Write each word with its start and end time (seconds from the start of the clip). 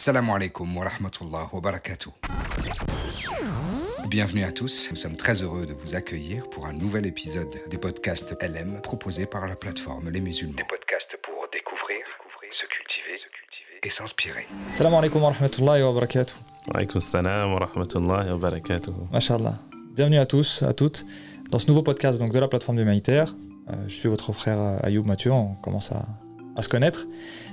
Salam 0.00 0.30
alaikum 0.30 0.74
wa 0.78 0.84
rahmatullah 0.84 1.52
wa 1.52 1.60
barakatuh. 1.60 2.10
Bienvenue 4.08 4.44
à 4.44 4.50
tous, 4.50 4.88
nous 4.88 4.96
sommes 4.96 5.14
très 5.14 5.42
heureux 5.42 5.66
de 5.66 5.74
vous 5.74 5.94
accueillir 5.94 6.48
pour 6.48 6.64
un 6.64 6.72
nouvel 6.72 7.04
épisode 7.04 7.54
des 7.68 7.76
podcasts 7.76 8.34
LM 8.40 8.80
proposés 8.80 9.26
par 9.26 9.46
la 9.46 9.56
plateforme 9.56 10.08
Les 10.08 10.22
Musulmans. 10.22 10.56
Des 10.56 10.64
podcasts 10.64 11.18
pour 11.22 11.46
découvrir, 11.52 12.00
se 12.50 12.64
cultiver, 12.64 13.18
se 13.18 13.28
cultiver 13.28 13.80
et 13.82 13.90
s'inspirer. 13.90 14.46
Salam 14.72 14.94
alaikum 14.94 15.22
wa 15.22 15.32
rahmatullahi 15.32 15.82
wa 15.82 15.92
barakatuh. 15.92 16.34
Wa 16.68 16.76
alaikum 16.76 16.98
salam 16.98 17.52
wa 17.52 17.58
rahmatullahi 17.58 18.30
wa 18.30 18.38
barakatuh. 18.38 18.94
Mashallah. 19.12 19.58
Bienvenue 19.94 20.18
à 20.18 20.24
tous, 20.24 20.62
à 20.62 20.72
toutes, 20.72 21.04
dans 21.50 21.58
ce 21.58 21.66
nouveau 21.66 21.82
podcast 21.82 22.18
donc, 22.18 22.32
de 22.32 22.38
la 22.38 22.48
plateforme 22.48 22.78
humanitaire. 22.78 23.34
Euh, 23.68 23.74
je 23.86 23.94
suis 23.96 24.08
votre 24.08 24.32
frère 24.32 24.58
euh, 24.58 24.78
Ayoub 24.82 25.04
Mathieu, 25.04 25.30
on 25.30 25.56
commence 25.56 25.92
à, 25.92 26.06
à 26.56 26.62
se 26.62 26.68
connaître. 26.68 27.06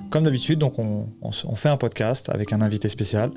Comme 0.09 0.23
d'habitude, 0.23 0.59
donc 0.59 0.79
on, 0.79 1.07
fait 1.55 1.69
un 1.69 1.77
podcast 1.77 2.29
avec 2.29 2.53
un 2.53 2.61
invité 2.61 2.89
spécial 2.89 3.31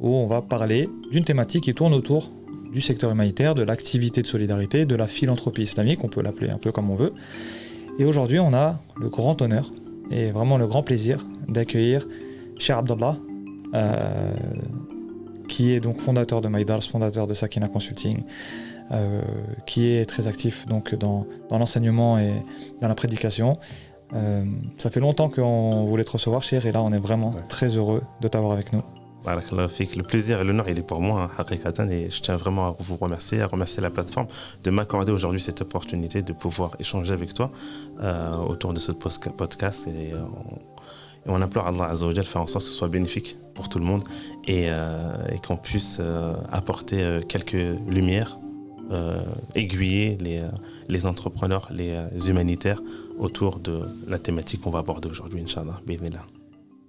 où 0.00 0.08
on 0.08 0.26
va 0.26 0.42
parler 0.42 0.88
d'une 1.10 1.24
thématique 1.24 1.64
qui 1.64 1.74
tourne 1.74 1.94
autour 1.94 2.30
du 2.72 2.80
secteur 2.80 3.10
humanitaire, 3.10 3.54
de 3.54 3.62
l'activité 3.62 4.22
de 4.22 4.26
solidarité, 4.26 4.86
de 4.86 4.96
la 4.96 5.06
philanthropie 5.06 5.62
islamique, 5.62 6.02
on 6.04 6.08
peut 6.08 6.22
l'appeler 6.22 6.50
un 6.50 6.58
peu 6.58 6.72
comme 6.72 6.90
on 6.90 6.94
veut. 6.94 7.12
Et 7.98 8.04
aujourd'hui, 8.04 8.38
on 8.38 8.54
a 8.54 8.80
le 8.98 9.10
grand 9.10 9.40
honneur 9.42 9.70
et 10.10 10.30
vraiment 10.30 10.56
le 10.56 10.66
grand 10.66 10.82
plaisir 10.82 11.24
d'accueillir 11.48 12.06
Cher 12.58 12.78
Abdallah, 12.78 13.16
euh, 13.74 14.34
qui 15.48 15.72
est 15.72 15.80
donc 15.80 16.00
fondateur 16.00 16.40
de 16.40 16.48
Maïdars, 16.48 16.82
fondateur 16.84 17.26
de 17.26 17.34
Sakina 17.34 17.68
Consulting, 17.68 18.22
euh, 18.92 19.20
qui 19.66 19.88
est 19.88 20.06
très 20.06 20.28
actif 20.28 20.66
donc 20.66 20.94
dans 20.94 21.26
l'enseignement 21.50 22.18
et 22.18 22.32
dans 22.80 22.88
la 22.88 22.94
prédication. 22.94 23.58
Euh, 24.14 24.44
ça 24.78 24.90
fait 24.90 25.00
longtemps 25.00 25.28
qu'on 25.28 25.84
voulait 25.86 26.04
te 26.04 26.10
recevoir, 26.10 26.42
Cher, 26.42 26.64
et 26.66 26.72
là, 26.72 26.82
on 26.82 26.92
est 26.92 26.98
vraiment 26.98 27.30
Ouais. 27.30 27.40
très 27.48 27.68
heureux 27.76 28.02
de 28.20 28.28
t'avoir 28.28 28.52
avec 28.52 28.72
nous. 28.72 28.82
Le 29.24 30.02
plaisir 30.02 30.40
et 30.40 30.44
l'honneur, 30.44 30.68
il 30.68 30.78
est 30.78 30.82
pour 30.82 31.00
moi, 31.00 31.30
hein, 31.38 31.88
et 31.88 32.10
je 32.10 32.20
tiens 32.20 32.36
vraiment 32.36 32.68
à 32.68 32.74
vous 32.78 32.96
remercier, 32.96 33.40
à 33.40 33.46
remercier 33.46 33.80
la 33.80 33.90
plateforme 33.90 34.26
de 34.64 34.70
m'accorder 34.70 35.12
aujourd'hui 35.12 35.40
cette 35.40 35.60
opportunité 35.60 36.22
de 36.22 36.32
pouvoir 36.32 36.74
échanger 36.80 37.12
avec 37.12 37.32
toi 37.32 37.50
euh, 38.02 38.36
autour 38.38 38.72
de 38.74 38.80
ce 38.80 38.90
podcast. 38.90 39.86
Et, 39.86 40.12
euh, 40.12 40.22
on, 40.22 40.56
et 41.30 41.34
on 41.34 41.40
implore 41.40 41.68
Allah 41.68 41.84
Azza 41.84 42.06
wa 42.06 42.14
Jal 42.14 42.24
de 42.24 42.28
faire 42.28 42.42
en 42.42 42.48
sorte 42.48 42.64
que 42.64 42.70
ce 42.70 42.76
soit 42.76 42.88
bénéfique 42.88 43.36
pour 43.54 43.68
tout 43.68 43.78
le 43.78 43.84
monde 43.84 44.02
et, 44.48 44.66
euh, 44.70 45.12
et 45.30 45.38
qu'on 45.38 45.56
puisse 45.56 46.00
apporter 46.50 47.20
quelques 47.28 47.56
lumières, 47.86 48.40
aiguiller 49.54 50.18
les, 50.20 50.38
euh, 50.38 50.48
les 50.88 51.06
entrepreneurs, 51.06 51.68
les 51.72 51.90
euh, 51.90 52.28
humanitaires 52.28 52.80
autour 53.18 53.58
de 53.58 53.88
la 54.06 54.18
thématique 54.18 54.62
qu'on 54.62 54.70
va 54.70 54.80
aborder 54.80 55.08
aujourd'hui, 55.08 55.42
Inch'Allah. 55.42 55.80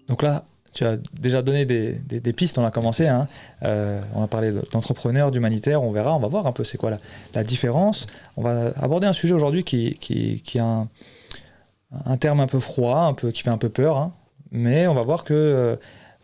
Donc 0.08 0.22
là, 0.22 0.46
tu 0.74 0.86
as 0.86 0.98
déjà 1.20 1.42
donné 1.42 1.66
des, 1.66 2.34
pistes, 2.34 2.58
on 2.58 2.66
a 2.66 2.72
commencé. 2.72 3.08
hein. 3.08 3.28
Euh, 3.64 4.02
on 4.16 4.24
a 4.24 4.28
parlé 4.28 4.52
d'entrepreneur, 4.72 5.32
d'humanitaire, 5.32 5.84
on 5.84 5.92
verra, 5.92 6.16
on 6.16 6.20
va 6.20 6.28
voir 6.28 6.48
un 6.48 6.52
peu 6.52 6.64
c'est 6.64 6.78
quoi 6.78 6.92
la, 7.34 7.44
différence. 7.44 8.08
On 8.36 8.42
va 8.42 8.72
aborder 8.76 9.08
un 9.08 9.14
sujet 9.14 9.34
aujourd'hui 9.34 9.64
qui, 9.64 9.96
qui, 10.00 10.42
qui 10.42 10.60
a 10.60 10.88
un, 12.06 12.18
terme 12.18 12.40
un 12.40 12.48
peu 12.48 12.60
froid, 12.60 13.02
un 13.02 13.14
peu, 13.14 13.32
qui 13.32 13.44
fait 13.44 13.52
un 13.52 13.58
peu 13.58 13.70
peur, 13.70 13.98
hein. 13.98 14.14
mais 14.52 14.88
on 14.88 14.96
va 14.96 15.04
voir 15.04 15.24
que 15.24 15.34
euh, 15.34 15.76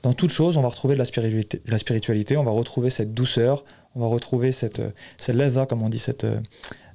dans 0.02 0.14
toute 0.14 0.31
chose, 0.31 0.58
on 0.58 0.62
va 0.62 0.70
retrouver 0.70 0.95
de 0.95 1.00
la 1.00 1.78
spiritualité, 1.78 2.38
on 2.38 2.44
va 2.44 2.52
retrouver 2.52 2.90
cette 2.90 3.14
douceur, 3.14 3.64
on 3.95 3.99
va 4.01 4.07
retrouver 4.07 4.51
cette, 4.51 4.79
euh, 4.79 4.91
cette 5.17 5.35
ledha, 5.35 5.65
comme 5.65 5.81
on 5.83 5.89
dit, 5.89 5.99
cette, 5.99 6.23
euh, 6.23 6.39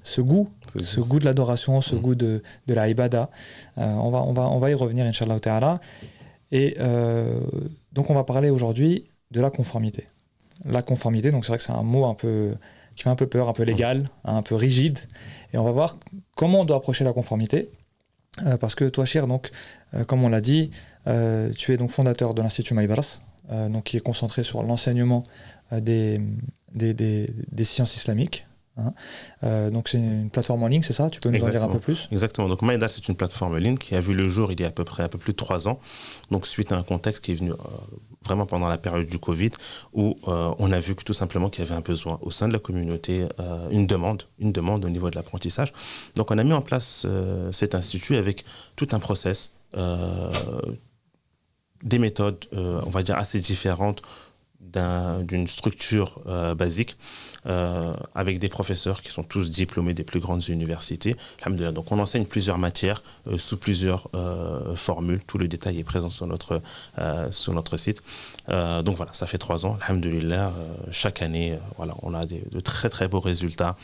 ce 0.03 0.21
goût 0.21 0.51
ce 0.79 1.01
goût 1.01 1.19
de 1.19 1.25
l'adoration, 1.25 1.81
ce 1.81 1.95
Mm. 1.95 2.01
goût 2.01 2.15
de, 2.15 2.43
de 2.67 2.75
la 2.75 2.89
ibada. 2.89 3.31
Euh, 3.79 3.85
on, 3.85 4.11
va, 4.11 4.23
on, 4.23 4.33
va, 4.33 4.43
on 4.49 4.59
va 4.59 4.71
y 4.71 4.75
revenir, 4.75 5.05
Inch'Allah 5.07 5.41
ta'ala. 5.41 5.81
Et 6.53 6.77
euh, 6.79 7.41
donc, 7.93 8.11
on 8.11 8.15
va 8.15 8.25
parler 8.25 8.51
aujourd'hui 8.51 9.07
de 9.31 9.41
la 9.41 9.51
conformité. 9.51 10.09
La 10.65 10.83
conformité, 10.83 11.33
donc 11.33 11.45
c'est 11.45 11.53
vrai 11.53 11.59
que 11.59 11.65
c'est 11.65 11.73
un 11.73 11.83
mot 11.83 12.05
un 12.05 12.15
peu 12.15 12.55
qui 12.95 13.03
fait 13.03 13.11
un 13.11 13.17
peu 13.17 13.27
peur, 13.27 13.49
un 13.49 13.53
peu 13.55 13.65
légal, 13.65 14.09
un 14.25 14.43
peu 14.43 14.55
rigide. 14.55 14.99
Et 15.53 15.59
on 15.59 15.65
va 15.65 15.73
voir 15.73 15.99
comment 16.37 16.61
on 16.61 16.65
doit 16.65 16.77
approcher 16.77 17.03
la 17.03 17.13
conformité. 17.13 17.71
Euh, 18.47 18.57
parce 18.57 18.75
que 18.77 18.85
toi, 18.85 19.05
Cher, 19.05 19.27
donc, 19.27 19.51
comme 20.07 20.23
on 20.23 20.29
l'a 20.29 20.41
dit, 20.41 20.71
tu 21.07 21.73
es 21.73 21.77
donc 21.77 21.91
fondateur 21.91 22.35
de 22.35 22.43
l'Institut 22.43 22.75
Maïdras, 22.75 23.21
donc 23.51 23.85
qui 23.85 23.97
est 23.97 24.01
concentré 24.01 24.45
sur 24.45 24.63
l'enseignement 24.63 25.25
des, 25.73 26.21
des, 26.75 26.93
des- 26.95 27.31
des 27.51 27.65
sciences 27.65 27.97
islamiques. 27.97 28.47
hein. 28.77 28.93
Euh, 29.45 29.71
donc 29.71 29.89
c'est 29.89 29.99
une 29.99 30.31
plateforme 30.31 30.63
en 30.65 30.67
ligne, 30.67 30.83
c'est 30.83 30.93
ça? 30.93 31.09
Tu 31.11 31.21
peux 31.21 31.31
nous 31.31 31.43
en 31.45 31.49
dire 31.49 31.63
un 31.65 31.69
peu 31.69 31.79
plus? 31.79 32.09
Exactement. 32.11 32.49
Donc 32.49 32.63
Maïdal, 32.63 32.91
c'est 32.91 33.07
une 33.09 33.15
plateforme 33.15 33.53
en 33.55 33.57
ligne 33.57 33.79
qui 33.79 33.95
a 33.95 34.01
vu 34.01 34.15
le 34.15 34.29
jour 34.29 34.51
il 34.53 34.61
y 34.61 34.65
a 34.65 34.69
à 34.69 34.71
peu 34.73 34.85
près 34.85 35.03
un 35.05 35.09
peu 35.09 35.19
plus 35.19 35.33
de 35.33 35.37
trois 35.37 35.69
ans. 35.69 35.79
Donc 36.31 36.47
suite 36.47 36.73
à 36.73 36.77
un 36.77 36.83
contexte 36.83 37.25
qui 37.25 37.33
est 37.33 37.37
venu 37.37 37.53
euh, 37.53 37.57
vraiment 38.25 38.47
pendant 38.47 38.69
la 38.69 38.79
période 38.79 39.07
du 39.07 39.19
Covid, 39.19 39.51
où 39.93 40.17
euh, 40.27 40.53
on 40.59 40.73
a 40.73 40.81
vu 40.81 40.95
que 40.97 41.05
tout 41.05 41.13
simplement 41.13 41.51
qu'il 41.51 41.63
y 41.65 41.67
avait 41.67 41.77
un 41.77 41.83
besoin 41.83 42.19
au 42.23 42.31
sein 42.31 42.49
de 42.49 42.53
la 42.55 42.59
communauté, 42.59 43.29
une 43.71 43.87
demande, 43.87 44.23
une 44.39 44.51
demande 44.51 44.85
au 44.85 44.89
niveau 44.89 45.11
de 45.11 45.15
l'apprentissage. 45.17 45.73
Donc 46.17 46.31
on 46.31 46.39
a 46.39 46.43
mis 46.45 46.55
en 46.55 46.63
place 46.63 47.07
cet 47.53 47.75
institut 47.75 48.17
avec 48.17 48.45
tout 48.77 48.89
un 48.93 48.99
process, 48.99 49.53
des 51.83 51.99
méthodes, 51.99 52.47
euh, 52.55 52.81
on 52.87 52.89
va 52.89 53.03
dire 53.03 53.19
assez 53.19 53.41
différentes 53.41 54.01
d'un- 54.73 55.21
d'une 55.23 55.47
structure 55.47 56.17
euh, 56.27 56.55
basique 56.55 56.97
euh, 57.47 57.95
avec 58.15 58.39
des 58.39 58.49
professeurs 58.49 59.03
qui 59.03 59.11
sont 59.11 59.23
tous 59.23 59.51
diplômés 59.51 59.93
des 59.95 60.03
plus 60.05 60.21
grandes 60.21 60.49
universités. 60.49 61.17
Donc 61.47 61.93
on 61.93 61.99
enseigne 61.99 62.25
plusieurs 62.25 62.57
matières 62.59 63.03
euh, 63.29 63.37
sous 63.39 63.59
plusieurs 63.59 64.09
formules. 64.77 65.21
Tout 65.27 65.39
le 65.39 65.49
détail 65.49 65.79
est 65.79 65.85
présent 65.85 66.11
sur 66.11 66.27
notre, 66.27 66.63
sur 67.31 67.53
notre 67.53 67.77
site. 67.77 68.03
Donc 68.49 68.97
voilà, 68.97 69.13
ça 69.13 69.27
fait 69.27 69.39
trois 69.39 69.67
ans. 69.67 69.79
Alhamdulillah, 69.83 70.53
chaque 70.91 71.23
année, 71.23 71.59
voilà, 71.77 71.95
on 72.03 72.15
a 72.15 72.25
des, 72.25 72.43
de 72.51 72.61
très 72.61 72.89
très 72.89 73.09
beaux 73.09 73.21
résultats, 73.21 73.77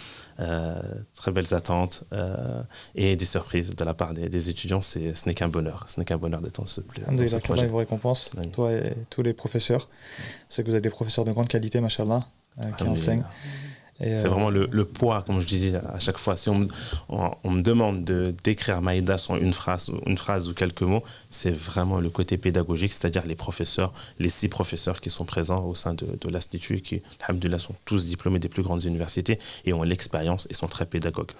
très 1.14 1.32
belles 1.32 1.52
attentes 1.54 2.04
euh, 2.12 2.62
et 2.94 3.16
des 3.16 3.24
surprises 3.24 3.74
de 3.74 3.84
la 3.84 3.94
part 3.94 4.12
des, 4.14 4.28
des 4.28 4.50
étudiants. 4.50 4.80
C'est- 4.80 5.14
Ce 5.14 5.28
n'est 5.28 5.34
qu'un 5.34 5.48
bonheur. 5.48 5.84
Ce 5.88 5.98
n'est 5.98 6.04
qu'un 6.04 6.18
bonheur 6.18 6.40
d'être 6.40 6.56
dans 6.60 6.66
ce, 6.66 6.80
dans 6.80 7.26
ce 7.28 7.36
projet. 7.38 7.66
vous 7.66 7.76
récompense, 7.76 8.30
Amen. 8.36 8.50
toi 8.50 8.72
et 8.72 8.94
tous 9.10 9.22
les 9.22 9.32
professeurs. 9.32 9.88
Je 10.48 10.54
sais 10.56 10.62
que 10.64 10.70
vous 10.70 10.76
êtes 10.76 10.82
des 10.84 10.90
professeurs 10.90 11.24
de 11.24 11.32
grande 11.32 11.48
qualité, 11.48 11.80
machallah, 11.80 12.20
euh, 12.62 12.70
qui 12.72 12.84
enseignent. 12.84 13.24
C'est 14.00 14.24
euh, 14.26 14.28
vraiment 14.28 14.48
le, 14.50 14.66
le 14.70 14.84
poids, 14.84 15.22
comme 15.26 15.40
je 15.40 15.46
disais 15.46 15.74
à 15.76 15.98
chaque 16.00 16.16
fois. 16.18 16.34
Si 16.36 16.48
on, 16.48 16.58
me- 16.60 16.68
on, 17.10 17.30
on 17.44 17.50
me 17.50 17.60
demande 17.60 18.02
de 18.04 18.34
décrire 18.42 18.80
Maïdas 18.80 19.26
en 19.28 19.36
une 19.36 19.52
phrase, 19.52 19.90
une 20.06 20.16
phrase 20.16 20.48
ou 20.48 20.54
quelques 20.54 20.82
mots, 20.82 21.02
c'est 21.30 21.50
vraiment 21.54 22.00
le 22.00 22.08
côté 22.10 22.38
pédagogique, 22.38 22.92
c'est-à-dire 22.92 23.26
les 23.26 23.34
professeurs, 23.36 23.92
les 24.18 24.30
six 24.30 24.48
professeurs 24.48 25.00
qui 25.00 25.10
sont 25.10 25.24
présents 25.26 25.64
au 25.66 25.74
sein 25.74 25.92
de, 25.94 26.06
de 26.20 26.28
l'Institut 26.30 26.76
et 26.76 26.80
qui, 26.80 27.02
alhamdulillah, 27.26 27.58
sont 27.58 27.74
tous 27.84 28.06
diplômés 28.06 28.38
des 28.38 28.48
plus 28.48 28.62
grandes 28.62 28.84
universités 28.84 29.38
et 29.66 29.72
ont 29.74 29.82
l'expérience 29.82 30.46
et 30.50 30.54
sont 30.54 30.66
très 30.68 30.86
pédagogues. 30.86 31.32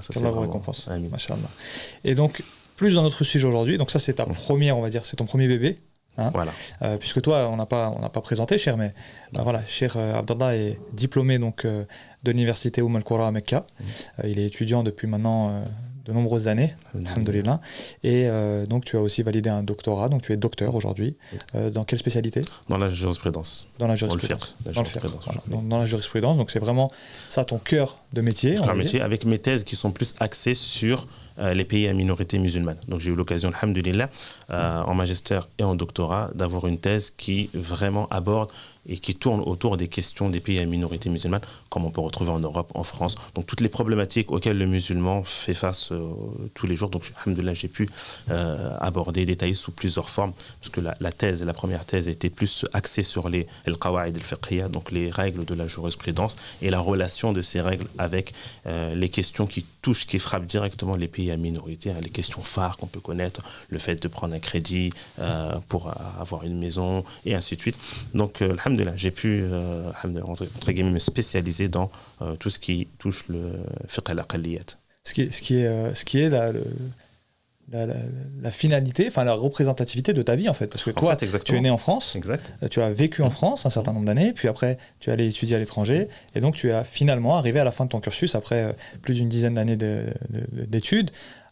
Ça, 0.00 0.12
c'est 0.12 0.20
vraiment- 0.20 0.40
récompense. 0.42 0.88
Et 2.04 2.14
donc, 2.14 2.42
plus 2.76 2.94
dans 2.94 3.02
notre 3.02 3.24
sujet 3.24 3.46
aujourd'hui, 3.48 3.76
donc 3.78 3.90
ça 3.90 3.98
c'est 3.98 4.14
ta 4.14 4.26
Mm. 4.26 4.32
première, 4.34 4.78
on 4.78 4.82
va 4.82 4.90
dire, 4.90 5.04
c'est 5.06 5.16
ton 5.16 5.26
premier 5.26 5.48
bébé, 5.48 5.76
Voilà. 6.16 6.52
Euh, 6.82 6.96
puisque 6.96 7.20
toi, 7.22 7.48
on 7.50 7.56
n'a 7.56 7.66
pas, 7.66 7.92
on 7.96 8.08
pas 8.08 8.20
présenté, 8.20 8.58
cher, 8.58 8.76
mais 8.76 8.94
bah, 9.32 9.40
voilà, 9.42 9.62
cher 9.66 9.94
euh, 9.96 10.18
Abdallah 10.18 10.56
est 10.56 10.78
diplômé 10.92 11.38
donc 11.38 11.64
euh, 11.64 11.84
de 12.22 12.30
l'université 12.30 12.80
Umm 12.80 12.96
al-Qura 12.96 13.26
à 13.28 13.30
Mecca. 13.30 13.66
Mhm. 13.80 13.86
Euh, 14.24 14.28
il 14.28 14.38
est 14.38 14.46
étudiant 14.46 14.82
depuis 14.82 15.06
maintenant 15.08 15.64
de 16.04 16.12
nombreuses 16.12 16.48
années, 16.48 16.74
alhamdulillah. 16.94 17.60
Et 18.02 18.28
euh, 18.28 18.66
donc 18.66 18.84
tu 18.84 18.96
as 18.96 19.00
aussi 19.00 19.22
validé 19.22 19.48
un 19.48 19.62
doctorat, 19.62 20.08
donc 20.10 20.22
tu 20.22 20.32
es 20.32 20.36
docteur 20.36 20.74
aujourd'hui. 20.74 21.16
Dans 21.54 21.84
quelle 21.84 21.98
spécialité? 21.98 22.42
Dans 22.68 22.78
la 22.78 22.88
jurisprudence. 22.90 23.68
Dans 23.78 23.88
la 23.88 23.96
Dans 23.96 24.06
le 24.06 24.10
jurisprudence. 24.20 24.56
Dans 24.64 24.70
le 24.82 24.86
fiqh, 24.86 24.92
jurisprudence. 25.00 25.24
voilà. 25.24 25.40
dans, 25.48 25.62
dans 25.62 25.78
la 25.78 25.86
jurisprudence, 25.86 26.36
donc 26.36 26.50
c'est 26.50 26.58
vraiment 26.58 26.92
ça 27.28 27.44
ton 27.44 27.58
cœur 27.58 27.98
de 28.12 28.20
métier. 28.20 28.54
dire. 28.54 28.74
métier 28.74 29.00
avec 29.00 29.24
mes 29.24 29.38
thèses 29.38 29.64
qui 29.64 29.76
sont 29.76 29.92
plus 29.92 30.14
axées 30.20 30.54
sur 30.54 31.06
les 31.38 31.64
pays 31.64 31.88
à 31.88 31.92
minorité 31.92 32.38
musulmane. 32.38 32.78
Donc 32.88 33.00
j'ai 33.00 33.10
eu 33.10 33.16
l'occasion, 33.16 33.52
alhamdulillah, 33.54 34.08
euh, 34.50 34.82
en 34.82 34.94
magistère 34.94 35.48
et 35.58 35.64
en 35.64 35.74
doctorat, 35.74 36.30
d'avoir 36.34 36.66
une 36.66 36.78
thèse 36.78 37.10
qui 37.10 37.50
vraiment 37.54 38.06
aborde 38.08 38.50
et 38.86 38.98
qui 38.98 39.14
tourne 39.14 39.40
autour 39.40 39.76
des 39.76 39.88
questions 39.88 40.28
des 40.28 40.40
pays 40.40 40.58
à 40.58 40.66
minorité 40.66 41.08
musulmane, 41.08 41.40
comme 41.70 41.84
on 41.84 41.90
peut 41.90 42.00
retrouver 42.00 42.30
en 42.30 42.40
Europe, 42.40 42.70
en 42.74 42.84
France. 42.84 43.14
Donc 43.34 43.46
toutes 43.46 43.60
les 43.60 43.68
problématiques 43.68 44.30
auxquelles 44.30 44.58
le 44.58 44.66
musulman 44.66 45.24
fait 45.24 45.54
face 45.54 45.90
euh, 45.92 46.12
tous 46.54 46.66
les 46.66 46.76
jours. 46.76 46.90
Donc, 46.90 47.10
alhamdulillah, 47.24 47.54
j'ai 47.54 47.68
pu 47.68 47.88
euh, 48.30 48.76
aborder, 48.80 49.24
détailler 49.24 49.54
sous 49.54 49.72
plusieurs 49.72 50.10
formes, 50.10 50.32
parce 50.60 50.70
que 50.70 50.80
la, 50.80 51.12
thèse, 51.12 51.44
la 51.44 51.54
première 51.54 51.84
thèse 51.84 52.08
était 52.08 52.30
plus 52.30 52.64
axée 52.72 53.02
sur 53.02 53.28
les 53.28 53.46
al-qawa'id 53.66 54.16
al-fiqhiyya, 54.16 54.68
donc 54.68 54.90
les 54.90 55.10
règles 55.10 55.44
de 55.44 55.54
la 55.54 55.66
jurisprudence, 55.66 56.36
et 56.60 56.70
la 56.70 56.80
relation 56.80 57.32
de 57.32 57.42
ces 57.42 57.60
règles 57.60 57.86
avec 57.98 58.34
euh, 58.66 58.94
les 58.94 59.08
questions 59.08 59.46
qui 59.46 59.64
touchent, 59.82 60.06
qui 60.06 60.18
frappent 60.18 60.46
directement 60.46 60.96
les 60.96 61.08
pays 61.08 61.23
à 61.30 61.36
minorité, 61.36 61.90
hein, 61.90 61.96
les 62.02 62.10
questions 62.10 62.42
phares 62.42 62.76
qu'on 62.76 62.86
peut 62.86 63.00
connaître, 63.00 63.42
le 63.68 63.78
fait 63.78 64.02
de 64.02 64.08
prendre 64.08 64.34
un 64.34 64.40
crédit 64.40 64.90
euh, 65.18 65.58
pour 65.68 65.92
avoir 66.20 66.44
une 66.44 66.58
maison, 66.58 67.04
et 67.24 67.34
ainsi 67.34 67.56
de 67.56 67.60
suite. 67.60 67.78
Donc, 68.14 68.42
euh, 68.42 68.56
j'ai 68.96 69.10
pu, 69.10 69.42
euh, 69.44 69.90
entre, 70.24 70.46
me 70.82 70.98
spécialiser 70.98 71.68
dans 71.68 71.90
euh, 72.22 72.36
tout 72.36 72.50
ce 72.50 72.58
qui 72.58 72.88
touche 72.98 73.24
le 73.28 73.52
fiqh 73.88 74.10
al-aqalliyat. 74.10 74.78
Ce 75.04 75.12
qui 75.12 76.18
est, 76.18 76.28
là, 76.30 76.52
la, 77.72 78.50
finalité, 78.50 79.06
enfin 79.08 79.24
la 79.24 79.34
représentativité 79.34 80.12
de 80.12 80.22
ta 80.22 80.36
vie 80.36 80.48
en 80.48 80.54
fait. 80.54 80.66
Parce 80.66 80.84
que 80.84 80.90
toi, 80.90 81.16
tu 81.16 81.56
es 81.56 81.60
né 81.60 81.70
en 81.70 81.78
France, 81.78 82.14
exact. 82.16 82.52
Euh, 82.62 82.68
tu 82.68 82.80
as 82.80 82.92
vécu 82.92 83.22
en 83.22 83.30
France 83.30 83.66
un 83.66 83.70
certain 83.70 83.92
nombre 83.92 84.06
d'années, 84.06 84.32
puis 84.32 84.48
après 84.48 84.78
tu 85.00 85.10
es 85.10 85.12
allé 85.12 85.28
étudier 85.28 85.56
à 85.56 85.58
l'étranger, 85.58 86.08
et 86.34 86.40
donc 86.40 86.56
tu 86.56 86.70
as 86.72 86.84
finalement 86.84 87.36
arrivé 87.36 87.60
à 87.60 87.64
la 87.64 87.72
fin 87.72 87.84
de 87.84 87.90
ton 87.90 88.00
cursus, 88.00 88.34
après 88.34 88.64
euh, 88.64 88.72
plus 89.02 89.14
d'une 89.14 89.28
dizaine 89.28 89.54
d'années 89.54 89.78
d'études, 90.52 91.10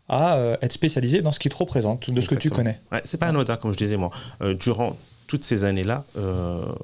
à 0.09 0.37
euh, 0.37 0.57
être 0.61 0.73
spécialisé 0.73 1.23
dans 1.23 1.33
ce 1.33 1.39
qui 1.39 1.49
te 1.49 1.57
représente, 1.57 2.11
de 2.11 2.21
ce 2.21 2.29
que 2.29 2.35
tu 2.35 2.51
connais. 2.51 2.81
Ouais, 2.91 3.01
c'est 3.05 3.19
pas 3.19 3.27
anodin, 3.27 3.57
comme 3.57 3.73
je 3.73 3.79
disais 3.79 3.97
moi. 3.97 4.11
durant 4.61 4.97
toutes 5.27 5.45
ces 5.45 5.65
années-là, 5.65 6.05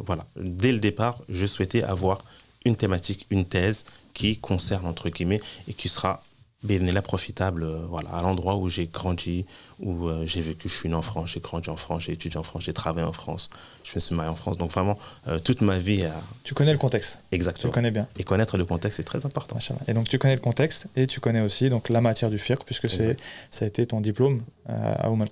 voilà, 0.00 0.24
dès 0.40 0.72
le 0.72 0.80
départ, 0.80 1.22
je 1.28 1.46
souhaitais 1.46 1.82
avoir 1.82 2.24
une 2.64 2.76
thématique, 2.76 3.26
une 3.30 3.44
thèse 3.44 3.84
qui 4.14 4.38
concerne, 4.38 4.86
entre 4.86 5.10
guillemets, 5.10 5.40
et 5.68 5.74
qui 5.74 5.88
sera 5.88 6.22
là 6.64 7.02
profitable 7.02 7.62
euh, 7.62 7.78
voilà, 7.88 8.10
à 8.10 8.22
l'endroit 8.22 8.56
où 8.56 8.68
j'ai 8.68 8.86
grandi, 8.86 9.44
où 9.80 10.08
euh, 10.08 10.26
j'ai 10.26 10.40
vécu. 10.40 10.68
Je 10.68 10.74
suis 10.74 10.88
né 10.88 10.94
en 10.94 11.02
France, 11.02 11.30
j'ai 11.34 11.40
grandi 11.40 11.70
en 11.70 11.76
France, 11.76 12.04
j'ai 12.04 12.12
étudié 12.12 12.38
en 12.38 12.42
France, 12.42 12.64
j'ai 12.64 12.72
travaillé 12.72 13.06
en 13.06 13.12
France, 13.12 13.48
je 13.84 13.92
me 13.94 14.00
suis 14.00 14.14
marié 14.14 14.30
en 14.30 14.34
France. 14.34 14.56
Donc 14.56 14.72
vraiment, 14.72 14.98
euh, 15.28 15.38
toute 15.38 15.60
ma 15.60 15.78
vie. 15.78 16.04
tu 16.44 16.54
connais 16.54 16.72
le 16.72 16.78
contexte. 16.78 17.20
Exactement. 17.32 17.70
Tu 17.70 17.74
connais 17.74 17.90
bien. 17.90 18.08
Et 18.18 18.24
connaître 18.24 18.56
le 18.56 18.64
contexte, 18.64 18.96
c'est 18.96 19.04
très 19.04 19.24
important. 19.24 19.58
Et 19.86 19.94
donc 19.94 20.08
tu 20.08 20.18
connais 20.18 20.34
le 20.34 20.40
contexte 20.40 20.86
et 20.96 21.06
tu 21.06 21.20
connais 21.20 21.40
aussi 21.40 21.70
donc, 21.70 21.88
la 21.88 22.00
matière 22.00 22.30
du 22.30 22.38
FIRC, 22.38 22.64
puisque 22.64 22.90
c'est, 22.90 23.16
ça 23.50 23.64
a 23.64 23.68
été 23.68 23.86
ton 23.86 24.00
diplôme 24.00 24.42
à 24.66 25.10
Oum 25.10 25.22
al 25.22 25.28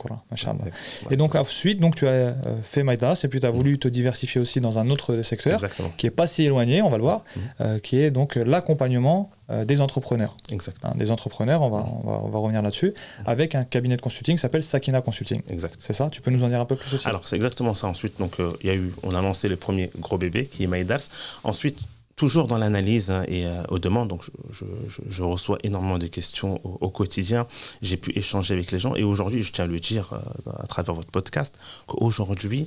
Et 1.10 1.16
donc 1.16 1.34
ensuite, 1.34 1.80
donc, 1.80 1.96
tu 1.96 2.06
as 2.06 2.34
fait 2.62 2.82
Maïdas 2.82 3.20
et 3.24 3.28
puis 3.28 3.40
tu 3.40 3.46
as 3.46 3.50
voulu 3.50 3.78
te 3.78 3.88
diversifier 3.88 4.40
aussi 4.40 4.60
dans 4.60 4.78
un 4.78 4.90
autre 4.90 5.22
secteur 5.22 5.60
qui 5.96 6.06
n'est 6.06 6.10
pas 6.10 6.26
si 6.26 6.44
éloigné, 6.44 6.82
on 6.82 6.88
va 6.88 6.96
le 6.96 7.02
voir, 7.02 7.24
mm-hmm. 7.60 7.80
qui 7.80 7.98
est 7.98 8.10
donc 8.10 8.36
l'accompagnement 8.36 9.30
des 9.48 9.80
entrepreneurs. 9.80 10.36
Exact. 10.50 10.84
Hein, 10.84 10.92
des 10.96 11.10
entrepreneurs, 11.10 11.62
on 11.62 11.70
va, 11.70 11.86
on 11.86 12.06
va, 12.06 12.20
on 12.24 12.28
va 12.28 12.38
revenir 12.38 12.62
là-dessus, 12.62 12.94
avec 13.26 13.54
un 13.54 13.64
cabinet 13.64 13.96
de 13.96 14.02
consulting 14.02 14.36
qui 14.36 14.40
s'appelle 14.40 14.62
Sakina 14.62 15.00
Consulting. 15.00 15.42
Exact. 15.48 15.76
C'est 15.78 15.92
ça? 15.92 16.10
Tu 16.10 16.20
peux 16.20 16.30
nous 16.30 16.42
en 16.42 16.48
dire 16.48 16.60
un 16.60 16.64
peu 16.64 16.76
plus 16.76 16.94
aussi? 16.94 17.06
Alors, 17.06 17.26
c'est 17.26 17.36
exactement 17.36 17.74
ça. 17.74 17.86
Ensuite, 17.86 18.18
donc, 18.18 18.40
euh, 18.40 18.52
y 18.62 18.70
a 18.70 18.74
eu, 18.74 18.92
on 19.02 19.14
a 19.14 19.22
lancé 19.22 19.48
le 19.48 19.56
premier 19.56 19.90
gros 19.98 20.18
bébé 20.18 20.46
qui 20.46 20.64
est 20.64 20.66
Maïdars. 20.66 21.00
Ensuite, 21.44 21.80
toujours 22.16 22.46
dans 22.46 22.58
l'analyse 22.58 23.10
hein, 23.10 23.24
et 23.28 23.46
euh, 23.46 23.62
aux 23.68 23.78
demandes, 23.78 24.08
donc 24.08 24.22
je, 24.50 24.64
je, 25.08 25.22
reçois 25.22 25.58
énormément 25.62 25.98
de 25.98 26.06
questions 26.06 26.60
au, 26.64 26.90
quotidien. 26.90 27.46
J'ai 27.82 27.96
pu 27.96 28.12
échanger 28.16 28.54
avec 28.54 28.72
les 28.72 28.78
gens 28.78 28.94
et 28.94 29.04
aujourd'hui, 29.04 29.42
je 29.42 29.52
tiens 29.52 29.64
à 29.64 29.68
le 29.68 29.78
dire 29.78 30.12
euh, 30.12 30.52
à 30.58 30.66
travers 30.66 30.94
votre 30.94 31.10
podcast, 31.10 31.58
qu'aujourd'hui, 31.86 32.66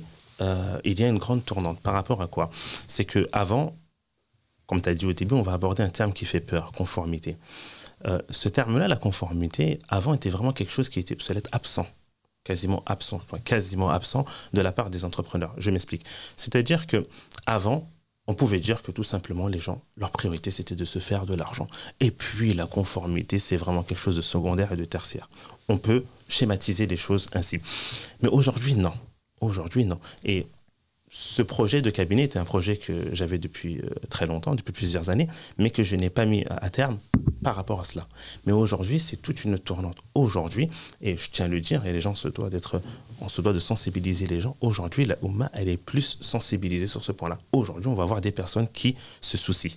il 0.84 0.98
y 0.98 1.04
a 1.04 1.08
une 1.08 1.18
grande 1.18 1.44
tournante. 1.44 1.80
Par 1.80 1.92
rapport 1.92 2.22
à 2.22 2.26
quoi? 2.26 2.48
C'est 2.88 3.04
que 3.04 3.26
avant, 3.30 3.74
comme 4.70 4.80
tu 4.80 4.88
as 4.88 4.94
dit 4.94 5.04
au 5.04 5.12
début, 5.12 5.34
on 5.34 5.42
va 5.42 5.52
aborder 5.52 5.82
un 5.82 5.88
terme 5.88 6.12
qui 6.12 6.26
fait 6.26 6.38
peur, 6.38 6.70
conformité. 6.70 7.36
Euh, 8.06 8.20
ce 8.30 8.48
terme-là, 8.48 8.86
la 8.86 8.94
conformité, 8.94 9.80
avant 9.88 10.14
était 10.14 10.30
vraiment 10.30 10.52
quelque 10.52 10.70
chose 10.70 10.88
qui 10.88 11.00
était 11.00 11.16
être 11.30 11.48
absent 11.50 11.88
quasiment 12.44 12.84
absent, 12.86 13.20
quasiment 13.44 13.90
absent 13.90 14.24
de 14.52 14.60
la 14.60 14.70
part 14.70 14.88
des 14.88 15.04
entrepreneurs. 15.04 15.52
Je 15.58 15.72
m'explique. 15.72 16.04
C'est-à-dire 16.36 16.86
que 16.86 17.08
avant, 17.46 17.90
on 18.28 18.34
pouvait 18.34 18.60
dire 18.60 18.80
que 18.82 18.92
tout 18.92 19.02
simplement 19.02 19.48
les 19.48 19.58
gens, 19.58 19.82
leur 19.96 20.12
priorité 20.12 20.52
c'était 20.52 20.76
de 20.76 20.84
se 20.84 21.00
faire 21.00 21.26
de 21.26 21.34
l'argent. 21.34 21.66
Et 21.98 22.12
puis 22.12 22.54
la 22.54 22.66
conformité, 22.66 23.40
c'est 23.40 23.56
vraiment 23.56 23.82
quelque 23.82 23.98
chose 23.98 24.16
de 24.16 24.22
secondaire 24.22 24.72
et 24.72 24.76
de 24.76 24.84
tertiaire. 24.84 25.28
On 25.68 25.78
peut 25.78 26.04
schématiser 26.28 26.86
les 26.86 26.96
choses 26.96 27.28
ainsi. 27.32 27.58
Mais 28.22 28.28
aujourd'hui, 28.28 28.76
non. 28.76 28.94
Aujourd'hui, 29.40 29.84
non. 29.84 29.98
Et 30.24 30.46
ce 31.12 31.42
projet 31.42 31.82
de 31.82 31.90
cabinet 31.90 32.22
était 32.22 32.38
un 32.38 32.44
projet 32.44 32.76
que 32.76 32.92
j'avais 33.12 33.38
depuis 33.38 33.78
euh, 33.78 33.90
très 34.08 34.26
longtemps, 34.26 34.54
depuis 34.54 34.72
plusieurs 34.72 35.10
années, 35.10 35.28
mais 35.58 35.70
que 35.70 35.82
je 35.82 35.96
n'ai 35.96 36.08
pas 36.08 36.24
mis 36.24 36.44
à 36.48 36.70
terme 36.70 36.98
par 37.42 37.56
rapport 37.56 37.80
à 37.80 37.84
cela. 37.84 38.06
Mais 38.46 38.52
aujourd'hui, 38.52 39.00
c'est 39.00 39.16
toute 39.16 39.44
une 39.44 39.58
tournante. 39.58 39.98
Aujourd'hui, 40.14 40.70
et 41.02 41.16
je 41.16 41.28
tiens 41.30 41.46
à 41.46 41.48
le 41.48 41.60
dire, 41.60 41.84
et 41.84 41.92
les 41.92 42.00
gens 42.00 42.14
se 42.14 42.28
doivent 42.28 42.50
d'être, 42.50 42.80
on 43.20 43.28
se 43.28 43.42
doit 43.42 43.52
de 43.52 43.58
sensibiliser 43.58 44.26
les 44.26 44.40
gens. 44.40 44.56
Aujourd'hui, 44.60 45.04
la 45.04 45.16
Oumma, 45.22 45.50
elle 45.52 45.68
est 45.68 45.76
plus 45.76 46.16
sensibilisée 46.20 46.86
sur 46.86 47.02
ce 47.02 47.10
point-là. 47.10 47.38
Aujourd'hui, 47.50 47.88
on 47.88 47.94
va 47.94 48.04
voir 48.04 48.20
des 48.20 48.32
personnes 48.32 48.68
qui 48.68 48.94
se 49.20 49.36
soucient 49.36 49.72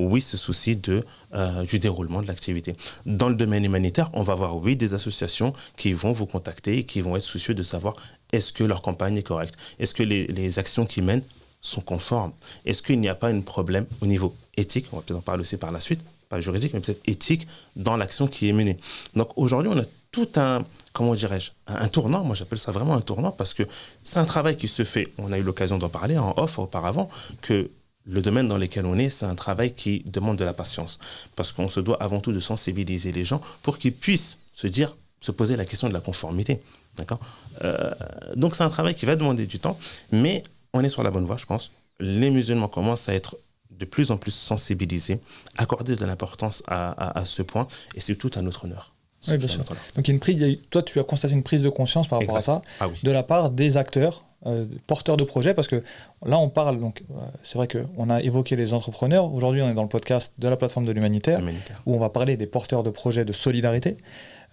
oui, 0.00 0.20
ce 0.20 0.36
souci 0.36 0.76
de, 0.76 1.04
euh, 1.34 1.62
du 1.64 1.78
déroulement 1.78 2.22
de 2.22 2.26
l'activité. 2.26 2.74
Dans 3.06 3.28
le 3.28 3.34
domaine 3.34 3.64
humanitaire, 3.64 4.10
on 4.12 4.22
va 4.22 4.34
voir, 4.34 4.56
oui, 4.56 4.76
des 4.76 4.94
associations 4.94 5.52
qui 5.76 5.92
vont 5.92 6.12
vous 6.12 6.26
contacter 6.26 6.78
et 6.78 6.84
qui 6.84 7.00
vont 7.00 7.16
être 7.16 7.22
soucieux 7.22 7.54
de 7.54 7.62
savoir 7.62 7.94
est-ce 8.32 8.52
que 8.52 8.64
leur 8.64 8.82
campagne 8.82 9.16
est 9.16 9.22
correcte 9.22 9.54
Est-ce 9.78 9.94
que 9.94 10.02
les, 10.02 10.26
les 10.26 10.58
actions 10.58 10.86
qu'ils 10.86 11.04
mènent 11.04 11.22
sont 11.60 11.80
conformes 11.80 12.32
Est-ce 12.64 12.82
qu'il 12.82 13.00
n'y 13.00 13.08
a 13.08 13.14
pas 13.14 13.28
un 13.28 13.40
problème 13.40 13.86
au 14.00 14.06
niveau 14.06 14.34
éthique 14.56 14.86
On 14.92 14.96
va 14.96 15.02
peut-être 15.02 15.18
en 15.18 15.22
parler 15.22 15.42
aussi 15.42 15.56
par 15.56 15.72
la 15.72 15.80
suite, 15.80 16.00
pas 16.28 16.40
juridique, 16.40 16.72
mais 16.74 16.80
peut-être 16.80 17.02
éthique 17.06 17.46
dans 17.76 17.96
l'action 17.96 18.26
qui 18.26 18.48
est 18.48 18.52
menée. 18.52 18.78
Donc 19.14 19.30
aujourd'hui, 19.36 19.70
on 19.74 19.78
a 19.78 19.84
tout 20.12 20.28
un, 20.36 20.64
comment 20.92 21.14
dirais-je, 21.14 21.50
un, 21.66 21.88
tournant, 21.88 22.24
moi 22.24 22.34
j'appelle 22.34 22.58
ça 22.58 22.72
vraiment 22.72 22.94
un 22.94 23.00
tournant 23.00 23.30
parce 23.30 23.54
que 23.54 23.62
c'est 24.02 24.18
un 24.18 24.24
travail 24.24 24.56
qui 24.56 24.68
se 24.68 24.84
fait, 24.84 25.08
on 25.18 25.30
a 25.32 25.38
eu 25.38 25.42
l'occasion 25.42 25.78
d'en 25.78 25.88
parler 25.88 26.18
en 26.18 26.34
off 26.36 26.58
auparavant, 26.58 27.08
que 27.42 27.70
le 28.10 28.22
domaine 28.22 28.48
dans 28.48 28.58
lequel 28.58 28.86
on 28.86 28.98
est, 28.98 29.10
c'est 29.10 29.26
un 29.26 29.34
travail 29.34 29.72
qui 29.72 30.00
demande 30.10 30.36
de 30.36 30.44
la 30.44 30.52
patience. 30.52 30.98
Parce 31.36 31.52
qu'on 31.52 31.68
se 31.68 31.80
doit 31.80 32.02
avant 32.02 32.20
tout 32.20 32.32
de 32.32 32.40
sensibiliser 32.40 33.12
les 33.12 33.24
gens 33.24 33.40
pour 33.62 33.78
qu'ils 33.78 33.94
puissent 33.94 34.38
se 34.54 34.66
dire, 34.66 34.96
se 35.20 35.30
poser 35.30 35.56
la 35.56 35.64
question 35.64 35.88
de 35.88 35.94
la 35.94 36.00
conformité. 36.00 36.60
D'accord? 36.96 37.20
Euh, 37.64 37.92
Donc 38.36 38.56
c'est 38.56 38.64
un 38.64 38.70
travail 38.70 38.94
qui 38.94 39.06
va 39.06 39.16
demander 39.16 39.46
du 39.46 39.60
temps, 39.60 39.78
mais 40.10 40.42
on 40.72 40.82
est 40.82 40.88
sur 40.88 41.02
la 41.02 41.10
bonne 41.10 41.24
voie, 41.24 41.36
je 41.36 41.46
pense. 41.46 41.70
Les 42.00 42.30
musulmans 42.30 42.68
commencent 42.68 43.08
à 43.08 43.14
être 43.14 43.36
de 43.70 43.84
plus 43.84 44.10
en 44.10 44.18
plus 44.18 44.32
sensibilisés, 44.32 45.20
accorder 45.56 45.96
de 45.96 46.04
l'importance 46.04 46.62
à, 46.66 47.22
ce 47.24 47.42
point, 47.42 47.66
et 47.94 48.00
c'est 48.00 48.16
tout 48.16 48.30
à 48.34 48.42
notre 48.42 48.64
honneur. 48.64 48.92
Oui, 49.28 49.38
bien 49.38 49.48
sûr. 49.48 49.64
Donc, 49.96 50.08
une 50.08 50.18
prise, 50.18 50.58
toi, 50.70 50.82
tu 50.82 50.98
as 50.98 51.04
constaté 51.04 51.34
une 51.34 51.42
prise 51.42 51.62
de 51.62 51.68
conscience 51.68 52.08
par 52.08 52.20
rapport 52.20 52.36
à 52.36 52.42
ça, 52.42 52.62
ah 52.80 52.88
de 53.02 53.10
la 53.10 53.22
part 53.22 53.50
des 53.50 53.76
acteurs 53.76 54.24
euh, 54.46 54.64
porteurs 54.86 55.18
de 55.18 55.24
projets, 55.24 55.52
parce 55.52 55.68
que 55.68 55.82
là, 56.24 56.38
on 56.38 56.48
parle, 56.48 56.80
donc 56.80 57.02
euh, 57.10 57.20
c'est 57.42 57.56
vrai 57.56 57.68
qu'on 57.68 58.08
a 58.08 58.22
évoqué 58.22 58.56
les 58.56 58.72
entrepreneurs. 58.72 59.34
Aujourd'hui, 59.34 59.60
on 59.60 59.68
est 59.68 59.74
dans 59.74 59.82
le 59.82 59.88
podcast 59.88 60.32
de 60.38 60.48
la 60.48 60.56
plateforme 60.56 60.86
de 60.86 60.92
l'humanitaire, 60.92 61.42
où 61.84 61.94
on 61.94 61.98
va 61.98 62.08
parler 62.08 62.38
des 62.38 62.46
porteurs 62.46 62.82
de 62.82 62.88
projets 62.88 63.26
de 63.26 63.34
solidarité, 63.34 63.98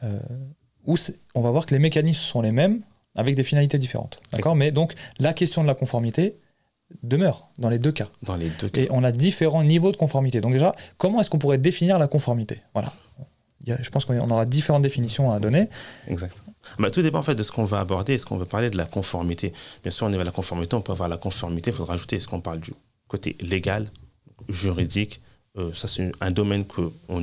euh, 0.04 0.20
où 0.86 0.96
on 1.36 1.42
va 1.42 1.52
voir 1.52 1.66
que 1.66 1.74
les 1.74 1.80
mécanismes 1.80 2.22
sont 2.22 2.42
les 2.42 2.52
mêmes, 2.52 2.82
avec 3.16 3.36
des 3.36 3.44
finalités 3.44 3.78
différentes. 3.78 4.20
D'accord 4.34 4.56
Mais 4.56 4.72
donc, 4.72 4.94
la 5.20 5.34
question 5.34 5.62
de 5.62 5.68
la 5.68 5.74
conformité 5.74 6.38
demeure 7.04 7.50
dans 7.58 7.70
les 7.70 7.80
deux 7.80 7.94
cas. 7.94 8.10
Dans 8.24 8.36
les 8.36 8.50
deux 8.60 8.68
cas. 8.68 8.82
Et 8.82 8.88
on 8.92 9.06
a 9.06 9.14
différents 9.14 9.64
niveaux 9.64 9.94
de 9.94 9.98
conformité. 9.98 10.42
Donc, 10.42 10.52
déjà, 10.52 10.76
comment 10.98 11.22
est-ce 11.22 11.30
qu'on 11.30 11.40
pourrait 11.40 11.58
définir 11.58 11.98
la 11.98 12.08
conformité? 12.08 12.62
Voilà. 12.74 12.94
Je 13.66 13.90
pense 13.90 14.06
qu'on 14.06 14.30
aura 14.30 14.46
différentes 14.46 14.84
définitions 14.84 15.32
à 15.32 15.40
donner. 15.40 15.70
Exact. 16.08 16.38
Bah, 16.80 16.92
tout 16.92 17.02
dépend 17.02 17.20
en 17.20 17.24
fait 17.24 17.36
de 17.36 17.44
ce 17.44 17.52
qu'on 17.52 17.66
va 17.66 17.80
aborder. 17.80 18.14
Est-ce 18.14 18.26
qu'on 18.26 18.38
veut 18.38 18.46
parler 18.46 18.70
de 18.70 18.78
la 18.78 18.86
conformité? 18.86 19.54
Bien 19.84 19.92
sûr, 19.92 20.08
on 20.08 20.14
est 20.14 20.20
à 20.20 20.24
la 20.24 20.32
conformité, 20.32 20.76
on 20.76 20.82
peut 20.82 20.92
avoir 20.92 21.10
la 21.10 21.18
conformité. 21.18 21.72
Il 21.72 21.76
faudra 21.76 21.94
ajouter, 21.96 22.18
est-ce 22.18 22.28
qu'on 22.28 22.42
parle 22.42 22.60
du 22.60 22.72
côté 23.08 23.36
légal, 23.40 23.88
juridique? 24.50 25.22
Euh, 25.58 25.72
Ça, 25.74 25.88
c'est 25.88 26.12
un 26.22 26.32
domaine 26.32 26.66
que 26.66 26.92
on, 27.10 27.22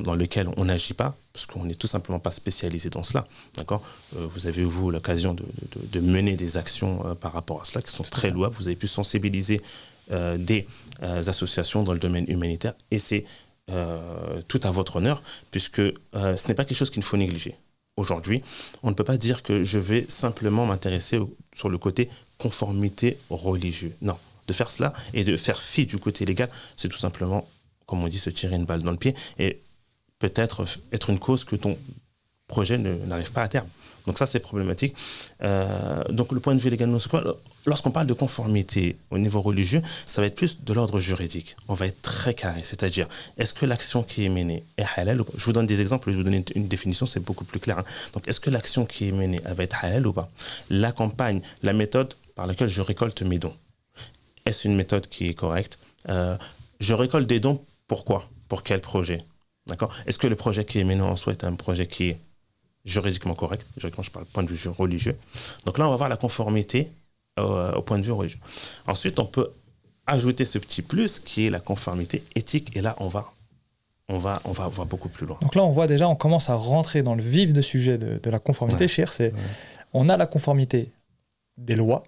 dans 0.00 0.14
lequel 0.14 0.48
on 0.56 0.64
n'agit 0.64 0.94
pas, 0.94 1.14
parce 1.32 1.46
qu'on 1.46 1.64
n'est 1.64 1.74
tout 1.74 1.86
simplement 1.86 2.18
pas 2.18 2.30
spécialisé 2.30 2.90
dans 2.90 3.02
cela. 3.02 3.24
D'accord? 3.56 3.82
Euh, 4.16 4.26
Vous 4.30 4.46
avez, 4.46 4.64
vous, 4.64 4.90
l'occasion 4.90 5.34
de, 5.34 5.44
de, 5.92 6.00
mener 6.00 6.34
des 6.34 6.56
actions 6.56 7.06
euh, 7.06 7.14
par 7.14 7.32
rapport 7.32 7.60
à 7.60 7.64
cela 7.64 7.82
qui 7.82 7.92
sont 7.92 8.02
très 8.02 8.30
louables. 8.30 8.56
Vous 8.58 8.68
avez 8.68 8.76
pu 8.76 8.88
sensibiliser 8.88 9.60
des 10.38 10.68
associations 11.02 11.82
dans 11.82 11.92
le 11.92 11.98
domaine 11.98 12.26
humanitaire 12.28 12.74
et 12.92 13.00
c'est 13.00 13.24
tout 13.68 14.60
à 14.62 14.70
votre 14.70 14.96
honneur, 14.96 15.22
puisque 15.50 15.82
ce 16.12 16.48
n'est 16.48 16.54
pas 16.54 16.64
quelque 16.64 16.78
chose 16.78 16.90
qu'il 16.90 17.02
faut 17.02 17.16
négliger 17.16 17.56
aujourd'hui, 17.96 18.42
on 18.82 18.90
ne 18.90 18.94
peut 18.94 19.04
pas 19.04 19.16
dire 19.16 19.42
que 19.42 19.64
je 19.64 19.78
vais 19.78 20.04
simplement 20.08 20.66
m'intéresser 20.66 21.18
sur 21.54 21.68
le 21.68 21.78
côté 21.78 22.10
conformité 22.38 23.18
religieuse. 23.30 23.92
Non, 24.02 24.18
de 24.46 24.52
faire 24.52 24.70
cela 24.70 24.92
et 25.14 25.24
de 25.24 25.36
faire 25.36 25.60
fi 25.60 25.86
du 25.86 25.98
côté 25.98 26.24
légal, 26.24 26.50
c'est 26.76 26.88
tout 26.88 26.98
simplement, 26.98 27.48
comme 27.86 28.04
on 28.04 28.08
dit, 28.08 28.18
se 28.18 28.30
tirer 28.30 28.56
une 28.56 28.66
balle 28.66 28.82
dans 28.82 28.90
le 28.90 28.98
pied 28.98 29.14
et 29.38 29.62
peut-être 30.18 30.64
être 30.92 31.10
une 31.10 31.18
cause 31.18 31.44
que 31.44 31.56
ton 31.56 31.78
projet 32.46 32.78
n'arrive 32.78 33.32
pas 33.32 33.42
à 33.42 33.48
terme. 33.48 33.68
Donc 34.06 34.18
ça, 34.18 34.26
c'est 34.26 34.40
problématique. 34.40 34.94
Euh, 35.42 36.02
donc 36.10 36.32
le 36.32 36.40
point 36.40 36.54
de 36.54 36.60
vue 36.60 36.70
légal, 36.70 36.90
lorsqu'on 37.66 37.90
parle 37.90 38.06
de 38.06 38.12
conformité 38.12 38.96
au 39.10 39.18
niveau 39.18 39.40
religieux, 39.40 39.82
ça 40.06 40.20
va 40.20 40.26
être 40.28 40.34
plus 40.34 40.62
de 40.62 40.72
l'ordre 40.72 40.98
juridique. 41.00 41.56
On 41.68 41.74
va 41.74 41.86
être 41.86 42.00
très 42.02 42.34
carré, 42.34 42.60
c'est-à-dire, 42.62 43.06
est-ce 43.38 43.52
que 43.52 43.66
l'action 43.66 44.02
qui 44.02 44.24
est 44.24 44.28
menée 44.28 44.62
est 44.76 44.86
halal 44.96 45.22
Je 45.36 45.44
vous 45.44 45.52
donne 45.52 45.66
des 45.66 45.80
exemples, 45.80 46.10
je 46.10 46.16
vous 46.16 46.22
donner 46.22 46.44
une, 46.54 46.68
définition, 46.68 47.06
c'est 47.06 47.20
beaucoup 47.20 47.44
plus 47.44 47.60
clair. 47.60 47.78
Hein. 47.78 47.84
Donc 48.12 48.28
est-ce 48.28 48.40
que 48.40 48.50
l'action 48.50 48.86
qui 48.86 49.08
est 49.08 49.12
menée, 49.12 49.40
va 49.44 49.62
être 49.62 49.84
halal 49.84 50.06
ou 50.06 50.12
pas? 50.12 50.28
La 50.70 50.92
campagne, 50.92 51.40
la 51.62 51.72
méthode 51.72 52.14
par 52.34 52.46
laquelle 52.46 52.68
je 52.68 52.82
récolte 52.82 53.22
mes 53.22 53.38
dons, 53.38 53.54
est-ce 54.44 54.68
une 54.68 54.76
méthode 54.76 55.08
qui 55.08 55.28
est 55.28 55.34
correcte? 55.34 55.78
Euh, 56.08 56.36
Je 56.78 56.94
récolte 56.94 57.26
des 57.26 57.40
dons, 57.40 57.60
pourquoi 57.88 58.28
Pour 58.48 58.62
quel 58.62 58.80
projet? 58.80 59.22
D'accord? 59.66 59.92
Est-ce 60.06 60.18
que 60.18 60.28
le 60.28 60.36
projet 60.36 60.64
qui 60.64 60.78
est 60.78 60.84
mené 60.84 61.02
en 61.02 61.16
soi 61.16 61.32
est 61.32 61.44
un 61.44 61.54
projet 61.54 61.86
qui 61.86 62.10
est 62.10 62.18
juridiquement 62.86 63.34
correct. 63.34 63.66
Juridiquement, 63.76 64.04
je 64.04 64.10
parle 64.10 64.24
point 64.26 64.44
de 64.44 64.48
vue 64.48 64.68
religieux. 64.68 65.16
Donc 65.66 65.76
là, 65.78 65.86
on 65.86 65.90
va 65.90 65.96
voir 65.96 66.08
la 66.08 66.16
conformité 66.16 66.88
euh, 67.38 67.72
au, 67.72 67.82
point 67.82 67.98
de 67.98 68.04
vue 68.04 68.12
religieux. 68.12 68.38
Ensuite, 68.86 69.18
on 69.18 69.26
peut 69.26 69.50
ajouter 70.06 70.44
ce 70.44 70.58
petit 70.58 70.82
plus 70.82 71.18
qui 71.18 71.46
est 71.46 71.50
la 71.50 71.60
conformité 71.60 72.22
éthique. 72.34 72.74
Et 72.76 72.80
là, 72.80 72.96
on 73.00 73.08
va 73.08 73.32
on 74.08 74.18
va, 74.18 74.40
on 74.44 74.52
va, 74.52 74.68
voir 74.68 74.86
beaucoup 74.86 75.08
plus 75.08 75.26
loin. 75.26 75.36
Donc 75.42 75.56
là, 75.56 75.64
on 75.64 75.72
voit 75.72 75.88
déjà, 75.88 76.08
on 76.08 76.14
commence 76.14 76.48
à 76.48 76.54
rentrer 76.54 77.02
dans 77.02 77.16
le 77.16 77.22
vif 77.22 77.52
du 77.52 77.60
sujet 77.60 77.98
de, 77.98 78.30
la 78.30 78.38
conformité, 78.38 78.86
cher. 78.86 79.12
C'est, 79.12 79.32
on 79.92 80.08
a 80.08 80.16
la 80.16 80.26
conformité 80.26 80.92
des 81.58 81.74
lois, 81.74 82.04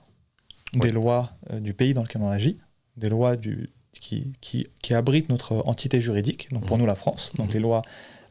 des 0.74 0.92
lois 0.92 1.32
euh, 1.52 1.58
du 1.58 1.74
pays 1.74 1.94
dans 1.94 2.02
lequel 2.02 2.22
on 2.22 2.30
agit, 2.30 2.56
des 2.96 3.08
lois 3.08 3.34
du, 3.34 3.70
qui, 4.00 4.32
qui, 4.40 4.68
qui 4.80 4.94
abritent 4.94 5.28
notre 5.28 5.56
entité 5.66 6.00
juridique, 6.00 6.52
donc 6.52 6.66
pour 6.66 6.78
nous 6.78 6.86
la 6.86 6.94
France, 6.94 7.32
donc 7.36 7.52
les 7.52 7.60
lois, 7.60 7.82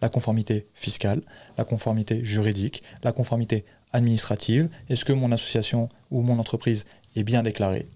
la 0.01 0.09
conformité 0.09 0.67
fiscale, 0.73 1.21
la 1.57 1.63
conformité 1.63 2.23
juridique, 2.23 2.83
la 3.03 3.11
conformité 3.11 3.65
administrative. 3.91 4.69
Est-ce 4.89 5.05
que 5.05 5.13
mon 5.13 5.31
association 5.31 5.89
ou 6.11 6.21
mon 6.21 6.39
entreprise 6.39 6.85
est 7.15 7.23
bien 7.23 7.43
déclarée? 7.43 7.87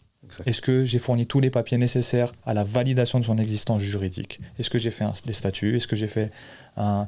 Est-ce 0.46 0.62
que 0.62 0.86
j'ai 0.86 1.00
fourni 1.00 1.26
tous 1.26 1.40
les 1.40 1.50
papiers 1.50 1.78
nécessaires 1.78 2.32
à 2.46 2.54
la 2.54 2.64
validation 2.64 3.20
de 3.20 3.26
son 3.26 3.38
existence 3.38 3.82
juridique? 3.82 4.40
Est-ce 4.60 4.70
que 4.70 4.80
j'ai 4.80 4.92
fait 4.92 5.06
des 5.26 5.34
statuts? 5.34 5.76
Est-ce 5.76 5.88
que 5.88 5.96
j'ai 5.96 6.08
fait 6.08 6.32
un, 6.78 7.08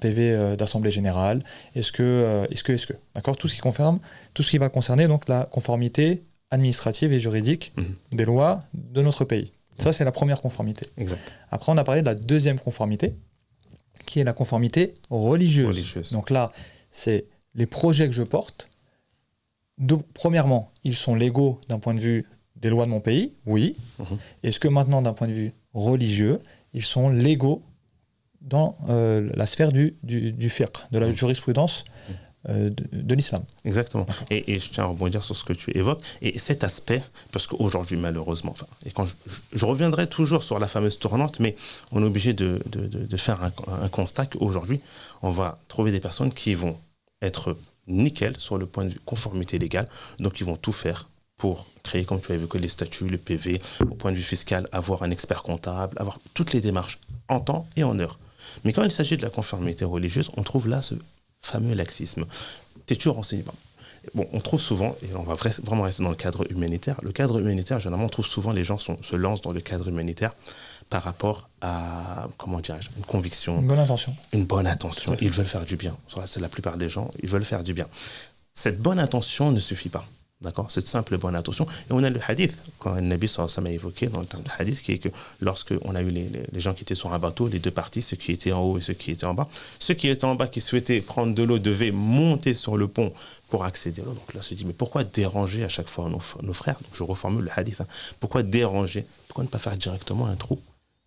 PV 0.00 0.32
euh, 0.32 0.56
d'assemblée 0.56 0.90
générale? 0.90 1.44
Est-ce 1.74 1.92
que, 1.92 2.02
euh, 2.02 2.46
est-ce 2.50 2.64
que, 2.64 2.72
est-ce 2.72 2.86
que, 2.86 2.94
d'accord? 3.14 3.36
Tout 3.36 3.48
ce 3.48 3.54
qui 3.54 3.60
confirme, 3.60 4.00
tout 4.34 4.42
ce 4.42 4.50
qui 4.50 4.58
va 4.58 4.68
concerner 4.70 5.06
donc 5.06 5.28
la 5.28 5.44
conformité 5.44 6.24
administrative 6.50 7.12
et 7.12 7.20
juridique 7.20 7.72
mhm. 7.76 7.94
des 8.12 8.24
lois 8.24 8.62
de 8.74 9.02
notre 9.02 9.24
pays. 9.24 9.52
Ça, 9.78 9.92
c'est 9.92 10.04
la 10.04 10.12
première 10.12 10.40
conformité. 10.40 10.86
Après, 11.50 11.72
on 11.72 11.76
a 11.76 11.84
parlé 11.84 12.02
de 12.02 12.06
la 12.06 12.14
deuxième 12.14 12.58
conformité, 12.58 13.14
qui 14.12 14.20
est 14.20 14.24
la 14.24 14.32
conformité 14.32 14.94
religieuse. 15.10 15.68
religieuse. 15.68 16.12
Donc 16.12 16.30
là, 16.30 16.52
c'est 16.90 17.24
les 17.54 17.66
projets 17.66 18.06
que 18.06 18.12
je 18.12 18.22
porte 18.22 18.68
donc, 19.78 20.04
premièrement, 20.14 20.70
ils 20.84 20.96
sont 20.96 21.14
légaux 21.14 21.58
d'un 21.68 21.78
point 21.78 21.94
de 21.94 22.00
vue 22.00 22.26
des 22.56 22.70
lois 22.70 22.86
de 22.86 22.90
mon 22.90 23.00
pays, 23.00 23.34
oui. 23.46 23.74
Mhm. 23.98 24.18
Est-ce 24.42 24.60
que 24.60 24.68
maintenant, 24.68 25.02
d'un 25.02 25.12
point 25.12 25.26
de 25.26 25.32
vue 25.32 25.52
religieux, 25.74 26.38
ils 26.72 26.84
sont 26.84 27.08
légaux 27.08 27.62
dans 28.40 28.76
euh, 28.88 29.30
la 29.34 29.46
sphère 29.46 29.72
du, 29.72 29.94
du, 30.02 30.32
du 30.32 30.50
fiqh, 30.50 30.78
de 30.92 30.98
la 30.98 31.08
mhm. 31.08 31.14
jurisprudence 31.14 31.84
euh, 32.48 32.70
de, 32.92 33.14
l'islam. 33.14 33.44
Exactement. 33.64 34.06
Et, 34.30 34.58
je 34.58 34.70
tiens 34.70 34.84
à 34.84 34.86
rebondir 34.88 35.22
sur 35.22 35.36
ce 35.36 35.44
que 35.44 35.52
tu 35.52 35.76
évoques. 35.76 36.00
Et 36.22 36.38
cet 36.38 36.64
aspect, 36.64 37.02
parce 37.30 37.46
qu'aujourd'hui, 37.46 37.96
malheureusement, 37.96 38.52
enfin, 38.52 38.66
et 38.84 38.90
quand 38.90 39.06
je, 39.06 39.64
reviendrai 39.64 40.08
toujours 40.08 40.42
sur 40.42 40.58
la 40.58 40.68
fameuse 40.68 40.98
tournante, 40.98 41.40
mais 41.40 41.56
on 41.92 42.02
est 42.02 42.06
obligé 42.06 42.34
de, 42.34 42.60
de 42.66 43.16
faire 43.16 43.42
un, 43.42 43.52
un 43.84 43.88
constat 43.88 44.26
qu'aujourd'hui, 44.26 44.80
on 45.22 45.30
va 45.30 45.58
trouver 45.68 45.92
des 45.92 46.00
personnes 46.00 46.32
qui 46.32 46.54
vont 46.54 46.76
être 47.20 47.56
nickel 47.86 48.36
sur 48.38 48.58
le 48.58 48.66
point 48.66 48.84
de 48.84 48.90
vue 48.90 49.00
conformité 49.04 49.58
légale. 49.58 49.88
Donc, 50.18 50.40
ils 50.40 50.44
vont 50.44 50.56
tout 50.56 50.72
faire 50.72 51.08
pour 51.36 51.66
créer, 51.82 52.04
comme 52.04 52.20
tu 52.20 52.30
as 52.32 52.36
évoqué, 52.36 52.58
les 52.58 52.68
statuts, 52.68 53.08
le 53.08 53.18
PV, 53.18 53.60
au 53.80 53.94
point 53.94 54.12
de 54.12 54.16
vue 54.16 54.22
fiscal, 54.22 54.66
avoir 54.70 55.02
un 55.02 55.10
expert 55.10 55.42
comptable, 55.42 55.96
avoir 55.98 56.20
toutes 56.34 56.52
les 56.52 56.60
démarches 56.60 56.98
en 57.28 57.40
temps 57.40 57.66
et 57.76 57.82
en 57.82 57.98
heure. 57.98 58.18
Mais 58.64 58.72
quand 58.72 58.84
il 58.84 58.92
s'agit 58.92 59.16
de 59.16 59.22
la 59.22 59.30
conformité 59.30 59.84
religieuse, 59.84 60.30
on 60.36 60.42
trouve 60.42 60.68
là 60.68 60.82
ce 60.82 60.94
fameux 61.42 61.74
laxisme. 61.74 62.24
T'es-tu 62.86 63.08
renseigné 63.08 63.44
Bon, 64.14 64.26
on 64.32 64.40
trouve 64.40 64.60
souvent, 64.60 64.96
et 65.02 65.14
on 65.14 65.22
va 65.22 65.34
vraiment 65.62 65.82
rester 65.82 66.02
dans 66.02 66.10
le 66.10 66.16
cadre 66.16 66.50
humanitaire, 66.50 66.96
le 67.02 67.12
cadre 67.12 67.38
humanitaire, 67.38 67.78
généralement, 67.78 68.06
on 68.06 68.08
trouve 68.08 68.26
souvent 68.26 68.50
les 68.50 68.64
gens 68.64 68.76
se 68.78 69.14
lancent 69.14 69.42
dans 69.42 69.52
le 69.52 69.60
cadre 69.60 69.86
humanitaire 69.86 70.32
par 70.90 71.04
rapport 71.04 71.48
à, 71.60 72.26
comment 72.36 72.58
dirais-je, 72.58 72.88
une 72.96 73.04
conviction. 73.04 73.60
Une 73.60 73.66
bonne 73.68 73.78
intention. 73.78 74.16
Une 74.32 74.44
bonne 74.44 74.66
intention. 74.66 75.16
Ils 75.20 75.30
veulent 75.30 75.46
faire 75.46 75.64
du 75.64 75.76
bien. 75.76 75.96
C'est 76.26 76.40
la 76.40 76.48
plupart 76.48 76.78
des 76.78 76.88
gens, 76.88 77.10
ils 77.22 77.28
veulent 77.28 77.44
faire 77.44 77.62
du 77.62 77.74
bien. 77.74 77.86
Cette 78.54 78.80
bonne 78.80 78.98
intention 78.98 79.52
ne 79.52 79.60
suffit 79.60 79.88
pas. 79.88 80.04
D'accord? 80.42 80.70
Cette 80.70 80.88
simple 80.88 81.16
bonne 81.18 81.36
intention. 81.36 81.66
Et 81.88 81.92
on 81.92 82.02
a 82.02 82.10
le 82.10 82.20
hadith, 82.26 82.54
quand 82.78 82.94
le 82.94 83.00
Nabi 83.00 83.32
a 83.38 83.70
évoqué 83.70 84.08
dans 84.08 84.20
le 84.20 84.26
terme 84.26 84.42
de 84.42 84.50
hadith, 84.58 84.82
qui 84.82 84.92
est 84.92 84.98
que 84.98 85.08
lorsque 85.40 85.74
on 85.82 85.94
a 85.94 86.02
eu 86.02 86.10
les, 86.10 86.28
les, 86.52 86.60
gens 86.60 86.74
qui 86.74 86.82
étaient 86.82 86.94
sur 86.94 87.12
un 87.12 87.18
bateau, 87.18 87.48
les 87.48 87.58
deux 87.58 87.70
parties, 87.70 88.02
ceux 88.02 88.16
qui 88.16 88.32
étaient 88.32 88.52
en 88.52 88.62
haut 88.62 88.78
et 88.78 88.80
ceux 88.80 88.94
qui 88.94 89.12
étaient 89.12 89.26
en 89.26 89.34
bas, 89.34 89.48
ceux 89.78 89.94
qui 89.94 90.08
étaient 90.08 90.24
en 90.24 90.34
bas 90.34 90.48
qui 90.48 90.60
souhaitaient 90.60 91.00
prendre 91.00 91.34
de 91.34 91.42
l'eau 91.42 91.58
devaient 91.58 91.92
monter 91.92 92.54
sur 92.54 92.76
le 92.76 92.88
pont 92.88 93.12
pour 93.48 93.64
accéder 93.64 94.02
à 94.02 94.04
l'eau. 94.04 94.12
Donc 94.12 94.34
là, 94.34 94.40
on 94.40 94.42
se 94.42 94.54
dit, 94.54 94.64
mais 94.64 94.72
pourquoi 94.72 95.04
déranger 95.04 95.64
à 95.64 95.68
chaque 95.68 95.88
fois 95.88 96.08
nos, 96.08 96.20
nos 96.42 96.52
frères? 96.52 96.76
Donc 96.82 96.94
je 96.94 97.02
reformule 97.02 97.44
le 97.44 97.50
hadith. 97.54 97.80
Hein. 97.80 97.86
Pourquoi 98.18 98.42
déranger? 98.42 99.06
Pourquoi 99.28 99.44
ne 99.44 99.48
pas 99.48 99.58
faire 99.58 99.76
directement 99.76 100.26
un 100.26 100.36
trou 100.36 100.58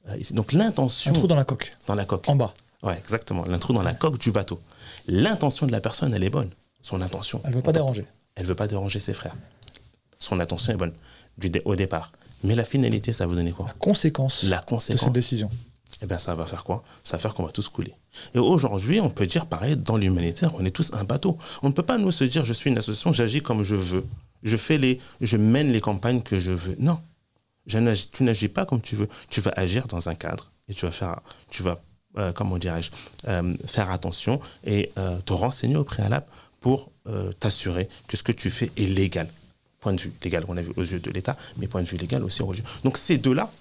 euh, 0.10 0.18
donc 0.32 0.54
l'intention. 0.54 1.12
Un 1.12 1.14
trou 1.16 1.28
dans 1.28 1.36
la 1.36 1.46
coque. 1.46 1.76
Dans 1.88 1.96
la 1.96 2.06
coque. 2.06 2.28
En 2.30 2.36
bas. 2.36 2.54
Ouais, 2.84 2.98
exactement. 2.98 3.46
Un 3.48 3.58
trou 3.58 3.74
dans 3.74 3.82
la 3.82 3.94
coque 3.94 4.20
du 4.20 4.32
bateau. 4.32 4.60
L'intention 5.08 5.66
de 5.66 5.72
la 5.72 5.82
personne, 5.82 6.14
elle 6.14 6.24
est 6.24 6.30
bonne. 6.30 6.50
Son 6.82 7.02
intention. 7.02 7.42
Elle 7.46 7.54
veut 7.54 7.62
pas 7.62 7.72
déranger. 7.72 8.06
Elle 8.36 8.46
veut 8.46 8.56
pas 8.56 8.68
déranger 8.68 9.00
ses 9.00 9.14
frères. 9.14 9.36
Son 10.20 10.40
intention 10.40 10.74
est 10.74 10.78
bonne 10.78 10.94
du 11.38 11.52
au 11.66 11.76
départ. 11.76 12.12
Mais 12.44 12.56
la 12.56 12.66
finalité, 12.66 13.12
ça 13.12 13.26
va 13.26 13.30
vous 13.30 13.36
donner 13.36 13.52
quoi? 13.52 13.66
La 13.68 13.74
conséquence. 13.74 14.44
La 14.44 14.60
conséquence. 14.60 15.02
De 15.02 15.06
cette 15.06 15.14
décision. 15.14 15.50
Eh 16.02 16.06
bien, 16.06 16.18
ça 16.18 16.36
va 16.36 16.46
faire 16.46 16.64
quoi? 16.64 16.84
Ça 17.04 17.18
va 17.18 17.22
faire 17.22 17.34
qu'on 17.34 17.44
va 17.44 17.52
tous 17.52 17.70
couler. 17.70 17.94
Et 18.34 18.40
aujourd'hui, 18.40 19.00
on 19.00 19.10
peut 19.10 19.26
dire 19.26 19.46
pareil, 19.46 19.78
dans 19.78 19.98
l'humanitaire, 19.98 20.54
on 20.56 20.66
est 20.66 20.72
tous 20.72 20.94
un 20.94 21.04
bateau. 21.04 21.38
On 21.64 21.70
ne 21.70 21.74
peut 21.74 21.84
pas 21.84 21.98
nous 21.98 22.12
se 22.12 22.24
dire, 22.24 22.44
je 22.44 22.54
suis 22.54 22.70
une 22.70 22.78
association, 22.78 23.14
j'agis 23.14 23.42
comme 23.42 23.64
je 23.64 23.76
veux. 23.76 24.06
Je 24.44 24.58
fais 24.58 24.78
les, 24.78 25.00
je 25.22 25.38
mène 25.38 25.72
les 25.72 25.82
campagnes 25.82 26.22
que 26.22 26.40
je 26.40 26.52
veux. 26.52 26.76
Non, 26.80 27.00
tu 27.68 28.24
n'agis 28.24 28.50
pas 28.50 28.66
comme 28.66 28.82
tu 28.82 28.96
veux. 28.96 29.08
Tu 29.30 29.42
vas 29.42 29.52
agir 29.56 29.88
dans 29.88 30.10
un 30.10 30.16
cadre 30.16 30.52
et 30.68 30.74
tu 30.74 30.86
vas 30.86 30.92
faire, 30.92 31.20
tu 31.50 31.64
vas, 31.64 31.80
euh, 32.18 32.32
comment 32.34 32.58
dirais-je, 32.58 32.92
euh, 33.28 33.56
faire 33.66 33.90
attention 33.90 34.40
et 34.66 34.92
euh, 34.98 35.20
te 35.22 35.34
renseigner 35.34 35.78
au 35.78 35.84
préalable 35.84 36.26
pour 36.66 36.90
t'assurer 37.40 37.88
que 38.08 38.18
ce 38.18 38.24
que 38.24 38.32
tu 38.32 38.50
fais 38.50 38.72
est 38.76 38.88
légal. 38.88 39.28
Point 39.82 39.94
de 39.94 40.02
vue 40.02 40.12
légal, 40.24 40.44
on 40.48 40.58
a 40.58 40.64
vu 40.64 40.72
aux 40.78 40.82
yeux 40.82 40.98
de 41.00 41.12
l'État, 41.12 41.38
mais 41.58 41.68
point 41.68 41.84
de 41.84 41.88
vue 41.88 41.98
légal 41.98 42.24
aussi 42.24 42.42
religieux. 42.42 42.66
Donc 42.84 42.98
ces 42.98 43.20
deux-là, 43.20 43.52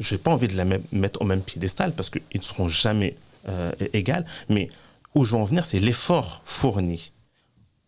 je 0.00 0.14
n'ai 0.14 0.18
pas 0.18 0.30
envie 0.30 0.48
de 0.48 0.56
les 0.56 0.80
mettre 0.92 1.20
au 1.20 1.26
même 1.26 1.42
piédestal 1.42 1.92
parce 1.92 2.08
qu'ils 2.08 2.22
ne 2.34 2.40
seront 2.40 2.68
jamais 2.68 3.16
égales, 3.92 4.24
mais 4.48 4.70
où 5.14 5.26
je 5.26 5.32
veux 5.32 5.42
en 5.42 5.44
venir, 5.44 5.66
c'est 5.66 5.78
l'effort 5.78 6.40
fourni 6.46 7.12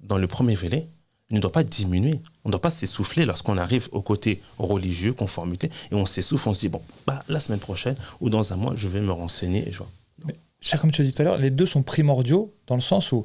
dans 0.01 0.19
le 0.19 0.27
premier 0.27 0.57
volet 0.57 0.89
ne 1.31 1.41
doit 1.41 1.51
pas 1.51 1.65
diminuer. 1.65 2.21
On 2.45 2.51
ne 2.51 2.53
doit 2.53 2.61
pas 2.61 2.69
s'essouffler 2.69 3.25
lorsqu'on 3.25 3.57
arrive 3.57 3.89
au 3.93 4.03
côté 4.03 4.43
religieux, 4.59 5.15
conformité, 5.15 5.71
et 5.91 5.95
on 5.95 6.05
s'essouffle, 6.05 6.51
on 6.51 6.55
se 6.55 6.61
dit, 6.61 6.69
bon, 6.69 6.83
bah, 7.07 7.25
la 7.29 7.41
semaine 7.41 7.61
prochaine 7.61 7.97
ou 8.21 8.29
dans 8.29 8.53
un 8.53 8.57
mois, 8.57 8.75
je 8.77 8.89
vais 8.89 9.01
me 9.01 9.13
renseigner. 9.13 9.67
Et 9.67 9.73
je 9.73 9.79
vois. 9.79 9.89
cher, 10.61 10.79
comme 10.83 10.91
tu 10.91 11.01
as 11.01 11.05
dit 11.07 11.15
tout 11.15 11.23
à 11.23 11.25
l'heure, 11.25 11.39
les 11.39 11.51
deux 11.51 11.65
sont 11.65 11.83
primordiaux 11.83 12.53
dans 12.67 12.75
le 12.75 12.83
sens 12.83 13.11
où 13.11 13.25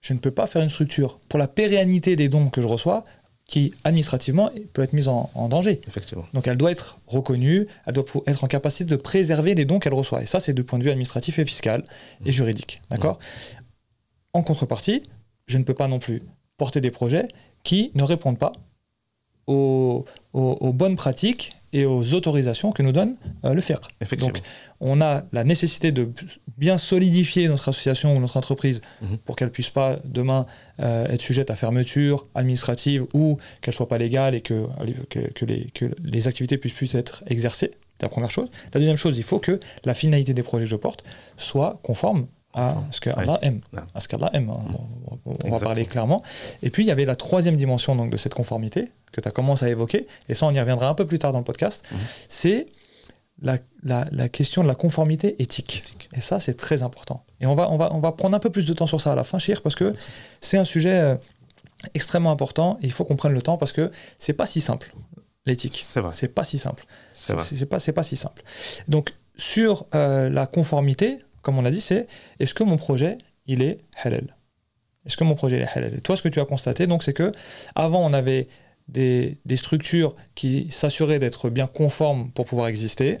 je 0.00 0.12
ne 0.14 0.18
peux 0.18 0.30
pas 0.30 0.46
faire 0.46 0.62
une 0.62 0.70
structure 0.70 1.18
pour 1.28 1.38
la 1.38 1.48
pérennité 1.48 2.16
des 2.16 2.28
dons 2.28 2.48
que 2.48 2.62
je 2.62 2.66
reçois 2.66 3.04
qui 3.48 3.72
administrativement 3.82 4.50
peut 4.74 4.82
être 4.82 4.92
mise 4.92 5.08
en, 5.08 5.30
danger. 5.48 5.80
Effectivement. 5.86 6.26
Donc 6.34 6.46
elle 6.46 6.58
doit 6.58 6.70
être 6.70 7.00
reconnue, 7.06 7.66
elle 7.86 7.94
doit 7.94 8.04
être 8.26 8.44
en 8.44 8.46
capacité 8.46 8.84
de 8.84 8.96
préserver 8.96 9.54
les 9.54 9.64
dons 9.64 9.78
qu'elle 9.78 9.94
reçoit. 9.94 10.22
Et 10.22 10.26
ça, 10.26 10.38
c'est 10.38 10.52
du 10.52 10.64
point 10.64 10.78
de 10.78 10.84
vue 10.84 10.90
administratif 10.90 11.38
et 11.38 11.46
fiscal 11.46 11.82
et 12.24 12.28
mmh. 12.28 12.32
juridique. 12.32 12.82
D'accord? 12.90 13.18
Mmh. 13.18 13.62
En 14.34 14.42
contrepartie, 14.42 15.02
je 15.46 15.56
ne 15.56 15.64
peux 15.64 15.72
pas 15.72 15.88
non 15.88 15.98
plus 15.98 16.22
porter 16.58 16.82
des 16.82 16.90
projets 16.90 17.26
qui 17.64 17.90
ne 17.94 18.02
répondent 18.02 18.38
pas 18.38 18.52
aux, 19.46 20.04
bonnes 20.34 20.96
pratiques 20.96 21.52
et 21.72 21.84
aux 21.84 22.14
autorisations 22.14 22.72
que 22.72 22.82
nous 22.82 22.92
donne 22.92 23.16
euh, 23.44 23.54
le 23.54 23.60
FER. 23.60 23.76
Donc, 24.18 24.40
on 24.80 25.00
a 25.00 25.22
la 25.32 25.44
nécessité 25.44 25.92
de 25.92 26.10
bien 26.56 26.78
solidifier 26.78 27.48
notre 27.48 27.68
association 27.68 28.16
ou 28.16 28.20
notre 28.20 28.36
entreprise 28.36 28.80
mhm. 29.02 29.18
pour 29.18 29.36
qu'elle 29.36 29.50
puisse 29.50 29.70
pas 29.70 29.98
demain 30.04 30.46
euh, 30.80 31.06
être 31.08 31.20
sujette 31.20 31.50
à 31.50 31.56
fermeture 31.56 32.26
administrative 32.34 33.06
ou 33.12 33.38
qu'elle 33.60 33.74
soit 33.74 33.88
pas 33.88 33.98
légale 33.98 34.34
et 34.34 34.40
que, 34.40 34.66
que, 35.10 35.44
les, 35.44 35.66
que 35.74 35.86
les 36.02 36.28
activités 36.28 36.58
puissent 36.58 36.72
plus 36.72 36.94
être 36.94 37.22
exercées. 37.26 37.72
C'est 37.98 38.04
la 38.04 38.08
première 38.10 38.30
chose. 38.30 38.48
La 38.72 38.80
deuxième 38.80 38.96
chose, 38.96 39.16
il 39.16 39.24
faut 39.24 39.40
que 39.40 39.58
la 39.84 39.94
finalité 39.94 40.32
des 40.32 40.42
projets 40.44 40.64
que 40.64 40.70
je 40.70 40.76
porte 40.76 41.02
soit 41.36 41.80
conforme 41.82 42.28
à 42.54 42.76
ce 42.90 43.00
qu'Allah 43.00 43.38
aime. 43.42 43.60
À 43.94 44.00
ce 44.00 44.08
qu'Allah 44.08 44.30
aime. 44.32 44.50
Hein. 44.50 44.64
Mm. 44.68 45.32
On, 45.44 45.50
va 45.50 45.58
parler 45.58 45.84
clairement. 45.84 46.22
Et 46.62 46.70
puis, 46.70 46.84
il 46.84 46.86
y 46.86 46.90
avait 46.90 47.04
la 47.04 47.16
troisième 47.16 47.56
dimension 47.56 47.94
donc, 47.94 48.10
de 48.10 48.16
cette 48.16 48.34
conformité 48.34 48.92
que 49.12 49.20
tu 49.20 49.28
as 49.28 49.30
commencé 49.30 49.66
à 49.66 49.68
évoquer, 49.68 50.06
et 50.28 50.34
ça, 50.34 50.46
on 50.46 50.52
y 50.52 50.60
reviendra 50.60 50.88
un 50.88 50.94
peu 50.94 51.06
plus 51.06 51.18
tard 51.18 51.32
dans 51.32 51.38
le 51.38 51.44
podcast, 51.44 51.84
mm. 51.90 51.96
c'est 52.28 52.66
la, 53.40 53.58
la, 53.82 54.28
question 54.28 54.62
de 54.62 54.68
la 54.68 54.74
conformité 54.74 55.40
éthique. 55.40 56.08
Et 56.12 56.20
ça, 56.20 56.40
c'est 56.40 56.54
très 56.54 56.82
important. 56.82 57.24
Et 57.40 57.46
on 57.46 57.54
va, 57.54 57.70
on, 57.70 57.76
va, 57.76 57.92
on 57.92 58.00
va 58.00 58.12
prendre 58.12 58.36
un 58.36 58.40
peu 58.40 58.50
plus 58.50 58.66
de 58.66 58.74
temps 58.74 58.86
sur 58.86 59.00
ça 59.00 59.12
à 59.12 59.14
la 59.14 59.24
fin, 59.24 59.38
Chir, 59.38 59.62
parce 59.62 59.76
que 59.76 59.94
c'est 60.40 60.58
un 60.58 60.64
sujet 60.64 60.98
euh, 60.98 61.14
extrêmement 61.94 62.32
important, 62.32 62.78
et 62.82 62.86
il 62.86 62.92
faut 62.92 63.04
qu'on 63.04 63.16
prenne 63.16 63.32
le 63.32 63.42
temps, 63.42 63.56
parce 63.56 63.72
que 63.72 63.90
c'est 64.18 64.32
pas 64.32 64.46
si 64.46 64.60
simple, 64.60 64.92
l'éthique. 65.46 65.80
C'est 65.84 66.00
vrai. 66.00 66.10
C'est 66.12 66.34
pas 66.34 66.44
si 66.44 66.58
simple. 66.58 66.84
C'est 67.12 67.34
pas, 67.66 67.78
pas 67.78 68.02
si 68.02 68.16
simple. 68.16 68.42
Donc, 68.88 69.14
sur 69.36 69.86
euh, 69.94 70.28
la 70.28 70.46
conformité, 70.46 71.18
comme 71.42 71.58
on 71.58 71.62
l'a 71.62 71.70
dit, 71.70 71.80
c'est 71.80 72.06
est-ce 72.40 72.54
que 72.54 72.62
mon 72.62 72.76
projet, 72.76 73.18
il 73.46 73.62
est 73.62 73.78
halal? 74.02 74.36
Est-ce 75.06 75.16
que 75.16 75.24
mon 75.24 75.34
projet 75.34 75.60
est 75.60 75.68
halal? 75.78 75.94
Et 75.94 76.00
toi, 76.00 76.16
ce 76.16 76.22
que 76.22 76.28
tu 76.28 76.40
as 76.40 76.44
constaté, 76.44 76.86
donc, 76.86 77.02
c'est 77.02 77.12
que 77.12 77.32
avant, 77.74 78.04
on 78.04 78.12
avait 78.12 78.48
des, 78.88 79.38
structures 79.56 80.14
qui 80.34 80.68
s'assuraient 80.70 81.18
d'être 81.18 81.50
bien 81.50 81.66
conformes 81.66 82.30
pour 82.32 82.46
pouvoir 82.46 82.68
exister, 82.68 83.18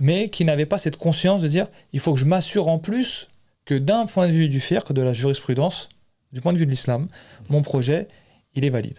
mais 0.00 0.28
qui 0.28 0.44
n'avaient 0.44 0.66
pas 0.66 0.78
cette 0.78 0.96
conscience 0.96 1.40
de 1.40 1.48
dire 1.48 1.68
il 1.92 2.00
faut 2.00 2.12
que 2.14 2.20
je 2.20 2.24
m'assure 2.24 2.68
en 2.68 2.78
plus 2.78 3.28
que 3.64 3.74
d'un 3.74 4.06
point 4.06 4.28
de 4.28 4.32
vue 4.32 4.48
du 4.48 4.60
FIRC, 4.60 4.92
de 4.92 5.02
la 5.02 5.12
jurisprudence, 5.12 5.88
du 6.32 6.40
point 6.40 6.52
de 6.52 6.58
vue 6.58 6.66
de 6.66 6.70
l'islam, 6.70 7.08
mon 7.48 7.62
projet, 7.62 8.08
il 8.54 8.64
est 8.64 8.70
valide. 8.70 8.98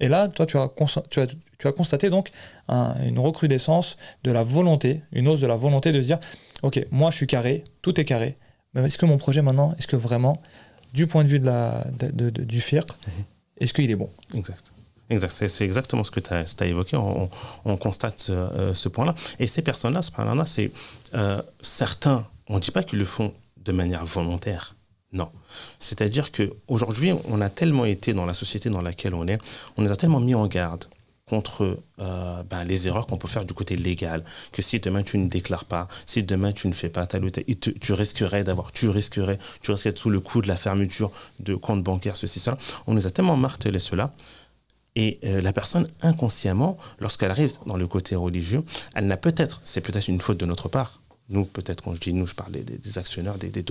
Et 0.00 0.08
là, 0.08 0.28
toi, 0.28 0.44
tu 0.44 0.58
as, 0.58 0.70
tu 1.08 1.20
as, 1.68 1.72
constaté 1.72 2.10
donc 2.10 2.30
une 2.68 3.18
recrudescence 3.18 3.96
de 4.24 4.30
la 4.30 4.42
volonté, 4.42 5.02
une 5.12 5.26
hausse 5.28 5.40
de 5.40 5.46
la 5.46 5.56
volonté 5.56 5.92
de 5.92 6.00
dire 6.00 6.18
ok, 6.62 6.86
moi 6.90 7.10
je 7.10 7.16
suis 7.16 7.26
carré, 7.26 7.64
tout 7.82 8.00
est 8.00 8.04
carré, 8.04 8.36
mais 8.74 8.84
est-ce 8.84 8.98
que 8.98 9.06
mon 9.06 9.18
projet 9.18 9.42
maintenant, 9.42 9.74
est-ce 9.78 9.86
que 9.86 9.96
vraiment, 9.96 10.40
du 10.92 11.06
point 11.06 11.24
de 11.24 11.28
vue 11.28 11.40
de 11.40 11.46
la, 11.46 11.86
de, 11.90 12.30
du 12.30 12.60
FIR, 12.60 12.84
mhm. 13.06 13.24
est-ce 13.58 13.72
qu'il 13.72 13.90
est 13.90 13.96
bon? 13.96 14.10
Exact. 14.34 14.72
Exact. 15.08 15.30
C'est 15.30 15.64
exactement 15.64 16.02
ce 16.02 16.10
que 16.10 16.20
tu 16.20 16.32
as, 16.32 16.66
évoqué. 16.66 16.96
On, 16.96 17.76
constate 17.76 18.26
euh, 18.30 18.74
ce 18.74 18.88
point-là. 18.88 19.14
Et 19.38 19.46
ces 19.46 19.62
personnes-là, 19.62 20.02
ce 20.02 20.10
là 20.16 20.44
c'est 20.46 20.72
euh, 21.14 21.40
certains, 21.60 22.26
on 22.48 22.56
ne 22.56 22.60
dit 22.60 22.72
pas 22.72 22.82
qu'ils 22.82 22.98
le 22.98 23.04
font 23.04 23.32
de 23.64 23.72
manière 23.72 24.04
volontaire. 24.04 24.74
Non. 25.12 25.30
C'est-à-dire 25.78 26.32
qu'aujourd'hui, 26.32 27.12
on 27.28 27.40
a 27.40 27.48
tellement 27.48 27.84
été 27.84 28.12
dans 28.14 28.26
la 28.26 28.34
société 28.34 28.68
dans 28.68 28.82
laquelle 28.82 29.14
on 29.14 29.28
est, 29.28 29.38
on 29.76 29.82
les 29.82 29.92
a 29.92 29.96
tellement 29.96 30.20
mis 30.20 30.34
en 30.34 30.46
garde 30.46 30.86
contre 31.28 31.80
euh, 31.98 32.42
ben, 32.44 32.62
les 32.64 32.86
erreurs 32.86 33.08
qu'on 33.08 33.16
peut 33.16 33.26
faire 33.26 33.44
du 33.44 33.52
côté 33.52 33.74
légal, 33.74 34.22
que 34.52 34.62
si 34.62 34.78
demain 34.78 35.02
tu 35.02 35.18
ne 35.18 35.28
déclares 35.28 35.64
pas, 35.64 35.88
si 36.06 36.22
demain 36.22 36.52
tu 36.52 36.68
ne 36.68 36.72
fais 36.72 36.88
pas 36.88 37.08
tu 37.08 37.92
risquerais 37.92 38.44
d'avoir, 38.44 38.70
tu 38.70 38.88
risquerais, 38.88 39.38
tu 39.60 39.72
risquerais 39.72 39.96
sous 39.96 40.08
le 40.08 40.20
coup 40.20 40.40
de 40.40 40.46
la 40.46 40.56
fermeture 40.56 41.10
de 41.40 41.56
compte 41.56 41.82
bancaire, 41.82 42.16
ceci, 42.16 42.38
cela. 42.38 42.56
On 42.86 42.94
nous 42.94 43.08
a 43.08 43.10
tellement 43.10 43.36
martelé 43.36 43.80
cela. 43.80 44.14
Et 44.94 45.18
euh, 45.24 45.40
la 45.40 45.52
personne, 45.52 45.88
inconsciemment, 46.00 46.76
lorsqu'elle 47.00 47.32
arrive 47.32 47.52
dans 47.66 47.76
le 47.76 47.88
côté 47.88 48.14
religieux, 48.14 48.62
elle 48.94 49.08
n'a 49.08 49.16
peut-être, 49.16 49.60
c'est 49.64 49.80
peut-être 49.80 50.08
une 50.08 50.20
faute 50.20 50.38
de 50.38 50.46
notre 50.46 50.68
part, 50.68 51.02
nous, 51.28 51.44
peut-être 51.44 51.82
quand 51.82 51.94
je 51.96 52.00
dis 52.00 52.12
nous, 52.12 52.28
je 52.28 52.36
parlais 52.36 52.62
des, 52.62 52.98
actionnaires, 52.98 53.36
des, 53.36 53.48
des 53.48 53.64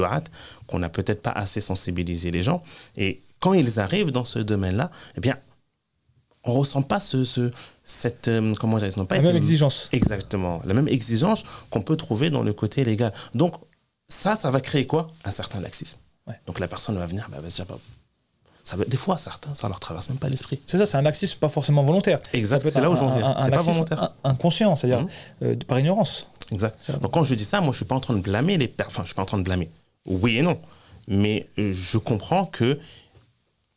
qu'on 0.67 0.79
n'a 0.79 0.89
peut-être 0.89 1.21
pas 1.21 1.31
assez 1.31 1.61
sensibilisé 1.61 2.29
les 2.31 2.43
gens. 2.43 2.61
Et 2.97 3.21
quand 3.39 3.53
ils 3.53 3.79
arrivent 3.79 4.11
dans 4.11 4.25
ce 4.25 4.39
domaine-là, 4.39 4.91
eh 5.15 5.21
bien, 5.21 5.35
on 6.45 6.53
ressent 6.53 6.81
pas 6.81 6.99
ce, 6.99 7.25
ce 7.25 7.51
cette 7.83 8.27
euh, 8.27 8.53
comment 8.59 8.77
dire, 8.77 8.93
pas 9.07 9.15
la 9.15 9.21
même 9.21 9.35
exigence. 9.35 9.89
Exactement, 9.91 10.61
la 10.65 10.73
même 10.73 10.87
exigence 10.87 11.43
qu'on 11.69 11.81
peut 11.81 11.97
trouver 11.97 12.29
dans 12.29 12.43
le 12.43 12.53
côté 12.53 12.83
légal. 12.83 13.13
Donc 13.33 13.55
ça, 14.07 14.35
ça 14.35 14.51
va 14.51 14.61
créer 14.61 14.87
quoi? 14.87 15.11
Un 15.23 15.31
certain 15.31 15.59
laxisme. 15.59 15.97
Donc 16.47 16.59
la 16.59 16.67
personne 16.67 16.97
va 16.97 17.05
venir, 17.05 17.27
bah, 17.31 17.37
va 17.41 17.49
se 17.49 17.55
dire, 17.57 17.65
bah, 17.65 17.77
ça 18.63 18.77
des 18.87 18.97
fois, 18.97 19.17
certains, 19.17 19.53
ça 19.53 19.67
leur 19.67 19.79
traverse 19.79 20.09
même 20.09 20.17
pas 20.17 20.29
l'esprit. 20.29 20.59
C'est 20.65 20.79
ça, 20.79 20.87
c'est 20.87 20.97
un 20.97 21.03
laxisme 21.03 21.37
pas 21.37 21.49
forcément 21.49 21.83
volontaire. 21.83 22.19
Exact, 22.33 22.67
c'est 22.67 22.81
là 22.81 22.89
où 22.89 22.95
j'en 22.95 23.13
viens. 23.15 23.35
C'est 23.37 23.51
pas 23.51 23.61
volontaire. 23.61 24.13
Inconscient, 24.23 24.75
c'est-à-dire 24.75 25.03
mmh. 25.03 25.09
euh, 25.43 25.55
par 25.67 25.79
ignorance. 25.79 26.27
Exact. 26.51 26.91
Donc 27.01 27.11
quand 27.11 27.23
je 27.23 27.35
dis 27.35 27.45
ça, 27.45 27.61
moi 27.61 27.71
je 27.73 27.77
suis 27.77 27.85
pas 27.85 27.95
en 27.95 27.99
train 27.99 28.15
de 28.15 28.21
blâmer 28.21 28.57
les 28.57 28.67
personnes. 28.67 28.91
Enfin, 28.91 29.03
je 29.03 29.07
suis 29.07 29.15
pas 29.15 29.21
en 29.21 29.25
train 29.27 29.37
de 29.37 29.43
blâmer. 29.43 29.69
Oui 30.07 30.37
et 30.37 30.41
non. 30.41 30.59
Mais 31.07 31.47
euh, 31.59 31.71
je 31.73 31.99
comprends 31.99 32.45
que 32.45 32.79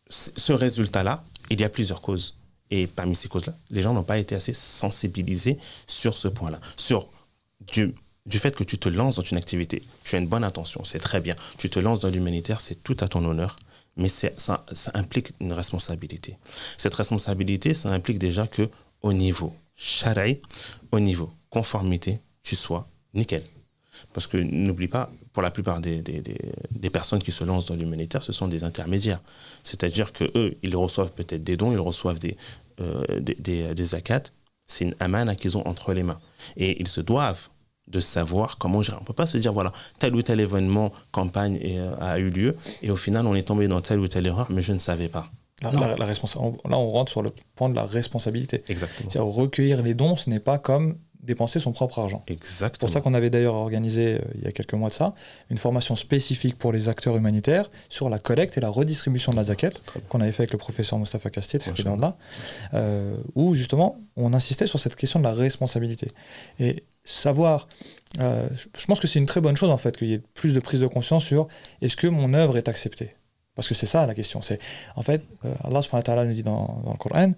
ce 0.09 0.53
résultat-là, 0.55 1.23
il 1.51 1.61
y 1.61 1.65
a 1.65 1.69
plusieurs 1.69 2.01
causes. 2.01 2.38
Et 2.71 2.87
parmi 2.87 3.15
ces 3.15 3.29
causes-là, 3.29 3.55
les 3.71 3.83
gens 3.83 3.95
n'ont 3.95 4.03
pas 4.03 4.19
été 4.19 4.35
assez 4.35 4.53
sensibilisés 4.53 5.59
sur 5.87 6.17
ce 6.17 6.29
point-là. 6.29 6.61
Sur 6.77 7.09
du, 7.73 7.95
du 8.27 8.39
fait 8.39 8.55
que 8.55 8.65
tu 8.65 8.79
te 8.79 8.89
lances 8.89 9.17
dans 9.17 9.23
une 9.23 9.39
activité, 9.39 9.83
tu 10.05 10.17
as 10.17 10.19
une 10.19 10.27
bonne 10.27 10.45
intention, 10.45 10.85
c'est 10.85 10.99
très 10.99 11.21
bien. 11.21 11.35
Tu 11.57 11.71
te 11.71 11.79
lances 11.79 12.01
dans 12.01 12.11
l'humanitaire, 12.11 12.61
c'est 12.61 12.83
tout 12.83 12.97
à 13.01 13.09
ton 13.09 13.25
honneur. 13.25 13.57
Mais 13.97 14.09
ça, 14.09 14.31
ça 14.37 14.91
implique 14.95 15.33
une 15.41 15.53
responsabilité. 15.53 16.37
Cette 16.77 16.95
responsabilité, 16.95 17.75
ça 17.75 17.89
implique 17.91 18.19
déjà 18.19 18.47
que 18.47 18.69
au 19.03 19.13
niveau 19.13 19.53
sharaï, 19.75 20.41
au 20.93 21.01
niveau 21.01 21.33
conformité, 21.51 22.21
tu 22.43 22.55
sois 22.55 22.89
nickel. 23.15 23.43
Parce 24.13 24.27
que 24.27 24.37
n'oublie 24.37 24.89
pas, 24.89 25.11
pour 25.33 25.43
la 25.43 25.51
plupart 25.51 25.81
des, 25.81 26.03
des, 26.03 26.23
des, 26.23 26.91
personnes 26.91 27.23
qui 27.23 27.33
se 27.33 27.45
lancent 27.45 27.67
dans 27.67 27.77
l'humanitaire, 27.77 28.23
ce 28.23 28.33
sont 28.33 28.49
des 28.49 28.65
intermédiaires. 28.65 29.21
C'est-à-dire 29.65 30.13
que 30.13 30.25
eux, 30.35 30.57
ils 30.63 30.77
reçoivent 30.77 31.13
peut-être 31.13 31.45
des 31.45 31.57
dons, 31.57 31.73
ils 31.73 31.81
reçoivent 31.81 32.19
des, 32.19 32.37
euh, 32.81 33.03
des, 33.21 33.75
des, 33.75 33.85
zakats. 33.85 34.33
C'est 34.67 34.85
une 34.85 34.95
amana 35.01 35.35
qu'ils 35.35 35.57
ont 35.57 35.67
entre 35.67 35.93
les 35.93 36.03
mains. 36.03 36.21
Et 36.57 36.81
ils 36.81 36.89
se 36.89 37.01
doivent 37.01 37.49
de 37.87 38.01
savoir 38.01 38.59
comment 38.59 38.83
gérer. 38.83 38.99
On 38.99 39.03
ne 39.03 39.07
peut 39.07 39.13
pas 39.13 39.27
se 39.27 39.39
dire, 39.39 39.53
voilà, 39.53 39.73
tel 39.99 40.15
ou 40.15 40.23
tel 40.23 40.41
événement, 40.41 40.93
campagne 41.11 41.59
euh, 41.65 41.95
a 42.01 42.19
eu 42.19 42.31
lieu, 42.31 42.57
et 42.83 42.91
au 42.91 42.97
final, 42.97 43.27
on 43.27 43.35
est 43.35 43.43
tombé 43.43 43.67
dans 43.67 43.81
telle 43.81 43.99
ou 43.99 44.09
telle 44.09 44.27
erreur, 44.27 44.47
mais 44.51 44.63
je 44.63 44.73
ne 44.73 44.79
savais 44.79 45.09
pas. 45.09 45.31
La, 45.63 45.73
la, 45.73 45.97
là, 45.97 46.79
on 46.79 46.89
rentre 46.89 47.11
sur 47.11 47.23
le 47.23 47.33
point 47.57 47.69
de 47.69 47.75
la 47.75 47.85
responsabilité. 47.85 48.63
Exactement. 48.69 49.11
C'est-à-dire 49.11 49.33
recueillir 49.33 49.83
les 49.83 49.95
dons, 49.95 50.15
ce 50.15 50.31
n'est 50.31 50.39
pas 50.39 50.59
comme 50.59 50.99
dépenser 51.23 51.59
son 51.59 51.73
propre 51.73 51.99
argent. 51.99 52.23
Exactement. 52.29 52.71
C'est 52.73 52.81
pour 52.81 52.91
ça 52.91 53.01
qu'on 53.01 53.15
avait 53.15 53.31
d'ailleurs 53.31 53.55
organisé, 53.55 54.15
euh, 54.15 54.19
il 54.37 54.45
y 54.45 54.47
a 54.47 54.53
quelques 54.53 54.75
mois 54.75 54.89
de 54.89 54.95
ça, 54.95 55.15
une 55.51 55.59
formation 55.59 55.97
spécifique 55.97 56.57
pour 56.57 56.73
les 56.73 56.89
acteurs 56.89 57.17
humanitaires 57.17 57.71
sur 57.89 58.09
la 58.09 58.19
collecte 58.19 58.57
et 58.57 58.61
la 58.61 58.69
redistribution 58.69 59.33
de 59.33 59.37
la 59.37 59.45
zaquette, 59.45 59.83
qu'on 60.09 60.21
avait 60.21 60.33
fait 60.33 60.45
avec 60.45 60.53
le 60.53 60.59
professeur 60.59 60.99
Mustafa 60.99 61.31
Kastit, 61.31 61.59
euh, 62.75 63.17
où 63.35 63.55
justement 63.55 64.01
on 64.17 64.33
insistait 64.33 64.67
sur 64.67 64.79
cette 64.79 64.97
question 64.97 65.19
de 65.19 65.25
la 65.25 65.35
responsabilité. 65.35 66.09
Et 66.61 66.85
savoir, 67.05 67.69
euh, 68.21 68.49
je 68.77 68.87
pense 68.87 69.01
que 69.01 69.07
c'est 69.07 69.19
une 69.19 69.27
très 69.27 69.41
bonne 69.41 69.57
chose 69.57 69.71
en 69.71 69.79
fait, 69.79 69.97
qu'il 69.97 70.09
y 70.09 70.15
ait 70.15 70.23
plus 70.35 70.55
de 70.55 70.61
prise 70.61 70.81
de 70.81 70.87
conscience 70.87 71.25
sur 71.25 71.49
est-ce 71.83 71.97
que 71.97 72.07
mon 72.07 72.33
œuvre 72.35 72.57
est 72.57 72.69
acceptée 72.69 73.15
parce 73.59 73.67
que 73.67 73.75
c'est 73.75 73.87
ça 73.87 74.07
la 74.07 74.15
question. 74.15 74.41
C'est 74.41 74.61
en 74.95 75.03
fait, 75.03 75.25
euh, 75.45 75.53
Allah 75.65 75.83
subhanahu 75.83 75.99
wa 75.99 76.03
ta'ala 76.05 76.25
nous 76.27 76.33
dit 76.33 76.45
dans, 76.45 76.81
dans 76.85 76.93
le 76.93 76.97
Coran 76.97 77.33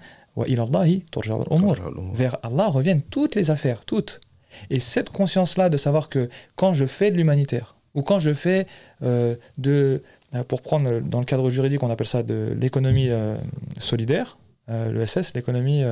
vers 2.13 2.37
Allah 2.43 2.69
reviennent 2.69 3.03
toutes 3.03 3.35
les 3.35 3.51
affaires, 3.51 3.85
toutes. 3.85 4.21
Et 4.69 4.81
cette 4.81 5.11
conscience-là 5.11 5.69
de 5.69 5.77
savoir 5.77 6.09
que 6.09 6.29
quand 6.57 6.73
je 6.73 6.87
fais 6.87 7.11
de 7.11 7.17
l'humanitaire, 7.17 7.77
ou 7.95 8.03
quand 8.03 8.19
je 8.19 8.33
fais 8.33 8.67
euh, 9.03 9.37
de, 9.59 10.03
euh, 10.35 10.45
pour 10.45 10.63
prendre 10.63 11.01
dans 11.01 11.19
le 11.19 11.25
cadre 11.25 11.51
juridique, 11.51 11.83
on 11.83 11.91
appelle 11.91 12.07
ça 12.07 12.23
de 12.23 12.57
l'économie 12.59 13.09
euh, 13.09 13.37
solidaire, 13.79 14.39
le 14.73 15.05
SS, 15.05 15.35
l'économie, 15.35 15.83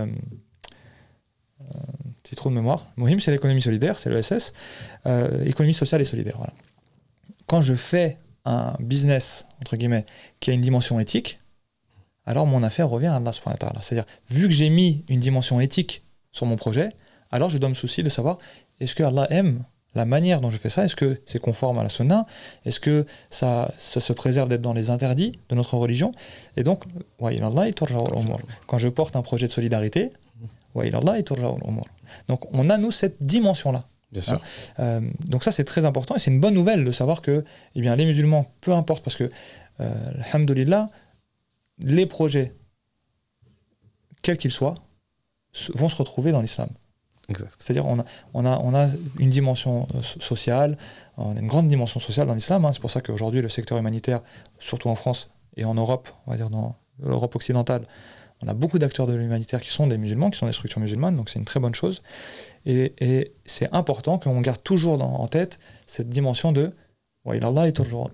petit 2.22 2.36
trou 2.36 2.48
de 2.48 2.54
mémoire, 2.54 2.86
Mohim 2.96 3.18
c'est 3.18 3.32
l'économie 3.32 3.60
solidaire, 3.60 3.98
c'est 3.98 4.08
le 4.08 4.22
SS, 4.22 4.52
économie 5.44 5.74
sociale 5.74 6.00
et 6.00 6.04
solidaire. 6.04 6.36
Voilà. 6.36 6.52
Quand 7.48 7.60
je 7.60 7.74
fais 7.74 8.18
un 8.44 8.76
business, 8.78 9.48
entre 9.60 9.74
guillemets, 9.74 10.06
qui 10.38 10.52
a 10.52 10.54
une 10.54 10.60
dimension 10.60 11.00
éthique, 11.00 11.40
alors 12.28 12.46
mon 12.46 12.62
affaire 12.62 12.90
revient 12.90 13.06
à 13.06 13.16
Allah 13.16 13.32
C'est-à-dire, 13.32 14.04
vu 14.28 14.48
que 14.48 14.52
j'ai 14.52 14.68
mis 14.68 15.02
une 15.08 15.18
dimension 15.18 15.60
éthique 15.60 16.02
sur 16.30 16.44
mon 16.44 16.56
projet, 16.56 16.90
alors 17.30 17.48
je 17.48 17.56
dois 17.56 17.70
me 17.70 17.74
soucier 17.74 18.04
de 18.04 18.10
savoir 18.10 18.38
est-ce 18.80 18.94
que 18.94 19.02
Allah 19.02 19.26
aime 19.30 19.64
la 19.94 20.04
manière 20.04 20.42
dont 20.42 20.50
je 20.50 20.58
fais 20.58 20.68
ça? 20.68 20.84
Est-ce 20.84 20.94
que 20.94 21.22
c'est 21.24 21.38
conforme 21.38 21.78
à 21.78 21.82
la 21.82 21.88
sunna? 21.88 22.26
Est-ce 22.66 22.80
que 22.80 23.06
ça, 23.30 23.72
ça, 23.78 24.00
se 24.00 24.12
préserve 24.12 24.46
d'être 24.50 24.60
dans 24.60 24.74
les 24.74 24.90
interdits 24.90 25.32
de 25.48 25.54
notre 25.54 25.78
religion? 25.78 26.12
Et 26.58 26.64
donc, 26.64 26.84
quand 27.18 28.78
je 28.78 28.88
porte 28.90 29.16
un 29.16 29.22
projet 29.22 29.46
de 29.46 29.52
solidarité, 29.52 30.12
donc 32.28 32.54
on 32.54 32.68
a 32.68 32.76
nous 32.76 32.92
cette 32.92 33.22
dimension-là. 33.22 33.86
Bien 34.12 34.22
sûr. 34.22 34.40
Euh, 34.80 35.00
donc 35.26 35.44
ça 35.44 35.52
c'est 35.52 35.64
très 35.64 35.84
important 35.84 36.14
et 36.16 36.18
c'est 36.18 36.30
une 36.30 36.40
bonne 36.40 36.54
nouvelle 36.54 36.82
de 36.82 36.90
savoir 36.90 37.20
que 37.20 37.44
eh 37.74 37.80
bien, 37.80 37.96
les 37.96 38.06
musulmans, 38.06 38.46
peu 38.60 38.72
importe, 38.72 39.02
parce 39.02 39.16
que, 39.16 39.30
euh, 39.80 39.94
alhamdoulilah, 40.32 40.88
les 41.78 42.06
projets, 42.06 42.54
quels 44.22 44.38
qu'ils 44.38 44.52
soient, 44.52 44.74
vont 45.74 45.88
se 45.88 45.96
retrouver 45.96 46.32
dans 46.32 46.40
l'islam. 46.40 46.68
C'est-à-dire 47.58 47.84
on 47.86 47.98
a, 47.98 48.04
on, 48.32 48.46
a, 48.46 48.58
on 48.58 48.74
a 48.74 48.88
une 49.18 49.28
dimension 49.28 49.86
euh, 49.94 50.02
sociale, 50.02 50.78
on 51.18 51.36
a 51.36 51.40
une 51.40 51.46
grande 51.46 51.68
dimension 51.68 52.00
sociale 52.00 52.26
dans 52.26 52.34
l'islam. 52.34 52.64
Hein. 52.64 52.72
C'est 52.72 52.80
pour 52.80 52.90
ça 52.90 53.02
qu'aujourd'hui 53.02 53.42
le 53.42 53.50
secteur 53.50 53.76
humanitaire, 53.76 54.22
surtout 54.58 54.88
en 54.88 54.94
France 54.94 55.30
et 55.56 55.64
en 55.66 55.74
Europe, 55.74 56.08
on 56.26 56.30
va 56.30 56.36
dire 56.38 56.48
dans 56.48 56.76
l'Europe 56.98 57.36
occidentale, 57.36 57.86
on 58.40 58.48
a 58.48 58.54
beaucoup 58.54 58.78
d'acteurs 58.78 59.06
de 59.06 59.14
l'humanitaire 59.14 59.60
qui 59.60 59.68
sont 59.68 59.86
des 59.86 59.98
musulmans, 59.98 60.30
qui 60.30 60.38
sont 60.38 60.46
des 60.46 60.52
structures 60.52 60.80
musulmanes, 60.80 61.16
donc 61.16 61.28
c'est 61.28 61.38
une 61.38 61.44
très 61.44 61.60
bonne 61.60 61.74
chose. 61.74 62.02
Et, 62.64 63.34
c'est 63.44 63.72
important 63.74 64.18
qu'on 64.18 64.40
garde 64.40 64.62
toujours 64.62 65.02
en 65.02 65.26
tête 65.26 65.58
cette 65.86 66.08
dimension 66.08 66.52
de 66.52 66.72
wa 67.24 67.36
est 67.36 67.72
toujours 67.72 68.10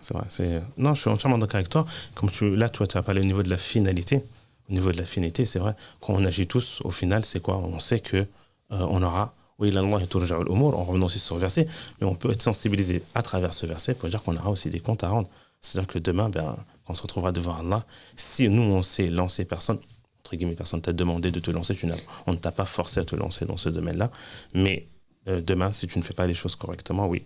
c'est 0.00 0.14
vrai. 0.14 0.62
Non, 0.76 0.94
je 0.94 1.00
suis 1.00 1.10
entièrement 1.10 1.38
d'accord 1.38 1.56
avec 1.56 1.68
toi. 1.68 1.86
Comme 2.14 2.30
tu, 2.30 2.54
là, 2.56 2.68
toi, 2.68 2.86
tu 2.86 2.96
as 2.96 3.02
parlé 3.02 3.20
au 3.20 3.24
niveau 3.24 3.42
de 3.42 3.50
la 3.50 3.58
finalité. 3.58 4.24
Au 4.68 4.72
niveau 4.72 4.92
de 4.92 4.98
la 4.98 5.04
finalité, 5.04 5.44
c'est 5.44 5.58
vrai. 5.58 5.74
Quand 6.00 6.14
on 6.14 6.24
agit 6.24 6.46
tous, 6.46 6.80
au 6.84 6.90
final, 6.90 7.24
c'est 7.24 7.40
quoi? 7.40 7.56
On 7.56 7.78
sait 7.78 8.00
que 8.00 8.16
euh, 8.16 8.26
on 8.70 9.02
aura. 9.02 9.34
Oui, 9.58 9.72
la 9.72 9.82
loi 9.82 10.00
est 10.00 10.06
toujours 10.06 10.38
en 10.38 10.84
revenant 10.84 11.06
aussi 11.06 11.18
sur 11.18 11.34
ce 11.34 11.40
verset, 11.40 11.66
mais 12.00 12.06
on 12.06 12.14
peut 12.14 12.30
être 12.30 12.42
sensibilisé 12.42 13.02
à 13.16 13.22
travers 13.22 13.52
ce 13.52 13.66
verset 13.66 13.94
pour 13.94 14.08
dire 14.08 14.22
qu'on 14.22 14.36
aura 14.36 14.50
aussi 14.50 14.70
des 14.70 14.78
comptes 14.78 15.02
à 15.02 15.08
rendre. 15.08 15.28
C'est-à-dire 15.60 15.88
que 15.88 15.98
demain, 15.98 16.28
ben, 16.28 16.54
on 16.86 16.94
se 16.94 17.02
retrouvera 17.02 17.32
devant 17.32 17.56
Allah, 17.56 17.84
si 18.16 18.48
nous, 18.48 18.62
on 18.62 18.82
sait 18.82 19.08
lancer 19.08 19.44
personne, 19.44 19.78
entre 20.20 20.36
guillemets, 20.36 20.54
personne 20.54 20.80
t'a 20.80 20.92
demandé 20.92 21.32
de 21.32 21.40
te 21.40 21.50
lancer, 21.50 21.74
tu 21.74 21.88
on 22.26 22.32
ne 22.32 22.36
t'a 22.36 22.52
pas 22.52 22.64
forcé 22.64 23.00
à 23.00 23.04
te 23.04 23.16
lancer 23.16 23.46
dans 23.46 23.56
ce 23.56 23.68
domaine-là, 23.68 24.12
mais 24.54 24.86
euh, 25.26 25.40
demain, 25.40 25.72
si 25.72 25.88
tu 25.88 25.98
ne 25.98 26.04
fais 26.04 26.14
pas 26.14 26.28
les 26.28 26.34
choses 26.34 26.54
correctement, 26.54 27.08
oui, 27.08 27.24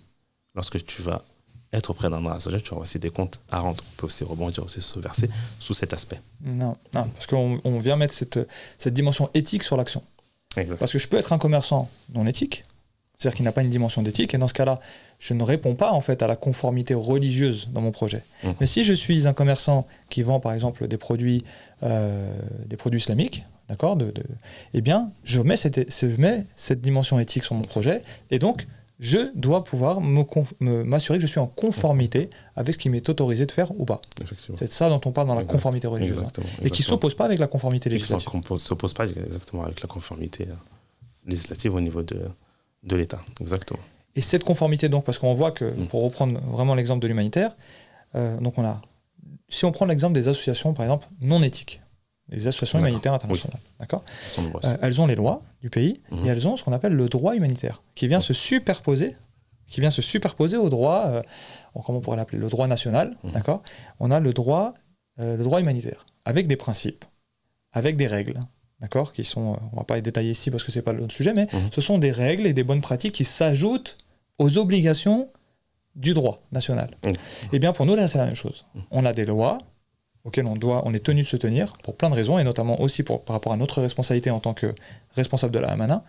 lorsque 0.55 0.83
tu 0.85 1.03
vas 1.03 1.23
être 1.73 1.91
auprès 1.91 2.11
d'un 2.11 2.25
associé, 2.27 2.61
tu 2.61 2.73
auras 2.73 2.83
aussi 2.83 2.99
des 2.99 3.11
comptes 3.11 3.41
à 3.51 3.61
rendre. 3.61 3.83
On 3.93 3.97
peut 3.97 4.07
aussi 4.07 4.25
rebondir 4.25 4.65
aussi 4.65 4.81
ce 4.81 4.99
verset 4.99 5.29
sous 5.59 5.75
cet 5.75 5.93
aspect. 5.93 6.21
Non, 6.43 6.77
non 6.95 7.09
parce 7.15 7.27
qu'on 7.27 7.61
on 7.65 7.79
vient 7.79 7.97
mettre 7.97 8.15
cette, 8.15 8.39
cette 8.79 8.95
dimension 8.95 9.31
éthique 9.35 9.63
sur 9.63 9.77
l'action. 9.77 10.03
Parce 10.79 10.93
que 10.93 10.99
je 10.99 11.09
peux 11.09 11.17
être 11.17 11.33
un 11.33 11.39
commerçant 11.39 11.89
non 12.13 12.27
éthique, 12.27 12.65
c'est-à-dire 13.17 13.37
qui 13.37 13.43
n'a 13.43 13.53
pas 13.53 13.63
une 13.63 13.71
dimension 13.71 14.03
d'éthique, 14.03 14.35
et 14.35 14.39
dans 14.39 14.49
ce 14.49 14.53
cas-là, 14.55 14.81
je 15.19 15.33
ne 15.33 15.43
réponds 15.43 15.75
pas 15.75 15.93
en 15.93 16.01
fait 16.01 16.23
à 16.23 16.27
la 16.27 16.37
conformité 16.37 16.93
religieuse 16.93 17.69
dans 17.73 17.81
mon 17.81 17.91
projet. 17.91 18.23
Mmh. 18.43 18.49
Mais 18.61 18.67
si 18.67 18.85
je 18.85 18.93
suis 18.93 19.27
un 19.27 19.33
commerçant 19.33 19.87
qui 20.11 20.23
vend 20.23 20.41
par 20.41 20.53
exemple 20.53 20.89
des 20.89 20.99
produits, 20.99 21.43
euh, 21.85 22.39
des 22.67 22.77
produits 22.77 23.01
islamiques, 23.01 23.45
d'accord, 23.69 23.97
de, 23.97 24.11
de, 24.11 24.23
eh 24.75 24.81
bien, 24.83 25.11
je 25.25 25.41
mets, 25.41 25.57
cette, 25.57 25.91
je 25.91 26.17
mets 26.17 26.47
cette 26.55 26.83
dimension 26.83 27.19
éthique 27.19 27.45
sur 27.45 27.55
mon 27.55 27.63
projet, 27.63 28.03
et 28.31 28.39
donc 28.39 28.67
je 29.03 29.33
dois 29.35 29.65
pouvoir 29.65 30.01
m'assurer 30.61 31.19
que 31.19 31.23
je 31.23 31.27
suis 31.27 31.41
en 31.41 31.49
conformité 31.49 32.31
avec 32.55 32.73
ce 32.73 32.79
qui 32.79 32.89
m'est 32.89 33.07
autorisé 33.09 33.47
de 33.47 33.51
faire 33.51 33.73
ou 33.77 33.85
pas. 33.85 34.01
C'est 34.55 34.69
ça 34.69 34.89
dont 34.89 35.01
on 35.05 35.11
parle 35.11 35.27
dans 35.27 35.35
la 35.35 35.43
conformité 35.43 35.89
religieuse. 35.89 36.21
Hein. 36.21 36.29
Et 36.63 36.71
qui 36.71 36.83
ne 36.83 36.87
s'oppose 36.87 37.17
pas 37.17 37.25
avec 37.25 37.41
la 37.41 37.49
conformité 37.49 37.91
législative. 37.91 38.29
Qui 38.31 38.53
ne 38.53 38.59
s'oppose 38.59 38.95
pas 38.95 39.05
exactement 39.09 39.65
avec 39.65 39.81
la 39.81 39.89
conformité 39.89 40.47
euh, 40.49 40.55
législative 41.27 41.75
au 41.75 41.81
niveau 41.81 42.03
de, 42.05 42.21
de 42.85 42.97
l'État. 42.97 43.21
Exactement. 43.41 43.81
Et 44.15 44.21
cette 44.21 44.45
conformité, 44.45 44.89
donc, 44.89 45.05
parce 45.05 45.19
qu'on 45.19 45.35
voit 45.35 45.51
que, 45.51 45.65
mm. 45.65 45.87
pour 45.89 46.05
reprendre 46.05 46.41
vraiment 46.41 46.77
l'exemple 46.77 47.03
de 47.03 47.09
l'humanitaire, 47.09 47.57
euh, 48.15 48.39
donc 48.39 48.57
on 48.57 48.65
a, 48.65 48.81
si 49.49 49.65
on 49.65 49.73
prend 49.73 49.87
l'exemple 49.87 50.15
des 50.15 50.29
associations, 50.29 50.75
par 50.75 50.85
exemple, 50.85 51.09
non 51.21 51.43
éthiques, 51.43 51.81
les 52.29 52.47
associations 52.47 52.79
humanitaires 52.79 53.13
internationales. 53.13 53.61
D'accord 53.79 54.05
euh, 54.65 54.77
Elles 54.83 55.01
ont 55.01 55.07
les 55.07 55.15
lois 55.15 55.43
du 55.61 55.71
pays 55.71 56.03
et 56.11 56.15
mhm. 56.15 56.27
elles 56.27 56.49
ont 56.49 56.57
ce 56.57 56.65
qu'on 56.65 56.73
appelle 56.73 56.95
le 56.95 57.09
droit 57.09 57.35
humanitaire, 57.35 57.83
qui 57.95 58.09
vient 58.09 58.21
se 58.21 58.33
superposer, 58.33 59.17
qui 59.67 59.81
vient 59.81 59.91
se 59.91 60.03
superposer 60.03 60.57
au 60.57 60.69
droit, 60.69 61.05
euh, 61.07 61.23
comment 61.85 61.99
on 61.99 62.01
pourrait 62.01 62.17
l'appeler, 62.17 62.39
le 62.39 62.49
droit 62.49 62.67
national. 62.67 63.15
Mhm. 63.25 63.33
D'accord 63.33 63.63
On 64.01 64.11
a 64.11 64.21
le 64.21 64.33
droit, 64.33 64.75
euh, 65.19 65.37
le 65.37 65.45
droit 65.45 65.61
humanitaire, 65.61 66.07
avec 66.25 66.47
des 66.47 66.57
principes, 66.57 67.05
avec 67.73 67.97
des 67.97 68.07
règles. 68.07 68.39
D'accord 68.81 69.13
Qui 69.13 69.25
sont, 69.25 69.59
on 69.73 69.77
va 69.77 69.85
pas 69.85 69.97
les 69.97 70.03
détailler 70.03 70.31
ici 70.31 70.51
parce 70.51 70.65
que 70.65 70.73
c'est 70.73 70.83
pas 70.83 70.93
le 70.93 71.09
sujet, 71.09 71.35
mais 71.35 71.47
mhm. 71.53 71.71
ce 71.73 71.81
sont 71.81 71.99
des 71.99 72.11
règles 72.11 72.47
et 72.47 72.53
des 72.53 72.65
bonnes 72.65 72.81
pratiques 72.81 73.15
qui 73.15 73.25
s'ajoutent 73.25 73.97
aux 74.39 74.59
obligations 74.59 75.29
du 75.95 76.15
droit 76.15 76.43
national. 76.53 76.91
Et 77.07 77.13
eh 77.53 77.59
bien 77.59 77.73
pour 77.73 77.87
nous, 77.87 77.95
là, 77.95 78.09
c'est 78.09 78.19
la 78.19 78.25
même 78.25 78.35
chose. 78.35 78.65
On 78.91 79.05
a 79.05 79.13
des 79.13 79.27
lois, 79.27 79.59
auquel 80.25 80.47
on, 80.47 80.57
doit, 80.57 80.83
on 80.85 80.95
est 80.95 81.05
tenu 81.05 81.23
de 81.23 81.27
se 81.27 81.37
tenir 81.37 81.73
pour 81.83 81.97
plein 81.97 82.11
de 82.11 82.15
raisons, 82.15 82.39
et 82.39 82.45
notamment 82.45 82.81
aussi 82.81 83.03
pour, 83.03 83.25
par 83.25 83.35
rapport 83.35 83.53
à 83.53 83.57
notre 83.57 83.81
responsabilité 83.81 84.31
en 84.31 84.41
tant 84.41 84.55
que 84.55 84.75
responsable 85.17 85.53
de 85.53 85.59
la 85.59 85.69
Hamana. 85.69 86.05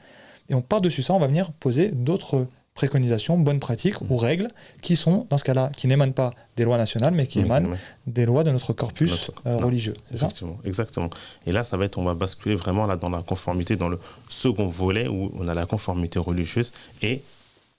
Et 0.50 0.56
on 0.56 0.62
par-dessus 0.62 1.04
ça, 1.04 1.14
on 1.14 1.20
va 1.20 1.28
venir 1.28 1.52
poser 1.52 1.90
d'autres 1.90 2.48
préconisations, 2.74 3.38
bonnes 3.38 3.60
pratiques 3.60 4.02
ou 4.10 4.18
règles 4.18 4.48
qui 4.82 4.96
sont, 4.96 5.28
dans 5.30 5.38
ce 5.38 5.44
cas-là, 5.44 5.72
qui 5.76 5.88
n'émanent 5.88 6.14
pas 6.14 6.32
des 6.58 6.64
lois 6.64 6.78
nationales, 6.78 7.14
mais 7.14 7.28
qui 7.28 7.40
émanent 7.40 7.70
des 8.08 8.26
lois 8.26 8.44
de 8.44 8.52
notre 8.52 8.74
corpus 8.74 9.32
euh, 9.46 9.58
religieux. 9.58 9.94
Exactement, 10.12 10.58
exactement. 10.66 11.10
Et 11.46 11.52
là, 11.52 11.64
ça 11.64 11.78
va 11.78 11.86
être, 11.86 11.98
on 11.98 12.04
va 12.04 12.16
basculer 12.16 12.56
vraiment 12.56 12.88
là 12.88 12.96
dans 12.96 13.10
la 13.10 13.22
conformité, 13.22 13.76
dans 13.76 13.90
le 13.90 14.00
second 14.28 14.68
volet 14.68 15.08
où 15.08 15.32
on 15.38 15.48
a 15.48 15.54
la 15.54 15.66
conformité 15.66 16.18
religieuse 16.18 16.74
et 17.02 17.22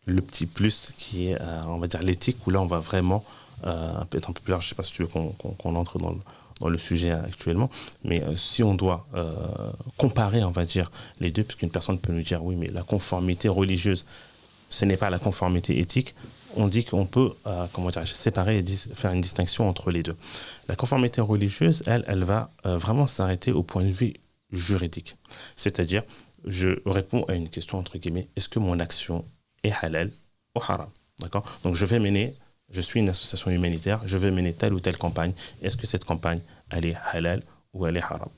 le 0.07 0.21
petit 0.21 0.47
plus 0.47 0.93
qui 0.97 1.31
est, 1.31 1.41
euh, 1.41 1.63
on 1.67 1.79
va 1.79 1.87
dire, 1.87 2.03
l'éthique, 2.03 2.47
où 2.47 2.51
là, 2.51 2.61
on 2.61 2.67
va 2.67 2.79
vraiment 2.79 3.25
euh, 3.67 4.05
être 4.13 4.31
un 4.31 4.33
peu 4.33 4.41
plus 4.41 4.51
large. 4.51 4.65
Je 4.65 4.67
ne 4.67 4.69
sais 4.71 4.75
pas 4.75 4.83
si 4.83 4.93
tu 4.93 5.03
veux 5.03 5.09
qu'on 5.09 5.77
entre 5.77 5.99
dans 5.99 6.11
le, 6.11 6.19
dans 6.61 6.69
le, 6.69 6.79
sujet 6.79 7.11
actuellement, 7.11 7.71
mais 8.05 8.23
euh, 8.23 8.37
si 8.37 8.63
on 8.63 8.75
doit 8.75 9.07
euh, 9.15 9.71
comparer, 9.97 10.45
on 10.45 10.51
va 10.51 10.65
dire, 10.65 10.91
les 11.19 11.31
deux, 11.31 11.45
puisqu'une 11.45 11.71
personne 11.71 11.99
peut 11.99 12.13
nous 12.13 12.23
dire, 12.23 12.45
oui, 12.45 12.57
mais 12.57 12.69
la 12.69 12.83
conformité 12.83 13.49
religieuse, 13.49 14.05
ce 14.69 14.85
n'est 14.85 14.97
pas 14.97 15.09
la 15.11 15.19
conformité 15.19 15.79
éthique, 15.79 16.15
on 16.57 16.69
dit 16.69 16.85
qu'on 16.85 17.07
peut 17.07 17.33
comment 17.73 17.91
dire, 17.91 18.07
séparer 18.07 18.59
et 18.59 18.65
faire 18.95 19.11
une 19.11 19.21
distinction 19.21 19.69
entre 19.69 19.91
les 19.91 20.05
deux. 20.05 20.17
La 20.69 20.77
conformité 20.77 21.21
religieuse, 21.21 21.83
elle, 21.87 22.05
elle 22.07 22.23
va 22.23 22.49
vraiment 22.63 23.09
s'arrêter 23.09 23.51
au 23.51 23.65
point 23.65 23.83
de 23.83 23.91
vue 23.91 24.15
juridique. 24.53 25.17
C'est-à-dire, 25.57 26.05
je 26.45 26.79
réponds 26.87 27.25
à 27.25 27.35
une 27.35 27.49
question 27.49 27.79
entre 27.79 27.99
guillemets, 27.99 28.29
est-ce 28.37 28.49
que 28.49 28.61
mon 28.61 28.79
action 28.79 29.25
est 29.65 29.73
halal 29.83 30.13
ou 30.55 30.61
haram? 30.61 30.91
D'accord? 31.21 31.45
Donc, 31.65 31.75
je 31.75 31.87
vais 31.87 31.99
mener 31.99 32.37
je 32.75 32.81
suis 32.81 33.01
une 33.01 33.09
association 33.09 33.51
humanitaire, 33.51 34.01
je 34.05 34.17
veux 34.17 34.31
mener 34.31 34.53
telle 34.53 34.75
ou 34.75 34.81
telle 34.81 34.97
campagne. 34.99 35.33
Est-ce 35.63 35.77
que 35.77 35.87
cette 35.87 36.05
campagne, 36.05 36.41
elle 36.71 36.87
est 36.87 36.97
halal 37.13 37.43
ou 37.73 37.87
elle 37.87 37.97
est 37.97 38.03
haram? 38.03 38.29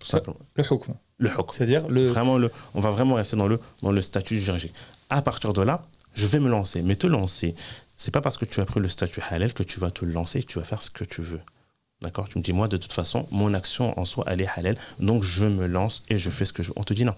Tout 0.00 0.08
simplement. 0.08 0.36
Le 0.54 0.64
hukm. 0.64 0.94
Le 1.18 1.30
hukm. 1.30 1.46
C'est-à-dire 1.52 1.88
le... 1.88 2.04
Vraiment, 2.06 2.36
le, 2.36 2.50
on 2.74 2.80
va 2.80 2.90
vraiment 2.90 3.14
rester 3.14 3.36
dans 3.36 3.46
le, 3.46 3.60
dans 3.82 3.92
le 3.92 4.02
statut 4.02 4.38
juridique. 4.38 4.74
À 5.08 5.22
partir 5.22 5.52
de 5.52 5.62
là, 5.62 5.86
je 6.14 6.26
vais 6.26 6.40
me 6.40 6.50
lancer. 6.50 6.82
Mais 6.82 6.96
te 6.96 7.06
lancer, 7.06 7.54
c'est 7.96 8.10
pas 8.10 8.20
parce 8.20 8.36
que 8.36 8.44
tu 8.44 8.60
as 8.60 8.64
pris 8.64 8.80
le 8.80 8.88
statut 8.88 9.20
halal 9.30 9.54
que 9.54 9.62
tu 9.62 9.78
vas 9.78 9.92
te 9.92 10.04
lancer 10.04 10.42
que 10.42 10.48
tu 10.48 10.58
vas 10.58 10.64
faire 10.64 10.82
ce 10.82 10.90
que 10.90 11.04
tu 11.04 11.22
veux. 11.22 11.40
D'accord? 12.02 12.28
Tu 12.28 12.38
me 12.38 12.42
dis, 12.42 12.52
moi, 12.52 12.66
de 12.68 12.76
toute 12.76 12.92
façon, 12.92 13.28
mon 13.30 13.54
action 13.54 13.98
en 13.98 14.04
soi, 14.04 14.24
elle 14.26 14.40
est 14.40 14.48
halal, 14.56 14.76
donc 14.98 15.22
je 15.22 15.44
me 15.44 15.66
lance 15.66 16.02
et 16.10 16.18
je 16.18 16.28
fais 16.28 16.44
ce 16.44 16.52
que 16.52 16.62
je 16.62 16.68
veux. 16.68 16.74
On 16.76 16.82
te 16.82 16.92
dit 16.92 17.04
non. 17.04 17.14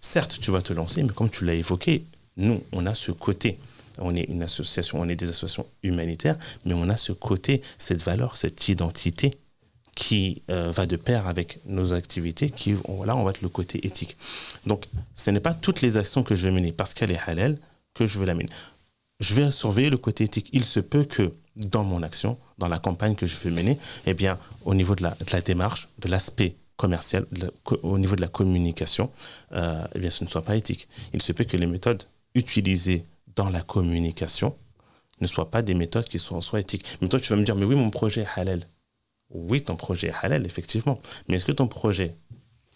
Certes, 0.00 0.38
tu 0.40 0.50
vas 0.50 0.60
te 0.60 0.72
lancer, 0.72 1.02
mais 1.02 1.10
comme 1.10 1.30
tu 1.30 1.44
l'as 1.44 1.54
évoqué, 1.54 2.04
nous, 2.36 2.62
on 2.72 2.86
a 2.86 2.94
ce 2.94 3.12
côté 3.12 3.58
on 3.98 4.14
est 4.16 4.24
une 4.24 4.42
association, 4.42 5.00
on 5.00 5.08
est 5.08 5.16
des 5.16 5.28
associations 5.28 5.66
humanitaires, 5.82 6.36
mais 6.64 6.74
on 6.74 6.88
a 6.88 6.96
ce 6.96 7.12
côté, 7.12 7.62
cette 7.78 8.02
valeur, 8.02 8.36
cette 8.36 8.68
identité 8.68 9.32
qui 9.94 10.42
euh, 10.50 10.72
va 10.72 10.86
de 10.86 10.96
pair 10.96 11.26
avec 11.26 11.58
nos 11.66 11.92
activités, 11.92 12.50
qui, 12.50 12.72
là, 13.04 13.16
on 13.16 13.24
va 13.24 13.30
être 13.30 13.42
le 13.42 13.48
côté 13.48 13.86
éthique. 13.86 14.16
Donc, 14.66 14.86
ce 15.14 15.30
n'est 15.30 15.40
pas 15.40 15.54
toutes 15.54 15.82
les 15.82 15.96
actions 15.96 16.22
que 16.22 16.34
je 16.34 16.46
vais 16.46 16.52
mener 16.52 16.72
parce 16.72 16.94
qu'elle 16.94 17.10
est 17.10 17.20
halal 17.26 17.58
que 17.94 18.06
je 18.06 18.18
veux 18.18 18.26
la 18.26 18.34
mener. 18.34 18.48
Je 19.20 19.34
vais 19.34 19.50
surveiller 19.50 19.90
le 19.90 19.98
côté 19.98 20.24
éthique. 20.24 20.48
Il 20.52 20.64
se 20.64 20.80
peut 20.80 21.04
que 21.04 21.32
dans 21.56 21.84
mon 21.84 22.02
action, 22.02 22.38
dans 22.58 22.68
la 22.68 22.78
campagne 22.78 23.14
que 23.14 23.26
je 23.26 23.36
veux 23.36 23.50
mener, 23.50 23.78
eh 24.06 24.14
bien, 24.14 24.38
au 24.64 24.74
niveau 24.74 24.94
de 24.94 25.02
la, 25.02 25.40
démarche, 25.42 25.88
de 25.98 26.08
l'aspect 26.08 26.56
commercial, 26.76 27.26
au 27.82 27.98
niveau 27.98 28.16
de 28.16 28.22
la 28.22 28.28
communication, 28.28 29.10
euh, 29.52 29.84
eh 29.94 29.98
bien, 29.98 30.10
ce 30.10 30.24
ne 30.24 30.28
soit 30.30 30.42
pas 30.42 30.56
éthique. 30.56 30.88
Il 31.12 31.20
se 31.20 31.32
peut 31.32 31.44
que 31.44 31.56
les 31.58 31.66
méthodes 31.66 32.04
utilisées 32.34 33.04
dans 33.36 33.48
la 33.50 33.62
communication 33.62 34.54
ne 35.20 35.26
soient 35.26 35.50
pas 35.50 35.62
des 35.62 35.74
méthodes 35.74 36.08
qui 36.08 36.18
sont 36.18 36.36
en 36.36 36.40
soi 36.40 36.60
éthiques. 36.60 36.84
Mais 37.00 37.08
toi, 37.08 37.20
tu 37.20 37.28
vas 37.30 37.36
me 37.36 37.44
dire, 37.44 37.54
mais 37.54 37.64
oui, 37.64 37.76
mon 37.76 37.90
projet 37.90 38.22
est 38.22 38.40
halal. 38.40 38.66
Oui, 39.30 39.62
ton 39.62 39.76
projet 39.76 40.08
est 40.08 40.14
halal, 40.22 40.44
effectivement. 40.44 41.00
Mais 41.28 41.36
est-ce 41.36 41.44
que 41.44 41.52
ton 41.52 41.68
projet, 41.68 42.14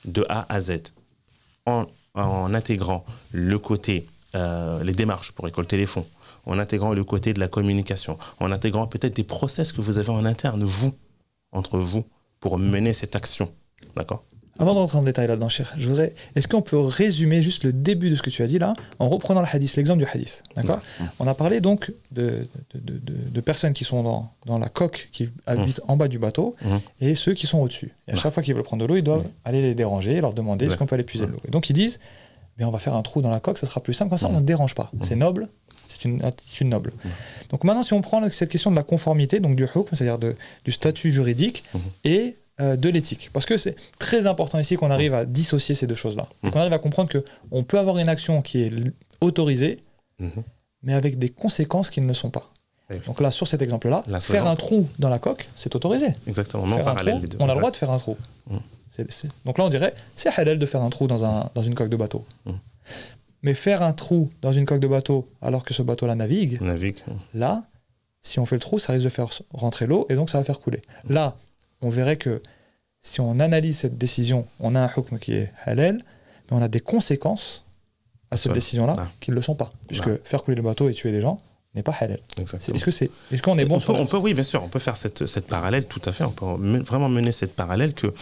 de 0.04 0.24
A 0.28 0.46
à 0.48 0.60
Z, 0.60 0.78
en, 1.66 1.86
intégrant 2.14 3.04
le 3.32 3.58
côté, 3.58 4.06
euh, 4.34 4.82
les 4.82 4.92
démarches 4.92 5.32
pour 5.32 5.44
récolter 5.44 5.76
les 5.76 5.86
fonds, 5.86 6.06
en 6.46 6.58
intégrant 6.58 6.94
le 6.94 7.04
côté 7.04 7.34
de 7.34 7.40
la 7.40 7.48
communication, 7.48 8.18
en 8.38 8.52
intégrant 8.52 8.86
peut-être 8.86 9.16
des 9.16 9.24
process 9.24 9.72
que 9.72 9.80
vous 9.80 9.98
avez 9.98 10.10
en 10.10 10.24
interne, 10.24 10.64
vous, 10.64 10.94
entre 11.52 11.78
vous, 11.78 12.04
pour 12.40 12.58
mener 12.58 12.92
cette 12.92 13.16
action, 13.16 13.52
d'accord? 13.96 14.24
Avant 14.58 14.74
d'entrer 14.74 14.98
en 14.98 15.02
détail 15.02 15.26
là-dedans, 15.26 15.48
cher, 15.48 15.74
je 15.76 15.88
voudrais. 15.88 16.14
Est-ce 16.34 16.48
qu'on 16.48 16.62
peut 16.62 16.78
résumer 16.78 17.42
juste 17.42 17.64
le 17.64 17.72
début 17.72 18.10
de 18.10 18.16
ce 18.16 18.22
que 18.22 18.30
tu 18.30 18.42
as 18.42 18.46
dit 18.46 18.58
là, 18.58 18.74
en 18.98 19.08
reprenant 19.08 19.40
le 19.40 19.46
hadith, 19.50 19.76
l'exemple 19.76 19.98
du 19.98 20.06
hadith 20.06 20.42
D'accord? 20.54 20.80
On 21.18 21.26
a 21.26 21.34
parlé 21.34 21.60
donc 21.60 21.92
de, 22.12 22.42
de, 22.74 22.98
de, 22.98 23.40
personnes 23.40 23.72
qui 23.72 23.84
sont 23.84 24.02
dans, 24.02 24.32
dans, 24.46 24.58
la 24.58 24.68
coque, 24.68 25.08
qui 25.12 25.28
habitent 25.46 25.80
en 25.88 25.96
bas 25.96 26.08
du 26.08 26.18
bateau, 26.18 26.56
et 27.00 27.14
ceux 27.14 27.34
qui 27.34 27.46
sont 27.46 27.58
au-dessus. 27.58 27.92
Et 28.08 28.12
à 28.12 28.14
chaque 28.16 28.32
fois 28.32 28.42
qu'ils 28.42 28.54
veulent 28.54 28.62
prendre 28.62 28.82
de 28.82 28.86
l'eau, 28.86 28.96
ils 28.96 29.04
doivent 29.04 29.26
aller 29.44 29.62
les 29.62 29.74
déranger 29.74 30.14
et 30.14 30.20
leur 30.20 30.32
demander 30.32 30.66
est-ce 30.66 30.76
qu'on 30.76 30.86
peut 30.86 30.94
aller 30.94 31.04
puiser 31.04 31.26
de 31.26 31.30
l'eau. 31.30 31.40
Et 31.46 31.50
donc 31.50 31.70
ils 31.70 31.74
disent 31.74 32.00
mais 32.58 32.64
on 32.64 32.70
va 32.70 32.78
faire 32.78 32.94
un 32.94 33.02
trou 33.02 33.20
dans 33.20 33.30
la 33.30 33.40
coque, 33.40 33.58
ça 33.58 33.66
sera 33.66 33.82
plus 33.82 33.92
simple, 33.92 34.08
comme 34.08 34.18
ça 34.18 34.28
on 34.28 34.40
ne 34.40 34.40
dérange 34.40 34.74
pas. 34.74 34.90
C'est 35.02 35.16
noble, 35.16 35.48
c'est 35.74 36.04
une 36.06 36.24
attitude 36.24 36.68
noble. 36.68 36.92
Donc 37.50 37.64
maintenant, 37.64 37.82
si 37.82 37.92
on 37.92 38.00
prend 38.00 38.28
cette 38.30 38.48
question 38.48 38.70
de 38.70 38.76
la 38.76 38.82
conformité, 38.82 39.40
donc 39.40 39.56
du 39.56 39.64
hukm, 39.64 39.84
c'est-à-dire 39.92 40.34
du 40.64 40.72
statut 40.72 41.10
juridique, 41.10 41.64
et 42.04 42.36
de 42.58 42.88
l'éthique. 42.88 43.30
Parce 43.32 43.44
que 43.44 43.56
c'est 43.56 43.76
très 43.98 44.26
important 44.26 44.58
ici 44.58 44.76
qu'on 44.76 44.90
arrive 44.90 45.12
à 45.14 45.24
dissocier 45.24 45.74
ces 45.74 45.86
deux 45.86 45.94
choses-là. 45.94 46.26
Mmh. 46.42 46.50
Qu'on 46.50 46.60
arrive 46.60 46.72
à 46.72 46.78
comprendre 46.78 47.10
qu'on 47.12 47.64
peut 47.64 47.78
avoir 47.78 47.98
une 47.98 48.08
action 48.08 48.40
qui 48.40 48.62
est 48.62 48.72
autorisée, 49.20 49.80
mmh. 50.18 50.28
mais 50.82 50.94
avec 50.94 51.18
des 51.18 51.28
conséquences 51.28 51.90
qui 51.90 52.00
ne 52.00 52.08
le 52.08 52.14
sont 52.14 52.30
pas. 52.30 52.50
Donc 53.04 53.20
là, 53.20 53.30
sur 53.32 53.48
cet 53.48 53.62
exemple-là, 53.62 54.04
faire 54.20 54.46
un 54.46 54.54
trou 54.54 54.88
dans 54.98 55.08
la 55.08 55.18
coque, 55.18 55.48
c'est 55.56 55.74
autorisé. 55.74 56.08
Exactement, 56.26 56.62
on 56.64 57.48
a 57.48 57.52
le 57.52 57.58
droit 57.58 57.70
de 57.70 57.76
faire 57.76 57.90
un 57.90 57.98
trou. 57.98 58.16
Mmh. 58.48 58.56
Donc 59.44 59.58
là, 59.58 59.64
on 59.64 59.68
dirait, 59.68 59.94
c'est 60.14 60.30
halal 60.38 60.58
de 60.58 60.66
faire 60.66 60.82
un 60.82 60.90
trou 60.90 61.06
dans, 61.06 61.24
un, 61.24 61.50
dans 61.54 61.62
une 61.62 61.74
coque 61.74 61.90
de 61.90 61.96
bateau. 61.96 62.24
Mais 63.42 63.54
faire 63.54 63.82
un 63.82 63.92
trou 63.92 64.30
dans 64.40 64.52
une 64.52 64.64
coque 64.64 64.80
de 64.80 64.86
bateau 64.86 65.28
alors 65.42 65.64
que 65.64 65.74
ce 65.74 65.82
bateau-là 65.82 66.14
navigue, 66.14 66.60
navigue, 66.62 66.96
là, 67.34 67.64
si 68.22 68.38
on 68.40 68.46
fait 68.46 68.56
le 68.56 68.60
trou, 68.60 68.78
ça 68.78 68.92
risque 68.92 69.04
de 69.04 69.10
faire 69.10 69.28
rentrer 69.52 69.86
l'eau 69.86 70.06
et 70.08 70.14
donc 70.14 70.30
ça 70.30 70.38
va 70.38 70.44
faire 70.44 70.58
couler. 70.58 70.82
Là, 71.08 71.36
on 71.86 71.88
verrait 71.88 72.16
que 72.16 72.42
si 73.00 73.20
on 73.20 73.38
analyse 73.38 73.78
cette 73.78 73.96
décision, 73.96 74.46
on 74.58 74.74
a 74.74 74.80
un 74.80 74.90
hukm 74.94 75.18
qui 75.18 75.34
est 75.34 75.52
halal, 75.64 75.98
mais 76.50 76.56
on 76.56 76.62
a 76.62 76.68
des 76.68 76.80
conséquences 76.80 77.64
à 78.32 78.36
cette 78.36 78.52
décision-là 78.52 78.94
qui 79.20 79.30
ne 79.30 79.36
le 79.36 79.42
sont 79.42 79.54
pas. 79.54 79.72
Puisque 79.86 80.22
faire 80.24 80.42
couler 80.42 80.56
le 80.56 80.62
bateau 80.62 80.88
et 80.88 80.94
tuer 80.94 81.12
des 81.12 81.20
gens 81.20 81.40
n'est 81.76 81.84
pas 81.84 81.94
halal. 82.00 82.18
Est-ce 82.38 82.84
que 82.84 82.90
c'est, 82.90 83.10
est-ce 83.30 83.40
qu'on 83.40 83.56
est 83.58 83.66
bon 83.66 83.80
on 83.88 84.04
peut, 84.04 84.16
oui, 84.16 84.34
bien 84.34 84.42
sûr, 84.42 84.64
on 84.64 84.68
peut 84.68 84.80
faire 84.80 84.96
cette, 84.96 85.26
cette 85.26 85.46
parallèle, 85.46 85.86
tout 85.86 86.02
à 86.06 86.10
fait. 86.10 86.24
On 86.24 86.32
peut 86.32 86.46
vraiment 86.82 87.08
mener 87.08 87.30
cette 87.30 87.54
parallèle 87.54 87.94
que 87.94 88.12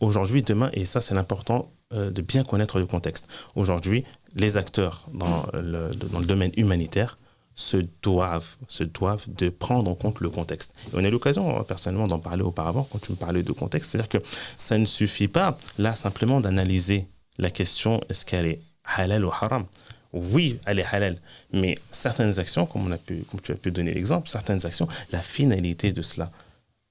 aujourd'hui, 0.00 0.42
demain, 0.42 0.70
et 0.72 0.84
ça 0.84 1.00
c'est 1.00 1.14
l'important 1.14 1.70
euh, 1.92 2.10
de 2.10 2.22
bien 2.22 2.42
connaître 2.42 2.80
le 2.80 2.86
contexte. 2.86 3.28
Aujourd'hui, 3.54 4.02
les 4.34 4.56
acteurs 4.56 5.06
dans 5.14 5.46
le, 5.54 5.94
dans 5.94 6.18
le 6.18 6.26
domaine 6.26 6.50
humanitaire 6.56 7.18
se 7.54 7.76
doivent, 8.02 8.56
se 8.68 8.84
doivent 8.84 9.24
de 9.28 9.48
prendre 9.48 9.90
en 9.90 9.94
compte 9.94 10.20
le 10.20 10.30
contexte. 10.30 10.74
On 10.94 11.04
a 11.04 11.10
l'occasion, 11.10 11.58
hein, 11.58 11.64
personnellement, 11.66 12.06
d'en 12.06 12.18
parler 12.18 12.42
auparavant, 12.42 12.88
quand 12.90 13.00
tu 13.00 13.12
me 13.12 13.16
parlais 13.16 13.42
de 13.42 13.52
contexte. 13.52 13.90
C'est-à-dire 13.90 14.20
que 14.20 14.26
ça 14.56 14.78
ne 14.78 14.84
suffit 14.84 15.28
pas, 15.28 15.56
là, 15.78 15.94
simplement 15.94 16.40
d'analyser 16.40 17.06
la 17.38 17.50
question, 17.50 18.00
est-ce 18.08 18.24
qu'elle 18.24 18.46
est 18.46 18.60
halal 18.84 19.24
ou 19.24 19.30
haram? 19.30 19.66
Oui, 20.12 20.58
elle 20.66 20.78
est 20.78 20.84
halal, 20.84 21.18
mais 21.52 21.74
certaines 21.90 22.38
actions, 22.38 22.66
comme, 22.66 22.86
on 22.86 22.92
a 22.92 22.98
pu, 22.98 23.24
comme 23.30 23.40
tu 23.40 23.52
as 23.52 23.56
pu 23.56 23.70
donner 23.70 23.94
l'exemple, 23.94 24.28
certaines 24.28 24.64
actions, 24.66 24.86
la 25.10 25.22
finalité 25.22 25.92
de 25.92 26.02
cela, 26.02 26.30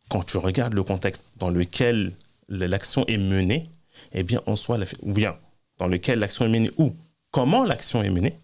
quand 0.09 0.23
tu 0.23 0.37
regardes 0.37 0.73
le 0.73 0.83
contexte 0.83 1.25
dans 1.37 1.49
lequel 1.49 2.13
l'action 2.49 3.05
est 3.07 3.17
menée, 3.17 3.69
eh 4.13 4.23
bien, 4.23 4.41
en 4.47 4.55
soi, 4.55 4.79
ou 5.03 5.13
bien 5.13 5.35
dans 5.77 5.87
lequel 5.87 6.19
l'action 6.19 6.45
est 6.45 6.49
menée, 6.49 6.71
ou 6.77 6.95
comment 7.31 7.63
l'action 7.63 8.01
est 8.01 8.09
menée, 8.09 8.37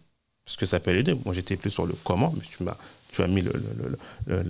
parce 0.48 0.56
que 0.56 0.66
ça 0.66 0.80
peut 0.80 0.92
l'aider. 0.92 1.14
Moi, 1.26 1.34
j'étais 1.34 1.58
plus 1.58 1.70
sur 1.70 1.86
le 1.86 1.94
comment, 2.06 2.34
mais 2.34 2.42
tu, 2.42 2.64
m'as, 2.64 2.78
tu 3.12 3.22
as 3.22 3.28
mis 3.28 3.44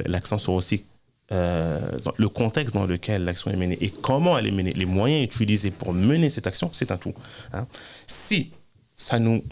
l'accent 0.05 0.37
sur 0.37 0.53
aussi 0.53 0.83
euh, 1.31 1.79
le 2.17 2.29
contexte 2.29 2.75
dans 2.75 2.85
lequel 2.85 3.23
l'action 3.23 3.49
est 3.49 3.55
menée 3.55 3.79
et 3.81 3.89
comment 3.89 4.37
elle 4.37 4.45
est 4.45 4.51
menée, 4.51 4.73
les 4.73 4.85
moyens 4.85 5.25
utilisés 5.25 5.71
pour 5.71 5.93
mener 5.93 6.29
cette 6.29 6.45
action, 6.45 6.69
c'est 6.71 6.91
un 6.91 6.97
tout. 6.97 7.15
Hein. 7.51 7.65
Si 8.05 8.51
ça 8.95 9.17
nous 9.17 9.43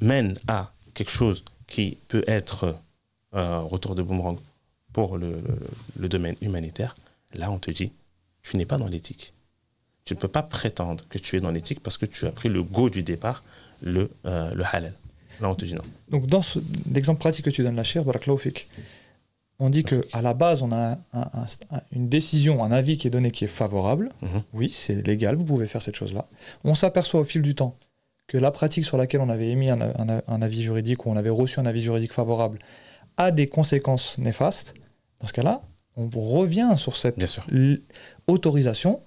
mène 0.00 0.38
à 0.46 0.72
quelque 0.94 1.10
chose 1.10 1.42
qui 1.66 1.98
peut 2.06 2.22
être 2.28 2.76
un 3.32 3.58
retour 3.58 3.96
de 3.96 4.04
boomerang 4.04 4.38
pour 4.92 5.18
le, 5.18 5.42
domaine 5.96 6.36
humanitaire, 6.42 6.94
là 7.34 7.50
on 7.50 7.58
te 7.58 7.72
dit, 7.72 7.90
tu 8.44 8.56
n'es 8.56 8.66
pas 8.66 8.78
dans 8.78 8.86
l'éthique. 8.86 9.34
Tu 10.04 10.14
ne 10.14 10.18
peux 10.20 10.28
pas 10.28 10.44
prétendre 10.44 11.02
que 11.08 11.18
tu 11.18 11.36
es 11.36 11.40
dans 11.40 11.50
l'éthique 11.50 11.80
parce 11.80 11.98
que 11.98 12.06
tu 12.06 12.24
as 12.26 12.30
pris 12.30 12.48
le 12.48 12.62
go 12.62 12.88
du 12.88 13.02
départ, 13.02 13.42
le, 13.80 14.12
euh, 14.26 14.54
le 14.54 14.64
halal. 14.70 14.94
Là 15.42 15.50
on 15.50 15.54
te 15.54 15.64
dit 15.64 15.74
non. 15.74 15.82
Donc 16.08 16.26
dans 16.26 16.42
l'exemple 16.92 17.20
pratique 17.20 17.44
que 17.44 17.50
tu 17.50 17.62
donnes 17.62 17.82
cher 17.84 18.04
Baraklaufik, 18.04 18.68
on 19.58 19.70
dit 19.70 19.84
qu'à 19.84 20.22
la 20.22 20.34
base, 20.34 20.62
on 20.62 20.72
a 20.72 20.98
une 21.92 22.08
décision, 22.08 22.64
un 22.64 22.72
avis 22.72 22.96
qui 22.96 23.06
est 23.06 23.10
donné 23.10 23.30
qui 23.30 23.44
est 23.44 23.48
favorable. 23.48 24.10
Mhm. 24.20 24.42
Oui, 24.54 24.70
c'est 24.70 25.06
légal, 25.06 25.36
vous 25.36 25.44
pouvez 25.44 25.66
faire 25.66 25.82
cette 25.82 25.94
chose-là. 25.94 26.26
On 26.64 26.74
s'aperçoit 26.74 27.20
au 27.20 27.24
fil 27.24 27.42
du 27.42 27.54
temps 27.54 27.74
que 28.26 28.38
la 28.38 28.50
pratique 28.50 28.84
sur 28.84 28.96
laquelle 28.96 29.20
on 29.20 29.28
avait 29.28 29.50
émis 29.50 29.70
un, 29.70 30.42
avis 30.42 30.62
juridique 30.62 31.06
ou 31.06 31.10
on 31.10 31.16
avait 31.16 31.30
reçu 31.30 31.60
un 31.60 31.66
avis 31.66 31.82
juridique 31.82 32.12
favorable 32.12 32.58
a 33.18 33.30
des 33.30 33.46
conséquences 33.46 34.18
néfastes. 34.18 34.74
Dans 35.20 35.26
ce 35.26 35.32
cas-là, 35.32 35.62
on 35.96 36.08
revient 36.08 36.72
sur 36.76 36.96
cette 36.96 37.24
autorisation 38.26 39.00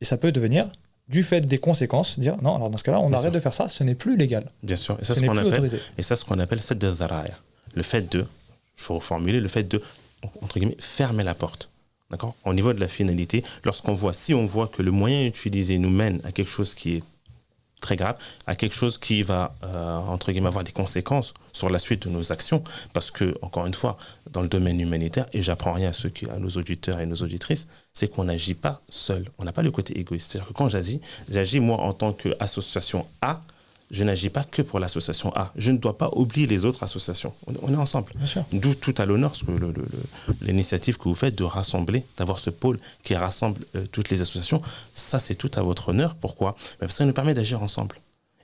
et 0.00 0.04
ça 0.04 0.18
peut 0.18 0.30
devenir 0.30 0.70
du 1.08 1.22
fait 1.22 1.42
des 1.42 1.58
conséquences, 1.58 2.18
dire 2.18 2.36
non, 2.42 2.56
alors 2.56 2.70
dans 2.70 2.78
ce 2.78 2.84
cas-là, 2.84 3.00
on 3.00 3.12
arrête 3.12 3.32
de 3.32 3.40
faire 3.40 3.54
ça, 3.54 3.68
ce 3.68 3.84
n'est 3.84 3.94
plus 3.94 4.16
légal. 4.16 4.44
Bien 4.62 4.76
sûr, 4.76 4.98
et 5.00 5.04
ça, 5.04 5.14
ce 5.14 5.20
qu'on 5.20 5.36
appelle, 5.36 5.70
et 5.98 6.02
ça, 6.02 6.16
ce 6.16 6.24
qu'on 6.24 6.38
appelle 6.38 6.62
cette 6.62 6.84
le 7.74 7.82
fait 7.82 8.08
de 8.10 8.26
il 8.76 8.82
faut 8.82 8.94
reformuler 8.94 9.40
le 9.40 9.48
fait 9.48 9.64
de, 9.64 9.80
entre 10.42 10.58
guillemets, 10.58 10.76
fermer 10.78 11.24
la 11.24 11.34
porte. 11.34 11.70
D'accord? 12.10 12.34
Au 12.44 12.52
niveau 12.52 12.72
de 12.72 12.80
la 12.80 12.88
finalité, 12.88 13.44
lorsqu'on 13.64 13.94
voit, 13.94 14.12
si 14.12 14.34
on 14.34 14.46
voit 14.46 14.68
que 14.68 14.82
le 14.82 14.90
moyen 14.90 15.26
utilisé 15.26 15.78
nous 15.78 15.90
mène 15.90 16.20
à 16.24 16.32
quelque 16.32 16.50
chose 16.50 16.74
qui 16.74 16.96
est 16.96 17.02
très 17.84 17.96
grave, 17.96 18.16
à 18.46 18.56
quelque 18.56 18.74
chose 18.74 18.98
qui 18.98 19.22
va, 19.22 19.54
euh, 19.62 19.98
entre 19.98 20.32
guillemets, 20.32 20.48
avoir 20.48 20.64
des 20.64 20.72
conséquences 20.72 21.34
sur 21.52 21.68
la 21.68 21.78
suite 21.78 22.06
de 22.06 22.10
nos 22.10 22.32
actions. 22.32 22.64
Parce 22.92 23.10
que, 23.10 23.36
encore 23.42 23.66
une 23.66 23.74
fois, 23.74 23.96
dans 24.32 24.42
le 24.42 24.48
domaine 24.48 24.80
humanitaire, 24.80 25.26
et 25.32 25.42
j'apprends 25.42 25.74
rien 25.74 25.90
à, 25.90 25.92
ceux 25.92 26.08
qui, 26.08 26.28
à 26.30 26.38
nos 26.38 26.50
auditeurs 26.50 26.98
et 27.00 27.06
nos 27.06 27.16
auditrices, 27.16 27.68
c'est 27.92 28.08
qu'on 28.12 28.24
n'agit 28.24 28.54
pas 28.54 28.80
seul. 28.88 29.24
On 29.38 29.44
n'a 29.44 29.52
pas 29.52 29.62
le 29.62 29.70
côté 29.70 29.98
égoïste. 29.98 30.32
C'est-à-dire 30.32 30.48
que 30.48 30.54
quand 30.54 30.68
j'agis, 30.68 31.00
j'agis 31.28 31.60
moi 31.60 31.78
en 31.78 31.92
tant 31.92 32.12
qu'association 32.12 33.06
A, 33.20 33.40
je 33.94 34.04
n'agis 34.04 34.28
pas 34.28 34.44
que 34.44 34.60
pour 34.60 34.80
l'association 34.80 35.32
A. 35.36 35.52
Je 35.56 35.70
ne 35.70 35.78
dois 35.78 35.96
pas 35.96 36.10
oublier 36.12 36.46
les 36.46 36.64
autres 36.64 36.82
associations. 36.82 37.32
On, 37.62 37.72
est 37.72 37.76
ensemble. 37.76 38.12
D'où 38.52 38.74
tout 38.74 38.94
à 38.98 39.06
l'honneur 39.06 39.32
l'initiative 40.40 40.98
que 40.98 41.04
vous 41.04 41.14
faites 41.14 41.36
de 41.36 41.44
rassembler, 41.44 42.04
d'avoir 42.16 42.38
ce 42.40 42.50
pôle 42.50 42.78
qui 43.04 43.14
rassemble 43.14 43.60
euh, 43.76 43.84
toutes 43.92 44.10
les 44.10 44.20
associations. 44.20 44.60
Ça, 44.94 45.18
c'est 45.18 45.36
tout 45.36 45.50
à 45.54 45.62
votre 45.62 45.90
honneur. 45.90 46.16
Pourquoi? 46.16 46.56
Parce 46.80 46.92
que 46.92 46.98
ça 46.98 47.06
nous 47.06 47.12
permet 47.12 47.34
d'agir 47.34 47.62
ensemble. 47.62 47.96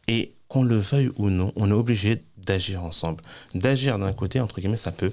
Et 0.07 0.33
qu'on 0.49 0.63
le 0.63 0.77
veuille 0.77 1.11
ou 1.17 1.31
non, 1.31 1.53
on 1.57 1.69
est 1.71 1.75
obligé 1.75 2.23
d'agir 2.37 2.85
ensemble. 2.85 3.23
D'agir 3.55 3.99
d'un 3.99 4.13
côté, 4.13 4.41
entre 4.41 4.61
guillemets, 4.61 4.77
ça 4.77 4.93
peut 4.93 5.13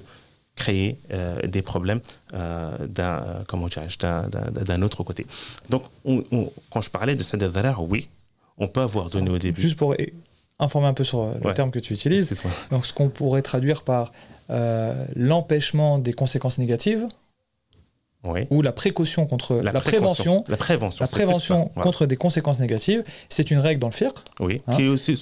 créer 0.54 0.98
euh, 1.12 1.40
des 1.46 1.62
problèmes 1.62 2.00
euh, 2.34 2.76
d'un 2.86 3.22
comment 3.46 3.68
d'un 3.68 4.82
autre 4.82 5.02
côté. 5.04 5.26
Donc, 5.70 5.84
quand 6.70 6.80
je 6.80 6.90
parlais 6.90 7.14
de 7.14 7.22
cette 7.22 7.44
oui, 7.78 8.08
on 8.58 8.68
peut 8.68 8.80
avoir 8.80 9.08
donné 9.08 9.30
au 9.30 9.38
début. 9.38 9.60
Juste 9.60 9.76
pour 9.76 9.94
informer 10.58 10.88
un 10.88 10.94
peu 10.94 11.04
sur 11.04 11.32
le 11.42 11.54
terme 11.54 11.70
que 11.70 11.78
tu 11.78 11.92
utilises. 11.92 12.42
Donc, 12.70 12.86
ce 12.86 12.92
qu'on 12.92 13.08
pourrait 13.08 13.42
traduire 13.42 13.82
par 13.82 14.12
euh, 14.50 15.04
l'empêchement 15.14 15.98
des 15.98 16.12
conséquences 16.12 16.58
négatives. 16.58 17.06
Ou 18.50 18.62
la 18.62 18.72
précaution 18.72 19.26
contre 19.26 19.56
la, 19.56 19.72
prévention, 19.72 20.44
la 20.48 20.56
prévention, 20.56 21.04
la 21.04 21.08
prévention 21.08 21.68
contre 21.76 22.06
des 22.06 22.16
conséquences 22.16 22.60
négatives, 22.60 23.02
c'est 23.28 23.50
une 23.50 23.58
règle 23.58 23.80
dans 23.80 23.88
le 23.88 23.92
FIRC. 23.92 24.14
Oui, 24.40 24.62
hein. 24.66 24.76
qui 24.76 24.84
est 24.84 24.88
aussi 24.88 25.14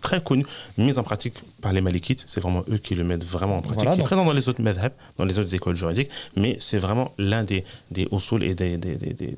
très 0.00 0.22
connue, 0.22 0.46
mise 0.78 0.98
en 0.98 1.02
pratique 1.02 1.34
par 1.60 1.72
les 1.72 1.80
malikites. 1.80 2.24
C'est 2.26 2.40
vraiment 2.40 2.62
eux 2.70 2.78
qui 2.78 2.94
le 2.94 3.04
mettent 3.04 3.24
vraiment 3.24 3.58
en 3.58 3.62
pratique. 3.62 3.90
qui 3.92 4.00
est 4.00 4.04
présent 4.04 4.24
dans 4.24 4.32
les 4.32 4.48
autres 4.48 4.62
madhab, 4.62 4.92
dans 5.18 5.24
les 5.24 5.38
autres 5.38 5.54
écoles 5.54 5.76
juridiques, 5.76 6.10
mais 6.36 6.56
c'est 6.60 6.78
vraiment 6.78 7.12
l'un 7.18 7.44
des 7.44 7.64
des 7.90 8.08
et 8.40 8.54
des, 8.54 8.76
des, 8.76 8.96
des, 8.96 9.36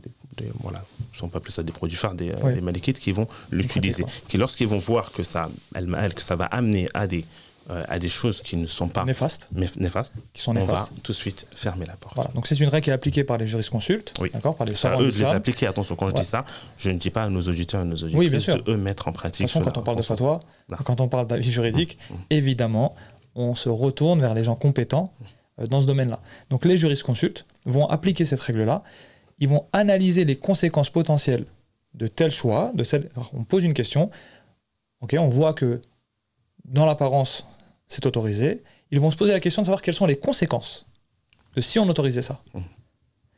voilà, 0.60 0.84
on 1.22 1.28
peut 1.28 1.38
appeler 1.38 1.52
ça 1.52 1.62
des 1.62 1.72
produits 1.72 1.96
phares 1.96 2.14
des, 2.14 2.30
euh, 2.30 2.60
malikites 2.60 2.98
qui 2.98 3.12
vont 3.12 3.26
l'utiliser, 3.50 4.04
qui 4.28 4.36
lorsqu'ils 4.36 4.66
vont 4.66 4.78
voir 4.78 5.12
que 5.12 5.22
ça, 5.22 5.48
que 5.72 6.22
ça 6.22 6.36
va 6.36 6.46
amener 6.46 6.86
à 6.94 7.06
des 7.06 7.24
euh, 7.70 7.82
à 7.88 7.98
des 7.98 8.08
choses 8.08 8.42
qui 8.42 8.56
ne 8.56 8.66
sont 8.66 8.88
pas 8.88 9.04
néfastes, 9.04 9.48
néfastes 9.52 10.12
qui 10.32 10.42
sont 10.42 10.54
on 10.56 10.64
va 10.64 10.88
tout 11.02 11.12
de 11.12 11.16
suite 11.16 11.46
fermer 11.54 11.86
la 11.86 11.94
porte. 11.94 12.14
Voilà. 12.14 12.30
Donc 12.34 12.46
c'est 12.46 12.58
une 12.60 12.68
règle 12.68 12.84
qui 12.84 12.90
est 12.90 12.92
appliquée 12.92 13.24
par 13.24 13.38
les 13.38 13.46
jurisconsultes, 13.46 14.12
oui. 14.20 14.30
d'accord, 14.32 14.54
par 14.54 14.66
les 14.66 14.86
à 14.86 15.00
eux 15.00 15.10
de 15.10 15.18
les 15.18 15.24
appliquer. 15.24 15.66
Attention, 15.66 15.96
quand 15.96 16.08
je 16.10 16.14
dis 16.14 16.24
ça, 16.24 16.44
je 16.76 16.90
ne 16.90 16.98
dis 16.98 17.10
pas 17.10 17.22
à 17.22 17.30
nos 17.30 17.40
auditeurs 17.40 17.80
et 17.80 17.84
à 17.84 17.86
nos 17.86 17.96
auditeurs 17.96 18.20
oui, 18.20 18.28
de 18.30 18.70
eux 18.70 18.76
mettre 18.76 19.08
en 19.08 19.12
pratique. 19.12 19.46
De 19.46 19.52
toute 19.52 19.62
façon, 19.62 19.64
quand 19.64 19.78
on 19.78 19.82
parle 19.82 19.96
de 19.96 20.02
fatwa, 20.02 20.40
quand 20.84 21.00
on 21.00 21.08
parle 21.08 21.26
d'avis 21.26 21.50
juridique, 21.50 21.98
mmh. 22.10 22.14
Évidemment, 22.30 22.94
on 23.34 23.54
se 23.54 23.68
retourne 23.68 24.20
vers 24.20 24.34
les 24.34 24.44
gens 24.44 24.56
compétents 24.56 25.12
euh, 25.60 25.66
dans 25.66 25.80
ce 25.80 25.86
domaine-là. 25.86 26.20
Donc 26.50 26.64
les 26.64 26.76
jurisconsultes 26.76 27.46
vont 27.64 27.86
appliquer 27.86 28.24
cette 28.24 28.40
règle-là. 28.40 28.82
Ils 29.38 29.48
vont 29.48 29.66
analyser 29.72 30.24
les 30.24 30.36
conséquences 30.36 30.90
potentielles 30.90 31.44
de 31.94 32.06
tel 32.08 32.30
choix, 32.30 32.72
de 32.74 32.84
on 33.32 33.44
pose 33.44 33.64
une 33.64 33.74
question, 33.74 34.10
ok, 35.00 35.16
on 35.18 35.28
voit 35.28 35.54
que 35.54 35.80
dans 36.64 36.86
l'apparence, 36.86 37.46
c'est 37.86 38.06
autorisé, 38.06 38.62
ils 38.90 39.00
vont 39.00 39.10
se 39.10 39.16
poser 39.16 39.32
la 39.32 39.40
question 39.40 39.62
de 39.62 39.66
savoir 39.66 39.82
quelles 39.82 39.94
sont 39.94 40.06
les 40.06 40.16
conséquences 40.16 40.86
de 41.56 41.60
si 41.60 41.78
on 41.78 41.88
autorisait 41.88 42.22
ça. 42.22 42.42
Mmh. 42.52 42.60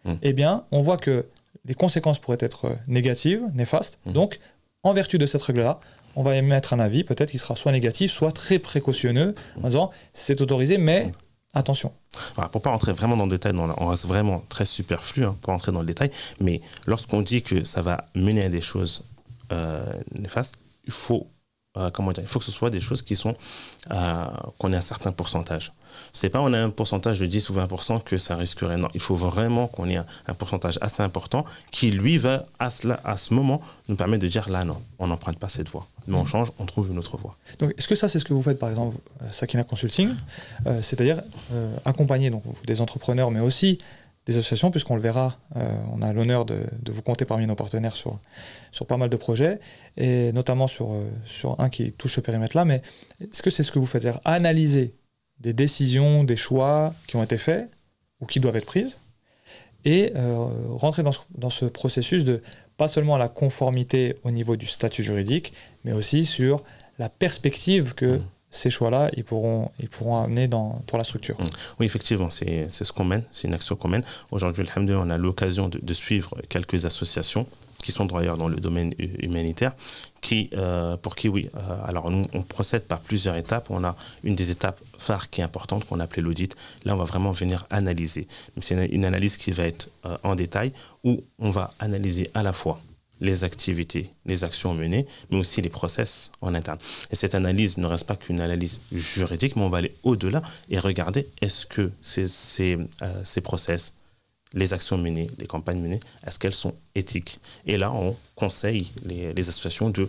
Mmh. 0.04 0.14
Eh 0.22 0.32
bien, 0.32 0.64
on 0.70 0.80
voit 0.80 0.96
que 0.96 1.26
les 1.64 1.74
conséquences 1.74 2.18
pourraient 2.18 2.38
être 2.40 2.78
négatives, 2.87 3.42
néfastes. 3.54 3.98
Mmh. 4.06 4.12
Donc, 4.12 4.40
en 4.82 4.92
vertu 4.92 5.18
de 5.18 5.26
cette 5.26 5.42
règle-là, 5.42 5.80
on 6.14 6.22
va 6.22 6.37
émettre 6.37 6.72
un 6.72 6.80
avis, 6.80 7.04
peut-être 7.04 7.30
qui 7.30 7.38
sera 7.38 7.56
soit 7.56 7.72
négatif, 7.72 8.11
soit 8.11 8.32
très 8.32 8.59
précautionneux, 8.59 9.35
en 9.62 9.68
disant 9.68 9.90
c'est 10.14 10.40
autorisé, 10.40 10.78
mais 10.78 11.12
attention. 11.52 11.92
Voilà, 12.35 12.48
pour 12.48 12.62
pas 12.62 12.70
rentrer 12.70 12.92
vraiment 12.92 13.16
dans 13.16 13.26
le 13.26 13.30
détail, 13.30 13.52
on 13.54 13.87
reste 13.87 14.06
vraiment 14.06 14.42
très 14.48 14.64
superflu 14.64 15.24
hein, 15.24 15.37
pour 15.42 15.52
rentrer 15.52 15.72
dans 15.72 15.80
le 15.80 15.87
détail, 15.87 16.11
mais 16.40 16.62
lorsqu'on 16.87 17.20
dit 17.20 17.42
que 17.42 17.64
ça 17.64 17.82
va 17.82 18.06
mener 18.14 18.44
à 18.44 18.48
des 18.48 18.61
choses 18.62 19.04
euh, 19.52 19.85
néfastes, 20.14 20.54
il 20.85 20.92
faut 20.92 21.26
euh, 21.76 21.90
comment 21.90 22.12
dire, 22.12 22.24
il 22.24 22.28
faut 22.28 22.38
que 22.38 22.44
ce 22.44 22.52
soit 22.52 22.70
des 22.70 22.80
choses 22.80 23.02
qui 23.02 23.16
sont, 23.16 23.34
euh, 23.92 24.22
qu'on 24.58 24.72
ait 24.72 24.76
un 24.76 24.80
certain 24.80 25.12
pourcentage. 25.12 25.72
C'est 26.12 26.28
pas 26.30 26.40
on 26.40 26.52
a 26.52 26.58
un 26.58 26.70
pourcentage 26.70 27.20
de 27.20 27.26
10 27.26 27.50
ou 27.50 27.54
20% 27.54 28.02
que 28.02 28.18
ça 28.18 28.36
risquerait. 28.36 28.76
Non, 28.76 28.88
il 28.94 29.00
faut 29.00 29.14
vraiment 29.14 29.66
qu'on 29.66 29.88
ait 29.88 29.96
un, 29.96 30.34
pourcentage 30.34 30.78
assez 30.80 31.02
important 31.02 31.44
qui, 31.70 31.90
lui, 31.90 32.18
va, 32.18 32.46
à, 32.58 32.70
ce 32.70 33.34
moment, 33.34 33.60
nous 33.88 33.96
permettre 33.96 34.22
de 34.22 34.28
dire 34.28 34.48
là, 34.48 34.64
non, 34.64 34.82
on 34.98 35.08
n'emprunte 35.08 35.38
pas 35.38 35.48
cette 35.48 35.68
voie. 35.68 35.86
Mais 36.06 36.16
on 36.16 36.24
change, 36.24 36.52
on 36.58 36.66
trouve 36.66 36.90
une 36.90 36.98
autre 36.98 37.16
voie. 37.16 37.36
Donc, 37.58 37.74
est-ce 37.76 37.88
que 37.88 37.94
ça, 37.94 38.08
c'est 38.08 38.18
ce 38.18 38.24
que 38.24 38.32
vous 38.32 38.42
faites, 38.42 38.58
par 38.58 38.68
exemple, 38.68 38.96
euh, 39.22 39.26
Sakina 39.32 39.64
Consulting? 39.64 40.10
C'est-à-dire 40.82 41.22
accompagner 41.84 42.30
donc, 42.30 42.42
des 42.64 42.80
entrepreneurs, 42.80 43.30
mais 43.30 43.40
aussi 43.40 43.78
des 44.26 44.36
associations, 44.36 44.72
puisqu'on 44.72 44.96
le 44.96 45.00
verra, 45.00 45.38
euh, 45.54 45.80
on 45.92 46.02
a 46.02 46.12
l'honneur 46.12 46.44
de, 46.44 46.66
vous 46.88 47.02
compter 47.02 47.24
parmi 47.24 47.46
nos 47.46 47.54
partenaires 47.54 47.94
sur, 47.94 48.18
sur 48.72 48.86
pas 48.86 48.96
mal 48.96 49.08
de 49.08 49.16
projets, 49.16 49.60
et 49.96 50.32
notamment 50.32 50.66
sur, 50.66 50.92
euh, 50.92 51.08
sur 51.24 51.60
un 51.60 51.68
qui 51.70 51.92
touche 51.92 52.14
ce 52.14 52.20
périmètre-là. 52.20 52.64
Mais 52.64 52.82
est-ce 53.20 53.42
que 53.42 53.50
c'est 53.50 53.62
ce 53.62 53.70
que 53.70 53.78
vous 53.78 53.86
faites 53.86 54.08
Analyser 54.24 54.94
des 55.38 55.52
décisions, 55.52 56.24
des 56.24 56.36
choix 56.36 56.92
qui 57.06 57.16
ont 57.16 57.22
été 57.22 57.38
faits 57.38 57.70
ou 58.20 58.26
qui 58.26 58.40
doivent 58.40 58.56
être 58.56 58.66
prises, 58.66 59.00
et 59.84 60.12
euh, 60.16 60.48
rentrer 60.70 61.04
dans 61.04 61.12
ce, 61.12 61.20
dans 61.36 61.50
ce 61.50 61.64
processus 61.64 62.24
de 62.24 62.42
pas 62.76 62.88
seulement 62.88 63.16
la 63.16 63.28
conformité 63.28 64.16
au 64.24 64.32
niveau 64.32 64.56
du 64.56 64.66
statut 64.66 65.04
juridique, 65.04 65.52
mais 65.84 65.92
aussi 65.92 66.24
sur 66.24 66.64
la 66.98 67.08
perspective 67.08 67.94
que 67.94 68.16
mmh 68.16 68.24
ces 68.57 68.71
choix-là, 68.71 69.11
ils 69.16 69.25
pourront, 69.25 69.71
ils 69.79 69.88
pourront 69.88 70.23
amener 70.25 70.49
pour 70.49 70.99
la 70.99 71.05
structure. 71.05 71.37
Mmh. 71.38 71.45
Oui, 71.81 71.87
effectivement, 71.87 72.31
c'est 72.31 72.69
ce 72.69 72.92
qu'on 72.92 73.05
mène, 73.05 73.23
c'est 73.33 73.47
une 73.47 73.55
action 73.55 73.77
qu'on 73.77 73.88
mène. 73.88 74.05
Aujourd'hui, 74.31 74.64
on 74.77 75.11
a 75.11 75.19
l'occasion 75.19 75.69
de, 75.69 75.95
suivre 75.95 76.37
quelques 76.49 76.85
associations 76.85 77.47
qui 77.83 77.92
sont 77.92 78.07
d'ailleurs 78.07 78.37
dans 78.37 78.49
le 78.49 78.57
domaine 78.57 78.92
humanitaire, 78.99 79.73
qui, 80.21 80.51
euh, 80.55 80.97
pour 80.97 81.14
qui, 81.14 81.29
oui, 81.29 81.49
euh, 81.55 81.59
alors 81.87 82.11
nous, 82.11 82.27
on 82.33 82.42
procède 82.42 82.83
par 82.83 83.01
plusieurs 83.01 83.37
étapes. 83.37 83.66
On 83.71 83.85
a 83.85 83.95
une 84.25 84.35
des 84.35 84.51
étapes 84.51 84.81
phares 84.99 85.31
qui 85.31 85.40
est 85.40 85.45
importante, 85.45 85.85
qu'on 85.87 86.01
appelait 86.01 86.23
l'audit. 86.23 86.57
Là, 86.85 86.95
on 86.95 86.99
va 86.99 87.05
vraiment 87.05 87.33
venir 87.33 87.66
analyser. 87.71 88.27
C'est 88.61 88.87
une, 88.87 89.05
analyse 89.05 89.37
qui 89.37 89.53
va 89.53 89.64
être 89.64 89.88
euh, 90.05 90.16
en 90.25 90.35
détail, 90.35 90.73
où 91.05 91.23
on 91.38 91.51
va 91.51 91.73
analyser 91.79 92.29
à 92.35 92.42
la 92.42 92.53
fois 92.53 92.81
les 93.20 93.44
activités, 93.44 94.11
les 94.26 94.44
actions 94.44 94.74
menées, 94.74 95.07
mais 95.31 95.38
aussi 95.38 95.62
les 95.62 95.68
process 95.68 96.31
en 96.40 96.55
interne. 96.55 96.79
Et 97.11 97.16
cette 97.16 97.35
analyse 97.35 97.79
ne 97.79 97.87
reste 97.87 98.07
pas 98.07 98.16
qu'une 98.16 98.40
analyse 98.40 98.81
juridique, 98.92 99.57
mais 99.57 99.62
on 99.62 99.68
va 99.68 99.79
aller 99.79 99.94
au-delà 100.02 100.42
et 100.68 100.79
regarder 100.79 101.29
est-ce 101.40 101.66
que 101.66 101.90
ces, 102.02 102.26
ces, 102.26 102.79
euh, 103.02 103.07
ces, 103.24 103.40
process, 103.40 103.94
les 104.52 104.72
actions 104.72 104.98
menées, 104.98 105.29
les 105.38 105.46
campagnes 105.46 105.81
menées, 105.81 106.00
est-ce 106.26 106.38
qu'elles 106.38 106.55
sont 106.55 106.74
éthiques? 106.94 107.40
Et 107.66 107.76
là, 107.76 107.92
on 107.92 108.16
conseille 108.35 108.92
les, 109.05 109.33
les 109.33 109.48
associations 109.48 109.90
de 109.90 110.09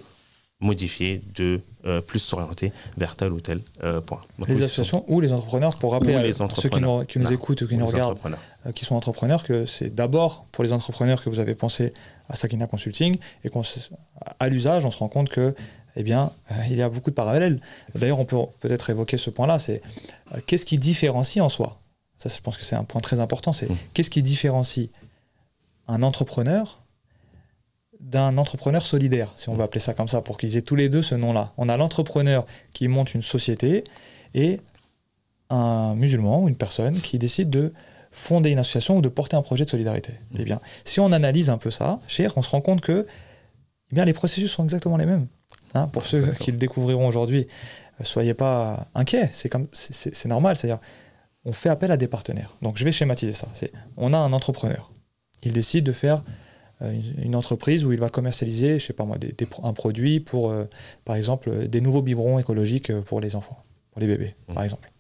modifier, 0.60 1.22
de 1.36 1.62
euh, 1.86 2.02
plus 2.02 2.20
s'orienter 2.20 2.72
vers 2.98 3.16
tel 3.16 3.32
ou 3.32 3.40
tel 3.40 3.60
euh, 3.84 4.02
point. 4.02 4.22
les 4.48 4.64
associations 4.64 5.04
ou 5.08 5.22
les 5.22 5.32
entrepreneurs, 5.32 5.78
pour 5.78 5.92
rappeler 5.92 6.16
à 6.16 6.32
ceux 6.32 6.70
qui 6.70 6.82
nous, 6.82 7.04
qui 7.06 7.20
nous 7.20 7.32
écoutent 7.32 7.62
ou 7.62 7.68
qui 7.68 7.78
nous 7.78 7.86
regardent, 7.86 8.18
euh, 8.66 8.72
qui 8.72 8.84
sont 8.84 8.96
entrepreneurs, 8.96 9.44
que 9.44 9.66
c'est 9.66 9.94
d'abord 9.94 10.46
pour 10.52 10.64
les 10.64 10.74
entrepreneurs 10.74 11.24
que 11.24 11.30
vous 11.30 11.40
avez 11.40 11.54
pensé 11.54 11.94
à 12.30 12.36
Sakina 12.36 12.68
Consulting 12.68 13.18
et 13.44 13.50
qu'à 13.50 14.48
l'usage, 14.50 14.86
on 14.86 14.92
se 14.92 14.98
rend 14.98 15.10
compte 15.10 15.30
que 15.30 15.56
eh 15.96 16.04
bien, 16.04 16.32
il 16.70 16.76
y 16.76 16.82
a 16.82 16.90
beaucoup 16.90 17.10
de 17.10 17.16
parallèles. 17.16 17.60
D'ailleurs, 17.96 18.20
on 18.20 18.26
peut 18.26 18.38
peut-être 18.60 18.90
évoquer 18.90 19.18
ce 19.18 19.32
point-là, 19.32 19.58
c'est 19.58 19.82
qu'est-ce 20.46 20.66
qui 20.66 20.78
différencie 20.78 21.44
en 21.44 21.50
soi? 21.50 21.80
Ça, 22.18 22.30
je 22.30 22.40
pense 22.40 22.58
que 22.58 22.64
c'est 22.64 22.76
un 22.76 22.84
point 22.84 23.02
très 23.02 23.20
important, 23.20 23.54
c'est 23.54 23.70
mmh. 23.70 23.78
qu'est-ce 23.94 24.10
qui 24.10 24.22
différencie 24.22 24.90
un 25.88 26.04
entrepreneur 26.04 26.84
d'un 28.00 28.38
entrepreneur 28.38 28.84
solidaire, 28.84 29.34
si 29.38 29.50
on 29.50 29.56
veut 29.56 29.64
appeler 29.64 29.80
ça 29.80 29.96
comme 29.96 30.08
ça, 30.08 30.22
pour 30.22 30.38
qu'ils 30.38 30.56
aient 30.56 30.62
tous 30.62 30.76
les 30.76 30.88
deux 30.88 31.02
ce 31.02 31.16
nom-là? 31.16 31.54
On 31.58 31.68
a 31.68 31.78
l'entrepreneur 31.78 32.46
qui 32.74 32.88
monte 32.88 33.16
une 33.16 33.24
société 33.24 33.84
et 34.36 34.60
un 35.50 35.96
musulman 35.96 36.44
ou 36.44 36.48
une 36.48 36.58
personne 36.58 37.00
qui 37.00 37.18
décide 37.18 37.50
de 37.50 37.74
fonder 38.18 38.50
une 38.50 38.60
association 38.60 38.98
ou 38.98 39.02
de 39.02 39.10
porter 39.10 39.38
un 39.38 39.42
projet 39.42 39.64
de 39.64 39.70
solidarité. 39.70 40.14
Eh 40.38 40.44
bien, 40.44 40.60
si 40.84 41.00
on 41.00 41.12
analyse 41.12 41.50
un 41.50 41.58
peu 41.58 41.72
ça, 41.72 42.00
cher, 42.08 42.34
on 42.36 42.42
se 42.42 42.50
rend 42.50 42.62
compte 42.62 42.82
que 42.82 43.06
eh 43.92 43.96
bien, 43.96 44.06
les 44.06 44.14
processus 44.14 44.52
sont 44.52 44.64
exactement 44.64 44.98
les 44.98 45.06
mêmes. 45.06 45.28
Hein, 45.74 45.88
pour 45.88 46.06
ceux 46.06 46.32
qui 46.34 46.52
le 46.52 46.58
découvriront 46.58 47.08
aujourd'hui, 47.08 47.48
euh, 48.02 48.04
soyez 48.04 48.34
pas 48.34 48.88
inquiets, 48.96 49.30
c'est 49.32 49.50
comme 49.50 49.68
c'est 49.74 50.26
normal, 50.26 50.56
c'est-à-dire 50.56 50.80
on 51.46 51.54
fait 51.54 51.70
appel 51.70 51.92
à 51.92 51.98
des 51.98 52.08
partenaires. 52.08 52.56
Donc 52.62 52.78
je 52.78 52.84
vais 52.84 52.92
schématiser 52.92 53.34
ça. 53.34 53.48
On 53.96 54.14
a 54.14 54.18
un 54.18 54.34
entrepreneur, 54.34 54.92
il 55.44 55.54
décide 55.54 55.86
de 55.86 55.92
faire 55.92 56.24
euh, 56.82 57.00
une 57.18 57.36
entreprise 57.36 57.86
où 57.86 57.94
il 57.94 58.00
va 58.00 58.10
commercialiser, 58.10 58.80
je 58.80 58.86
sais 58.86 58.94
pas 58.94 59.06
moi, 59.06 59.18
des, 59.18 59.34
un 59.64 59.74
produit 59.74 60.20
pour, 60.20 60.50
euh, 60.50 60.66
par 61.06 61.16
exemple, 61.16 61.68
des 61.68 61.82
nouveaux 61.82 62.02
biberons 62.02 62.40
écologiques 62.40 62.92
pour 63.02 63.22
les 63.22 63.36
enfants, 63.36 63.62
pour 63.92 64.02
les 64.02 64.08
bébés, 64.08 64.36
mmh. 64.48 64.54
par 64.54 64.64
exemple. 64.64 64.92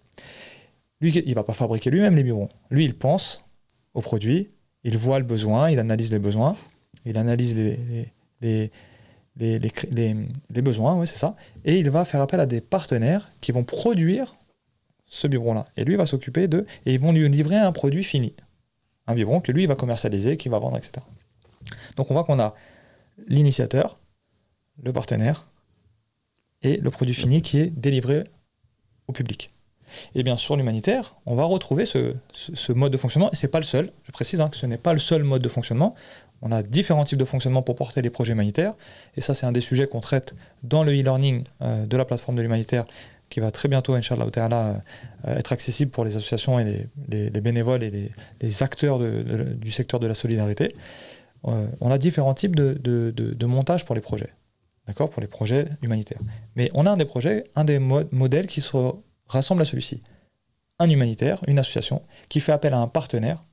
Lui, 0.99 1.11
il 1.11 1.35
va 1.35 1.43
pas 1.43 1.53
fabriquer 1.53 1.91
lui-même 1.91 2.15
les 2.15 2.23
biberons. 2.23 2.49
Lui, 2.71 2.85
il 2.85 2.97
pense 2.97 3.43
au 3.93 4.01
produit, 4.01 4.49
il 4.83 4.97
voit 4.97 5.19
le 5.19 5.25
besoin, 5.25 5.69
il 5.69 5.79
analyse 5.79 6.11
les 6.11 6.19
besoins, 6.19 6.55
il 7.05 7.17
analyse 7.17 7.55
les, 8.41 8.71
besoins, 10.61 10.95
ouais, 10.95 11.05
c'est 11.05 11.17
ça, 11.17 11.35
et 11.65 11.77
il 11.77 11.89
va 11.89 12.05
faire 12.05 12.21
appel 12.21 12.39
à 12.39 12.45
des 12.45 12.61
partenaires 12.61 13.29
qui 13.41 13.51
vont 13.51 13.63
produire 13.63 14.35
ce 15.05 15.27
biberon-là. 15.27 15.67
Et 15.77 15.85
lui 15.85 15.95
va 15.95 16.05
s'occuper 16.05 16.47
de, 16.47 16.65
et 16.85 16.93
ils 16.93 16.99
vont 16.99 17.11
lui 17.11 17.27
livrer 17.29 17.57
un 17.57 17.71
produit 17.71 18.03
fini. 18.03 18.33
Un 19.07 19.15
biberon 19.15 19.39
que 19.39 19.51
lui 19.51 19.65
va 19.65 19.75
commercialiser, 19.75 20.37
qu'il 20.37 20.51
va 20.51 20.59
vendre, 20.59 20.77
etc. 20.77 21.05
Donc 21.95 22.11
on 22.11 22.13
voit 22.13 22.23
qu'on 22.23 22.39
a 22.39 22.53
l'initiateur, 23.27 23.99
le 24.83 24.93
partenaire 24.93 25.49
et 26.61 26.77
le 26.77 26.91
produit 26.91 27.13
fini 27.15 27.41
qui 27.41 27.59
est 27.59 27.69
délivré 27.69 28.23
au 29.07 29.13
public. 29.13 29.51
Et 30.15 30.23
bien 30.23 30.37
sur 30.37 30.55
l'humanitaire, 30.55 31.15
on 31.25 31.35
va 31.35 31.43
retrouver 31.45 31.85
ce, 31.85 32.13
mode 32.71 32.91
de 32.91 32.97
fonctionnement, 32.97 33.31
et 33.31 33.35
ce 33.35 33.45
n'est 33.45 33.51
pas 33.51 33.59
le 33.59 33.65
seul, 33.65 33.91
je 34.03 34.11
précise 34.11 34.41
hein, 34.41 34.49
que 34.49 34.57
ce 34.57 34.65
n'est 34.65 34.77
pas 34.77 34.93
le 34.93 34.99
seul 34.99 35.23
mode 35.23 35.41
de 35.41 35.49
fonctionnement, 35.49 35.95
on 36.41 36.51
a 36.51 36.61
différents 36.61 37.03
types 37.03 37.17
de 37.17 37.25
fonctionnement 37.25 37.61
pour 37.61 37.75
porter 37.75 38.01
les 38.01 38.09
projets 38.09 38.33
humanitaires, 38.33 38.73
et 39.15 39.21
ça 39.21 39.33
c'est 39.33 39.45
un 39.45 39.51
des 39.51 39.61
sujets 39.61 39.87
qu'on 39.87 40.01
traite 40.01 40.35
dans 40.63 40.83
le 40.83 40.91
e-learning 40.91 41.43
euh, 41.61 41.85
de 41.85 41.97
la 41.97 42.05
plateforme 42.05 42.37
de 42.37 42.41
l'humanitaire, 42.41 42.85
qui 43.29 43.39
va 43.39 43.51
très 43.51 43.67
bientôt, 43.67 43.93
Inch'Allah, 43.93 44.25
euh, 44.37 44.79
être 45.25 45.51
accessible 45.51 45.91
pour 45.91 46.05
les 46.05 46.15
associations 46.15 46.59
et 46.59 46.87
les, 47.09 47.29
bénévoles 47.29 47.83
et 47.83 48.11
les, 48.41 48.63
acteurs 48.63 48.99
du 48.99 49.71
secteur 49.71 49.99
de 49.99 50.07
la 50.07 50.13
solidarité. 50.13 50.73
Euh, 51.45 51.67
on 51.81 51.91
a 51.91 51.97
différents 51.97 52.33
types 52.33 52.55
de, 52.55 52.73
de, 52.83 53.45
montage 53.45 53.85
pour 53.85 53.95
les 53.95 54.01
projets, 54.01 54.29
d'accord, 54.87 55.09
pour 55.09 55.21
les 55.21 55.27
projets 55.27 55.67
humanitaires. 55.81 56.19
Mais 56.55 56.69
on 56.73 56.85
a 56.85 56.91
un 56.91 56.97
des 56.97 57.05
projets, 57.05 57.45
un 57.55 57.63
des 57.63 57.79
modèles 57.79 58.47
qui 58.47 58.61
se 58.61 58.67
rassemble 59.27 59.61
à 59.61 59.65
celui-ci. 59.65 60.01
Un 60.79 60.89
humanitaire, 60.89 61.41
une 61.47 61.59
association, 61.59 62.03
qui 62.29 62.39
fait 62.39 62.51
appel 62.51 62.73
à 62.73 62.77
un 62.77 62.87
partenaire 62.87 63.43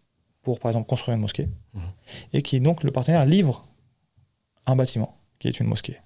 pour, 0.42 0.60
par 0.60 0.70
exemple, 0.70 0.88
construire 0.88 1.14
une 1.14 1.22
mosquée, 1.22 1.48
mmh. 1.72 1.80
et 2.34 2.42
qui, 2.42 2.60
donc, 2.60 2.84
le 2.84 2.92
partenaire 2.92 3.24
livre 3.24 3.66
un 4.66 4.76
bâtiment, 4.76 5.18
qui 5.38 5.48
est 5.48 5.58
une 5.58 5.66
mosquée, 5.66 6.00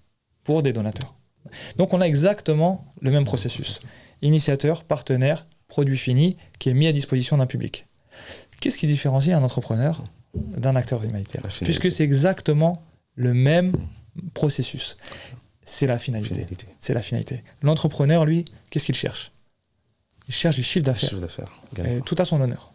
pour 0.45 0.63
des 0.63 0.73
donateurs. 0.73 1.15
Donc, 1.77 1.93
on 1.93 2.01
a 2.01 2.07
exactement 2.07 2.93
le 3.01 3.11
même 3.11 3.25
processus. 3.25 3.83
Initiateur, 4.23 4.85
partenaire, 4.85 5.47
produit 5.67 5.99
fini, 5.99 6.37
qui 6.59 6.71
est 6.71 6.75
mis 6.75 6.87
à 6.87 6.93
disposition 6.93 7.37
d'un 7.39 7.47
public. 7.47 7.87
Qu'est-ce 8.61 8.79
qui 8.79 8.87
différencie 8.87 9.37
un 9.37 9.43
entrepreneur 9.43 10.03
d'un 10.35 10.77
acteur 10.77 11.03
humanitaire. 11.05 11.43
Puisque 11.63 11.91
c'est 11.91 12.05
exactement 12.05 12.83
le 13.15 13.35
même 13.35 13.73
processus. 14.35 14.97
C'est 15.65 15.87
la 15.87 15.99
finalité. 15.99 16.47
C'est 16.81 16.95
la 16.95 17.03
finalité. 17.03 17.43
L'entrepreneur, 17.63 18.25
lui, 18.25 18.45
qu'est-ce 18.71 18.87
qu'il 18.87 18.95
cherche? 18.95 19.33
Il 20.29 20.35
cherche 20.35 20.57
du 20.57 20.63
chiffre 20.63 20.85
d'affaires. 20.85 21.61
Tout 22.05 22.17
à 22.19 22.25
son 22.25 22.41
honneur. 22.41 22.75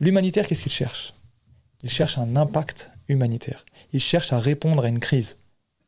L'humanitaire, 0.00 0.46
qu'est-ce 0.46 0.64
qu'il 0.64 0.72
cherche? 0.72 1.14
Il 1.82 1.90
cherche 1.90 2.18
un 2.18 2.36
impact 2.36 2.90
humanitaire. 3.08 3.64
Il 3.92 4.00
cherche 4.00 4.32
à 4.32 4.38
répondre 4.38 4.84
à 4.84 4.88
une 4.88 4.98
crise. 4.98 5.38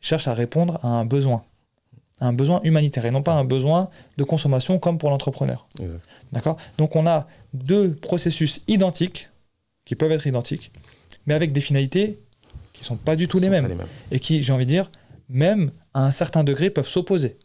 Il 0.02 0.06
cherche 0.06 0.28
à 0.28 0.34
répondre 0.34 0.78
à 0.82 0.88
un 0.88 1.04
besoin. 1.04 1.44
Un 2.20 2.32
besoin 2.32 2.60
humanitaire 2.62 3.04
et 3.04 3.10
non 3.10 3.22
pas 3.22 3.34
un 3.34 3.44
besoin 3.44 3.90
de 4.16 4.24
consommation 4.24 4.78
comme 4.78 4.96
pour 4.96 5.10
l'entrepreneur. 5.10 5.68
D'accord? 6.32 6.56
Donc 6.78 6.96
on 6.96 7.06
a 7.06 7.26
deux 7.52 7.94
processus 7.94 8.62
identiques 8.68 9.28
qui 9.84 9.94
peuvent 9.94 10.12
être 10.12 10.26
identiques, 10.26 10.72
mais 11.26 11.34
avec 11.34 11.52
des 11.52 11.60
finalités 11.60 12.18
qui 12.72 12.80
ne 12.80 12.86
sont 12.86 12.96
pas 12.96 13.16
du 13.16 13.28
tout 13.28 13.38
les 13.38 13.48
mêmes, 13.48 13.68
Et 14.10 14.20
qui, 14.20 14.42
j'ai 14.42 14.52
envie 14.52 14.64
de 14.64 14.70
dire, 14.70 14.90
même 15.28 15.72
à 15.94 16.04
un 16.04 16.10
certain 16.10 16.44
degré, 16.44 16.70
peuvent 16.70 16.88
s'opposer. 16.88 17.38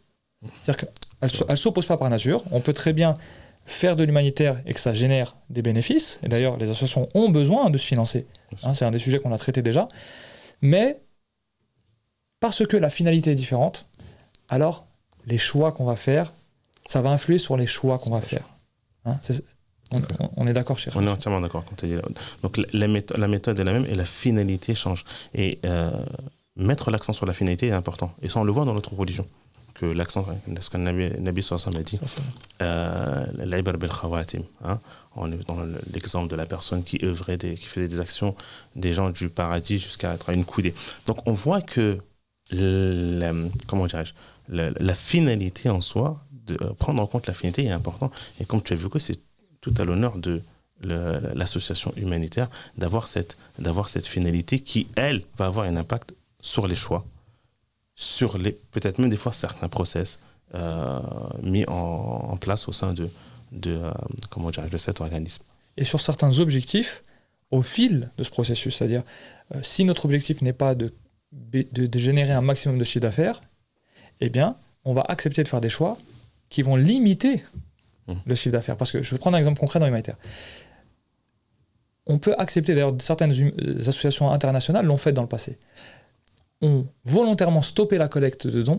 C'est-à-dire 0.62 0.88
qu'elles 1.30 1.46
ne 1.48 1.56
s'opposent 1.56 1.86
pas 1.86 1.96
par 1.96 2.10
nature. 2.10 2.42
On 2.50 2.60
peut 2.60 2.72
très 2.72 2.92
bien 2.92 3.16
faire 3.64 3.96
de 3.96 4.04
l'humanitaire 4.04 4.60
et 4.66 4.74
que 4.74 4.80
ça 4.80 4.94
génère 4.94 5.36
des 5.50 5.62
bénéfices. 5.62 6.18
Et 6.22 6.28
d'ailleurs, 6.28 6.56
les 6.56 6.70
associations 6.70 7.08
ont 7.14 7.30
besoin 7.30 7.70
de 7.70 7.78
se 7.78 7.86
financer. 7.86 8.26
Hein, 8.64 8.74
c'est 8.74 8.84
un 8.84 8.90
des 8.90 8.98
sujets 8.98 9.18
qu'on 9.18 9.32
a 9.32 9.38
traité 9.38 9.62
déjà. 9.62 9.88
Mais 10.62 11.00
parce 12.40 12.66
que 12.66 12.76
la 12.76 12.90
finalité 12.90 13.32
est 13.32 13.36
différente, 13.36 13.88
alors 14.48 14.86
les 15.26 15.38
choix 15.38 15.72
qu'on 15.72 15.84
va 15.84 15.96
faire, 15.96 16.32
ça 16.86 17.00
va 17.02 17.10
influer 17.10 17.38
sur 17.38 17.56
les 17.56 17.66
choix 17.66 17.98
qu'on 17.98 18.10
va 18.10 18.20
faire. 18.20 18.48
Hein, 19.04 19.18
on, 20.36 20.46
est 20.46 20.52
d'accord, 20.52 20.78
cher. 20.78 20.92
On 20.96 21.06
est 21.06 21.10
entièrement 21.10 21.40
d'accord. 21.40 21.64
Donc 22.42 22.56
la, 22.72 22.88
méthode, 22.88 23.18
la, 23.18 23.28
méthode, 23.28 23.60
est 23.60 23.64
la 23.64 23.72
même 23.72 23.86
et 23.86 23.94
la 23.94 24.06
finalité 24.06 24.74
change. 24.74 25.04
Et 25.34 25.58
euh, 25.64 25.90
mettre 26.56 26.90
l'accent 26.90 27.12
sur 27.12 27.26
la 27.26 27.32
finalité 27.32 27.68
est 27.68 27.72
important. 27.72 28.12
Et 28.22 28.28
ça, 28.28 28.40
on 28.40 28.44
le 28.44 28.52
voit 28.52 28.64
dans 28.64 28.74
notre 28.74 28.94
religion. 28.94 29.26
Que 29.82 29.86
l'accent, 29.86 30.24
ce 30.60 30.70
que 30.70 30.76
Nabi, 30.76 31.10
Nabi 31.18 31.44
a 31.50 31.82
dit, 31.82 31.98
euh, 32.62 33.26
l'Ibar 33.44 33.76
bil 33.78 33.88
khawatim. 33.90 34.44
Hein, 34.64 34.78
on 35.16 35.32
est 35.32 35.44
dans 35.48 35.58
l'exemple 35.92 36.30
de 36.30 36.36
la 36.36 36.46
personne 36.46 36.84
qui 36.84 37.00
œuvrait, 37.02 37.36
des, 37.36 37.56
qui 37.56 37.66
faisait 37.66 37.88
des 37.88 37.98
actions 37.98 38.36
des 38.76 38.92
gens 38.92 39.10
du 39.10 39.28
paradis 39.28 39.80
jusqu'à 39.80 40.14
être 40.14 40.30
à 40.30 40.34
une 40.34 40.44
coudée. 40.44 40.72
Donc 41.06 41.26
on 41.26 41.32
voit 41.32 41.62
que 41.62 41.98
la, 42.52 43.32
comment 43.66 43.88
dirais-je, 43.88 44.14
la, 44.48 44.94
finalité 44.94 45.68
en 45.68 45.80
soi, 45.80 46.24
de 46.46 46.56
euh, 46.62 46.74
prendre 46.74 47.02
en 47.02 47.06
compte 47.08 47.26
la 47.26 47.34
finalité 47.34 47.64
est 47.64 47.70
important. 47.70 48.12
Et 48.40 48.44
comme 48.44 48.62
tu 48.62 48.74
as 48.74 48.76
vu 48.76 48.88
que 48.88 49.00
c'est 49.00 49.18
tout 49.60 49.74
à 49.78 49.84
l'honneur 49.84 50.16
de 50.16 50.42
l'association 51.34 51.92
humanitaire 51.96 52.48
d'avoir 52.78 53.08
cette, 53.08 53.36
d'avoir 53.58 53.88
cette 53.88 54.06
finalité 54.06 54.60
qui, 54.60 54.86
elle, 54.94 55.24
va 55.38 55.46
avoir 55.46 55.66
un 55.66 55.76
impact 55.76 56.14
sur 56.40 56.68
les 56.68 56.76
choix, 56.76 57.04
sur 57.94 58.38
les, 58.38 58.52
peut-être 58.52 58.98
même 58.98 59.10
des 59.10 59.16
fois 59.16 59.32
certains 59.32 59.68
process 59.68 60.18
euh, 60.54 61.00
mis 61.42 61.64
en, 61.66 62.36
place 62.38 62.68
au 62.68 62.72
sein 62.72 62.92
de, 62.92 63.08
de, 63.52 63.72
euh, 63.72 63.90
comment 64.30 64.50
de 64.50 64.78
cet 64.78 65.00
organisme. 65.00 65.42
Et 65.76 65.84
sur 65.84 66.00
certains 66.00 66.38
objectifs 66.40 67.02
au 67.50 67.62
fil 67.62 68.10
de 68.18 68.24
ce 68.24 68.30
processus, 68.30 68.76
c'est-à-dire 68.76 69.02
euh, 69.54 69.60
si 69.62 69.84
notre 69.84 70.04
objectif 70.04 70.42
n'est 70.42 70.52
pas 70.52 70.74
de, 70.74 70.92
de, 71.32 71.86
de, 71.86 71.98
générer 71.98 72.32
un 72.32 72.40
maximum 72.40 72.78
de 72.78 72.84
chiffre 72.84 73.00
d'affaires, 73.00 73.40
eh 74.20 74.30
bien, 74.30 74.56
on 74.84 74.94
va 74.94 75.02
accepter 75.08 75.42
de 75.42 75.48
faire 75.48 75.60
des 75.60 75.70
choix 75.70 75.96
qui 76.48 76.62
vont 76.62 76.76
limiter 76.76 77.42
Mmh. 78.08 78.14
le 78.26 78.34
chiffre 78.34 78.52
d'affaires. 78.52 78.76
Parce 78.76 78.92
que 78.92 79.02
je 79.02 79.10
vais 79.12 79.18
prendre 79.18 79.36
un 79.36 79.38
exemple 79.38 79.60
concret 79.60 79.78
dans 79.78 79.86
l'humanitaire. 79.86 80.16
On 82.06 82.18
peut 82.18 82.34
accepter, 82.38 82.74
d'ailleurs, 82.74 82.94
certaines 83.00 83.32
hum, 83.32 83.52
associations 83.80 84.30
internationales 84.30 84.84
l'ont 84.84 84.96
fait 84.96 85.12
dans 85.12 85.22
le 85.22 85.28
passé. 85.28 85.58
Ont 86.62 86.86
volontairement 87.04 87.62
stoppé 87.62 87.98
la 87.98 88.08
collecte 88.08 88.46
de 88.46 88.62
dons 88.62 88.78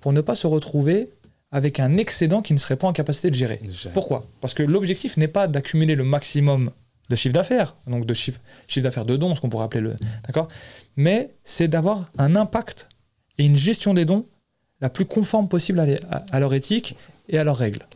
pour 0.00 0.12
ne 0.12 0.20
pas 0.20 0.34
se 0.34 0.46
retrouver 0.46 1.08
avec 1.52 1.80
un 1.80 1.96
excédent 1.96 2.42
qui 2.42 2.54
ne 2.54 2.58
serait 2.58 2.76
pas 2.76 2.88
en 2.88 2.92
capacité 2.92 3.30
de 3.30 3.34
gérer. 3.34 3.60
Pourquoi? 3.94 4.26
Parce 4.40 4.54
que 4.54 4.62
l'objectif 4.62 5.16
n'est 5.16 5.28
pas 5.28 5.46
d'accumuler 5.46 5.94
le 5.94 6.04
maximum 6.04 6.70
de 7.08 7.16
chiffre 7.16 7.34
d'affaires, 7.34 7.76
donc 7.86 8.06
de 8.06 8.14
chiffre, 8.14 8.40
chiffre 8.66 8.84
d'affaires 8.84 9.04
de 9.04 9.16
dons, 9.16 9.34
ce 9.34 9.40
qu'on 9.40 9.50
pourrait 9.50 9.66
appeler 9.66 9.82
le. 9.82 9.96
D'accord? 10.26 10.48
Mais 10.96 11.30
c'est 11.44 11.68
d'avoir 11.68 12.10
un 12.18 12.36
impact 12.36 12.88
et 13.38 13.44
une 13.44 13.56
gestion 13.56 13.94
des 13.94 14.04
dons 14.04 14.24
la 14.80 14.90
plus 14.90 15.04
conforme 15.04 15.48
possible 15.48 15.96
à, 16.10 16.40
leur 16.40 16.52
éthique 16.54 16.96
et 17.28 17.38
à 17.38 17.44
leurs 17.44 17.56
règles. 17.56 17.86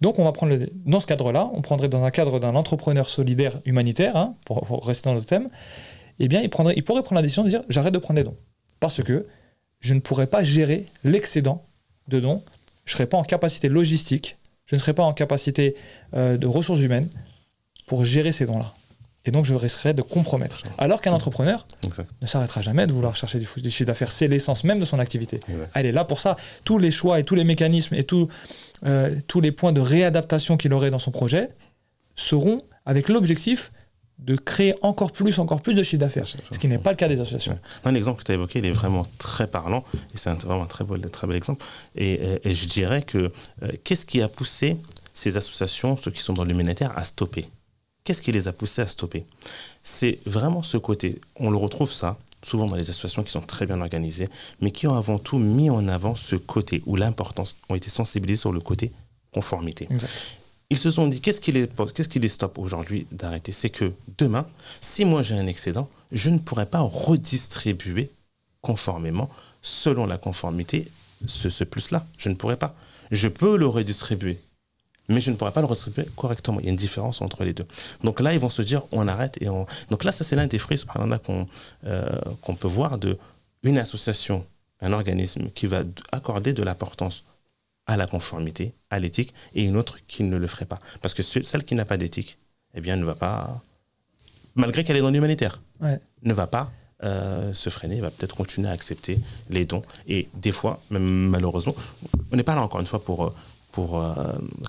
Donc 0.00 0.18
on 0.20 0.24
va 0.24 0.32
prendre 0.32 0.56
dans 0.86 1.00
ce 1.00 1.06
cadre-là, 1.06 1.50
on 1.52 1.62
prendrait 1.62 1.88
dans 1.88 2.04
un 2.04 2.10
cadre 2.10 2.38
d'un 2.38 2.54
entrepreneur 2.54 3.10
solidaire 3.10 3.60
humanitaire, 3.64 4.16
hein, 4.16 4.36
pour, 4.46 4.86
rester 4.86 5.10
dans 5.10 5.16
le 5.16 5.22
thème, 5.22 5.50
eh 6.22 6.28
bien 6.28 6.40
il, 6.40 6.50
prendrait, 6.50 6.74
il 6.76 6.84
pourrait 6.84 7.02
prendre 7.02 7.16
la 7.16 7.22
décision 7.22 7.44
de 7.44 7.48
dire 7.48 7.62
j'arrête 7.68 7.92
de 7.92 7.98
prendre 7.98 8.18
des 8.18 8.24
dons. 8.24 8.36
Parce 8.80 9.02
que 9.02 9.26
je 9.80 9.94
ne 9.94 10.00
pourrais 10.00 10.26
pas 10.26 10.44
gérer 10.44 10.86
l'excédent 11.04 11.64
de 12.08 12.20
dons, 12.20 12.42
je 12.84 12.92
ne 12.92 12.96
serais 12.96 13.06
pas 13.06 13.16
en 13.16 13.24
capacité 13.24 13.68
logistique, 13.68 14.38
je 14.66 14.76
ne 14.76 14.80
serais 14.80 14.94
pas 14.94 15.02
en 15.02 15.12
capacité 15.12 15.74
euh, 16.14 16.36
de 16.36 16.46
ressources 16.46 16.80
humaines 16.80 17.10
pour 17.86 18.04
gérer 18.04 18.32
ces 18.32 18.46
dons-là. 18.46 18.74
Et 19.24 19.30
donc, 19.30 19.44
je 19.44 19.54
risquerais 19.54 19.94
de 19.94 20.02
compromettre. 20.02 20.64
Alors 20.78 21.00
qu'un 21.00 21.12
entrepreneur 21.12 21.66
Exact. 21.84 22.10
ne 22.20 22.26
s'arrêtera 22.26 22.60
jamais 22.60 22.88
de 22.88 22.92
vouloir 22.92 23.14
chercher 23.14 23.38
du, 23.38 23.46
du 23.56 23.70
chiffre 23.70 23.86
d'affaires. 23.86 24.10
C'est 24.10 24.26
l'essence 24.26 24.64
même 24.64 24.80
de 24.80 24.84
son 24.84 24.98
activité. 24.98 25.40
Exact. 25.48 25.70
Elle 25.74 25.86
est 25.86 25.92
là 25.92 26.04
pour 26.04 26.20
ça. 26.20 26.36
Tous 26.64 26.78
les 26.78 26.90
choix 26.90 27.20
et 27.20 27.24
tous 27.24 27.36
les 27.36 27.44
mécanismes 27.44 27.94
et 27.94 28.02
tout, 28.02 28.28
euh, 28.84 29.14
tous 29.28 29.40
les 29.40 29.52
points 29.52 29.72
de 29.72 29.80
réadaptation 29.80 30.56
qu'il 30.56 30.74
aurait 30.74 30.90
dans 30.90 30.98
son 30.98 31.12
projet 31.12 31.50
seront 32.16 32.62
avec 32.84 33.08
l'objectif 33.08 33.70
de 34.24 34.36
créer 34.36 34.74
encore 34.82 35.10
plus, 35.12 35.38
encore 35.38 35.60
plus 35.62 35.74
de 35.74 35.82
chiffre 35.82 36.00
d'affaires. 36.00 36.26
Ce 36.26 36.58
qui 36.58 36.68
n'est 36.68 36.78
pas 36.78 36.90
le 36.90 36.96
cas 36.96 37.08
des 37.08 37.20
associations. 37.20 37.58
Non, 37.84 37.90
L'exemple 37.92 38.20
que 38.20 38.24
tu 38.24 38.32
as 38.32 38.34
évoqué, 38.34 38.58
il 38.60 38.66
est 38.66 38.70
vraiment 38.72 39.06
très 39.18 39.46
parlant 39.46 39.84
et 40.14 40.16
c'est 40.18 40.30
vraiment 40.42 40.62
un 40.62 40.66
très 40.66 40.84
beau, 40.84 40.96
très 40.98 41.26
bel 41.26 41.36
exemple. 41.36 41.64
Et, 41.96 42.12
et- 42.12 42.48
et 42.50 42.54
je 42.54 42.66
dirais 42.68 43.02
que 43.02 43.18
euh, 43.62 43.68
qu'est-ce 43.84 44.06
qui 44.06 44.20
a 44.22 44.28
poussé 44.28 44.76
ces 45.12 45.36
associations, 45.36 45.96
ceux 45.96 46.10
qui 46.10 46.20
sont 46.22 46.32
dans 46.34 46.44
l'humanitaire, 46.44 46.92
à 46.96 47.04
stopper? 47.04 47.46
Qu'est-ce 48.04 48.22
qui 48.22 48.32
les 48.32 48.48
a 48.48 48.52
poussés 48.52 48.82
à 48.82 48.86
stopper? 48.86 49.24
C'est 49.82 50.18
vraiment 50.26 50.62
ce 50.62 50.76
côté. 50.76 51.20
On 51.36 51.50
le 51.50 51.56
retrouve 51.56 51.92
ça 51.92 52.16
souvent 52.44 52.66
dans 52.66 52.74
les 52.74 52.90
associations 52.90 53.22
qui 53.22 53.30
sont 53.30 53.40
très 53.40 53.66
bien 53.66 53.80
organisées, 53.80 54.28
mais 54.60 54.72
qui 54.72 54.88
ont 54.88 54.96
avant 54.96 55.18
tout 55.18 55.38
mis 55.38 55.70
en 55.70 55.86
avant 55.86 56.16
ce 56.16 56.34
côté 56.34 56.82
ou 56.86 56.96
l'importance, 56.96 57.56
ont 57.68 57.76
été 57.76 57.88
sensibilisés 57.90 58.40
sur 58.40 58.52
le 58.52 58.58
côté 58.60 58.90
conformité. 59.32 59.86
Exact. 59.90 60.10
Ils 60.72 60.78
se 60.78 60.90
sont 60.90 61.06
dit, 61.06 61.20
qu'est-ce 61.20 61.42
qui 61.42 61.52
les, 61.52 62.28
stoppe 62.28 62.58
aujourd'hui 62.58 63.06
d'arrêter? 63.12 63.52
C'est 63.52 63.68
que 63.68 63.92
demain, 64.16 64.46
si 64.80 65.04
moi 65.04 65.22
j'ai 65.22 65.34
un 65.34 65.46
excédent, 65.46 65.86
je 66.10 66.30
ne 66.30 66.38
pourrai 66.38 66.64
pas 66.64 66.80
redistribuer 66.80 68.10
conformément, 68.62 69.28
selon 69.60 70.06
la 70.06 70.16
conformité, 70.16 70.88
ce, 71.26 71.64
plus-là. 71.64 72.06
Je 72.16 72.30
ne 72.30 72.36
pourrai 72.36 72.56
pas. 72.56 72.74
Je 73.10 73.28
peux 73.28 73.58
le 73.58 73.66
redistribuer, 73.66 74.38
mais 75.10 75.20
je 75.20 75.30
ne 75.30 75.36
pourrai 75.36 75.52
pas 75.52 75.60
le 75.60 75.66
redistribuer 75.66 76.06
correctement. 76.16 76.58
Il 76.60 76.64
y 76.64 76.68
a 76.68 76.70
une 76.70 76.76
différence 76.76 77.20
entre 77.20 77.44
les 77.44 77.52
deux. 77.52 77.66
Donc 78.02 78.20
là, 78.20 78.32
ils 78.32 78.40
vont 78.40 78.48
se 78.48 78.62
dire, 78.62 78.80
on 78.92 79.06
arrête 79.08 79.36
et 79.42 79.50
on... 79.50 79.66
Donc 79.90 80.04
là, 80.04 80.10
ça 80.10 80.24
c'est 80.24 80.36
l'un 80.36 80.46
des 80.46 80.58
fruits, 80.58 80.82
euh, 81.84 82.20
qu'on 82.40 82.54
peut 82.54 82.66
voir 82.66 82.96
de 82.96 83.18
une 83.62 83.76
association, 83.76 84.46
un 84.80 84.94
organisme 84.94 85.50
qui 85.54 85.66
va 85.66 85.82
accorder 86.12 86.54
de 86.54 86.62
l'importance 86.62 87.24
à 87.92 87.96
la 87.96 88.06
conformité, 88.06 88.72
à 88.90 88.98
l'éthique, 88.98 89.34
et 89.54 89.64
une 89.64 89.76
autre 89.76 89.98
qui 90.08 90.22
ne 90.24 90.36
le 90.36 90.46
ferait 90.46 90.64
pas. 90.64 90.80
Parce 91.02 91.14
que 91.14 91.22
ce- 91.22 91.42
celle 91.42 91.64
qui 91.64 91.74
n'a 91.74 91.84
pas 91.84 91.96
d'éthique, 91.98 92.38
eh 92.74 92.80
bien, 92.80 92.96
ne 92.96 93.04
va 93.04 93.14
pas, 93.14 93.62
malgré 94.54 94.82
qu'elle 94.84 94.96
est 94.96 95.00
dans 95.02 95.10
l'humanitaire, 95.10 95.60
Ouais. 95.80 96.00
ne 96.22 96.32
va 96.34 96.46
pas 96.46 96.70
euh, 97.04 97.52
se 97.52 97.68
freiner, 97.68 98.00
va 98.00 98.12
peut-être 98.12 98.36
continuer 98.36 98.68
à 98.68 98.70
accepter 98.70 99.18
les 99.50 99.64
dons. 99.64 99.82
Et 100.06 100.28
des 100.34 100.52
fois, 100.52 100.80
même 100.88 101.02
malheureusement, 101.30 101.74
on 102.30 102.36
n'est 102.36 102.44
pas 102.44 102.54
là 102.54 102.62
encore 102.62 102.78
une 102.80 102.86
fois 102.86 103.02
pour, 103.04 103.24
euh, 103.24 103.34
pour 103.72 103.98
euh, 104.00 104.12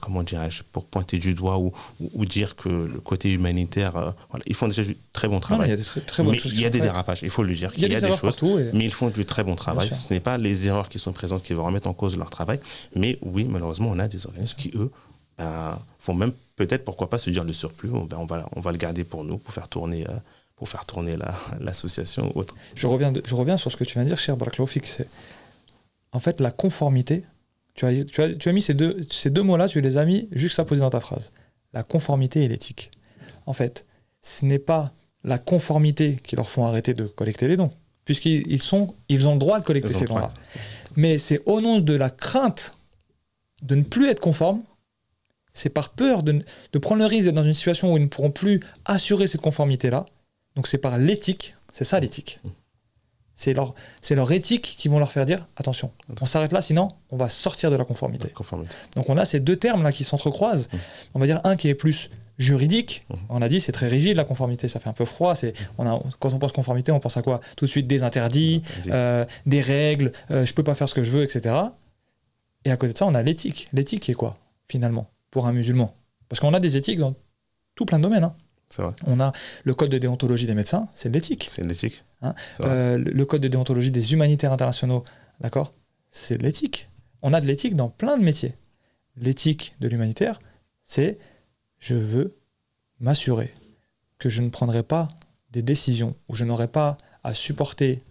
comment 0.02 0.24
dirais-je, 0.24 0.64
pour 0.72 0.86
pointer 0.86 1.20
du 1.20 1.34
doigt 1.34 1.58
ou, 1.60 1.72
ou, 2.00 2.10
ou 2.14 2.26
dire 2.26 2.56
que 2.56 2.70
le 2.70 3.00
côté 3.02 3.32
humanitaire, 3.34 3.96
euh, 3.98 4.12
voilà, 4.30 4.44
ils 4.48 4.56
font 4.56 4.68
déjà 4.68 4.84
du 4.84 4.98
très 5.12 5.28
bon 5.28 5.36
Non, 5.36 5.40
travail. 5.42 5.68
il 5.68 5.72
y 5.72 5.74
a 5.74 5.78
des 5.78 5.84
très, 5.84 6.02
très 6.02 6.24
bonnes 6.24 6.32
mais 6.32 6.38
choses. 6.40 6.52
il 6.54 6.56
qui 6.56 6.62
y 6.62 6.66
a 6.66 6.70
sont 6.70 6.72
des 6.72 6.80
faites. 6.80 6.88
dérapages, 6.90 7.22
il 7.22 7.30
faut 7.30 7.44
le 7.44 7.54
dire, 7.54 7.72
Il 7.76 7.82
y 7.82 7.86
a 7.86 7.88
qu'il 7.90 7.94
y 7.94 8.04
a 8.04 8.10
des 8.10 8.18
choses. 8.18 8.40
et- 8.44 8.70
Mais 8.76 8.86
ils 8.86 8.94
font 8.94 9.10
du 9.10 9.26
très 9.26 9.44
bon 9.44 9.56
travail. 9.56 9.90
Ce 9.94 10.12
n'est 10.14 10.20
pas 10.20 10.38
les 10.38 10.68
erreurs 10.68 10.90
qui 10.90 10.98
sont 11.00 11.14
présentes 11.14 11.44
qui 11.44 11.54
vont 11.54 11.66
remettre 11.66 11.88
en 11.88 11.94
cause 11.94 12.18
leur 12.18 12.30
travail. 12.30 12.60
Mais 12.96 13.20
oui, 13.22 13.44
malheureusement, 13.44 13.90
on 13.92 14.00
a 14.00 14.08
des 14.08 14.26
organismes 14.26 14.58
qui, 14.58 14.72
eux, 14.76 14.90
ben, 15.38 15.78
font 16.00 16.14
même 16.16 16.32
peut-être, 16.56 16.86
pourquoi 16.86 17.10
pas, 17.10 17.18
se 17.20 17.30
dire 17.30 17.44
le 17.44 17.54
surplus. 17.54 17.90
On, 17.92 18.06
ben, 18.06 18.18
on, 18.20 18.26
va, 18.26 18.48
on 18.56 18.62
va 18.62 18.72
le 18.72 18.78
garder 18.78 19.04
pour 19.04 19.24
nous, 19.26 19.38
pour 19.38 19.54
faire 19.54 19.68
tourner, 19.68 20.08
euh, 20.08 20.14
pour 20.56 20.70
faire 20.70 20.86
tourner 20.86 21.18
la- 21.18 21.34
l'association 21.60 22.32
ou 22.34 22.40
autre. 22.40 22.56
Je 22.76 22.88
reviens, 22.88 23.12
de- 23.12 23.22
je 23.26 23.36
reviens 23.36 23.58
sur 23.58 23.70
ce 23.72 23.76
que 23.76 23.84
tu 23.84 23.96
viens 23.96 24.04
de 24.04 24.08
dire, 24.10 24.18
cher 24.20 24.38
Baraklaoufik. 24.38 24.86
C'est 24.86 25.10
en 26.14 26.20
fait 26.20 26.40
la 26.40 26.52
conformité. 26.52 27.24
Tu 27.76 27.86
as, 27.86 28.04
tu 28.04 28.22
as, 28.22 28.34
tu 28.36 28.50
as 28.50 28.52
mis 28.52 28.62
ces 28.62 28.74
deux, 28.74 29.06
ces 29.10 29.30
deux 29.30 29.42
mots-là, 29.42 29.68
tu 29.68 29.82
les 29.82 29.98
as 29.98 30.06
mis 30.06 30.28
juxtaposés 30.32 30.82
dans 30.82 30.90
ta 30.90 31.00
phrase. 31.00 31.32
La 31.74 31.84
conformité 31.84 32.44
et 32.44 32.48
l'éthique. 32.48 32.92
En 33.46 33.54
fait, 33.54 33.86
ce 34.22 34.46
n'est 34.46 34.60
pas 34.60 34.94
la 35.24 35.38
conformité 35.38 36.20
qui 36.24 36.36
leur 36.36 36.50
font 36.50 36.66
arrêter 36.66 36.94
de 36.94 37.06
collecter 37.06 37.48
les 37.48 37.56
dons, 37.56 37.72
puisqu'ils 38.06 38.44
ils 38.52 38.62
sont, 38.62 38.94
ils 39.10 39.28
ont 39.28 39.34
le 39.34 39.40
droit 39.40 39.60
de 39.60 39.66
collecter 39.66 39.92
Ils 39.92 39.98
ces 39.98 40.06
dons-là. 40.06 40.32
Mais 40.96 41.18
c'est 41.18 41.42
au 41.46 41.62
nom 41.62 41.80
de 41.80 41.94
la 41.94 42.10
crainte 42.10 42.76
de 43.62 43.76
ne 43.76 43.84
plus 43.84 44.10
être 44.10 44.20
conforme, 44.20 44.62
c'est 45.54 45.70
par 45.70 45.90
peur 45.92 46.24
de, 46.24 46.44
de 46.72 46.80
prendre 46.80 47.00
le 47.02 47.06
risque 47.08 47.26
d'être 47.26 47.36
dans 47.36 47.44
une 47.44 47.54
situation 47.54 47.94
où 47.94 47.98
ils 47.98 48.04
ne 48.04 48.08
pourront 48.08 48.32
plus 48.32 48.60
assurer 48.86 49.28
cette 49.28 49.42
conformité-là. 49.42 50.06
Donc 50.56 50.68
c'est 50.68 50.78
par 50.78 50.98
l'éthique, 50.98 51.56
c'est 51.72 51.86
ça 51.86 52.00
l'éthique. 52.00 52.40
C'est 53.44 53.54
leur, 53.54 53.74
c'est 54.02 54.16
leur 54.16 54.32
éthique 54.32 54.76
qui 54.78 54.88
vont 54.88 55.00
leur 55.00 55.12
faire 55.12 55.26
dire 55.26 55.48
attention, 55.58 55.92
on 56.22 56.26
s'arrête 56.26 56.54
là, 56.54 56.62
sinon 56.62 56.90
on 57.12 57.18
va 57.18 57.28
sortir 57.28 57.70
de 57.72 57.76
la 57.76 57.84
conformité. 57.84 58.30
Conformité. 58.30 58.74
Donc 58.96 59.10
on 59.10 59.18
a 59.18 59.26
ces 59.26 59.40
deux 59.42 59.58
termes 59.58 59.84
là 59.84 59.92
qui 59.92 60.04
s'entrecroisent. 60.06 60.70
On 61.14 61.20
va 61.20 61.26
dire 61.26 61.42
un 61.44 61.56
qui 61.58 61.68
est 61.68 61.76
plus 61.76 62.10
juridique. 62.38 63.06
Mhm. 63.10 63.18
On 63.30 63.42
a 63.42 63.50
dit 63.50 63.60
c'est 63.60 63.72
très 63.74 63.88
rigide 63.90 64.16
la 64.16 64.24
conformité, 64.24 64.68
ça 64.68 64.80
fait 64.80 64.90
un 64.90 64.94
peu 64.94 65.06
froid. 65.06 65.36
C'est 65.36 65.54
on 65.78 65.86
a 65.86 66.02
quand 66.20 66.34
on 66.34 66.40
pense 66.40 66.52
conformité, 66.54 66.92
on 66.94 67.00
pense 67.02 67.18
à 67.18 67.22
quoi? 67.22 67.42
Tout 67.58 67.66
de 67.66 67.70
suite 67.70 67.86
des 67.88 68.04
interdits, 68.04 68.64
Vas-y. 68.80 68.92
euh, 68.94 69.26
des 69.46 69.62
règles, 69.62 70.14
euh, 70.32 70.46
je 70.46 70.54
peux 70.54 70.64
pas 70.64 70.74
faire 70.76 70.88
ce 70.90 70.94
que 70.94 71.04
je 71.04 71.12
veux, 71.12 71.24
etc. 71.24 71.54
Et 72.66 72.72
à 72.72 72.78
côté 72.78 72.94
de 72.94 72.98
ça, 72.98 73.06
on 73.06 73.14
a 73.14 73.24
l'éthique. 73.24 73.68
L'éthique 73.74 74.04
qui 74.04 74.12
est 74.12 74.16
quoi 74.16 74.38
finalement 74.70 75.10
pour 75.32 75.48
un 75.48 75.52
musulman? 75.52 75.94
Parce 76.30 76.40
qu'on 76.40 76.54
a 76.54 76.60
des 76.62 76.78
éthiques 76.78 77.00
dans 77.00 77.14
tout 77.76 77.86
plein 77.86 77.98
de 78.00 78.04
domaines. 78.04 78.24
hein. 78.24 78.36
Vrai. 78.82 78.94
On 79.06 79.20
a 79.20 79.32
le 79.64 79.74
code 79.74 79.90
de 79.90 79.98
déontologie 79.98 80.48
des 80.48 80.56
médecins, 80.56 80.88
c'est 80.96 81.10
de 81.10 81.14
l'éthique. 81.14 81.48
C'est 81.50 81.64
l'éthique. 81.64 82.06
Hein. 82.22 82.34
Euh, 82.62 82.98
le 82.98 83.26
code 83.26 83.42
de 83.42 83.48
déontologie 83.48 83.92
des 83.92 84.14
humanitaires 84.14 84.52
internationaux, 84.52 85.04
d'accord 85.40 85.74
C'est 86.10 86.38
de 86.38 86.44
l'éthique. 86.44 86.90
On 87.22 87.34
a 87.34 87.42
de 87.42 87.48
l'éthique 87.48 87.76
dans 87.76 87.90
plein 87.90 88.18
de 88.18 88.24
métiers. 88.24 88.56
L'éthique 89.16 89.76
de 89.80 89.88
l'humanitaire, 89.88 90.40
c'est 90.84 91.20
je 91.80 91.96
veux 91.96 92.38
m'assurer 93.00 93.52
que 94.18 94.30
je 94.30 94.42
ne 94.42 94.50
prendrai 94.50 94.84
pas 94.84 95.10
des 95.52 95.62
décisions 95.62 96.16
ou 96.30 96.36
je 96.36 96.46
n'aurai 96.46 96.68
pas 96.68 96.98
à 97.24 97.34
supporter 97.34 98.02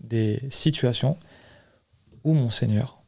des 0.00 0.40
situations 0.50 1.16
où 2.24 2.32
mon 2.32 2.50
Seigneur 2.50 3.02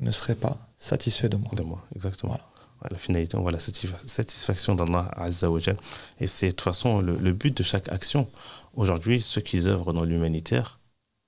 ne 0.00 0.10
serait 0.10 0.34
pas 0.34 0.68
satisfait 0.76 1.28
de 1.28 1.36
moi. 1.36 1.50
de 1.54 1.62
moi, 1.62 1.84
exactement. 1.94 2.32
Voilà. 2.32 2.47
La 2.90 2.96
finalité, 2.96 3.36
on 3.36 3.42
voit 3.42 3.50
la 3.52 3.58
satisfa- 3.58 4.06
satisfaction 4.06 4.74
d'Allah 4.74 5.10
Azza 5.16 5.50
wa 5.50 5.58
Jal. 5.58 5.76
Et 6.20 6.26
c'est 6.26 6.46
de 6.46 6.52
toute 6.52 6.60
façon 6.62 7.00
le 7.00 7.32
but 7.32 7.56
de 7.56 7.62
chaque 7.62 7.90
action. 7.90 8.30
Aujourd'hui, 8.74 9.20
ceux 9.20 9.40
qui 9.40 9.66
œuvrent 9.66 9.92
dans 9.92 10.04
l'humanitaire 10.04 10.78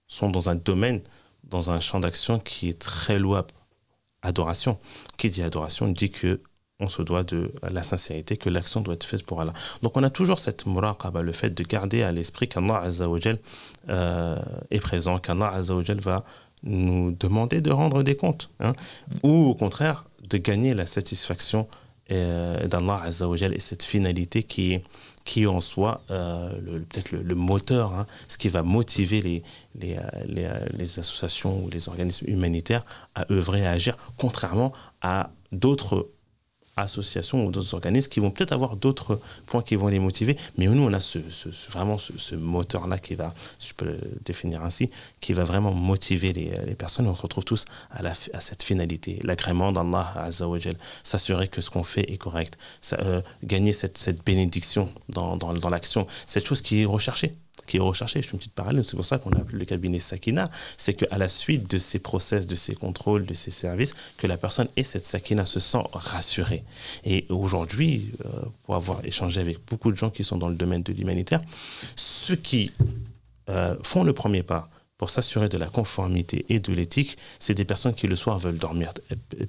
sont 0.07 0.31
dans 0.31 0.49
un 0.49 0.55
domaine, 0.55 1.01
dans 1.45 1.71
un 1.71 1.81
champ 1.81 1.99
d'action 2.01 2.39
qui 2.39 2.69
est 2.69 2.79
très 2.81 3.19
louable. 3.19 3.51
Adoration. 4.23 4.79
Qui 5.17 5.31
dit 5.31 5.43
adoration 5.43 5.89
dit 5.89 6.11
que 6.11 6.41
on 6.81 6.89
se 6.89 7.03
doit 7.03 7.23
de 7.25 7.53
la 7.71 7.83
sincérité, 7.83 8.37
que 8.37 8.49
l'action 8.49 8.81
doit 8.81 8.95
être 8.95 9.05
faite 9.05 9.25
pour 9.25 9.41
Allah. 9.41 9.53
Donc 9.83 9.97
on 9.97 10.03
a 10.03 10.11
toujours 10.11 10.39
cette 10.39 10.67
muraqaba, 10.67 11.23
le 11.23 11.33
fait 11.33 11.51
de 11.51 11.63
garder 11.63 12.03
à 12.03 12.13
l'esprit 12.13 12.49
qu'Allah 12.49 12.81
Azza 12.83 13.09
wa 13.09 13.21
Jal, 13.21 13.39
euh, 13.89 14.37
est 14.71 14.81
présent, 14.81 15.19
qu'Allah 15.19 15.49
Azza 15.55 15.75
wa 15.75 15.85
Jal 15.85 16.01
va 16.01 16.25
nous 16.63 17.13
demander 17.19 17.61
de 17.61 17.71
rendre 17.71 18.03
des 18.03 18.17
comptes. 18.17 18.51
hein. 18.61 18.73
Ou 19.23 19.51
au 19.51 19.55
contraire, 19.55 20.05
de 20.29 20.37
gagner 20.39 20.75
la 20.75 20.87
satisfaction 20.87 21.69
euh, 22.11 22.67
d'Allah 22.67 23.01
Azza 23.05 23.29
wa 23.29 23.37
Jal 23.37 23.55
et 23.55 23.61
cette 23.61 23.83
finalité 23.83 24.43
qui 24.43 24.73
est, 24.75 24.83
qui 25.25 25.47
en 25.47 25.61
soi 25.61 26.03
euh, 26.11 26.51
peut-être 26.89 27.13
le, 27.13 27.23
le 27.23 27.35
moteur, 27.35 27.95
hein, 27.95 28.07
ce 28.29 28.37
qui 28.39 28.49
va 28.49 28.63
motiver 28.63 29.21
les, 29.23 29.43
les, 29.79 29.97
euh, 29.97 30.01
les, 30.27 30.45
euh, 30.45 30.67
les 30.73 30.99
associations 30.99 31.63
ou 31.65 31.71
les 31.71 31.89
organismes 31.89 32.29
humanitaires 32.29 32.85
à 33.15 33.31
œuvrer, 33.31 33.67
à 33.67 33.71
agir, 33.73 33.97
contrairement 34.17 34.73
à 35.03 35.31
d'autres 35.53 36.09
associations 36.77 37.47
ou 37.47 37.51
d'autres 37.51 37.75
organismes 37.75 38.09
qui 38.09 38.21
vont 38.21 38.31
peut-être 38.31 38.53
avoir 38.53 38.77
d'autres 38.77 39.21
points 39.47 39.63
qui 39.63 39.77
vont 39.77 39.89
les 39.89 39.99
motiver, 39.99 40.37
mais 40.57 40.67
nous 40.67 40.83
on 40.83 40.93
a 40.93 41.01
ce, 41.01 41.19
vraiment 41.71 41.99
ce, 41.99 42.35
moteur-là 42.35 42.99
qui 42.99 43.15
va, 43.15 43.35
si 43.59 43.71
je 43.71 43.75
peux 43.75 43.87
le 43.87 43.99
définir 44.25 44.63
ainsi, 44.63 44.91
qui 45.21 45.33
va 45.33 45.45
vraiment 45.45 45.73
motiver 45.73 46.33
les, 46.33 46.53
les 46.67 46.75
personnes. 46.75 47.07
On 47.07 47.17
se 47.17 47.23
retrouve 47.23 47.45
tous 47.45 47.65
à, 47.91 48.15
cette 48.41 48.63
finalité, 48.63 49.21
l'agrément 49.23 49.73
d'Allah 49.73 50.13
Azza 50.17 50.49
wa 50.49 50.59
Jal, 50.59 50.77
s'assurer 51.03 51.49
que 51.49 51.61
ce 51.61 51.71
qu'on 51.71 51.85
fait 51.85 52.11
est 52.11 52.19
correct, 52.19 52.59
euh, 52.93 53.21
gagner 53.45 53.73
cette, 53.73 53.99
cette 53.99 54.25
bénédiction 54.25 54.91
dans, 55.09 55.37
dans 55.37 55.69
l'action, 55.69 56.07
cette 56.27 56.47
chose 56.47 56.63
qui 56.63 56.83
est 56.83 56.85
recherchée 56.87 57.35
qui 57.67 57.79
est 57.79 57.81
recherchée. 57.81 58.23
Je 58.23 58.29
fais 58.29 58.33
une 58.33 58.39
petite 58.39 58.55
parallèle, 58.55 58.85
c'est 58.85 58.97
pour 58.97 59.05
ça 59.05 59.19
qu'on 59.19 59.31
a 59.31 59.39
appelé 59.39 59.59
le 59.59 59.65
cabinet 59.65 59.99
Sakina, 59.99 60.51
c'est 60.79 60.95
qu'à 60.95 61.19
la 61.19 61.29
suite 61.29 61.71
de 61.71 61.79
ces 61.79 61.99
process, 61.99 62.47
de 62.47 62.55
ces 62.55 62.75
contrôles, 62.75 63.27
de 63.27 63.35
ces 63.35 63.51
services, 63.51 63.95
que 64.17 64.27
la 64.27 64.37
personne 64.37 64.69
ait 64.77 64.85
cette 64.85 65.07
Sakina, 65.07 65.45
se 65.45 65.61
sent 65.61 65.83
rassurée. 65.93 66.65
Et 67.05 67.27
aujourd'hui, 67.29 68.13
euh, 68.25 68.29
pour 68.65 68.75
avoir 68.75 69.05
échangé 69.05 69.41
avec 69.41 69.59
beaucoup 69.67 69.91
de 69.91 69.97
gens 69.97 70.11
qui 70.11 70.25
sont 70.25 70.37
dans 70.37 70.49
le 70.49 70.55
domaine 70.55 70.83
de 70.83 70.93
l'humanitaire, 70.93 71.41
ceux 71.97 72.37
qui 72.37 72.73
euh, 73.49 73.77
font 73.83 74.05
le 74.05 74.13
premier 74.13 74.43
pas 74.43 74.69
pour 74.99 75.09
s'assurer 75.09 75.49
de 75.49 75.57
la 75.57 75.67
conformité 75.67 76.45
et 76.51 76.61
de 76.61 76.73
l'éthique, 76.73 77.17
c'est 77.39 77.55
des 77.55 77.65
personnes 77.65 77.95
qui 77.95 78.07
le 78.07 78.17
soir 78.17 78.39
veulent 78.39 78.59
dormir 78.59 78.91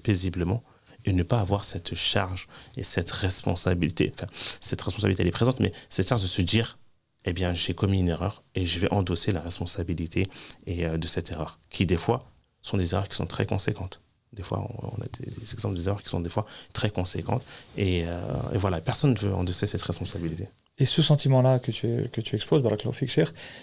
paisiblement 0.02 0.64
et 1.06 1.14
ne 1.14 1.24
pas 1.24 1.40
avoir 1.40 1.64
cette 1.64 1.96
charge 1.96 2.48
et 2.78 2.84
cette 2.84 3.12
responsabilité. 3.12 4.12
Enfin, 4.14 4.28
cette 4.60 4.82
responsabilité, 4.82 5.24
elle 5.24 5.28
est 5.28 5.32
présente, 5.32 5.60
mais 5.60 5.74
cette 5.90 6.08
charge 6.08 6.22
de 6.22 6.28
se 6.28 6.42
dire 6.42 6.78
eh 7.26 7.34
bien, 7.34 7.54
j'ai 7.54 7.74
commis 7.74 8.00
une 8.00 8.10
erreur 8.10 8.44
et 8.56 8.66
je 8.66 8.80
vais 8.80 8.92
endosser 8.92 9.32
la 9.32 9.42
responsabilité 9.42 10.28
et, 10.66 10.86
de 10.86 11.08
cette 11.08 11.32
erreur, 11.32 11.60
qui 11.70 11.86
des 11.86 11.98
fois 11.98 12.28
sont 12.62 12.78
des 12.78 12.94
erreurs 12.94 13.10
qui 13.10 13.16
sont 13.16 13.28
très 13.28 13.46
conséquentes. 13.46 14.02
Des 14.34 14.44
fois, 14.44 14.66
on, 14.82 15.02
a 15.02 15.06
des, 15.20 15.54
exemples 15.54 15.76
des 15.76 15.88
erreurs 15.88 16.02
qui 16.02 16.10
sont 16.10 16.22
des 16.22 16.30
fois 16.30 16.46
très 16.74 16.90
conséquentes. 16.90 17.44
Et, 17.78 18.06
voilà, 18.54 18.80
personne 18.82 19.14
ne 19.14 19.20
veut 19.20 19.34
endosser 19.34 19.68
cette 19.68 19.82
responsabilité. 19.82 20.48
Et 20.78 20.86
ce 20.86 21.02
sentiment-là 21.02 21.60
que 21.60 21.72
tu, 21.72 22.10
que 22.12 22.22
tu 22.22 22.36
exposes, 22.36 22.64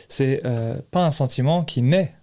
c'est 0.09 0.41
euh, 0.45 0.79
pas 0.91 1.05
un 1.05 1.11
sentiment 1.11 1.65
qui 1.65 1.83
naît 1.83 2.15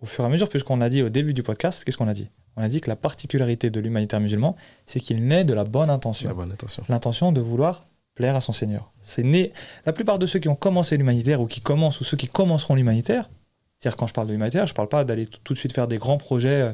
au 0.00 0.06
fur 0.06 0.24
et 0.24 0.26
à 0.26 0.30
mesure, 0.30 0.48
puisqu'on 0.48 0.80
a 0.80 0.88
dit 0.88 1.02
au 1.02 1.10
début 1.10 1.34
du 1.34 1.42
podcast, 1.42 1.84
qu'est-ce 1.84 1.96
qu'on 1.98 2.08
a 2.08 2.14
dit? 2.14 2.28
On 2.56 2.62
a 2.62 2.68
dit 2.68 2.80
que 2.80 2.88
la 2.88 2.96
particularité 2.96 3.70
de 3.70 3.80
l'humanitaire 3.80 4.20
musulman, 4.20 4.56
c'est 4.86 5.00
qu'il 5.00 5.24
naît 5.26 5.44
de 5.44 5.54
la 5.54 5.64
bonne 5.64 5.90
intention. 5.90 6.28
La 6.28 6.34
bonne 6.34 6.52
intention. 6.52 6.84
L'intention 6.88 7.32
de 7.32 7.40
vouloir 7.40 7.86
plaire 8.14 8.36
à 8.36 8.40
son 8.40 8.52
Seigneur. 8.52 8.92
C'est 9.00 9.22
né. 9.22 9.52
La 9.86 9.92
plupart 9.92 10.18
de 10.18 10.26
ceux 10.26 10.38
qui 10.38 10.48
ont 10.48 10.54
commencé 10.54 10.96
l'humanitaire 10.96 11.40
ou 11.40 11.46
qui 11.46 11.60
commencent 11.60 12.00
ou 12.00 12.04
ceux 12.04 12.16
qui 12.16 12.28
commenceront 12.28 12.74
l'humanitaire, 12.74 13.30
c'est-à-dire 13.78 13.96
quand 13.96 14.06
je 14.06 14.12
parle 14.12 14.26
de 14.26 14.32
l'humanitaire, 14.32 14.66
je 14.66 14.72
ne 14.72 14.76
parle 14.76 14.88
pas 14.88 15.04
d'aller 15.04 15.26
tout 15.26 15.54
de 15.54 15.58
suite 15.58 15.72
faire 15.72 15.88
des 15.88 15.98
grands 15.98 16.18
projets 16.18 16.62
euh, 16.62 16.72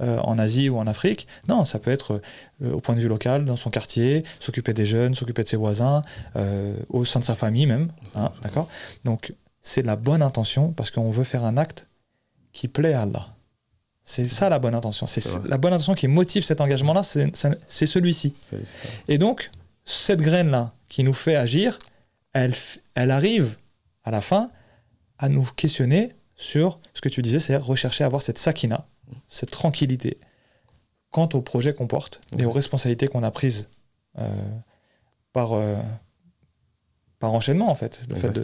euh, 0.00 0.18
en 0.20 0.38
Asie 0.38 0.68
ou 0.68 0.78
en 0.78 0.86
Afrique. 0.86 1.28
Non, 1.48 1.64
ça 1.64 1.78
peut 1.78 1.90
être 1.90 2.20
euh, 2.62 2.72
au 2.72 2.80
point 2.80 2.94
de 2.94 3.00
vue 3.00 3.08
local, 3.08 3.44
dans 3.44 3.56
son 3.56 3.70
quartier, 3.70 4.24
s'occuper 4.40 4.72
des 4.72 4.86
jeunes, 4.86 5.14
s'occuper 5.14 5.44
de 5.44 5.48
ses 5.48 5.56
voisins, 5.56 6.02
euh, 6.34 6.74
au 6.88 7.04
sein 7.04 7.20
de 7.20 7.24
sa 7.24 7.36
famille 7.36 7.66
même. 7.66 7.92
Hein, 8.14 8.32
d'accord? 8.42 8.68
Donc, 9.04 9.34
c'est 9.60 9.82
la 9.82 9.96
bonne 9.96 10.22
intention 10.22 10.72
parce 10.72 10.90
qu'on 10.90 11.10
veut 11.10 11.24
faire 11.24 11.44
un 11.44 11.56
acte 11.56 11.86
qui 12.52 12.68
plaît 12.68 12.94
à 12.94 13.02
Allah. 13.02 13.28
C'est 14.02 14.24
ça 14.24 14.48
la 14.48 14.58
bonne 14.58 14.74
intention. 14.74 15.06
C'est 15.06 15.24
la 15.46 15.58
bonne 15.58 15.72
intention 15.72 15.94
qui 15.94 16.08
motive 16.08 16.42
cet 16.42 16.60
engagement-là, 16.60 17.02
c'est 17.04 17.86
celui-ci. 17.86 18.32
Et 19.06 19.18
donc, 19.18 19.50
cette 19.84 20.20
graine-là 20.20 20.74
qui 20.88 21.04
nous 21.04 21.14
fait 21.14 21.36
agir, 21.36 21.78
elle, 22.32 22.54
elle 22.94 23.10
arrive 23.10 23.56
à 24.04 24.10
la 24.10 24.20
fin 24.20 24.50
à 25.18 25.28
nous 25.28 25.44
questionner 25.44 26.14
sur 26.36 26.80
ce 26.94 27.00
que 27.00 27.08
tu 27.08 27.22
disais, 27.22 27.38
c'est 27.38 27.56
rechercher 27.56 28.04
à 28.04 28.06
avoir 28.06 28.22
cette 28.22 28.38
sakina, 28.38 28.86
cette 29.28 29.50
tranquillité 29.50 30.18
quant 31.10 31.28
au 31.34 31.42
projet 31.42 31.74
qu'on 31.74 31.86
porte 31.86 32.20
et 32.38 32.44
aux 32.44 32.50
responsabilités 32.50 33.06
qu'on 33.06 33.22
a 33.22 33.30
prises 33.30 33.68
euh, 34.18 34.50
par, 35.32 35.52
euh, 35.52 35.76
par 37.18 37.32
enchaînement 37.32 37.70
en 37.70 37.74
fait. 37.74 38.02
Le 38.08 38.16
fait 38.16 38.30
de, 38.30 38.42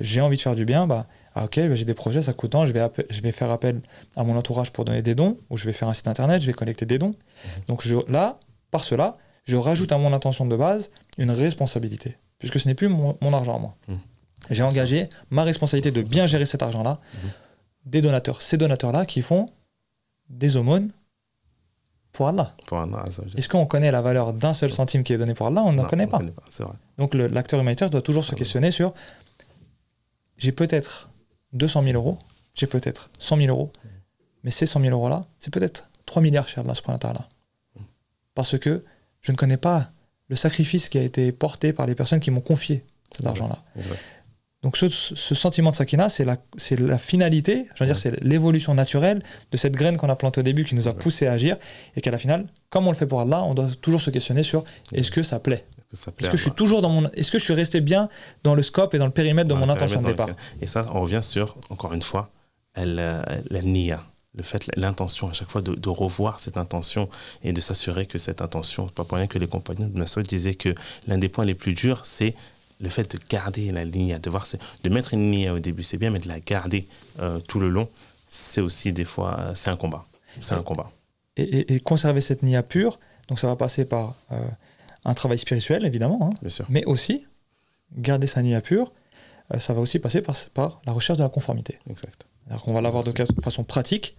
j'ai 0.00 0.20
envie 0.20 0.36
de 0.36 0.42
faire 0.42 0.56
du 0.56 0.64
bien, 0.64 0.86
bah 0.86 1.06
ah, 1.34 1.44
ok, 1.44 1.56
bah, 1.56 1.74
j'ai 1.74 1.84
des 1.84 1.94
projets, 1.94 2.22
ça 2.22 2.32
coûte 2.32 2.50
tant, 2.50 2.66
je 2.66 2.72
vais, 2.72 2.84
je 3.10 3.20
vais 3.20 3.32
faire 3.32 3.50
appel 3.50 3.80
à 4.16 4.24
mon 4.24 4.36
entourage 4.36 4.72
pour 4.72 4.84
donner 4.84 5.02
des 5.02 5.14
dons, 5.14 5.38
ou 5.50 5.56
je 5.56 5.64
vais 5.66 5.72
faire 5.72 5.88
un 5.88 5.94
site 5.94 6.08
internet, 6.08 6.42
je 6.42 6.46
vais 6.46 6.52
collecter 6.52 6.84
des 6.84 6.98
dons. 6.98 7.14
Mhm. 7.14 7.64
Donc 7.68 7.82
je, 7.82 7.96
là, 8.08 8.40
par 8.70 8.82
cela, 8.82 9.16
je 9.48 9.56
rajoute 9.56 9.90
à 9.92 9.98
mon 9.98 10.12
intention 10.12 10.44
de 10.46 10.54
base 10.54 10.90
une 11.16 11.30
responsabilité, 11.30 12.18
puisque 12.38 12.60
ce 12.60 12.68
n'est 12.68 12.74
plus 12.74 12.88
mon, 12.88 13.32
argent 13.32 13.56
à 13.56 13.58
moi. 13.58 13.74
Mhm. 13.88 13.98
J'ai 14.50 14.62
engagé 14.62 15.08
ma 15.30 15.42
responsabilité 15.42 15.90
de 15.90 16.06
bien 16.06 16.26
gérer 16.26 16.46
cet 16.46 16.62
argent-là, 16.62 17.00
mhm. 17.14 17.30
des 17.86 18.02
donateurs. 18.02 18.42
Ces 18.42 18.58
donateurs-là 18.58 19.06
qui 19.06 19.22
font 19.22 19.50
des 20.28 20.58
aumônes 20.58 20.90
pour 22.12 22.28
Allah. 22.28 22.54
Est-ce 23.36 23.48
qu'on 23.48 23.64
connaît 23.64 23.90
la 23.90 24.02
valeur 24.02 24.34
d'un 24.34 24.52
seul 24.52 24.70
centime 24.70 25.02
qui 25.02 25.14
est 25.14 25.18
donné 25.18 25.32
pour 25.32 25.46
Allah? 25.46 25.62
On 25.64 25.72
ne 25.72 25.84
connaît 25.84 26.06
pas. 26.06 26.20
Donc 26.98 27.14
l'acteur 27.14 27.58
humanitaire 27.58 27.88
doit 27.88 28.02
toujours 28.02 28.24
se 28.24 28.34
questionner 28.34 28.70
sur 28.70 28.92
j'ai 30.36 30.52
peut-être 30.52 31.10
200 31.54 31.82
000 31.82 31.94
euros, 31.94 32.18
j'ai 32.54 32.66
peut-être 32.66 33.10
100 33.18 33.38
000 33.38 33.48
euros, 33.48 33.72
mais 34.44 34.50
ces 34.50 34.66
100 34.66 34.80
000 34.80 34.92
euros-là, 34.92 35.26
c'est 35.38 35.52
peut-être 35.52 35.90
3 36.06 36.22
milliards 36.22 36.48
chez 36.48 36.60
Allah 36.60 36.74
Parce 38.34 38.58
que 38.58 38.84
je 39.28 39.32
ne 39.32 39.36
connais 39.36 39.58
pas 39.58 39.90
le 40.28 40.36
sacrifice 40.36 40.88
qui 40.88 40.96
a 40.96 41.02
été 41.02 41.32
porté 41.32 41.74
par 41.74 41.84
les 41.84 41.94
personnes 41.94 42.18
qui 42.18 42.30
m'ont 42.30 42.40
confié 42.40 42.82
cet 43.14 43.26
argent-là. 43.26 43.62
Donc 44.62 44.78
ce, 44.78 44.88
sentiment 44.88 45.70
de 45.70 45.76
sakina, 45.76 46.08
c'est 46.08 46.24
la, 46.24 46.38
la 46.78 46.98
finalité, 46.98 47.66
je 47.74 47.84
veux 47.84 47.86
dire, 47.86 47.98
c'est 47.98 48.24
l'évolution 48.24 48.74
naturelle 48.74 49.20
de 49.52 49.56
cette 49.58 49.74
graine 49.74 49.98
qu'on 49.98 50.08
a 50.08 50.16
plantée 50.16 50.40
au 50.40 50.42
début 50.42 50.64
qui 50.64 50.74
nous 50.74 50.88
a 50.88 50.94
poussé 50.94 51.26
à 51.26 51.32
agir 51.32 51.58
et 51.94 52.00
qu'à 52.00 52.10
la 52.10 52.16
finale, 52.16 52.46
comme 52.70 52.86
on 52.86 52.90
le 52.90 52.96
fait 52.96 53.06
pour 53.06 53.20
Allah, 53.20 53.44
on 53.44 53.52
doit 53.52 53.68
toujours 53.82 54.00
se 54.00 54.08
questionner 54.10 54.42
sur 54.42 54.64
est-ce 54.92 55.10
que 55.10 55.22
ça 55.22 55.40
plaît? 55.40 55.66
Est-ce 55.92 56.30
que, 56.30 56.36
je 56.38 56.42
suis 56.42 56.50
toujours 56.52 56.80
dans 56.80 56.88
mon, 56.88 57.10
est-ce 57.10 57.30
que 57.30 57.38
je 57.38 57.44
suis 57.44 57.54
resté 57.54 57.82
bien 57.82 58.08
dans 58.44 58.54
le 58.54 58.62
scope 58.62 58.94
et 58.94 58.98
dans 58.98 59.06
le 59.06 59.12
périmètre 59.12 59.48
de 59.48 59.54
mon 59.54 59.68
intention 59.68 60.00
de 60.00 60.06
départ? 60.06 60.30
Et 60.62 60.66
ça, 60.66 60.86
on 60.94 61.02
revient 61.02 61.22
sur 61.22 61.58
encore 61.68 61.92
une 61.92 62.02
fois, 62.02 62.30
la, 62.76 63.24
la 63.50 63.62
nia, 63.62 64.02
le 64.34 64.42
fait, 64.42 64.70
l'intention 64.76 65.28
à 65.28 65.32
chaque 65.32 65.48
fois 65.48 65.62
de, 65.62 65.88
revoir 65.88 66.38
cette 66.38 66.56
intention 66.56 67.08
et 67.42 67.52
de 67.52 67.60
s'assurer 67.60 68.06
que 68.06 68.18
cette 68.18 68.42
intention, 68.42 68.88
pas 68.88 69.04
pour 69.04 69.16
rien 69.16 69.26
que 69.26 69.38
les 69.38 69.48
compagnons 69.48 69.88
de 69.88 69.98
Nassau 69.98 70.22
disaient 70.22 70.54
que 70.54 70.74
l'un 71.06 71.18
des 71.18 71.28
points 71.28 71.44
les 71.44 71.54
plus 71.54 71.72
durs, 71.72 72.04
c'est 72.04 72.34
le 72.80 72.88
fait 72.88 73.10
de 73.10 73.18
garder 73.28 73.72
la 73.72 73.84
ligne, 73.84 74.18
de, 74.18 74.30
voir, 74.30 74.46
de 74.84 74.90
mettre 74.90 75.14
une 75.14 75.32
ligne 75.32 75.50
au 75.50 75.58
début, 75.58 75.82
c'est 75.82 75.98
bien, 75.98 76.10
mais 76.10 76.20
de 76.20 76.28
la 76.28 76.40
garder 76.40 76.86
euh, 77.18 77.40
tout 77.40 77.58
le 77.58 77.68
long, 77.68 77.88
c'est 78.28 78.60
aussi 78.60 78.92
des 78.92 79.04
fois, 79.04 79.40
euh, 79.40 79.54
c'est 79.54 79.70
un 79.70 79.76
combat. 79.76 80.06
C'est 80.40 80.54
un 80.54 80.62
combat. 80.62 80.92
Et, 81.36 81.80
conserver 81.80 82.20
cette 82.20 82.42
nia 82.42 82.62
pure, 82.62 83.00
donc 83.28 83.40
ça 83.40 83.46
va 83.46 83.56
passer 83.56 83.84
par 83.84 84.14
euh, 84.30 84.48
un 85.04 85.14
travail 85.14 85.38
spirituel, 85.38 85.84
évidemment, 85.86 86.30
hein, 86.32 86.48
mais 86.68 86.84
aussi 86.84 87.26
garder 87.96 88.26
sa 88.26 88.42
nia 88.42 88.60
pure, 88.60 88.92
ça 89.58 89.72
va 89.72 89.80
aussi 89.80 89.98
passer 89.98 90.20
par, 90.20 90.36
par, 90.52 90.82
la 90.86 90.92
recherche 90.92 91.18
de 91.18 91.22
la 91.22 91.30
conformité. 91.30 91.78
Exact. 91.88 92.26
Alors 92.48 92.62
qu'on 92.62 92.72
va 92.72 92.80
l'avoir 92.80 93.04
de 93.04 93.12
façon 93.42 93.64
pratique, 93.64 94.16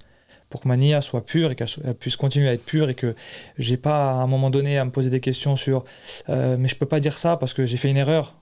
pour 0.49 0.61
que 0.61 0.67
ma 0.67 0.77
nia 0.77 1.01
soit 1.01 1.25
pure 1.25 1.51
et 1.51 1.55
qu'elle 1.55 1.67
puisse 1.99 2.15
continuer 2.15 2.49
à 2.49 2.53
être 2.53 2.65
pure 2.65 2.89
et 2.89 2.95
que 2.95 3.15
j'ai 3.57 3.77
pas 3.77 4.11
à 4.11 4.15
un 4.15 4.27
moment 4.27 4.49
donné 4.49 4.77
à 4.77 4.85
me 4.85 4.91
poser 4.91 5.09
des 5.09 5.19
questions 5.19 5.55
sur 5.55 5.83
mais 6.27 6.67
je 6.67 6.75
peux 6.75 6.87
pas 6.87 6.99
dire 6.99 7.17
ça 7.17 7.37
parce 7.37 7.53
que 7.53 7.65
j'ai 7.65 7.77
fait 7.77 7.89
une 7.89 7.97
erreur 7.97 8.39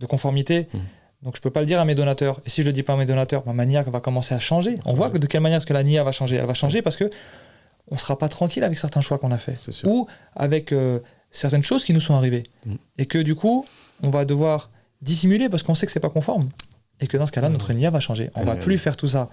de 0.00 0.06
conformité. 0.06 0.68
Hmm. 0.72 0.78
Donc 1.22 1.36
je 1.36 1.42
peux 1.42 1.50
pas 1.50 1.60
le 1.60 1.66
dire 1.66 1.78
à 1.78 1.84
mes 1.84 1.94
donateurs. 1.94 2.40
Et 2.46 2.50
si 2.50 2.62
je 2.62 2.66
le 2.66 2.72
dis 2.72 2.82
pas 2.82 2.94
à 2.94 2.96
mes 2.96 3.04
donateurs, 3.04 3.46
ma 3.46 3.52
manière 3.52 3.88
va 3.90 4.00
commencer 4.00 4.34
à 4.34 4.40
changer. 4.40 4.76
On 4.86 4.94
voit 4.94 5.10
de 5.10 5.26
quelle 5.26 5.42
manière 5.42 5.58
est-ce 5.58 5.66
que 5.66 5.74
la 5.74 5.82
NIA 5.82 6.02
va 6.02 6.12
changer. 6.12 6.36
Elle 6.36 6.46
va 6.46 6.54
changer 6.54 6.80
parce 6.80 6.96
que 6.96 7.10
on 7.90 7.98
sera 7.98 8.16
pas 8.16 8.28
tranquille 8.28 8.64
avec 8.64 8.78
certains 8.78 9.02
choix 9.02 9.18
qu'on 9.18 9.30
a 9.30 9.38
fait 9.38 9.56
ou 9.84 10.06
avec 10.34 10.72
euh, 10.72 11.00
certaines 11.30 11.62
choses 11.62 11.84
qui 11.84 11.92
nous 11.92 12.00
sont 12.00 12.14
arrivées 12.14 12.44
hmm. 12.64 12.76
et 12.98 13.06
que 13.06 13.18
du 13.18 13.34
coup 13.34 13.66
on 14.02 14.10
va 14.10 14.24
devoir 14.24 14.70
dissimuler 15.02 15.48
parce 15.48 15.62
qu'on 15.62 15.74
sait 15.74 15.86
que 15.86 15.92
c'est 15.92 16.00
pas 16.00 16.10
conforme 16.10 16.46
et 17.00 17.06
que 17.06 17.16
dans 17.16 17.26
ce 17.26 17.32
cas-là 17.32 17.48
notre 17.48 17.72
NIA 17.72 17.90
va 17.90 18.00
changer. 18.00 18.30
On 18.34 18.44
va 18.44 18.56
plus 18.56 18.78
faire 18.78 18.96
tout 18.96 19.06
ça 19.08 19.28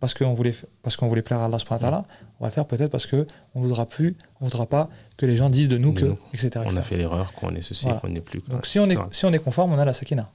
parce 0.00 0.12
qu'on 0.14 0.34
voulait, 0.34 0.54
parce 0.82 0.96
qu'on 0.96 1.08
voulait 1.08 1.22
plaire 1.22 1.40
à 1.40 1.46
Allah 1.46 1.58
subhanahu 1.58 2.02
on 2.38 2.44
va 2.44 2.48
le 2.48 2.50
faire 2.50 2.66
peut-être 2.66 2.90
parce 2.90 3.06
qu'on 3.06 3.24
ne 3.54 3.60
voudra 3.62 3.86
plus, 3.86 4.16
on 4.40 4.44
voudra 4.44 4.66
pas 4.66 4.90
que 5.16 5.24
les 5.24 5.36
gens 5.36 5.48
disent 5.48 5.68
de 5.68 5.78
nous 5.78 5.94
que, 5.94 6.14
etc., 6.34 6.66
On 6.66 6.76
a 6.76 6.82
fait 6.82 6.96
l'erreur, 6.96 7.32
qu'on 7.32 7.54
est 7.54 7.62
ceci, 7.62 7.88
qu'on 8.00 8.08
n'est 8.08 8.20
plus. 8.20 8.42
Donc 8.48 8.66
si 8.66 8.78
on, 8.78 8.88
est, 8.90 8.98
si 9.10 9.24
on 9.24 9.32
est 9.32 9.38
conforme, 9.38 9.72
on 9.72 9.78
a 9.78 9.84
la 9.84 9.94
sakina. 9.94 10.28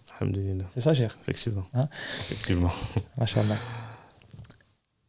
C'est 0.74 0.82
ça, 0.82 0.94
cher. 0.94 1.16
Effectivement. 1.22 1.66
Hein 1.74 1.84
Effectivement. 2.20 2.72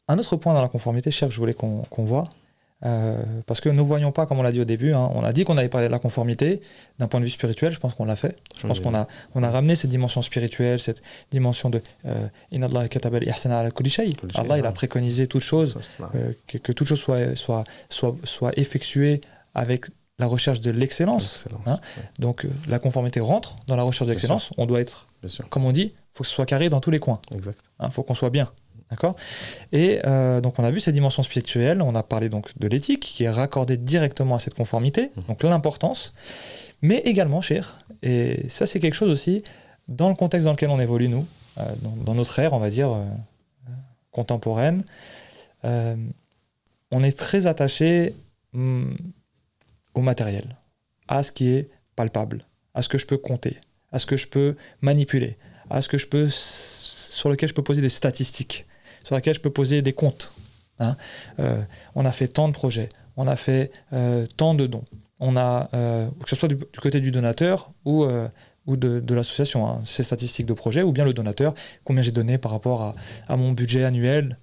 Un 0.09 0.19
autre 0.19 0.37
point 0.37 0.53
dans 0.53 0.61
la 0.61 0.69
conformité, 0.69 1.11
cher, 1.11 1.29
que 1.29 1.35
je 1.35 1.41
voulais 1.41 1.55
qu'on 1.55 1.87
voit, 1.99 2.29
euh, 2.85 3.23
parce 3.47 3.61
que 3.61 3.69
nous 3.69 3.83
ne 3.83 3.89
voyons 3.89 4.13
pas, 4.13 4.27
comme 4.27 4.39
on 4.39 4.43
l'a 4.43 4.53
dit 4.53 4.61
au 4.61 4.65
début, 4.65 4.93
hein, 4.93 5.11
on 5.15 5.23
a 5.23 5.33
dit 5.33 5.45
qu'on 5.45 5.57
avait 5.57 5.69
parlé 5.69 5.87
de 5.87 5.93
la 5.93 5.99
conformité 5.99 6.61
d'un 6.99 7.07
point 7.07 7.21
de 7.21 7.25
vue 7.25 7.31
spirituel, 7.31 7.73
je 7.73 7.79
pense 7.79 7.95
qu'on 7.95 8.05
l'a 8.05 8.17
fait. 8.17 8.39
Je 8.59 8.67
pense 8.67 8.81
qu'on 8.81 8.95
a, 8.95 9.07
on 9.35 9.43
a 9.43 9.51
ramené 9.51 9.77
cette 9.77 9.91
dimension 9.91 10.23
spirituelle, 10.23 10.81
cette 10.81 11.03
dimension 11.31 11.71
de 11.71 11.81
euh, 12.07 12.29
Allah 12.63 12.87
Allah 14.35 14.59
il 14.59 14.67
a 14.67 14.73
préconisé 14.73 15.27
toute 15.27 15.43
chose, 15.43 15.79
euh, 16.15 16.33
que, 16.47 16.59
que, 16.59 16.73
toute 16.73 16.89
chose 16.89 17.01
soit, 17.01 17.37
soit, 17.37 17.65
soit, 17.89 18.17
soit 18.25 18.53
effectuée 18.59 19.21
avec 19.55 19.87
la 20.19 20.27
recherche 20.27 20.61
de 20.61 20.71
l'excellence. 20.71 21.47
Hein. 21.67 21.79
Donc 22.19 22.47
la 22.69 22.79
conformité 22.79 23.21
rentre 23.21 23.57
dans 23.67 23.77
la 23.77 23.83
recherche 23.83 24.07
de 24.09 24.13
l'excellence. 24.13 24.53
On 24.57 24.67
doit 24.67 24.81
être, 24.81 25.07
comme 25.51 25.65
on 25.65 25.73
dit, 25.73 25.93
il 25.95 26.17
faut 26.17 26.25
que 26.25 26.29
ce 26.29 26.35
soit 26.35 26.47
carré 26.47 26.69
dans 26.69 26.81
tous 26.81 26.91
les 26.91 27.01
coins. 27.01 27.21
Il 27.33 27.41
hein, 27.79 27.91
faut 27.91 28.03
qu'on 28.03 28.15
soit 28.15 28.31
bien. 28.31 28.51
D'accord? 28.93 29.17
Et 29.73 30.01
euh, 30.05 30.43
donc 30.43 30.59
on 30.59 30.65
a 30.65 30.71
vu 30.71 30.79
cette 30.79 30.93
dimension 30.93 31.23
spirituelle, 31.23 31.81
on 31.81 31.95
a 31.95 32.03
parlé 32.03 32.29
donc 32.29 32.51
de 32.59 32.69
l'éthique 32.69 33.01
qui 33.01 33.25
est 33.25 33.31
raccordée 33.31 33.79
directement 33.79 34.35
à 34.35 34.39
cette 34.39 34.53
conformité, 34.53 35.13
mmh. 35.17 35.21
donc 35.29 35.43
l'importance, 35.43 36.13
mais 36.83 36.99
également, 36.99 37.41
cher, 37.41 37.87
et 38.03 38.47
ça 38.51 38.67
c'est 38.67 38.81
quelque 38.81 38.93
chose 38.93 39.09
aussi, 39.09 39.45
dans 39.89 40.11
le 40.11 40.15
contexte 40.15 40.45
dans 40.45 40.51
lequel 40.51 40.69
on 40.69 40.79
évolue 40.79 41.09
nous, 41.09 41.27
euh, 41.57 41.63
dans, 42.05 42.13
notre 42.13 42.39
ère, 42.39 42.53
on 42.53 42.59
va 42.59 42.69
dire, 42.69 42.93
euh, 42.93 43.07
contemporaine, 44.11 44.85
on 45.65 47.03
est 47.03 47.19
très 47.19 47.47
attaché 47.47 48.15
hmm, 48.53 48.93
au 49.95 50.03
matériel, 50.03 50.59
à 51.09 51.23
ce 51.23 51.33
qui 51.33 51.49
est 51.49 51.71
palpable, 51.97 52.45
à 52.75 52.83
ce 52.83 52.91
que 52.91 52.99
je 52.99 53.07
peux 53.07 53.17
compter, 53.17 53.57
à 53.91 53.99
ce 53.99 54.05
que 54.05 54.19
je 54.19 54.29
peux 54.29 54.55
manipuler, 54.83 55.39
à 55.71 55.81
ce 55.81 55.89
que 55.89 55.97
je 55.97 56.07
peux 56.09 56.29
sur 56.29 57.31
lequel 57.31 57.49
je 57.49 57.55
peux 57.55 57.65
poser 57.65 57.81
des 57.81 57.89
statistiques 57.89 58.67
sur 59.05 59.15
laquelle 59.15 59.35
je 59.35 59.41
peux 59.41 59.51
poser 59.51 59.83
des 59.83 59.93
comptes. 59.93 60.33
Hein. 60.79 60.97
Euh, 61.39 61.63
on 61.95 62.05
a 62.05 62.13
fait 62.13 62.29
tant 62.29 62.49
de 62.49 62.53
projets, 62.53 62.89
on 63.17 63.27
a 63.27 63.37
fait 63.37 63.71
euh, 63.93 64.27
tant 64.37 64.55
de 64.55 64.67
dons. 64.67 64.85
On 65.21 65.37
a, 65.37 65.69
euh, 65.75 66.09
que 66.23 66.29
ce 66.29 66.37
soit 66.37 66.49
du, 66.49 66.57
côté 66.57 67.01
du 67.01 67.11
donateur 67.13 67.73
ou, 67.85 68.05
ou 68.67 68.77
de, 68.77 69.15
l'association, 69.15 69.69
hein, 69.69 69.83
ces 69.85 70.03
statistiques 70.03 70.47
de 70.47 70.53
projet, 70.55 70.83
ou 70.83 70.91
bien 70.93 71.05
le 71.05 71.13
donateur, 71.13 71.55
combien 71.85 72.03
j'ai 72.03 72.11
donné 72.11 72.39
par 72.39 72.51
rapport 72.51 72.97
à, 73.29 73.37
mon 73.37 73.53
budget 73.53 73.85
annuel, 73.85 74.37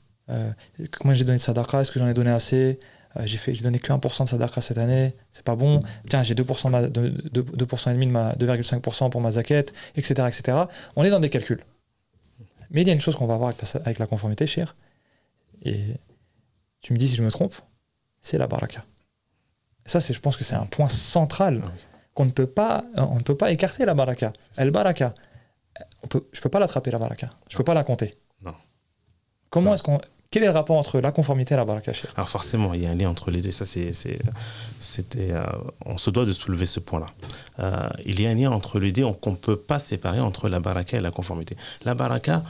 combien 0.98 1.14
j'ai 1.14 1.26
donné 1.26 1.38
de 1.38 1.42
sadaqa, 1.44 1.82
est-ce 1.82 1.92
que 1.92 2.00
j'en 2.00 2.08
ai 2.08 2.14
donné 2.14 2.32
assez, 2.32 2.80
j'ai 3.26 3.38
fait, 3.38 3.54
j'ai 3.54 3.64
donné 3.64 3.80
que 3.80 3.92
1% 3.92 4.24
de 4.24 4.30
sadaqa 4.30 4.62
cette 4.62 4.78
année, 4.78 5.16
c'est 5.34 5.44
pas 5.44 5.58
bon. 5.58 5.82
Tiens, 6.10 6.24
j'ai 6.24 6.34
2%, 6.36 6.66
de 6.66 6.70
ma- 6.70 6.88
de, 6.88 7.10
de- 7.10 7.66
2% 7.66 7.90
et 7.90 7.94
demi 7.94 8.08
de 8.08 8.12
ma 8.12 8.32
2,5% 8.36 9.10
pour 9.10 9.20
ma 9.20 9.32
zaquette, 9.32 9.74
etc., 9.98 10.30
etc. 10.30 10.60
On 10.96 11.04
est 11.04 11.10
dans 11.10 11.20
des 11.20 11.30
calculs. 11.30 11.60
Mais 12.72 12.82
il 12.82 12.88
y 12.88 12.92
a 12.92 12.94
une 12.94 13.00
chose 13.00 13.16
qu'on 13.16 13.28
va 13.28 13.38
voir 13.38 13.50
avec 13.50 13.62
la, 13.62 13.82
avec 13.82 14.00
la 14.00 14.08
conformité, 14.08 14.46
cher. 14.48 14.76
Et 15.64 15.96
tu 16.82 16.94
me 16.94 16.98
dis 16.98 17.08
si 17.08 17.16
je 17.16 17.24
me 17.24 17.32
trompe, 17.32 17.56
c'est 18.22 18.38
la 18.38 18.48
baraka. 18.48 18.86
Ça, 19.86 20.00
je 20.00 20.20
pense 20.20 20.38
que 20.38 20.44
c'est 20.44 20.56
un 20.56 20.66
point 20.66 20.90
central 20.90 21.64
Ah 21.66 21.72
qu'on 22.14 22.26
ne 22.26 22.32
peut 22.32 22.48
pas, 22.48 22.84
on 22.98 23.16
ne 23.16 23.22
peut 23.22 23.38
pas 23.38 23.50
écarter 23.52 23.86
la 23.86 23.94
baraka. 23.94 24.34
El 24.58 24.72
baraka, 24.72 25.16
on 26.04 26.08
peut, 26.08 26.28
je 26.34 26.42
peux 26.42 26.50
pas 26.50 26.60
l'attraper 26.60 26.92
la 26.92 27.00
baraka. 27.00 27.30
Je 27.50 27.56
peux 27.56 27.64
pas 27.64 27.74
la 27.74 27.84
compter. 27.86 28.18
Non. 28.42 28.54
Comment 29.50 29.74
est-ce 29.74 29.84
qu'on, 29.84 30.00
quel 30.32 30.44
est 30.44 30.48
le 30.48 30.52
rapport 30.52 30.78
entre 30.78 31.00
la 31.00 31.12
conformité 31.12 31.56
et 31.56 31.58
la 31.58 31.66
baraka, 31.66 31.92
Alors 32.16 32.30
forcément, 32.30 32.74
il 32.76 32.84
y 32.84 32.86
a 32.86 32.92
un 32.92 32.96
lien 32.96 33.10
entre 33.10 33.32
les 33.32 33.42
deux. 33.42 33.52
Ça, 33.52 33.66
c'est, 33.66 33.94
c'était, 34.80 35.32
euh, 35.32 35.44
on 35.86 35.98
se 35.98 36.12
doit 36.12 36.26
de 36.26 36.34
soulever 36.34 36.68
ce 36.68 36.80
point-là. 36.80 37.08
Euh, 37.60 37.90
il 38.06 38.22
y 38.22 38.28
a 38.28 38.30
un 38.30 38.36
lien 38.36 38.52
entre 38.52 38.80
les 38.80 38.92
deux 38.92 39.12
qu'on 39.14 39.32
ne 39.32 39.38
peut 39.38 39.58
pas 39.58 39.80
séparer 39.80 40.20
entre 40.20 40.48
la 40.48 40.60
baraka 40.60 40.98
et 40.98 41.02
la 41.02 41.10
conformité. 41.10 41.58
La 41.84 41.96
baraka, 41.96 42.44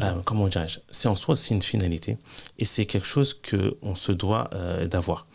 euh, 0.00 0.14
comment 0.24 0.48
dirais-je, 0.48 0.78
c'est 0.90 1.08
en 1.08 1.16
soi 1.16 1.36
c'est 1.36 1.52
une 1.52 1.62
finalité 1.62 2.16
et 2.58 2.64
c'est 2.64 2.86
quelque 2.86 3.06
chose 3.06 3.34
qu'on 3.34 3.94
se 3.94 4.12
doit 4.12 4.48
d'avoir. 4.90 5.26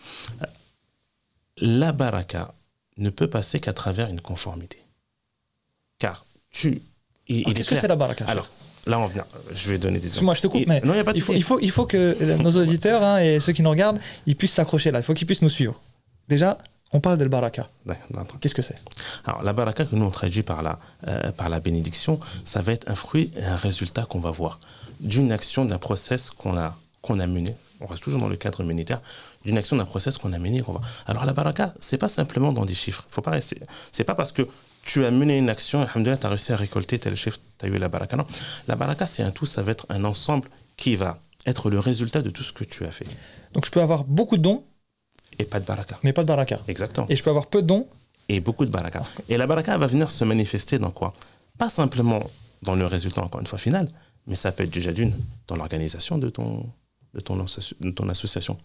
La 1.58 1.92
baraka 1.92 2.56
ne 2.98 3.12
peut 3.12 3.30
passer 3.30 3.60
qu'à 3.60 3.74
travers 3.74 4.10
une 4.10 4.22
conformité. 4.22 4.80
Car 6.00 6.26
tu... 6.50 6.82
Il, 7.28 7.44
Ah, 7.46 7.52
est 7.52 7.54
Qu'est-ce 7.54 7.70
que 7.70 7.76
c'est 7.78 7.88
la 7.88 7.96
baraka 7.96 8.26
Alors, 8.28 8.50
là, 8.88 9.00
on 9.00 9.06
vient. 9.06 9.26
Je 9.54 9.70
vais 9.70 9.78
donner 9.78 10.00
des 10.00 10.08
Excuse-moi, 10.08 10.34
je 10.34 10.42
te 10.42 10.48
coupe, 10.48 10.62
Et- 10.62 10.66
mais 10.66 10.82
non, 10.82 10.94
n'y 10.94 11.00
a 11.00 11.04
pas 11.04 11.14
de 11.14 11.18
il 11.18 11.22
faut, 11.24 11.34
il, 11.34 11.44
faut, 11.44 11.60
il, 11.60 11.72
que 11.88 12.36
nos 12.42 12.52
auditeurs 12.62 13.04
hein, 13.04 13.20
et 13.20 13.40
ceux 13.40 13.54
qui 13.54 13.62
nous 13.62 13.70
regardent, 13.70 14.00
ils 14.26 14.36
puissent 14.36 14.54
s'accrocher 14.54 14.92
là. 14.92 15.00
Il 15.00 15.04
faut 15.04 15.14
qu'ils 15.14 15.28
puissent 15.28 15.42
nous 15.42 15.50
suivre. 15.50 15.80
Déjà, 16.28 16.58
on 16.92 17.00
parle 17.00 17.18
de 17.18 17.26
baraka. 17.28 17.68
D'accord, 17.86 18.08
d'accord. 18.12 18.40
Qu'est-ce 18.40 18.54
que 18.56 18.62
c'est? 18.62 18.76
Alors, 19.26 19.42
la 19.44 19.52
baraka 19.54 19.86
que 19.86 19.96
nous 19.96 20.06
on 20.06 20.12
traduit 20.12 20.44
par 20.44 20.62
la, 20.62 20.78
euh, 21.08 21.32
par 21.32 21.50
la 21.50 21.60
bénédiction, 21.60 22.20
ça 22.46 22.62
va 22.62 22.72
être 22.74 22.88
un 22.90 22.96
fruit 22.96 23.32
et 23.36 23.44
un 23.44 23.56
résultat 23.56 24.06
qu'on 24.06 24.20
va 24.20 24.32
voir 24.32 24.60
d'une 25.00 25.32
action, 25.32 25.66
d'un 25.66 25.80
process 25.80 26.30
qu'on 26.30 26.56
a, 26.58 26.78
qu'on 27.02 27.20
a 27.20 27.28
mené. 27.28 27.56
On 27.82 27.86
reste 27.88 28.04
toujours 28.04 28.22
dans 28.22 28.30
le 28.30 28.38
cadre 28.38 28.62
humanitaire, 28.62 29.02
d'une 29.44 29.58
action, 29.58 29.76
d'un 29.76 29.84
process 29.86 30.18
qu'on 30.18 30.32
a 30.34 30.40
mené. 30.40 30.62
qu'on 30.62 30.74
va- 30.74 30.82
Alors, 31.08 31.26
la 31.26 31.34
baraka, 31.34 31.74
c'est 31.82 31.98
pas 31.98 32.08
simplement 32.08 32.54
dans 32.54 32.64
des 32.64 32.76
chiffres. 32.76 33.06
Faut 33.10 33.22
pas 33.22 33.32
rester. 33.32 33.60
C'est 33.92 34.06
pas 34.06 34.16
parce 34.16 34.32
que 34.32 34.48
tu 34.84 35.06
as 35.06 35.12
mené 35.12 35.38
une 35.38 35.50
action, 35.50 35.86
tu 35.86 36.10
as 36.10 36.30
réussi 36.30 36.52
à 36.52 36.56
récolter 36.56 37.00
tel 37.00 37.16
chiffre, 37.16 37.40
tu 37.58 37.66
as 37.66 37.70
eu 37.70 37.78
la 37.78 37.90
baraka. 37.90 38.16
Non? 38.18 38.26
La 38.68 38.76
baraka, 38.76 39.06
c'est 39.06 39.24
un 39.24 39.32
tout, 39.32 39.46
ça 39.46 39.62
va 39.62 39.72
être 39.72 39.86
un 39.90 40.04
ensemble 40.04 40.50
qui 40.78 40.96
va 40.96 41.20
être 41.46 41.70
le 41.70 41.80
résultat 41.80 42.22
de 42.22 42.30
tout 42.30 42.44
ce 42.44 42.54
que 42.54 42.64
tu 42.64 42.86
as 42.86 42.92
fait. 42.92 43.08
Donc 43.54 43.66
je 43.66 43.72
peux 43.72 43.82
avoir 43.82 44.04
beaucoup 44.04 44.38
de 44.38 44.44
dons, 44.44 44.64
Et 45.40 45.46
pas 45.46 45.60
de 45.60 45.66
baraka. 45.66 45.98
mais 46.04 46.14
pas 46.14 46.24
de 46.24 46.28
baraka. 46.28 46.60
Exactement. 46.68 47.08
Et 47.10 47.16
je 47.16 47.24
peux 47.24 47.30
avoir 47.30 47.48
peu 47.48 47.62
de 47.62 47.68
dons, 47.68 47.88
et 48.30 48.40
beaucoup 48.40 48.66
de 48.66 48.72
baraka. 48.72 49.04
Et 49.30 49.38
la 49.38 49.48
baraka 49.48 49.78
va 49.78 49.88
venir 49.88 50.12
se 50.12 50.24
manifester 50.24 50.80
dans 50.80 50.92
quoi? 50.92 51.14
Pas 51.58 51.70
simplement 51.70 52.30
dans 52.62 52.76
le 52.76 52.86
résultat, 52.86 53.22
encore 53.24 53.42
une 53.42 53.48
fois, 53.48 53.60
final, 53.60 53.88
mais 54.28 54.36
ça 54.36 54.52
peut 54.52 54.64
être 54.64 54.70
déjà 54.70 54.92
d'une, 54.92 55.14
dans 55.48 55.56
l'organisation 55.56 56.18
de 56.18 56.30
ton, 56.30 56.66
de, 57.14 57.20
ton, 57.20 57.36
de 57.36 57.92
ton 57.92 58.10
association, 58.10 58.58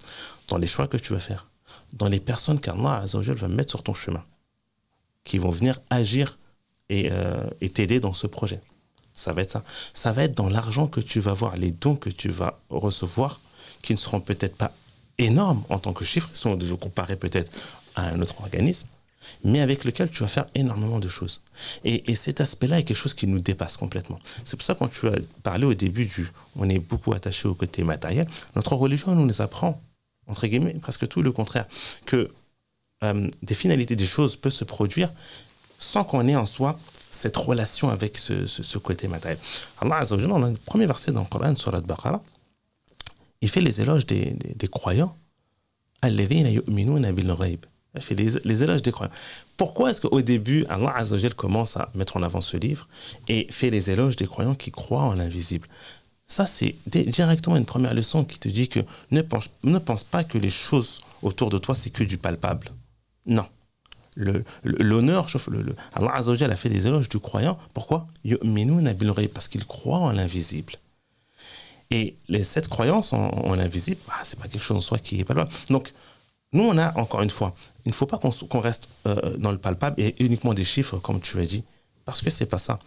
dans 0.48 0.58
les 0.58 0.66
choix 0.66 0.86
que 0.88 0.96
tu 0.96 1.12
vas 1.12 1.20
faire, 1.20 1.48
dans 1.92 2.08
les 2.08 2.20
personnes 2.20 2.60
qu'Allah 2.60 3.04
va 3.04 3.48
mettre 3.48 3.70
sur 3.70 3.82
ton 3.82 3.94
chemin, 3.94 4.24
qui 5.28 5.38
vont 5.38 5.50
venir 5.50 5.74
agir 5.90 6.38
et 6.88 7.10
euh, 7.12 7.46
et 7.60 7.68
t'aider 7.68 8.00
dans 8.00 8.14
ce 8.14 8.26
projet. 8.26 8.60
Ça 9.12 9.32
va 9.32 9.42
être 9.42 9.52
ça. 9.52 9.62
Ça 9.94 10.10
va 10.12 10.24
être 10.24 10.34
dans 10.34 10.48
l'argent 10.48 10.86
que 10.94 11.00
tu 11.00 11.20
vas 11.20 11.34
voir, 11.34 11.56
les 11.56 11.70
dons 11.70 11.96
que 11.96 12.10
tu 12.10 12.30
vas 12.30 12.52
recevoir, 12.70 13.40
qui 13.82 13.92
ne 13.92 13.98
seront 13.98 14.20
peut-être 14.20 14.56
pas 14.56 14.72
énormes 15.18 15.62
en 15.68 15.78
tant 15.78 15.92
que 15.92 16.04
chiffres, 16.04 16.30
ils 16.32 16.38
sont 16.38 16.56
de 16.56 16.72
comparer 16.74 17.16
peut-être 17.16 17.50
à 17.96 18.02
un 18.12 18.20
autre 18.22 18.40
organisme, 18.40 18.86
mais 19.44 19.60
avec 19.60 19.84
lequel 19.84 20.08
tu 20.08 20.20
vas 20.22 20.28
faire 20.28 20.46
énormément 20.54 21.00
de 21.00 21.08
choses. 21.08 21.42
Et, 21.84 22.10
et 22.10 22.14
cet 22.14 22.40
aspect-là 22.40 22.78
est 22.78 22.84
quelque 22.84 22.96
chose 23.04 23.14
qui 23.14 23.26
nous 23.26 23.40
dépasse 23.40 23.76
complètement. 23.76 24.20
C'est 24.44 24.56
pour 24.56 24.64
ça 24.64 24.74
quand 24.76 24.88
tu 24.88 25.08
as 25.08 25.18
parlé 25.42 25.64
au 25.66 25.74
début 25.74 26.06
du, 26.06 26.30
on 26.56 26.68
est 26.68 26.78
beaucoup 26.78 27.12
attaché 27.12 27.48
au 27.48 27.54
côté 27.54 27.82
matériel, 27.82 28.26
notre 28.54 28.74
religion 28.76 29.14
nous 29.14 29.26
les 29.26 29.40
apprend, 29.40 29.80
entre 30.28 30.46
guillemets, 30.46 30.74
presque 30.74 31.08
tout 31.08 31.22
le 31.22 31.32
contraire, 31.32 31.66
que 32.06 32.30
euh, 33.04 33.28
des 33.42 33.54
finalités 33.54 33.96
des 33.96 34.06
choses 34.06 34.36
peuvent 34.36 34.52
se 34.52 34.64
produire 34.64 35.10
sans 35.78 36.04
qu'on 36.04 36.26
ait 36.26 36.36
en 36.36 36.46
soi 36.46 36.78
cette 37.10 37.36
relation 37.36 37.88
avec 37.88 38.18
ce, 38.18 38.46
ce- 38.46 38.78
côté 38.78 39.08
matériel. 39.08 39.38
Allah 39.80 39.98
Azza 39.98 40.16
wa 40.16 40.20
Jalla, 40.20 40.34
on 40.34 40.38
le 40.40 40.54
premier 40.66 40.86
verset 40.86 41.12
dans 41.12 41.20
le 41.22 41.26
Coran, 41.28 41.54
sur 41.56 41.74
Al-Baqarah, 41.74 42.22
il 43.40 43.48
fait 43.48 43.60
les 43.60 43.80
éloges 43.80 44.04
des, 44.06 44.30
des, 44.32 44.54
des 44.54 44.68
croyants. 44.68 45.16
Il 47.94 48.02
fait 48.02 48.14
les, 48.14 48.30
les 48.44 48.62
éloges 48.62 48.82
des 48.82 48.92
croyants. 48.92 49.12
Pourquoi 49.56 49.90
est-ce 49.90 50.00
qu'au 50.00 50.20
début, 50.20 50.64
Allah 50.68 50.92
Azza 50.96 51.14
wa 51.14 51.20
Jalla 51.20 51.34
commence 51.34 51.76
à 51.76 51.90
mettre 51.94 52.16
en 52.16 52.22
avant 52.22 52.40
ce 52.40 52.56
livre 52.56 52.88
et 53.28 53.46
fait 53.50 53.70
les 53.70 53.90
éloges 53.90 54.16
des 54.16 54.26
croyants 54.26 54.54
qui 54.54 54.70
croient 54.70 55.02
en 55.02 55.14
l'invisible? 55.14 55.66
Ça, 56.26 56.44
c'est 56.46 56.76
di- 56.86 57.06
directement 57.06 57.56
une 57.56 57.64
première 57.64 57.94
leçon 57.94 58.24
qui 58.24 58.38
te 58.38 58.48
dit 58.48 58.68
que 58.68 58.80
ne 59.10 59.22
pense, 59.22 59.48
ne 59.62 59.78
pense 59.78 60.04
pas 60.04 60.24
que 60.24 60.36
les 60.36 60.50
choses 60.50 61.00
autour 61.22 61.48
de 61.48 61.58
toi, 61.58 61.74
c'est 61.74 61.90
que 61.90 62.04
du 62.04 62.18
palpable. 62.18 62.68
Non. 63.28 63.46
L'honneur, 64.16 65.28
le, 65.48 65.62
le- 65.62 65.76
Allah 65.94 66.12
Azza 66.12 66.32
wa 66.32 66.36
Jalla 66.36 66.54
a 66.54 66.56
fait 66.56 66.68
des 66.68 66.88
éloges 66.88 67.08
du 67.08 67.20
croyant. 67.20 67.56
Pourquoi? 67.72 68.08
Parce 69.32 69.46
qu'il 69.46 69.64
croit 69.64 69.98
en 69.98 70.10
l'invisible. 70.10 70.72
Et 71.90 72.16
les, 72.28 72.42
cette 72.42 72.66
croyance 72.68 73.12
en, 73.12 73.54
l'invisible, 73.54 74.00
bah, 74.08 74.14
c'est 74.24 74.38
pas 74.38 74.48
quelque 74.48 74.62
chose 74.62 74.76
en 74.76 74.80
soi 74.80 74.98
qui 74.98 75.20
est 75.20 75.24
palpable. 75.24 75.50
Donc, 75.70 75.92
nous, 76.52 76.64
on 76.64 76.76
a, 76.78 76.98
encore 76.98 77.22
une 77.22 77.30
fois, 77.30 77.54
il 77.84 77.90
ne 77.90 77.94
faut 77.94 78.06
pas 78.06 78.18
qu'on 78.18 78.60
reste 78.60 78.88
euh, 79.06 79.36
dans 79.38 79.52
le 79.52 79.58
palpable 79.58 80.00
et 80.00 80.16
uniquement 80.22 80.52
des 80.52 80.64
chiffres, 80.64 80.98
comme 80.98 81.20
tu 81.20 81.38
as 81.40 81.46
dit, 81.46 81.62
parce 82.04 82.20
que 82.20 82.30
c'est 82.30 82.46
pas 82.46 82.58
ça. 82.58 82.78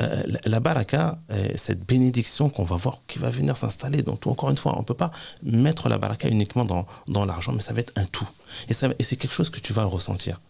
Euh, 0.00 0.22
la, 0.26 0.40
la 0.44 0.60
baraka, 0.60 1.18
euh, 1.30 1.48
cette 1.56 1.84
bénédiction 1.84 2.48
qu'on 2.48 2.64
va 2.64 2.76
voir, 2.76 3.02
qui 3.06 3.18
va 3.18 3.28
venir 3.28 3.56
s'installer 3.56 4.02
tout, 4.02 4.30
encore 4.30 4.50
une 4.50 4.56
fois, 4.56 4.74
on 4.76 4.80
ne 4.80 4.84
peut 4.84 4.94
pas 4.94 5.10
mettre 5.42 5.88
la 5.88 5.98
baraka 5.98 6.28
uniquement 6.28 6.64
dans, 6.64 7.24
l'argent, 7.24 7.52
mais 7.52 7.60
ça 7.60 7.72
va 7.72 7.80
être 7.80 7.92
un 7.96 8.04
tout. 8.06 8.28
Et, 8.68 8.74
c'est 8.74 9.16
quelque 9.16 9.34
chose 9.34 9.50
que 9.50 9.60
tu 9.60 9.72
vas 9.72 9.84
ressentir. 9.84 10.40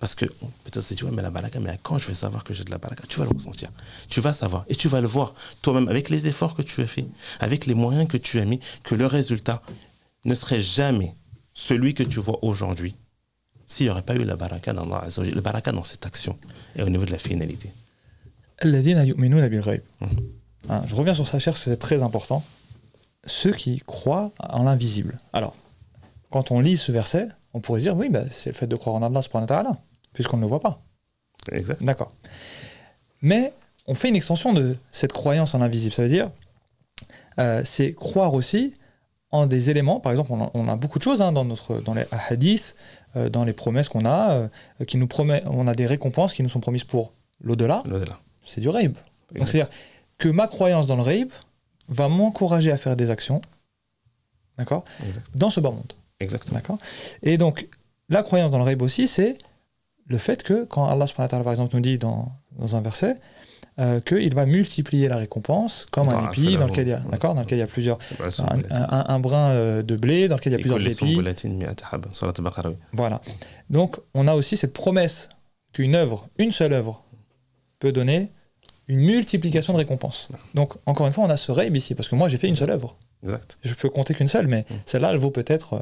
Parce 0.00 0.14
que 0.14 0.26
peut-être 0.26 0.82
si 0.82 0.96
tu 0.96 1.04
vois, 1.04 1.14
mais 1.14 1.22
la 1.22 1.30
baraka, 1.30 1.60
mais 1.60 1.78
quand 1.82 1.98
je 1.98 2.08
vais 2.08 2.14
savoir 2.14 2.42
que 2.44 2.52
j'ai 2.52 2.64
de 2.64 2.70
la 2.70 2.78
baraka, 2.78 3.04
tu 3.08 3.18
vas 3.18 3.24
le 3.24 3.30
ressentir. 3.30 3.70
Tu 4.08 4.20
vas 4.20 4.32
savoir 4.32 4.64
et 4.68 4.74
tu 4.74 4.88
vas 4.88 5.00
le 5.00 5.06
voir 5.06 5.34
toi-même 5.62 5.88
avec 5.88 6.10
les 6.10 6.26
efforts 6.26 6.54
que 6.54 6.62
tu 6.62 6.82
as 6.82 6.86
fait, 6.86 7.06
avec 7.40 7.66
les 7.66 7.74
moyens 7.74 8.06
que 8.06 8.18
tu 8.18 8.40
as 8.40 8.44
mis, 8.44 8.60
que 8.82 8.94
le 8.94 9.06
résultat 9.06 9.62
ne 10.24 10.34
serait 10.34 10.60
jamais 10.60 11.14
celui 11.54 11.94
que 11.94 12.02
tu 12.02 12.20
vois 12.20 12.38
aujourd'hui 12.42 12.94
s'il 13.66 13.86
n'y 13.86 13.90
aurait 13.90 14.02
pas 14.02 14.14
eu 14.14 14.24
la 14.24 14.36
baraka 14.36 14.72
dans 14.72 14.84
le 14.84 15.40
baraka 15.40 15.72
dans 15.72 15.82
cette 15.82 16.04
action 16.06 16.38
et 16.76 16.82
au 16.82 16.88
niveau 16.88 17.04
de 17.04 17.12
la 17.12 17.18
finalité. 17.18 17.70
Hein, 20.68 20.82
je 20.86 20.94
reviens 20.94 21.14
sur 21.14 21.28
ça, 21.28 21.38
cher, 21.38 21.56
c'est 21.56 21.76
très 21.76 22.02
important. 22.02 22.42
Ceux 23.24 23.52
qui 23.52 23.78
croient 23.86 24.32
en 24.38 24.64
l'invisible. 24.64 25.18
Alors, 25.32 25.54
quand 26.30 26.50
on 26.50 26.60
lit 26.60 26.76
ce 26.76 26.92
verset, 26.92 27.28
on 27.54 27.60
pourrait 27.60 27.80
dire, 27.80 27.96
oui, 27.96 28.08
bah, 28.08 28.24
c'est 28.30 28.50
le 28.50 28.54
fait 28.54 28.66
de 28.66 28.76
croire 28.76 28.96
en 28.96 29.02
Allah 29.02 29.22
subhanahu 29.22 29.50
wa 29.50 29.76
puisqu'on 30.12 30.36
ne 30.36 30.42
le 30.42 30.48
voit 30.48 30.60
pas. 30.60 30.82
Exact. 31.52 31.82
D'accord. 31.84 32.12
Mais 33.22 33.52
on 33.86 33.94
fait 33.94 34.08
une 34.08 34.16
extension 34.16 34.52
de 34.52 34.76
cette 34.92 35.12
croyance 35.12 35.54
en 35.54 35.58
l'invisible. 35.58 35.94
Ça 35.94 36.02
veut 36.02 36.08
dire, 36.08 36.30
euh, 37.38 37.62
c'est 37.64 37.92
croire 37.92 38.34
aussi 38.34 38.74
en 39.30 39.46
des 39.46 39.70
éléments. 39.70 40.00
Par 40.00 40.12
exemple, 40.12 40.32
on 40.32 40.42
a, 40.42 40.50
on 40.54 40.68
a 40.68 40.76
beaucoup 40.76 40.98
de 40.98 41.04
choses 41.04 41.22
hein, 41.22 41.32
dans, 41.32 41.44
notre, 41.44 41.80
dans 41.80 41.94
les 41.94 42.04
hadiths, 42.10 42.76
euh, 43.16 43.28
dans 43.28 43.44
les 43.44 43.52
promesses 43.52 43.88
qu'on 43.88 44.04
a, 44.04 44.30
euh, 44.32 44.48
qui 44.86 44.96
nous 44.96 45.06
promet, 45.06 45.42
on 45.46 45.66
a 45.66 45.74
des 45.74 45.86
récompenses 45.86 46.34
qui 46.34 46.42
nous 46.42 46.48
sont 46.48 46.60
promises 46.60 46.84
pour 46.84 47.12
l'au-delà. 47.40 47.82
Au-delà. 47.84 48.18
C'est 48.46 48.60
du 48.60 48.68
raib. 48.68 48.96
Donc 49.34 49.48
c'est-à-dire 49.48 49.70
que 50.18 50.28
ma 50.28 50.46
croyance 50.48 50.86
dans 50.86 50.96
le 50.96 51.02
raib 51.02 51.30
va 51.88 52.08
m'encourager 52.08 52.72
à 52.72 52.76
faire 52.78 52.96
des 52.96 53.10
actions, 53.10 53.42
d'accord, 54.58 54.84
dans 55.34 55.50
ce 55.50 55.60
bas 55.60 55.70
monde. 55.70 55.92
Exactement. 56.20 56.54
D'accord 56.56 56.78
Et 57.22 57.36
donc, 57.36 57.68
la 58.08 58.22
croyance 58.22 58.50
dans 58.50 58.58
le 58.58 58.64
raib 58.64 58.82
aussi, 58.82 59.06
c'est 59.08 59.36
le 60.06 60.18
fait 60.18 60.42
que, 60.42 60.64
quand 60.64 60.86
Allah, 60.86 61.06
subhanahu 61.06 61.26
wa 61.26 61.28
ta'ala, 61.28 61.44
par 61.44 61.52
exemple, 61.52 61.74
nous 61.74 61.82
dit 61.82 61.98
dans, 61.98 62.32
dans 62.58 62.76
un 62.76 62.80
verset, 62.80 63.18
euh, 63.78 64.00
qu'il 64.00 64.34
va 64.34 64.46
multiplier 64.46 65.08
la 65.08 65.16
récompense 65.18 65.86
comme 65.90 66.08
Dans 66.08 66.16
un 66.16 66.30
épi 66.30 66.56
dans 66.56 66.66
lequel 66.66 66.86
il 66.86 66.90
y 66.90 66.94
a, 66.94 67.00
d'accord, 67.00 67.34
dans 67.34 67.42
lequel 67.42 67.58
il 67.58 67.60
y 67.60 67.64
a 67.64 67.66
plusieurs, 67.66 67.98
un, 68.88 69.04
un- 69.08 69.20
brin 69.20 69.50
euh, 69.50 69.82
de 69.82 69.96
blé 69.96 70.28
dans 70.28 70.36
lequel 70.36 70.54
il 70.54 70.56
y 70.56 70.58
a 70.58 70.62
plusieurs 70.62 70.78
épis. 71.04 71.14
Voilà. 72.92 73.20
Donc, 73.68 73.98
on 74.14 74.26
a 74.28 74.34
aussi 74.34 74.56
cette 74.56 74.72
promesse 74.72 75.28
qu'une 75.74 75.94
œuvre, 75.94 76.26
une 76.38 76.52
seule 76.52 76.72
œuvre, 76.72 77.04
peut 77.78 77.92
donner 77.92 78.32
une 78.88 79.00
multiplication 79.00 79.72
de 79.72 79.78
récompenses. 79.78 80.28
Donc, 80.54 80.74
encore 80.86 81.06
une 81.06 81.12
fois, 81.12 81.24
on 81.24 81.30
a 81.30 81.36
ce 81.36 81.50
raib 81.52 81.74
ici, 81.76 81.94
parce 81.94 82.08
que 82.08 82.14
moi, 82.14 82.28
j'ai 82.28 82.38
fait 82.38 82.48
une 82.48 82.54
seule 82.54 82.70
œuvre. 82.70 82.96
Exact. 83.24 83.58
Je 83.62 83.74
peux 83.74 83.88
compter 83.90 84.14
qu'une 84.14 84.28
seule, 84.28 84.46
mais 84.46 84.64
Mm. 84.70 84.74
celle-là, 84.86 85.10
elle 85.12 85.18
vaut 85.18 85.30
peut-être 85.32 85.74
euh, 85.74 85.80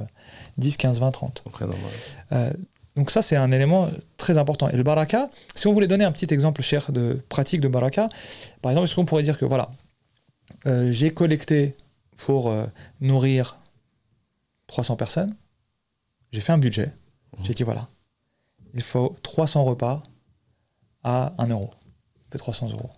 10, 0.58 0.76
15, 0.78 1.00
20, 1.00 1.10
30. 1.10 1.42
Après, 1.46 1.66
dans 1.66 1.72
le- 1.72 1.78
Euh, 2.36 2.50
donc 2.96 3.10
ça, 3.10 3.20
c'est 3.22 3.36
un 3.36 3.50
élément 3.52 3.90
très 4.16 4.38
important. 4.38 4.68
Et 4.70 4.76
le 4.76 4.82
baraka, 4.82 5.28
si 5.54 5.66
on 5.66 5.72
voulait 5.74 5.86
donner 5.86 6.04
un 6.04 6.12
petit 6.12 6.32
exemple 6.32 6.62
cher 6.62 6.92
de 6.92 7.20
pratique 7.28 7.60
de 7.60 7.68
baraka, 7.68 8.08
par 8.62 8.72
exemple, 8.72 8.86
est-ce 8.86 8.94
qu'on 8.94 9.04
pourrait 9.04 9.22
dire 9.24 9.36
que 9.38 9.44
voilà, 9.44 9.70
euh, 10.66 10.90
j'ai 10.92 11.12
collecté 11.12 11.76
pour 12.16 12.48
euh, 12.48 12.64
nourrir 13.00 13.58
300 14.68 14.96
personnes, 14.96 15.34
j'ai 16.32 16.40
fait 16.40 16.52
un 16.52 16.58
budget. 16.58 16.92
J'ai 17.42 17.52
dit 17.52 17.64
voilà, 17.64 17.88
il 18.74 18.82
faut 18.82 19.14
300 19.22 19.64
repas 19.64 20.02
à 21.02 21.34
1 21.38 21.48
euro. 21.48 21.70
Fait 22.34 22.38
300 22.38 22.70
euros. 22.70 22.90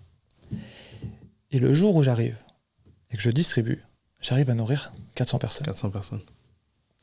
Et 1.50 1.58
le 1.58 1.74
jour 1.74 1.94
où 1.94 2.02
j'arrive 2.02 2.38
et 3.10 3.16
que 3.18 3.22
je 3.22 3.28
distribue, 3.28 3.84
j'arrive 4.22 4.48
à 4.48 4.54
nourrir 4.54 4.94
400 5.14 5.38
personnes. 5.38 5.66
400 5.66 5.90
personnes. 5.90 6.20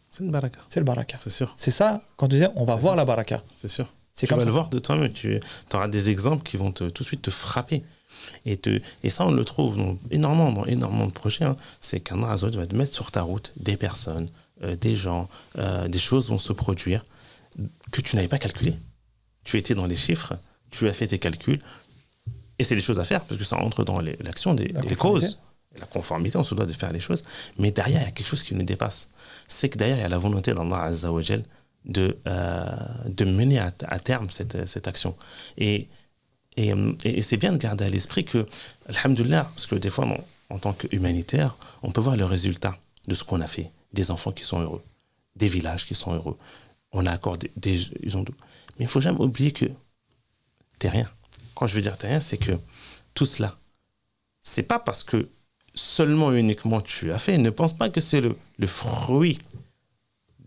C'est 0.09 0.23
une 0.23 0.31
baraka. 0.31 0.59
C'est 0.67 0.79
le 0.79 0.83
baraka. 0.83 1.15
C'est 1.19 1.29
sûr. 1.29 1.53
C'est 1.57 1.69
ça, 1.69 2.01
quand 2.17 2.27
tu 2.27 2.33
disais, 2.37 2.49
on 2.55 2.65
va 2.65 2.75
voir 2.75 2.95
la 2.95 3.05
baraka. 3.05 3.43
C'est 3.55 3.67
sûr. 3.67 3.93
Tu 4.17 4.25
comme 4.25 4.37
vas 4.39 4.41
ça. 4.41 4.45
le 4.47 4.51
voir 4.51 4.69
de 4.69 4.79
toi-même. 4.79 5.13
Tu 5.13 5.39
auras 5.75 5.87
des 5.87 6.09
exemples 6.09 6.41
qui 6.41 6.57
vont 6.57 6.71
te, 6.71 6.85
tout 6.89 7.03
de 7.03 7.07
suite 7.07 7.21
te 7.21 7.29
frapper. 7.29 7.83
Et, 8.45 8.57
te, 8.57 8.81
et 9.03 9.11
ça, 9.11 9.27
on 9.27 9.31
le 9.31 9.45
trouve 9.45 9.77
dans 9.77 9.95
énormément, 10.09 10.51
dans 10.51 10.65
énormément 10.65 11.05
de 11.05 11.11
projets. 11.11 11.45
hein. 11.45 11.55
C'est 11.81 11.99
qu'un 11.99 12.23
Azot 12.23 12.49
va 12.49 12.65
te 12.65 12.75
mettre 12.75 12.93
sur 12.95 13.11
ta 13.11 13.21
route 13.21 13.53
des 13.57 13.77
personnes, 13.77 14.27
euh, 14.63 14.75
des 14.75 14.95
gens, 14.95 15.29
euh, 15.59 15.87
des 15.87 15.99
choses 15.99 16.29
vont 16.29 16.39
se 16.39 16.51
produire 16.53 17.05
que 17.91 18.01
tu 18.01 18.15
n'avais 18.15 18.27
pas 18.27 18.39
calculées. 18.39 18.79
Tu 19.43 19.59
étais 19.59 19.75
dans 19.75 19.85
les 19.85 19.95
chiffres, 19.95 20.33
tu 20.71 20.87
as 20.87 20.93
fait 20.93 21.05
tes 21.05 21.19
calculs, 21.19 21.59
et 22.59 22.63
c'est 22.63 22.75
des 22.75 22.81
choses 22.81 22.99
à 22.99 23.03
faire, 23.03 23.21
parce 23.21 23.37
que 23.39 23.45
ça 23.45 23.57
entre 23.57 23.83
dans 23.83 23.99
l'action 23.99 24.53
des, 24.53 24.73
causes. 24.97 25.39
La 25.79 25.87
conformité, 25.87 26.37
on 26.37 26.43
se 26.43 26.53
doit 26.53 26.67
de 26.67 26.73
faire 26.73 26.93
les 26.93 26.99
choses. 26.99 27.23
Mais 27.57 27.71
derrière, 27.71 28.01
il 28.01 28.05
y 28.05 28.07
a 28.07 28.11
quelque 28.11 28.27
chose 28.27 28.43
qui 28.43 28.53
nous 28.53 28.61
dépasse. 28.61 29.09
C'est 29.47 29.69
que 29.69 29.77
derrière, 29.77 29.97
il 29.97 30.01
y 30.01 30.05
a 30.05 30.09
la 30.09 30.19
volonté 30.19 30.53
d'Allah 30.53 30.83
Azza 30.83 31.11
wa 31.11 31.21
Jal 31.23 31.43
de, 31.85 32.15
euh, 32.27 32.65
de 33.07 33.25
mener 33.25 33.57
à, 33.57 33.73
à 33.87 33.99
terme 33.99 34.29
cette, 34.29 34.67
cette 34.67 34.87
action. 34.87 35.15
Et, 35.57 35.87
et, 36.57 36.73
et 37.03 37.21
c'est 37.23 37.37
bien 37.37 37.51
de 37.51 37.57
garder 37.57 37.85
à 37.85 37.89
l'esprit 37.89 38.23
que, 38.23 38.45
Alhamdulillah, 38.87 39.45
parce 39.45 39.65
que 39.65 39.75
des 39.75 39.89
fois, 39.89 40.07
en 40.49 40.59
tant 40.59 40.73
qu'humanitaire, 40.73 41.57
on 41.81 41.91
peut 41.91 42.01
voir 42.01 42.15
le 42.15 42.25
résultat 42.25 42.77
de 43.07 43.15
ce 43.15 43.23
qu'on 43.23 43.41
a 43.41 43.47
fait. 43.47 43.71
Des 43.93 44.11
enfants 44.11 44.31
qui 44.31 44.43
sont 44.43 44.59
heureux, 44.59 44.83
des 45.35 45.47
villages 45.47 45.85
qui 45.85 45.95
sont 45.95 46.13
heureux. 46.13 46.37
On 46.91 47.05
a 47.05 47.11
accordé 47.11 47.51
des. 47.57 47.79
Ils 48.01 48.17
ont, 48.17 48.25
mais 48.77 48.85
il 48.85 48.87
faut 48.87 49.01
jamais 49.01 49.19
oublier 49.19 49.51
que 49.51 49.65
t'es 50.79 50.89
rien. 50.89 51.09
Quand 51.55 51.67
je 51.67 51.75
veux 51.75 51.81
dire 51.81 51.97
t'es 51.97 52.07
rien, 52.07 52.19
c'est 52.19 52.37
que 52.37 52.53
tout 53.13 53.25
cela, 53.25 53.57
c'est 54.41 54.63
pas 54.63 54.79
parce 54.79 55.03
que 55.03 55.29
seulement 55.75 56.31
et 56.31 56.39
uniquement 56.39 56.81
tu 56.81 57.11
as 57.11 57.17
fait. 57.17 57.37
Ne 57.37 57.49
pense 57.49 57.73
pas 57.73 57.89
que 57.89 58.01
c'est 58.01 58.21
le, 58.21 58.35
fruit 58.67 59.39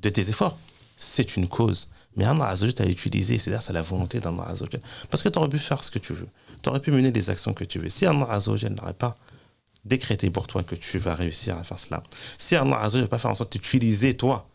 de 0.01 0.09
tes 0.09 0.29
efforts. 0.29 0.59
C'est 0.97 1.37
une 1.37 1.49
cause. 1.49 1.89
Mais 2.17 2.25
Allah 2.25 2.49
Azzawajal 2.49 2.75
t'a 2.75 2.87
utilisé, 2.87 3.39
c'est-à-dire 3.39 3.63
c'est 3.63 3.73
la 3.73 3.83
volonté 3.83 4.21
d'Allah 4.21 4.45
Azzawajal. 4.49 4.81
Parce 5.11 5.23
que 5.23 5.29
tu 5.29 5.39
aurais 5.39 5.49
pu 5.49 5.59
faire 5.59 5.83
ce 5.85 5.91
que 5.91 5.99
tu 5.99 6.15
veux. 6.15 6.29
Tu 6.63 6.69
aurais 6.69 6.81
pu 6.81 6.91
mener 6.91 7.11
les 7.11 7.31
actions 7.31 7.53
que 7.53 7.65
tu 7.65 7.79
veux. 7.79 7.89
Si 7.89 8.07
Allah 8.07 8.27
Azzawajal 8.31 8.75
n'aurait 8.75 8.95
pas 8.95 9.17
décrété 9.85 10.31
pour 10.31 10.47
toi 10.47 10.63
que 10.63 10.75
tu 10.75 10.99
vas 10.99 11.15
réussir 11.15 11.59
à 11.59 11.63
faire 11.63 11.79
cela, 11.79 12.03
si 12.39 12.57
Allah 12.57 12.77
Azzawajal 12.77 13.03
n'a 13.03 13.09
pas 13.09 13.19
fait 13.19 13.29
en 13.29 13.35
sorte 13.35 13.53
d'utiliser 13.53 14.17
toi 14.17 14.49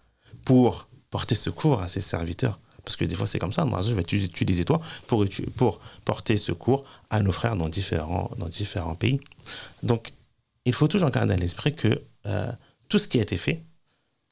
pour 0.45 0.88
porter 1.12 1.36
secours 1.36 1.82
à 1.82 1.88
ses 1.88 2.02
serviteurs, 2.02 2.60
parce 2.84 2.95
que 2.95 3.05
des 3.05 3.15
fois 3.15 3.27
c'est 3.27 3.39
comme 3.39 3.53
ça, 3.53 3.61
Allah 3.63 3.77
Azzawajal 3.77 3.95
va 3.95 4.03
t'utiliser 4.03 4.65
toi 4.65 4.82
pour, 5.07 5.25
pour 5.55 5.79
porter 6.05 6.38
secours 6.38 6.84
à 7.09 7.21
nos 7.21 7.32
frères 7.32 7.55
dans 7.55 7.69
différents, 7.69 8.32
dans 8.38 8.49
différents 8.49 8.95
pays. 8.95 9.19
Donc, 9.84 10.11
il 10.65 10.73
faut 10.73 10.88
toujours 10.88 11.09
garder 11.09 11.34
à 11.34 11.38
l'esprit 11.38 11.75
que 11.75 12.01
euh, 12.25 12.51
tout 12.89 12.97
ce 12.97 13.07
qui 13.07 13.19
a 13.19 13.21
été 13.21 13.38
fait, 13.38 13.63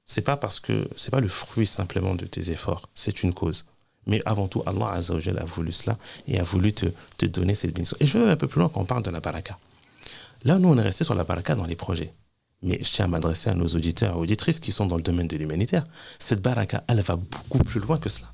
c'est 0.06 0.22
pas 0.22 0.38
parce 0.38 0.60
que 0.60 0.88
c'est 0.96 1.12
pas 1.12 1.20
le 1.20 1.28
fruit 1.28 1.68
simplement 1.68 2.16
de 2.16 2.26
tes 2.26 2.52
efforts, 2.52 2.90
c'est 2.96 3.24
une 3.24 3.34
cause. 3.34 3.66
Mais 4.08 4.22
avant 4.26 4.48
tout, 4.48 4.64
Allah 4.66 4.92
Azza 4.94 5.14
wa 5.14 5.20
Jalla 5.20 5.42
a 5.42 5.46
voulu 5.46 5.72
cela 5.72 5.98
et 6.28 6.40
a 6.40 6.44
voulu 6.44 6.74
te, 6.74 6.88
te 7.18 7.26
donner 7.26 7.54
cette 7.54 7.72
bénédiction. 7.72 7.98
Et 8.00 8.08
je 8.08 8.14
vais 8.14 8.20
même 8.20 8.30
un 8.30 8.38
peu 8.38 8.48
plus 8.48 8.60
loin 8.60 8.70
quand 8.70 8.82
on 8.82 8.86
parle 8.86 9.04
de 9.04 9.12
la 9.12 9.20
baraka. 9.20 9.58
Là, 10.44 10.58
nous, 10.58 10.70
on 10.70 10.78
est 10.78 10.82
resté 10.82 11.04
sur 11.04 11.14
la 11.14 11.24
baraka 11.24 11.54
dans 11.56 11.66
les 11.66 11.76
projets. 11.76 12.14
Mais 12.62 12.80
je 12.82 12.92
tiens 12.92 13.06
à 13.06 13.08
m'adresser 13.08 13.50
à 13.50 13.54
nos 13.54 13.68
auditeurs 13.68 14.16
et 14.16 14.18
auditrices 14.18 14.60
qui 14.60 14.72
sont 14.72 14.86
dans 14.86 14.96
le 14.96 15.02
domaine 15.02 15.28
de 15.28 15.38
l'humanitaire. 15.38 15.86
Cette 16.18 16.42
baraka, 16.42 16.84
elle 16.88 17.02
va 17.02 17.16
beaucoup 17.16 17.64
plus 17.64 17.80
loin 17.80 17.98
que 17.98 18.10
cela. 18.10 18.32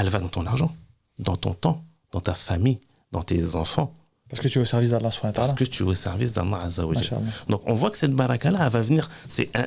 Elle 0.00 0.08
va 0.08 0.18
dans 0.18 0.28
ton 0.28 0.46
argent, 0.46 0.74
dans 1.18 1.36
ton 1.36 1.52
temps, 1.52 1.84
dans 2.12 2.20
ta 2.20 2.32
famille, 2.34 2.78
dans 3.12 3.22
tes 3.22 3.54
enfants, 3.54 3.92
Parce 4.30 4.40
que 4.40 4.48
tu 4.48 4.58
es 4.58 4.62
au 4.62 4.64
service 4.64 4.90
d'Allah 4.90 5.10
parce 5.34 5.52
que 5.52 5.64
tu 5.64 5.82
es 5.82 5.86
au 5.86 5.94
service 5.94 6.32
d'Allah. 6.32 6.68
Donc 7.48 7.60
on 7.66 7.74
voit 7.74 7.90
que 7.90 7.98
cette 7.98 8.12
baraka-là, 8.14 8.58
elle 8.64 8.72
va 8.72 8.80
venir, 8.80 9.10
c'est 9.28 9.50
un, 9.54 9.66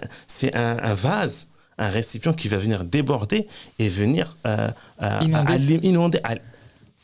un, 0.59 0.77
un 0.91 0.93
vase, 0.95 1.47
un 1.77 1.89
récipient 1.89 2.33
qui 2.33 2.47
va 2.47 2.57
venir 2.57 2.83
déborder 2.83 3.47
et 3.77 3.89
venir 3.89 4.37
euh, 4.47 4.69
euh, 5.03 5.19
Inonder. 5.21 5.53
à- 5.53 5.85
inonder, 5.87 6.19
à- 6.23 6.35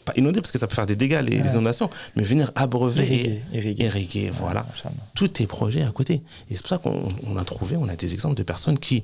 pas 0.05 0.13
inonder 0.15 0.39
parce 0.41 0.51
que 0.51 0.57
ça 0.57 0.65
peut 0.67 0.73
faire 0.75 0.85
des 0.87 0.95
dégâts, 0.95 1.21
les, 1.21 1.37
inondations, 1.37 1.89
mais 2.15 2.23
venir 2.23 2.51
abreuver 2.55 3.03
Irriguer, 3.05 3.41
et 3.53 3.57
irriguer. 3.57 3.83
irriguer, 3.85 4.29
voilà. 4.31 4.65
Tous 5.13 5.27
tes 5.27 5.45
projets 5.45 5.83
à 5.83 5.91
côté. 5.91 6.23
Et 6.49 6.55
c'est 6.55 6.61
pour 6.61 6.69
ça 6.69 6.77
qu'on 6.79 7.13
on 7.27 7.37
a 7.37 7.43
trouvé, 7.43 7.75
on 7.77 7.87
a 7.89 7.95
des 7.95 8.11
exemples 8.13 8.35
de 8.35 8.43
personnes 8.43 8.79
qui 8.79 9.03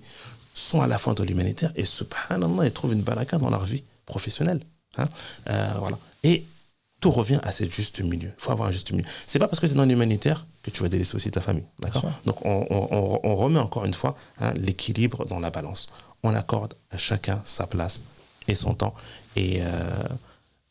sont 0.55 0.82
à 0.82 0.88
la 0.88 0.97
fois 0.97 1.13
dans 1.13 1.26
l'humanitaire 1.26 1.71
et 1.76 1.84
subhanallah, 1.86 2.65
ils 2.65 2.71
trouvent 2.71 2.93
une 2.93 3.01
baraka 3.03 3.38
dans 3.38 3.49
leur 3.51 3.65
vie 3.65 3.84
professionnelle. 4.06 4.62
hein. 4.97 5.06
Euh, 5.49 5.74
voilà. 5.80 5.97
Et 6.24 6.43
tout 7.01 7.12
revient 7.12 7.39
à 7.43 7.51
ce 7.51 7.66
juste 7.70 7.99
milieu. 8.01 8.30
Il 8.38 8.41
faut 8.41 8.51
avoir 8.51 8.70
un 8.70 8.72
juste 8.72 8.91
milieu. 8.91 9.06
C'est 9.28 9.38
pas 9.39 9.47
parce 9.47 9.60
que 9.60 9.66
tu 9.68 9.74
es 9.74 9.76
dans 9.76 9.86
l'humanitaire 9.86 10.47
que 10.64 10.72
tu 10.72 10.82
vas 10.82 10.89
délaisser 10.89 11.16
aussi 11.16 11.30
ta 11.30 11.41
famille. 11.41 11.66
D'accord. 11.80 12.10
Donc 12.26 12.43
on, 12.45 12.66
on- 12.70 12.88
on- 12.91 13.20
on 13.24 13.36
remet 13.36 13.60
encore 13.60 13.86
une 13.86 13.93
fois 13.93 14.16
hein, 14.39 14.53
l'équilibre 14.58 15.26
dans 15.26 15.39
la 15.39 15.49
balance. 15.51 15.88
On 16.24 16.34
accorde 16.34 16.74
à 16.91 16.97
chacun 16.97 17.41
sa 17.45 17.68
place 17.68 18.01
et 18.47 18.56
son 18.56 18.74
temps. 18.74 18.95
Et, 19.36 19.60
euh, 19.62 20.03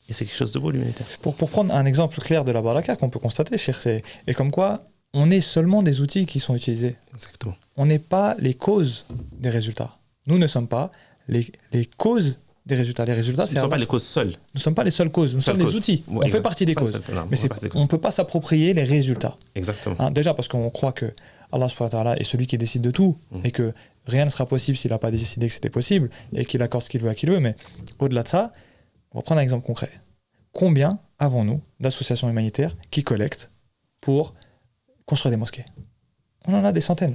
et 0.09 0.12
c'est 0.12 0.24
quelque 0.24 0.37
chose 0.37 0.53
de 0.53 0.59
beau 0.59 0.70
l'humanitaire. 0.72 1.07
Pour, 1.22 1.35
pour 1.37 1.51
prendre 1.51 1.72
un 1.74 1.85
exemple 1.87 2.18
clair 2.20 2.45
de 2.45 2.51
la 2.53 2.62
baraka 2.62 2.97
qu'on 2.97 3.11
peut 3.11 3.20
constater, 3.20 3.57
cher, 3.57 3.80
c'est 3.80 4.03
et 4.26 4.35
comme 4.35 4.51
quoi 4.51 4.82
on 5.12 5.30
est 5.30 5.41
seulement 5.41 5.82
des 5.85 6.01
outils 6.01 6.26
qui 6.26 6.41
sont 6.41 6.57
utilisés. 6.57 6.97
Exactement. 7.14 7.55
On 7.76 7.87
n'est 7.87 8.01
pas 8.01 8.35
les 8.41 8.55
causes 8.55 9.07
des 9.39 9.51
résultats. 9.51 9.97
Nous 10.26 10.39
ne 10.39 10.47
sommes 10.49 10.66
pas 10.66 10.91
les, 11.28 11.47
les 11.72 11.87
causes 11.87 12.41
des 12.67 12.75
résultats. 12.75 13.05
Les 13.05 13.12
résultats, 13.12 13.47
c'est 13.47 13.57
ne 13.57 13.61
sont 13.61 13.69
pas 13.69 13.77
les 13.77 13.87
causes 13.87 14.05
seules. 14.05 14.29
Nous 14.29 14.35
ne 14.57 14.61
sommes 14.61 14.75
pas 14.75 14.85
les 14.85 14.91
seules 14.91 15.11
causes. 15.11 15.35
Nous 15.35 15.41
sommes 15.41 15.59
des 15.59 15.77
outils. 15.77 16.03
Ouais, 16.09 16.27
on 16.27 16.29
fait 16.29 16.41
partie 16.41 16.65
des 16.67 16.75
causes. 16.75 16.95
Non, 17.12 17.27
Mais 17.31 17.37
on 17.75 17.83
ne 17.83 17.87
peut 17.87 18.01
pas 18.01 18.11
s'approprier 18.11 18.73
les 18.75 18.85
résultats. 18.85 19.37
Exactement. 19.55 19.97
Hein, 19.99 20.11
déjà 20.11 20.35
parce 20.35 20.49
qu'on 20.49 20.71
croit 20.71 20.93
que 20.93 21.12
Allah 21.53 21.69
est 22.19 22.25
celui 22.25 22.47
qui 22.47 22.59
décide 22.59 22.83
de 22.83 22.91
tout 22.91 23.17
Mhm. 23.31 23.41
et 23.45 23.51
que 23.53 23.73
rien 24.07 24.25
ne 24.25 24.31
sera 24.31 24.47
possible 24.47 24.77
s'il 24.77 24.91
n'a 24.91 24.99
pas 24.99 25.11
décidé 25.11 25.47
que 25.47 25.53
c'était 25.53 25.71
possible 25.71 26.11
et 26.35 26.45
qu'il 26.45 26.61
accorde 26.62 26.83
ce 26.85 26.91
qu'il 26.91 27.01
veut 27.01 27.11
à 27.11 27.15
qui 27.15 27.27
il 27.27 27.33
veut. 27.33 27.39
Mais 27.39 27.55
au-delà 28.01 28.23
de 28.25 28.29
ça, 28.29 28.51
on 29.12 29.19
va 29.19 29.23
prendre 29.23 29.41
un 29.41 29.45
exemple 29.45 29.65
concret. 29.67 29.91
Combien 30.53 30.99
avons-nous 31.19 31.61
d'associations 31.81 32.29
humanitaires 32.29 32.77
qui 32.91 33.03
collectent 33.05 33.51
pour 34.01 34.35
construire 35.07 35.31
des 35.31 35.37
mosquées? 35.37 35.65
On 36.47 36.55
en 36.55 36.65
a 36.65 36.73
des 36.73 36.81
centaines. 36.81 37.15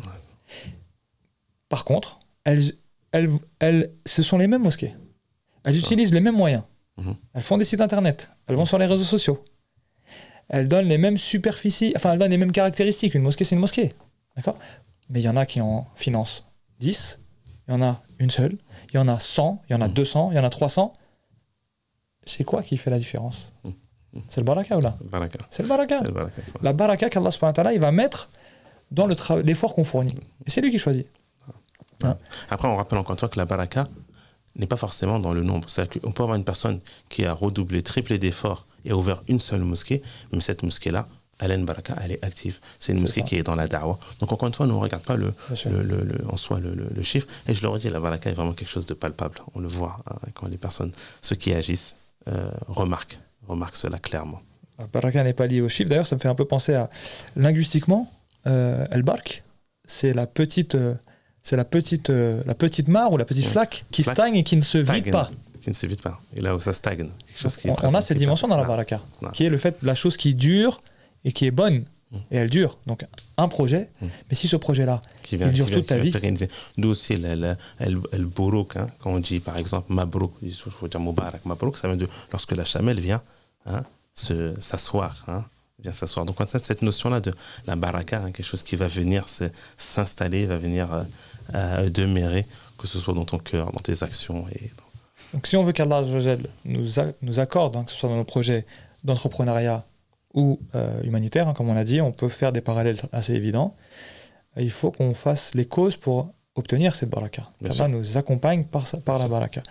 Par 1.69 1.83
contre, 1.85 2.19
elles, 2.45 2.73
elles, 3.11 3.29
elles, 3.59 3.91
ce 4.05 4.23
sont 4.23 4.37
les 4.37 4.47
mêmes 4.47 4.63
mosquées. 4.63 4.93
Elles 5.63 5.75
Ça. 5.75 5.79
utilisent 5.81 6.13
les 6.13 6.21
mêmes 6.21 6.35
moyens. 6.35 6.63
Mhm. 6.97 7.15
Elles 7.33 7.43
font 7.43 7.57
des 7.57 7.65
sites 7.65 7.81
internet. 7.81 8.31
Elles 8.47 8.55
vont 8.55 8.65
sur 8.65 8.77
les 8.77 8.85
réseaux 8.85 9.03
sociaux. 9.03 9.43
Elles 10.49 10.67
donnent 10.67 10.87
les 10.87 10.97
mêmes 10.97 11.17
superficies, 11.17 11.93
enfin, 11.95 12.13
elles 12.13 12.19
donnent 12.19 12.31
les 12.31 12.37
mêmes 12.37 12.51
caractéristiques. 12.51 13.13
Une 13.13 13.21
mosquée, 13.21 13.43
c'est 13.45 13.55
une 13.55 13.61
mosquée. 13.61 13.93
D'accord? 14.35 14.55
Mais 15.09 15.19
il 15.21 15.23
y 15.23 15.29
en 15.29 15.37
a 15.37 15.45
qui 15.45 15.61
en 15.61 15.87
financent 15.95 16.45
10, 16.79 17.19
il 17.67 17.71
y 17.71 17.73
en 17.75 17.81
a 17.83 18.01
une 18.19 18.31
seule, 18.31 18.57
il 18.91 18.95
y 18.95 18.97
en 18.97 19.07
a 19.07 19.19
100, 19.19 19.61
il 19.69 19.73
y 19.73 19.75
en 19.75 19.81
a 19.81 19.87
Mhm. 19.87 19.93
200, 19.93 20.31
il 20.31 20.37
y 20.37 20.39
en 20.39 20.43
a 20.43 20.49
300. 20.49 20.93
C'est 22.25 22.43
quoi 22.43 22.63
qui 22.63 22.77
fait 22.77 22.89
la 22.89 22.97
différence? 22.99 23.53
Mhm. 23.63 23.73
C'est 24.27 24.41
le 24.41 24.45
baraka 24.45 24.75
ou 24.77 24.81
là? 24.81 24.97
Baraka. 25.03 25.37
C'est 25.51 25.61
le 25.63 25.69
baraka. 25.69 25.99
C'est 25.99 26.05
le 26.05 26.11
baraka, 26.11 26.41
ça. 26.43 26.53
La 26.63 26.73
baraka 26.73 27.09
qu'Allah 27.09 27.73
il 27.73 27.79
va 27.79 27.91
mettre 27.91 28.29
dans 28.91 29.05
le 29.05 29.15
l'effort 29.43 29.75
qu'on 29.75 29.83
fournit. 29.83 30.15
Et 30.45 30.49
c'est 30.49 30.61
lui 30.61 30.71
qui 30.71 30.79
choisit. 30.79 31.07
Après, 32.49 32.67
on 32.67 32.75
rappelle 32.75 32.97
encore 32.97 33.13
une 33.13 33.19
fois 33.19 33.29
que 33.29 33.37
la 33.37 33.45
baraka 33.45 33.83
n'est 34.55 34.67
pas 34.67 34.77
forcément 34.77 35.19
dans 35.19 35.33
le 35.33 35.41
nombre. 35.43 35.69
C'est-à-dire 35.69 36.01
qu'on 36.01 36.11
peut 36.11 36.23
avoir 36.23 36.37
une 36.37 36.43
personne 36.43 36.79
qui 37.09 37.25
a 37.25 37.33
redoublé, 37.33 37.81
triplé 37.83 38.17
d'efforts 38.19 38.65
et 38.85 38.91
a 38.91 38.95
ouvert 38.97 39.21
une 39.27 39.39
seule 39.39 39.61
mosquée, 39.61 40.01
mais 40.31 40.41
cette 40.41 40.63
mosquée-là, 40.63 41.07
elle 41.41 41.51
a 41.51 41.55
une 41.55 41.65
baraka, 41.65 41.95
elle 42.03 42.11
est 42.11 42.23
active. 42.25 42.59
C'est 42.79 42.91
une 42.93 42.99
mosquée 43.01 43.21
ça. 43.21 43.27
qui 43.27 43.35
est 43.37 43.43
dans 43.43 43.55
la 43.55 43.67
dawa. 43.67 43.97
Donc 44.19 44.31
encore 44.33 44.47
une 44.47 44.53
fois, 44.53 44.67
nous 44.67 44.75
ne 44.75 44.79
regarde 44.81 45.03
pas 45.03 45.15
le, 45.15 45.33
le, 45.65 45.83
le- 45.83 46.03
le- 46.03 46.25
en 46.29 46.35
soi 46.35 46.59
le, 46.59 47.01
chiffre. 47.03 47.27
Et 47.47 47.53
je 47.53 47.61
leur 47.63 47.75
ai 47.77 47.79
dit, 47.79 47.89
la 47.89 48.01
baraka 48.01 48.29
est 48.29 48.33
vraiment 48.33 48.53
quelque 48.53 48.67
chose 48.69 48.85
de 48.85 48.93
palpable. 48.93 49.39
On 49.55 49.61
le 49.61 49.67
voit 49.69 49.95
hein, 50.09 50.15
quand 50.33 50.47
les 50.49 50.57
personnes, 50.57 50.91
ceux 51.21 51.37
qui 51.37 51.53
agissent, 51.53 51.95
euh, 52.27 52.49
remarquent, 52.67 53.19
remarquent 53.47 53.77
cela 53.77 53.99
clairement. 53.99 54.41
La 54.77 54.87
baraka 54.87 55.23
n'est 55.23 55.33
pas 55.33 55.47
liée 55.47 55.61
au 55.61 55.69
chiffre. 55.69 55.89
D'ailleurs, 55.89 56.07
ça 56.07 56.15
me 56.17 56.19
fait 56.19 56.27
un 56.27 56.35
peu 56.35 56.45
penser 56.45 56.73
à 56.73 56.89
linguistiquement, 57.37 58.11
euh, 58.47 58.85
El 58.91 59.03
Bark, 59.03 59.43
c'est 59.85 60.13
la 60.13 60.27
petite, 60.27 60.75
euh, 60.75 60.95
c'est 61.43 61.55
la 61.55 61.65
petite, 61.65 62.09
euh, 62.09 62.43
la 62.45 62.55
petite 62.55 62.87
mare 62.87 63.11
ou 63.11 63.17
la 63.17 63.25
petite 63.25 63.45
flaque 63.45 63.85
qui 63.91 64.03
Flaque. 64.03 64.15
stagne 64.15 64.35
et 64.35 64.43
qui 64.43 64.55
ne 64.55 64.61
se 64.61 64.77
vide 64.77 64.87
Stagne, 64.87 65.11
pas. 65.11 65.29
Qui 65.61 65.69
ne 65.69 65.75
se 65.75 65.87
vide 65.87 66.01
pas. 66.01 66.19
Et 66.35 66.41
là 66.41 66.55
où 66.55 66.59
ça 66.59 66.73
stagne, 66.73 66.97
quelque 67.25 67.39
chose 67.39 67.55
qui 67.57 67.69
On, 67.69 67.75
on 67.81 67.93
a 67.93 68.01
cette 68.01 68.17
dimension 68.17 68.47
dans 68.47 68.57
la 68.57 68.63
baraka, 68.65 69.01
qui 69.33 69.45
est 69.45 69.49
le 69.49 69.57
fait 69.57 69.81
de 69.81 69.87
la 69.87 69.95
chose 69.95 70.15
qui 70.17 70.35
dure 70.35 70.81
et 71.25 71.31
qui 71.31 71.45
est 71.45 71.51
bonne. 71.51 71.85
Mm. 72.11 72.17
Et 72.31 72.37
elle 72.37 72.49
dure. 72.49 72.79
Donc 72.87 73.05
un 73.37 73.47
projet, 73.47 73.89
Mm. 74.01 74.07
mais 74.29 74.35
si 74.35 74.47
ce 74.47 74.55
projet-là, 74.55 74.99
Il 75.31 75.37
dure 75.37 75.65
qui 75.65 75.71
vient- 75.71 75.79
toute 75.79 75.85
ta 75.87 75.97
vie. 75.97 76.11
D'où 76.77 76.89
aussi 76.89 77.15
le, 77.17 77.55
bourouk, 78.25 78.77
hein, 78.77 78.87
quand 78.99 79.11
on 79.11 79.19
dit 79.19 79.39
par 79.39 79.57
exemple 79.57 79.93
mabrouk, 79.93 80.33
dire 80.41 80.99
moubarak, 80.99 81.45
mabrouk, 81.45 81.77
ça 81.77 81.87
vient 81.87 81.97
de 81.97 82.07
lorsque 82.31 82.53
la 82.55 82.65
chamelle 82.65 82.99
vient 82.99 83.21
hein, 83.65 83.83
se- 84.15 84.53
s'asseoir 84.59 85.23
hein, 85.27 85.45
vient 85.81 85.91
s'asseoir. 85.91 86.25
Donc, 86.25 86.39
on 86.39 86.43
a 86.43 86.47
cette 86.47 86.81
notion-là 86.81 87.21
de 87.21 87.33
la 87.67 87.75
baraka, 87.75 88.21
hein, 88.21 88.31
quelque 88.31 88.45
chose 88.45 88.63
qui 88.63 88.75
va 88.75 88.87
venir 88.87 89.25
s'installer, 89.77 90.45
va 90.45 90.57
venir 90.57 90.93
euh, 90.93 91.03
euh, 91.55 91.89
demeurer, 91.89 92.45
que 92.77 92.87
ce 92.87 92.99
soit 92.99 93.13
dans 93.13 93.25
ton 93.25 93.39
cœur, 93.39 93.71
dans 93.71 93.81
tes 93.81 94.03
actions. 94.03 94.45
Et 94.55 94.71
Donc, 95.33 95.47
si 95.47 95.57
on 95.57 95.63
veut 95.63 95.73
qu'Allah 95.73 96.01
nous, 96.65 96.85
nous 97.21 97.39
accorde, 97.39 97.75
hein, 97.75 97.83
que 97.83 97.91
ce 97.91 97.97
soit 97.97 98.09
dans 98.09 98.17
nos 98.17 98.23
projets 98.23 98.65
d'entrepreneuriat 99.03 99.85
ou 100.33 100.59
euh, 100.75 101.01
humanitaire, 101.03 101.47
hein, 101.47 101.53
comme 101.53 101.69
on 101.69 101.73
l'a 101.73 101.85
dit, 101.85 102.01
on 102.01 102.11
peut 102.11 102.29
faire 102.29 102.51
des 102.51 102.61
parallèles 102.61 102.97
assez 103.11 103.33
évidents. 103.33 103.75
Il 104.57 104.71
faut 104.71 104.91
qu'on 104.91 105.13
fasse 105.13 105.55
les 105.55 105.65
causes 105.65 105.95
pour 105.95 106.33
obtenir 106.55 106.93
cette 106.95 107.09
baraka. 107.09 107.43
Allah 107.63 107.87
nous 107.87 108.17
accompagne 108.17 108.65
par, 108.65 108.85
par 109.05 109.17
la 109.17 109.27
baraka. 109.27 109.63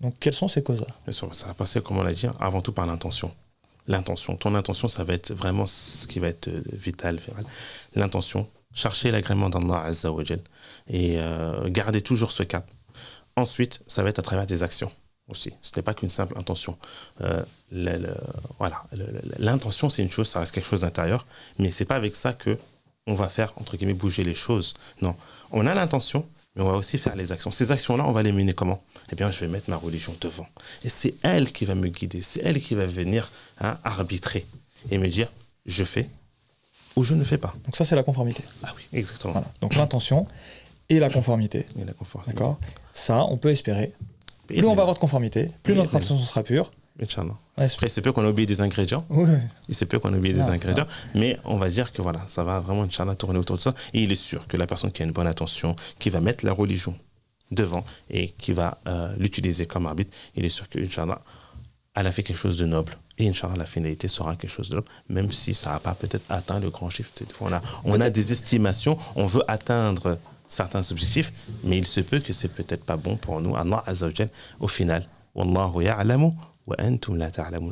Donc, 0.00 0.14
quelles 0.20 0.34
sont 0.34 0.48
ces 0.48 0.62
causes-là? 0.62 0.88
Bien 1.04 1.12
sûr, 1.12 1.34
ça 1.34 1.46
va 1.46 1.54
passer, 1.54 1.80
comme 1.80 1.98
on 1.98 2.02
l'a 2.02 2.12
dit, 2.12 2.26
avant 2.38 2.60
tout 2.60 2.72
par 2.72 2.86
l'intention 2.86 3.32
l'intention. 3.88 4.36
Ton 4.36 4.54
intention, 4.54 4.88
ça 4.88 5.04
va 5.04 5.14
être 5.14 5.32
vraiment 5.32 5.66
ce 5.66 6.06
qui 6.06 6.18
va 6.18 6.28
être 6.28 6.48
euh, 6.48 6.62
vital, 6.72 7.18
L'intention, 7.94 8.48
chercher 8.74 9.10
l'agrément 9.10 9.48
d'Allah 9.48 9.82
Azzawajal 9.82 10.40
et 10.88 11.16
euh, 11.18 11.68
garder 11.68 12.02
toujours 12.02 12.32
ce 12.32 12.42
cap. 12.42 12.70
Ensuite, 13.36 13.82
ça 13.86 14.02
va 14.02 14.08
être 14.08 14.18
à 14.18 14.22
travers 14.22 14.46
des 14.46 14.62
actions 14.62 14.90
aussi. 15.28 15.52
Ce 15.62 15.72
n'est 15.76 15.82
pas 15.82 15.94
qu'une 15.94 16.10
simple 16.10 16.38
intention. 16.38 16.78
Euh, 17.20 17.42
voilà, 18.58 18.84
l'intention, 19.38 19.90
c'est 19.90 20.02
une 20.02 20.10
chose, 20.10 20.28
ça 20.28 20.40
reste 20.40 20.54
quelque 20.54 20.68
chose 20.68 20.82
d'intérieur, 20.82 21.26
mais 21.58 21.70
c'est 21.70 21.84
pas 21.84 21.96
avec 21.96 22.16
ça 22.16 22.32
que 22.32 22.58
on 23.08 23.14
va 23.14 23.28
faire 23.28 23.52
entre 23.56 23.76
guillemets 23.76 23.94
bouger 23.94 24.24
les 24.24 24.34
choses. 24.34 24.74
Non, 25.02 25.16
on 25.52 25.66
a 25.66 25.74
l'intention, 25.74 26.26
mais 26.56 26.62
on 26.62 26.70
va 26.70 26.76
aussi 26.76 26.98
faire 26.98 27.14
les 27.14 27.32
actions. 27.32 27.50
Ces 27.50 27.70
actions-là, 27.70 28.04
on 28.06 28.12
va 28.12 28.22
les 28.22 28.32
mener 28.32 28.54
comment? 28.54 28.82
Eh 29.12 29.14
bien, 29.14 29.30
je 29.30 29.38
vais 29.40 29.48
mettre 29.48 29.70
ma 29.70 29.76
religion 29.76 30.14
devant. 30.20 30.46
Et 30.82 30.88
c'est 30.88 31.14
elle 31.22 31.52
qui 31.52 31.66
va 31.66 31.74
me 31.74 31.88
guider, 31.88 32.22
c'est 32.22 32.40
elle 32.42 32.60
qui 32.60 32.74
va 32.74 32.86
venir 32.86 33.30
hein, 33.60 33.78
arbitrer 33.84 34.46
et 34.90 34.98
me 34.98 35.06
dire, 35.08 35.30
je 35.66 35.84
fais 35.84 36.08
ou 36.96 37.04
je 37.04 37.14
ne 37.14 37.24
fais 37.24 37.38
pas. 37.38 37.54
Donc 37.64 37.76
ça, 37.76 37.84
c'est 37.84 37.94
la 37.94 38.02
conformité. 38.02 38.42
Ah 38.62 38.72
oui, 38.76 38.82
exactement. 38.92 39.44
Donc 39.60 39.74
l'intention 39.74 40.26
et 40.88 40.98
la 40.98 41.10
conformité. 41.10 41.66
Et 41.78 41.84
la 41.84 41.92
conformité. 41.92 42.32
D'accord? 42.32 42.58
Ça, 42.94 43.24
on 43.24 43.36
peut 43.36 43.50
espérer. 43.50 43.92
Plus 44.46 44.64
on 44.64 44.74
va 44.74 44.82
avoir 44.82 44.94
de 44.94 45.00
conformité, 45.00 45.50
plus 45.62 45.74
notre 45.74 45.94
intention 45.94 46.18
sera 46.18 46.42
pure, 46.42 46.72
Inch'Allah. 47.02 47.36
Après, 47.56 47.88
c'est 47.88 48.00
peu 48.02 48.12
qu'on 48.12 48.24
a 48.24 48.28
oublié 48.28 48.46
des 48.46 48.60
ingrédients. 48.60 49.04
Oui. 49.10 49.30
Il 49.68 49.74
se 49.74 49.84
peut 49.84 49.98
qu'on 49.98 50.12
a 50.12 50.16
oublié 50.16 50.34
des 50.34 50.48
ingrédients. 50.48 50.86
Mais 51.14 51.38
on 51.44 51.58
va 51.58 51.68
dire 51.68 51.92
que 51.92 52.02
voilà, 52.02 52.20
ça 52.28 52.42
va 52.42 52.60
vraiment, 52.60 52.82
Inch'Allah, 52.82 53.16
tourner 53.16 53.38
autour 53.38 53.56
de 53.56 53.62
ça. 53.62 53.74
Et 53.92 54.02
il 54.02 54.12
est 54.12 54.14
sûr 54.14 54.46
que 54.46 54.56
la 54.56 54.66
personne 54.66 54.92
qui 54.92 55.02
a 55.02 55.04
une 55.04 55.12
bonne 55.12 55.26
attention, 55.26 55.76
qui 55.98 56.10
va 56.10 56.20
mettre 56.20 56.44
la 56.44 56.52
religion 56.52 56.94
devant 57.50 57.84
et 58.10 58.30
qui 58.30 58.52
va 58.52 58.78
euh, 58.86 59.14
l'utiliser 59.18 59.66
comme 59.66 59.86
arbitre, 59.86 60.12
il 60.34 60.44
est 60.44 60.50
sûr 60.50 60.68
que, 60.68 60.78
Inch'Allah, 60.78 61.20
elle 61.94 62.06
a 62.06 62.12
fait 62.12 62.22
quelque 62.22 62.38
chose 62.38 62.56
de 62.56 62.66
noble. 62.66 62.92
Et 63.18 63.28
Inch'Allah, 63.28 63.56
la 63.56 63.66
finalité 63.66 64.08
sera 64.08 64.36
quelque 64.36 64.50
chose 64.50 64.68
de 64.68 64.76
noble, 64.76 64.88
même 65.08 65.32
si 65.32 65.54
ça 65.54 65.70
n'a 65.70 65.80
pas 65.80 65.94
peut-être 65.94 66.24
atteint 66.28 66.60
le 66.60 66.70
grand 66.70 66.90
chiffre. 66.90 67.10
On 67.40 67.52
a, 67.52 67.62
on 67.84 68.00
a 68.00 68.10
des 68.10 68.32
estimations, 68.32 68.98
on 69.14 69.26
veut 69.26 69.42
atteindre 69.48 70.18
certains 70.46 70.90
objectifs, 70.90 71.32
mais 71.64 71.78
il 71.78 71.86
se 71.86 72.00
peut 72.00 72.20
que 72.20 72.32
c'est 72.32 72.48
peut-être 72.48 72.84
pas 72.84 72.96
bon 72.96 73.16
pour 73.16 73.40
nous. 73.40 73.56
Allah 73.56 73.82
Azzawajal, 73.86 74.28
au 74.60 74.68
final, 74.68 75.06
Wallahu 75.34 75.84
ya'lamu 75.84 76.32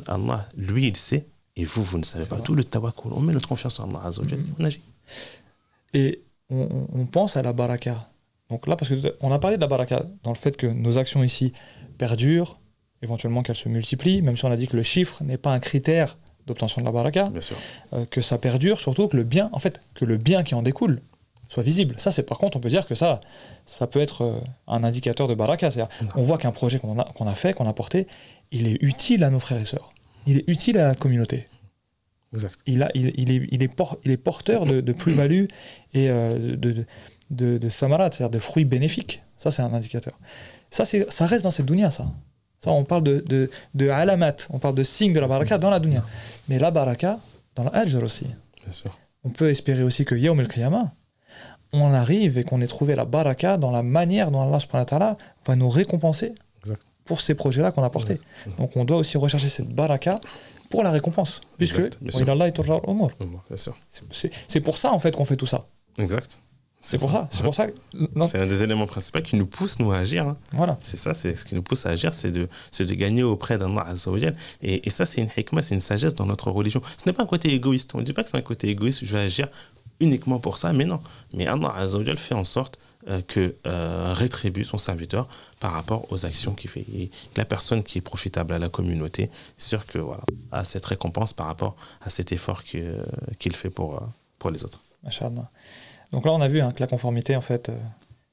Allah, 0.07 0.47
lui, 0.57 0.87
il 0.87 0.97
sait, 0.97 1.27
et 1.55 1.65
vous, 1.65 1.83
vous 1.83 1.97
ne 1.97 2.03
savez 2.03 2.25
pas. 2.25 2.39
Tout 2.39 2.55
le 2.55 2.63
tawakkul, 2.63 3.11
on 3.13 3.21
met 3.21 3.33
notre 3.33 3.47
confiance 3.47 3.79
en 3.79 3.89
Allah 3.89 4.09
mm-hmm. 4.09 4.37
on 4.59 4.63
agit. 4.63 4.81
Et 5.93 6.23
on, 6.49 7.05
pense 7.05 7.37
à 7.37 7.41
la 7.41 7.53
baraka. 7.53 8.09
Donc 8.49 8.67
là, 8.67 8.75
parce 8.75 8.91
qu'on 8.91 9.31
a 9.31 9.39
parlé 9.39 9.57
de 9.57 9.61
la 9.61 9.67
baraka 9.67 10.03
dans 10.23 10.31
le 10.31 10.37
fait 10.37 10.55
que 10.57 10.67
nos 10.67 10.97
actions 10.97 11.23
ici 11.23 11.53
perdurent, 11.97 12.59
éventuellement 13.01 13.41
qu'elles 13.41 13.55
se 13.55 13.69
multiplient, 13.69 14.21
même 14.21 14.37
si 14.37 14.45
on 14.45 14.51
a 14.51 14.57
dit 14.57 14.67
que 14.67 14.77
le 14.77 14.83
chiffre 14.83 15.23
n'est 15.23 15.37
pas 15.37 15.51
un 15.51 15.59
critère 15.59 16.17
d'obtention 16.45 16.81
de 16.81 16.85
la 16.85 16.91
baraka, 16.91 17.29
Bien 17.29 17.41
sûr. 17.41 17.55
Euh, 17.93 18.05
que 18.05 18.21
ça 18.21 18.37
perdure, 18.37 18.79
surtout 18.79 19.07
que 19.07 19.17
le 19.17 19.23
bien, 19.23 19.49
en 19.51 19.59
fait, 19.59 19.79
que 19.95 20.05
le 20.05 20.17
bien 20.17 20.43
qui 20.43 20.53
en 20.53 20.61
découle 20.61 21.01
soit 21.49 21.63
visible. 21.63 21.95
Ça, 21.97 22.11
c'est 22.11 22.23
par 22.23 22.37
contre, 22.37 22.57
on 22.57 22.59
peut 22.59 22.69
dire 22.69 22.85
que 22.87 22.95
ça, 22.95 23.21
ça 23.65 23.87
peut 23.87 23.99
être 23.99 24.23
euh, 24.23 24.33
un 24.67 24.83
indicateur 24.83 25.27
de 25.27 25.35
baraka. 25.35 25.71
C'est-à-dire, 25.71 25.93
on 26.15 26.23
voit 26.23 26.37
qu'un 26.37 26.51
projet 26.51 26.79
qu'on 26.79 26.99
a, 26.99 27.03
qu'on 27.03 27.27
a 27.27 27.35
fait, 27.35 27.53
qu'on 27.53 27.67
a 27.67 27.73
porté, 27.73 28.07
il 28.51 28.67
est 28.67 28.77
utile 28.81 29.23
à 29.23 29.29
nos 29.29 29.39
frères 29.39 29.59
et 29.59 29.65
sœurs. 29.65 29.93
Il 30.27 30.37
est 30.37 30.43
utile 30.47 30.77
à 30.79 30.87
la 30.87 30.95
communauté. 30.95 31.47
Exact. 32.33 32.55
Il, 32.65 32.83
a, 32.83 32.89
il, 32.95 33.13
il, 33.15 33.31
est, 33.31 33.47
il, 33.51 33.63
est, 33.63 33.71
il 34.03 34.11
est 34.11 34.17
porteur 34.17 34.65
de, 34.65 34.91
plus-value 34.91 35.45
et 35.93 36.09
euh, 36.09 36.55
de, 36.55 36.85
de, 37.31 37.57
de, 37.57 37.69
samarat, 37.69 38.09
c'est-à-dire 38.11 38.31
de 38.31 38.39
fruits 38.39 38.65
bénéfiques. 38.65 39.23
Ça, 39.37 39.51
c'est 39.51 39.61
un 39.61 39.73
indicateur. 39.73 40.19
Ça, 40.69 40.83
ça 40.85 41.25
reste 41.25 41.43
dans 41.43 41.51
cette 41.51 41.65
dunya, 41.65 41.91
ça. 41.91 42.07
Ça, 42.59 42.71
on 42.71 42.83
parle 42.83 43.03
de, 43.03 43.23
de, 43.27 43.49
de 43.75 43.89
alamat, 43.89 44.47
on 44.49 44.59
parle 44.59 44.75
de 44.75 44.83
signes 44.83 45.13
de 45.13 45.19
la 45.19 45.27
baraka 45.27 45.57
dans 45.57 45.69
la 45.69 45.79
dunya. 45.79 46.03
Mais 46.49 46.57
la 46.57 46.71
baraka, 46.71 47.19
dans 47.55 47.63
l'ajr 47.65 48.01
aussi. 48.03 48.25
Bien 48.63 48.73
sûr. 48.73 48.97
On 49.23 49.29
peut 49.29 49.49
espérer 49.49 49.83
aussi 49.83 50.05
que 50.05 50.15
Yawm 50.15 50.39
al 50.39 50.47
on 51.81 51.93
arrive 51.93 52.37
et 52.37 52.43
qu'on 52.43 52.61
ait 52.61 52.67
trouvé 52.67 52.95
la 52.95 53.05
baraka 53.05 53.57
dans 53.57 53.71
la 53.71 53.83
manière 53.83 54.31
dont 54.31 54.41
Allah 54.41 55.17
va 55.45 55.55
nous 55.55 55.69
récompenser 55.69 56.35
pour 57.05 57.21
ces 57.21 57.35
projets-là 57.35 57.71
qu'on 57.71 57.83
a 57.83 57.89
portés. 57.89 58.19
Donc 58.57 58.75
on 58.75 58.85
doit 58.85 58.97
aussi 58.97 59.17
rechercher 59.17 59.49
cette 59.49 59.69
baraka 59.69 60.19
pour 60.69 60.83
la 60.83 60.91
récompense, 60.91 61.41
puisque 61.57 61.81
c'est 64.47 64.61
pour 64.61 64.77
ça 64.77 64.91
en 64.91 64.99
fait 64.99 65.15
qu'on 65.15 65.25
fait 65.25 65.35
tout 65.35 65.45
ça. 65.45 65.67
Exact. 65.97 66.39
C'est 66.81 66.99
pour 66.99 67.11
ça. 67.11 67.27
C'est 67.31 67.41
pour 67.43 67.55
ça. 67.55 67.67
C'est 68.27 68.37
un 68.37 68.45
des 68.45 68.61
éléments 68.61 68.85
principaux 68.85 69.21
qui 69.21 69.35
nous 69.37 69.47
pousse 69.47 69.79
nous 69.79 69.91
à 69.91 69.97
agir. 69.97 70.27
Hein. 70.27 70.37
Voilà. 70.53 70.77
C'est 70.83 70.97
ça. 70.97 71.15
C'est 71.15 71.35
ce 71.35 71.43
qui 71.43 71.55
nous 71.55 71.63
pousse 71.63 71.87
à 71.87 71.89
agir, 71.89 72.13
c'est 72.13 72.31
de, 72.31 72.47
de 72.77 72.93
gagner 72.93 73.23
auprès 73.23 73.57
d'Allah 73.57 73.85
Azzawajal. 73.87 74.35
Et, 74.61 74.87
et 74.87 74.89
ça, 74.91 75.07
c'est 75.07 75.21
une 75.21 75.29
hikmah, 75.35 75.63
c'est 75.63 75.73
une 75.73 75.81
sagesse 75.81 76.13
dans 76.13 76.27
notre 76.27 76.51
religion. 76.51 76.81
Ce 76.97 77.09
n'est 77.09 77.13
pas 77.13 77.23
un 77.23 77.27
côté 77.27 77.51
égoïste. 77.53 77.95
On 77.95 77.99
ne 77.99 78.03
dit 78.03 78.13
pas 78.13 78.23
que 78.23 78.29
c'est 78.29 78.37
un 78.37 78.41
côté 78.41 78.69
égoïste. 78.69 79.03
Je 79.03 79.15
vais 79.15 79.23
agir 79.23 79.47
uniquement 79.99 80.39
pour 80.39 80.57
ça, 80.57 80.73
mais 80.73 80.85
non. 80.85 80.99
Mais 81.33 81.47
Allah 81.47 81.73
Azzawajal 81.75 82.17
fait 82.17 82.35
en 82.35 82.43
sorte 82.43 82.79
euh, 83.07 83.21
que 83.21 83.55
euh, 83.67 84.13
rétribue 84.13 84.63
son 84.63 84.77
serviteur 84.77 85.27
par 85.59 85.73
rapport 85.73 86.11
aux 86.11 86.25
actions 86.25 86.53
qu'il 86.55 86.69
fait. 86.69 86.85
Et 86.93 87.11
la 87.37 87.45
personne 87.45 87.83
qui 87.83 87.99
est 87.99 88.01
profitable 88.01 88.53
à 88.53 88.59
la 88.59 88.69
communauté, 88.69 89.29
c'est 89.57 89.69
sûr 89.69 89.85
que 89.85 89.99
voilà, 89.99 90.23
a 90.51 90.63
cette 90.63 90.85
récompense 90.85 91.33
par 91.33 91.47
rapport 91.47 91.75
à 92.01 92.09
cet 92.09 92.31
effort 92.31 92.63
euh, 92.75 93.05
qu'il 93.37 93.55
fait 93.55 93.69
pour, 93.69 94.01
pour 94.39 94.49
les 94.49 94.63
autres. 94.63 94.81
Donc 96.11 96.25
là, 96.25 96.31
on 96.31 96.41
a 96.41 96.47
vu 96.47 96.61
hein, 96.61 96.71
que 96.71 96.79
la 96.79 96.87
conformité, 96.87 97.35
en 97.35 97.41
fait, 97.41 97.71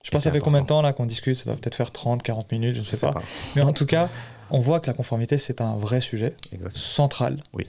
je 0.02 0.10
pense 0.10 0.22
ça 0.22 0.32
fait 0.32 0.40
combien 0.40 0.62
de 0.62 0.66
temps 0.66 0.82
là 0.82 0.92
qu'on 0.92 1.06
discute 1.06 1.34
Ça 1.34 1.44
doit 1.44 1.54
peut-être 1.54 1.74
faire 1.74 1.90
30, 1.90 2.22
40 2.22 2.50
minutes, 2.52 2.74
je 2.74 2.80
ne 2.80 2.84
sais, 2.84 2.98
pas. 2.98 3.14
Mais 3.56 3.62
en 3.62 3.72
tout 3.72 3.86
cas, 3.86 4.08
on 4.50 4.60
voit 4.60 4.80
que 4.80 4.86
la 4.86 4.94
conformité, 4.94 5.38
c'est 5.38 5.60
un 5.60 5.76
vrai 5.76 6.00
sujet 6.00 6.36
central 6.72 7.42
oui. 7.52 7.66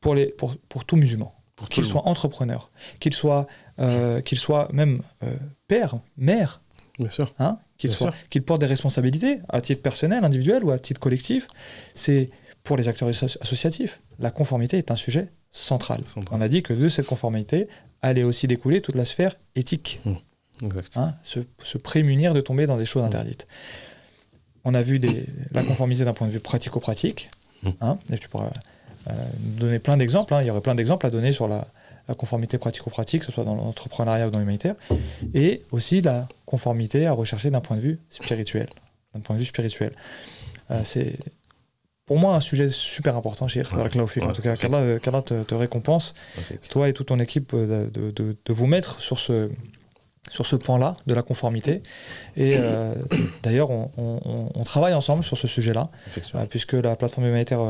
pour, 0.00 0.14
les, 0.14 0.26
pour, 0.26 0.56
pour 0.68 0.84
tout 0.84 0.96
musulman. 0.96 1.35
Qu'il 1.70 1.84
soit 1.84 2.06
entrepreneur, 2.06 2.70
qu'il 3.00 3.14
soit, 3.14 3.46
qu'il 4.24 4.38
soit 4.38 4.68
même 4.72 5.02
père, 5.68 5.94
mère, 6.18 6.60
Bien 6.98 7.10
sûr. 7.10 7.34
Hein, 7.38 7.58
qu'il 7.76 8.42
porte 8.42 8.60
des 8.60 8.66
responsabilités 8.66 9.40
à 9.48 9.60
titre 9.60 9.82
personnel, 9.82 10.24
individuel 10.24 10.64
ou 10.64 10.70
à 10.70 10.78
titre 10.78 11.00
collectif. 11.00 11.46
C'est 11.94 12.30
pour 12.62 12.76
les 12.76 12.88
acteurs 12.88 13.08
associatifs. 13.08 14.00
La 14.18 14.30
conformité 14.30 14.78
est 14.78 14.90
un 14.90 14.96
sujet 14.96 15.30
central. 15.50 16.00
On 16.30 16.40
a 16.40 16.48
dit 16.48 16.62
que 16.62 16.72
de 16.72 16.88
cette 16.88 17.06
conformité 17.06 17.68
allait 18.02 18.22
aussi 18.22 18.46
découler 18.46 18.80
toute 18.80 18.94
la 18.94 19.04
sphère 19.04 19.36
éthique. 19.54 20.00
Mmh. 20.04 20.14
Hein, 20.96 21.14
se, 21.22 21.76
prémunir 21.76 22.32
de 22.32 22.40
tomber 22.40 22.66
dans 22.66 22.78
des 22.78 22.86
choses 22.86 23.02
mmh. 23.02 23.06
interdites. 23.06 23.46
On 24.64 24.74
a 24.74 24.80
vu 24.80 24.98
des, 24.98 25.26
la 25.52 25.62
conformité 25.62 26.04
d'un 26.04 26.14
point 26.14 26.26
de 26.26 26.32
vue 26.32 26.40
pratico-pratique. 26.40 27.28
Mmh. 27.62 27.70
Hein, 27.82 27.98
et 28.10 28.18
tu 28.18 28.28
pourras 28.28 28.46
euh, 28.46 28.50
donner 29.38 29.78
plein 29.78 29.96
d'exemples. 29.96 30.36
Il 30.40 30.46
y 30.46 30.50
aurait 30.50 30.60
plein 30.60 30.74
d'exemples 30.74 31.06
à 31.06 31.10
donner 31.10 31.32
sur 31.32 31.48
la, 31.48 31.66
la 32.08 32.14
conformité 32.14 32.58
pratico-pratique, 32.58 33.20
que 33.20 33.26
ce 33.26 33.32
soit 33.32 33.44
dans 33.44 33.54
l'entrepreneuriat 33.54 34.28
ou 34.28 34.30
dans 34.30 34.38
l'humanitaire, 34.38 34.76
et 35.34 35.62
aussi 35.72 36.00
la 36.00 36.28
conformité 36.44 37.06
à 37.06 37.12
rechercher 37.12 37.50
d'un 37.50 37.60
point 37.60 37.76
de 37.76 37.82
vue 37.82 37.98
spirituel. 38.10 38.68
D'un 39.14 39.20
point 39.20 39.36
de 39.36 39.40
vue 39.40 39.46
spirituel. 39.46 39.92
Euh, 40.70 40.80
c'est 40.84 41.16
pour 42.06 42.18
moi 42.18 42.34
un 42.34 42.40
sujet 42.40 42.70
super 42.70 43.16
important, 43.16 43.48
chez 43.48 43.62
ouais. 43.62 44.00
En 44.22 44.32
tout 44.32 44.42
cas, 44.42 44.56
qu'Allah 44.56 45.22
te, 45.22 45.42
te, 45.42 45.54
récompense, 45.54 46.14
toi 46.70 46.88
et 46.88 46.92
toute 46.92 47.08
ton 47.08 47.18
équipe, 47.18 47.52
euh, 47.54 47.90
de, 47.90 48.10
de, 48.12 48.36
de, 48.44 48.52
vous 48.52 48.66
mettre 48.66 49.00
sur 49.00 49.18
ce, 49.18 49.50
sur 50.30 50.46
ce 50.46 50.56
point-là 50.56 50.96
de 51.06 51.14
la 51.14 51.22
conformité. 51.22 51.82
Et 52.36 52.54
euh, 52.56 52.94
d'ailleurs, 53.42 53.70
on, 53.70 53.90
on, 53.96 54.50
on, 54.54 54.62
travaille 54.64 54.94
ensemble 54.94 55.24
sur 55.24 55.38
ce 55.38 55.46
sujet-là, 55.46 55.90
puisque 56.50 56.74
la 56.74 56.96
plateforme 56.96 57.26
humanitaire 57.26 57.60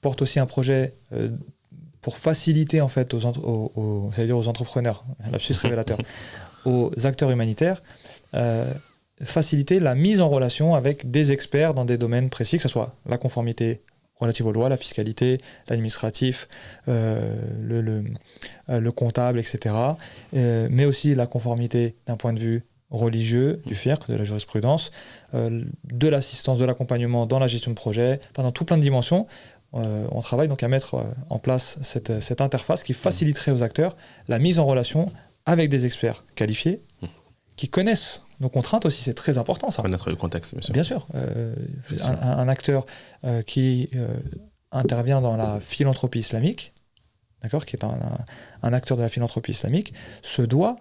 porte 0.00 0.22
aussi 0.22 0.40
un 0.40 0.46
projet 0.46 0.94
pour 2.04 2.18
faciliter 2.18 2.82
en 2.82 2.88
fait 2.88 3.14
aux, 3.14 3.24
aux, 3.24 4.10
dire 4.14 4.36
aux 4.36 4.46
entrepreneurs, 4.46 5.04
lapsus 5.32 5.54
révélateur, 5.54 5.96
aux 6.66 6.90
acteurs 7.04 7.30
humanitaires, 7.30 7.82
euh, 8.34 8.70
faciliter 9.22 9.80
la 9.80 9.94
mise 9.94 10.20
en 10.20 10.28
relation 10.28 10.74
avec 10.74 11.10
des 11.10 11.32
experts 11.32 11.72
dans 11.72 11.86
des 11.86 11.96
domaines 11.96 12.28
précis, 12.28 12.58
que 12.58 12.62
ce 12.62 12.68
soit 12.68 12.94
la 13.06 13.16
conformité 13.16 13.80
relative 14.24 14.46
aux 14.46 14.52
lois, 14.52 14.68
la 14.68 14.76
fiscalité, 14.76 15.38
l'administratif, 15.68 16.48
euh, 16.88 17.40
le, 17.60 17.80
le, 17.80 18.04
euh, 18.68 18.80
le, 18.80 18.92
comptable, 18.92 19.38
etc. 19.38 19.74
mais 20.32 20.84
aussi 20.84 21.14
la 21.14 21.26
conformité 21.26 21.96
d'un 22.06 22.16
point 22.16 22.32
de 22.32 22.40
vue 22.40 22.64
religieux, 22.90 23.60
du 23.66 23.74
FIRC, 23.74 24.08
de 24.08 24.16
la 24.16 24.24
jurisprudence, 24.24 24.92
de 25.32 26.08
l'assistance, 26.08 26.58
de 26.58 26.64
l'accompagnement 26.64 27.26
dans 27.26 27.38
la 27.38 27.46
gestion 27.46 27.70
de 27.70 27.76
projet, 27.76 28.20
enfin, 28.30 28.42
dans 28.42 28.52
tout 28.52 28.64
plein 28.64 28.76
de 28.76 28.82
dimensions 28.82 29.26
on 29.72 30.20
travaille 30.20 30.46
donc 30.46 30.62
à 30.62 30.68
mettre 30.68 31.04
en 31.30 31.40
place 31.40 31.80
cette, 31.82 32.20
cette, 32.20 32.40
interface 32.40 32.84
qui 32.84 32.94
faciliterait 32.94 33.50
aux 33.50 33.64
acteurs 33.64 33.96
la 34.28 34.38
mise 34.38 34.60
en 34.60 34.64
relation 34.64 35.10
avec 35.46 35.68
des 35.68 35.84
experts 35.84 36.24
qualifiés 36.36 36.80
mmh. 37.02 37.06
qui 37.56 37.68
connaissent 37.68 38.22
nos 38.44 38.48
contraintes 38.48 38.86
aussi, 38.86 39.02
c'est 39.02 39.14
très 39.14 39.38
important 39.38 39.70
ça. 39.70 39.82
Connaître 39.82 40.10
le 40.10 40.16
contexte, 40.16 40.54
bien 40.54 40.62
sûr. 40.62 40.72
Bien 40.72 40.82
sûr. 40.82 41.08
un, 42.02 42.48
acteur 42.48 42.86
qui 43.46 43.90
intervient 44.70 45.20
dans 45.20 45.36
la 45.36 45.60
philanthropie 45.60 46.18
islamique, 46.18 46.74
d'accord, 47.44 47.64
qui 47.66 47.76
est 47.76 47.84
un, 47.84 48.72
acteur 48.72 48.96
de 48.96 49.02
la 49.02 49.08
philanthropie 49.08 49.52
islamique, 49.52 49.92
se 50.22 50.42
doit 50.42 50.76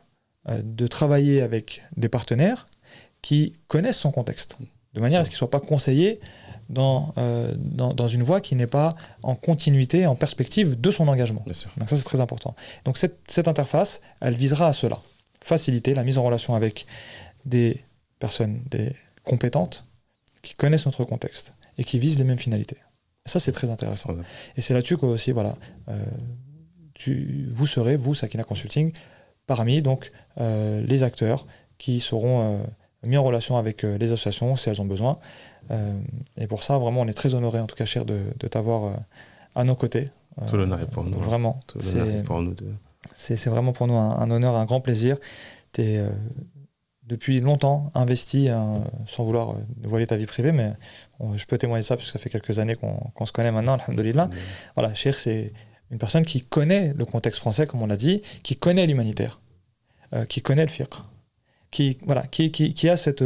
euh, 0.50 0.62
de 0.64 0.88
travailler 0.88 1.42
avec 1.42 1.84
des 1.98 2.10
partenaires 2.10 2.68
qui 3.22 3.54
connaissent 3.68 4.00
son 4.00 4.12
contexte, 4.12 4.58
de 4.94 5.00
manière 5.02 5.22
à 5.22 5.26
ce 5.26 5.30
qu'il 5.30 5.36
ne 5.36 5.40
soit 5.40 5.50
pas 5.50 5.60
conseillé 5.60 6.20
dans, 6.70 7.14
euh, 7.18 7.54
dans, 7.58 8.08
une 8.08 8.24
voie 8.24 8.42
qui 8.42 8.56
n'est 8.56 8.68
pas 8.68 8.94
en 9.22 9.36
continuité, 9.36 10.08
en 10.08 10.16
perspective 10.16 10.80
de 10.80 10.92
son 10.92 11.08
engagement. 11.10 11.44
Donc 11.46 11.90
ça, 11.90 11.98
c'est 11.98 12.04
très 12.04 12.22
important. 12.22 12.56
Donc 12.86 12.98
cette, 12.98 13.20
cette, 13.28 13.50
interface, 13.50 14.02
elle 14.22 14.36
visera 14.36 14.68
à 14.68 14.74
cela, 14.74 15.00
faciliter 15.44 15.94
la 15.94 16.04
mise 16.04 16.18
en 16.18 16.24
relation 16.24 16.56
avec 16.56 16.86
des 17.46 17.84
personnes 18.20 18.64
des 18.70 18.96
compétentes 19.24 19.86
qui 20.42 20.56
connaissent 20.56 20.86
notre 20.86 21.04
contexte 21.04 21.54
et 21.78 21.84
qui 21.84 22.00
visent 22.00 22.18
les 22.18 22.26
mêmes 22.26 22.38
finalités. 22.38 22.78
Ça, 23.26 23.40
c'est 23.40 23.54
très 23.54 23.70
intéressant. 23.70 24.16
Et 24.58 24.62
c'est 24.62 24.74
là-dessus 24.74 24.98
que 24.98 25.06
aussi, 25.06 25.32
voilà, 25.32 25.56
euh, 25.88 26.06
tu, 26.94 27.48
vous 27.50 27.66
serez, 27.66 27.96
vous, 27.96 28.14
Sakina 28.14 28.44
Consulting, 28.44 28.92
parmi 29.48 29.82
donc 29.82 30.12
euh, 30.40 30.82
les 30.82 31.04
acteurs 31.04 31.48
qui 31.78 32.00
seront 32.02 32.42
euh, 32.42 32.64
mis 33.04 33.18
en 33.18 33.24
relation 33.24 33.58
avec 33.58 33.84
les 33.84 34.12
associations 34.12 34.56
si 34.56 34.70
elles 34.70 34.82
ont 34.82 34.86
besoin. 34.86 35.20
et 36.38 36.48
pour 36.48 36.64
ça, 36.64 36.78
vraiment, 36.78 37.02
on 37.02 37.08
est 37.08 37.14
très 37.14 37.34
honoré, 37.34 37.60
en 37.60 37.68
tout 37.68 37.76
cas, 37.76 37.86
cher, 37.86 38.06
de, 38.06 38.20
t'avoir 38.50 39.00
à 39.56 39.64
nos 39.64 39.76
côtés. 39.76 40.06
Tout 40.50 40.58
l'honneur 40.58 40.82
est 40.82 40.90
pour 40.90 41.04
nous. 41.04 41.18
Hein. 41.18 41.22
Vraiment. 41.22 41.60
C'est 43.16 43.50
vraiment 43.50 43.72
pour 43.72 43.88
nous 43.88 43.96
un, 43.96 44.18
un, 44.18 44.32
honneur, 44.32 44.56
un 44.56 44.66
grand 44.66 44.82
plaisir. 44.82 45.18
Tu 45.72 45.82
es 45.82 46.06
depuis 47.08 47.40
longtemps 47.42 47.92
investi, 47.96 48.50
hein, 48.50 48.84
sans 49.08 49.24
vouloir 49.24 49.52
euh, 49.52 49.56
voiler 49.84 50.08
ta 50.08 50.18
vie 50.18 50.26
privée, 50.26 50.52
mais 50.52 50.74
je 51.36 51.46
peux 51.46 51.58
témoigner 51.58 51.84
ça 51.84 51.96
parce 51.96 52.08
que 52.08 52.12
ça 52.14 52.20
fait 52.20 52.30
quelques 52.30 52.60
années 52.60 52.76
qu'on 52.76 53.26
se 53.26 53.32
connaît 53.32 53.52
maintenant, 53.52 53.78
alhamdoulilah. 53.78 54.30
Voilà, 54.76 54.94
Cher, 54.94 55.14
c'est 55.14 55.54
une 55.92 56.00
personne 56.00 56.26
qui 56.26 56.42
connaît 56.42 56.94
le 56.98 57.06
contexte 57.06 57.40
français, 57.40 57.68
comme 57.68 57.82
on 57.82 57.88
l'a 57.88 57.98
dit, 57.98 58.22
qui 58.42 58.56
connaît 58.56 58.88
l'humanitaire, 58.88 59.40
euh, 60.14 60.26
qui 60.26 60.42
connaît 60.42 60.66
le 60.66 60.72
fiqh, 60.72 60.96
qui, 61.70 61.98
voilà, 62.06 62.24
qui, 62.24 62.52
qui, 62.52 62.90
a 62.90 62.98
cette, 62.98 63.24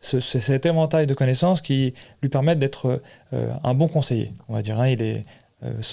ce, 0.00 0.20
cet 0.20 0.66
éventail 0.66 1.06
de 1.06 1.14
connaissances 1.14 1.60
qui 1.60 1.94
lui 2.22 2.28
permettent 2.28 2.58
d'être 2.58 3.02
euh, 3.32 3.54
un 3.64 3.74
bon 3.74 3.88
conseiller, 3.88 4.32
on 4.48 4.54
va 4.54 4.62
dire. 4.62 4.78
Hein. 4.80 4.88
il 4.88 5.02
est 5.02 5.18
euh, 5.18 5.22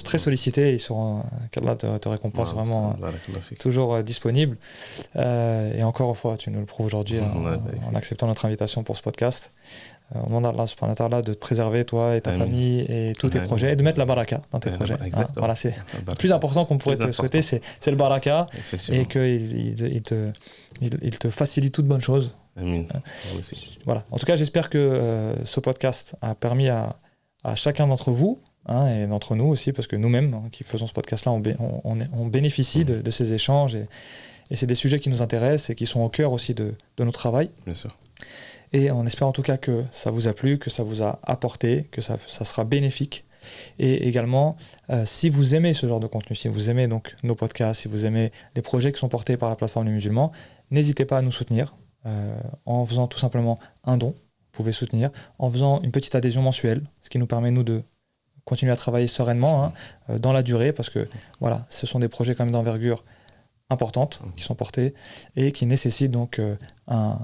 très 0.03 0.17
sollicités. 0.17 0.73
Ils 0.73 0.79
seront, 0.79 1.23
qu'Allah 1.51 1.75
te, 1.75 1.97
te 1.97 2.09
récompense 2.09 2.53
vraiment 2.53 2.95
toujours 3.59 3.95
euh, 3.95 4.03
disponible. 4.03 4.57
Euh, 5.15 5.77
et 5.77 5.83
encore 5.83 6.09
une 6.09 6.15
fois, 6.15 6.37
tu 6.37 6.49
nous 6.51 6.59
le 6.59 6.65
prouves 6.65 6.85
aujourd'hui 6.85 7.19
en, 7.19 7.95
acceptant 7.95 8.27
notre 8.27 8.45
invitation 8.45 8.83
pour 8.83 8.97
ce 8.97 9.01
podcast. 9.01 9.51
on 10.13 10.27
demande 10.27 10.45
à 10.45 11.03
Allah 11.03 11.21
de 11.21 11.33
te 11.33 11.37
préserver, 11.37 11.83
toi 11.85 12.15
et 12.15 12.21
ta 12.21 12.33
famille 12.33 12.81
et 12.89 13.13
tous 13.17 13.29
tes 13.29 13.41
projets, 13.41 13.73
et 13.73 13.75
de 13.75 13.83
mettre 13.83 13.99
la 13.99 14.05
baraka 14.05 14.41
dans 14.51 14.59
tes 14.59 14.71
projets. 14.71 14.95
Hein. 14.95 15.25
voilà, 15.35 15.55
c'est 15.55 15.75
le 16.07 16.15
plus 16.15 16.31
important 16.31 16.65
qu'on 16.65 16.77
pourrait 16.77 16.97
te 16.97 17.11
souhaiter, 17.11 17.41
c'est 17.41 17.61
le 17.87 17.97
baraka 17.97 18.47
et 18.89 19.05
qu'il 19.05 19.75
il, 19.79 20.01
te, 20.01 20.31
il, 20.81 21.19
te 21.19 21.29
facilite 21.29 21.73
toute 21.73 21.87
bonne 21.87 22.01
chose. 22.01 22.35
Voilà. 23.85 24.03
En 24.11 24.17
tout 24.17 24.25
cas, 24.25 24.35
j'espère 24.35 24.69
que 24.69 25.35
ce 25.43 25.59
podcast 25.59 26.15
a 26.21 26.35
permis 26.35 26.69
à, 26.69 26.97
à 27.43 27.55
chacun 27.55 27.87
d'entre 27.87 28.11
vous 28.11 28.39
Hein, 28.67 28.87
et 28.87 29.07
d'entre 29.07 29.35
nous 29.35 29.45
aussi, 29.45 29.71
parce 29.71 29.87
que 29.87 29.95
nous-mêmes 29.95 30.33
hein, 30.33 30.43
qui 30.51 30.63
faisons 30.63 30.87
ce 30.87 30.93
podcast-là, 30.93 31.31
on, 31.31 32.25
bénéficie 32.25 32.83
de, 32.83 33.09
ces 33.11 33.33
échanges 33.33 33.75
et, 33.75 33.87
c'est 34.55 34.65
des 34.65 34.75
sujets 34.75 34.99
qui 34.99 35.09
nous 35.09 35.21
intéressent 35.21 35.69
et 35.69 35.75
qui 35.75 35.85
sont 35.85 36.01
au 36.01 36.09
cœur 36.09 36.33
aussi 36.33 36.53
de, 36.53 36.73
notre 36.99 37.13
travail. 37.13 37.49
Bien 37.65 37.75
sûr. 37.75 37.91
Et 38.73 38.91
on 38.91 39.05
espère 39.05 39.27
en 39.27 39.31
tout 39.31 39.41
cas 39.41 39.57
que 39.57 39.85
ça 39.91 40.11
vous 40.11 40.27
a 40.27 40.33
plu, 40.33 40.59
que 40.59 40.69
ça 40.69 40.83
vous 40.83 41.01
a 41.01 41.19
apporté, 41.23 41.87
que 41.91 42.01
ça, 42.01 42.17
sera 42.27 42.65
bénéfique. 42.65 43.23
Et 43.79 44.07
également, 44.07 44.57
euh, 44.89 45.05
si 45.05 45.29
vous 45.29 45.55
aimez 45.55 45.73
ce 45.73 45.87
genre 45.87 46.01
de 46.01 46.07
contenu, 46.07 46.35
si 46.35 46.49
vous 46.49 46.69
aimez 46.69 46.89
donc 46.89 47.15
nos 47.23 47.35
podcasts, 47.35 47.81
si 47.81 47.87
vous 47.87 48.05
aimez 48.05 48.33
les 48.55 48.61
projets 48.61 48.91
qui 48.91 48.99
sont 48.99 49.07
portés 49.07 49.37
par 49.37 49.47
la 49.47 49.55
plateforme 49.55 49.85
des 49.85 49.93
musulmans, 49.93 50.33
n'hésitez 50.69 51.05
pas 51.05 51.19
à 51.19 51.21
nous 51.21 51.31
soutenir 51.31 51.77
euh, 52.05 52.37
en 52.65 52.85
faisant 52.85 53.07
tout 53.07 53.19
simplement 53.19 53.57
un 53.85 53.95
don. 53.95 54.09
Vous 54.09 54.63
pouvez 54.63 54.73
soutenir 54.73 55.11
en 55.39 55.49
faisant 55.49 55.81
une 55.81 55.91
petite 55.91 56.15
adhésion 56.15 56.41
mensuelle, 56.41 56.83
ce 57.01 57.09
qui 57.09 57.19
nous 57.19 57.27
permet 57.27 57.51
nous 57.51 57.63
de 57.63 57.83
continuer 58.47 58.71
à 58.71 58.77
travailler 58.77 59.07
sereinement 59.07 59.65
hein, 59.65 59.73
euh, 60.09 60.19
dans 60.19 60.31
la 60.31 60.41
durée 60.41 60.71
parce 60.71 60.89
que 60.89 61.07
voilà, 61.41 61.67
ce 61.69 61.85
sont 61.85 61.99
des 61.99 62.07
projets 62.07 62.33
quand 62.33 62.45
même 62.45 62.51
d'envergure 62.51 63.03
importante 63.69 64.21
qui 64.37 64.43
sont 64.43 64.55
portés 64.55 64.93
et 65.35 65.51
qui 65.51 65.65
nécessitent 65.65 66.11
donc 66.11 66.39
euh, 66.39 66.55
un, 66.87 67.19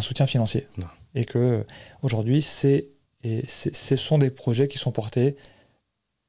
soutien 0.00 0.26
financier. 0.26 0.66
Et 1.14 1.26
que 1.26 1.66
aujourd'hui, 2.02 2.40
c'est, 2.42 2.88
ce 3.22 3.96
sont 3.96 4.18
des 4.18 4.30
projets 4.30 4.66
qui 4.68 4.78
sont 4.78 4.92
portés 4.92 5.36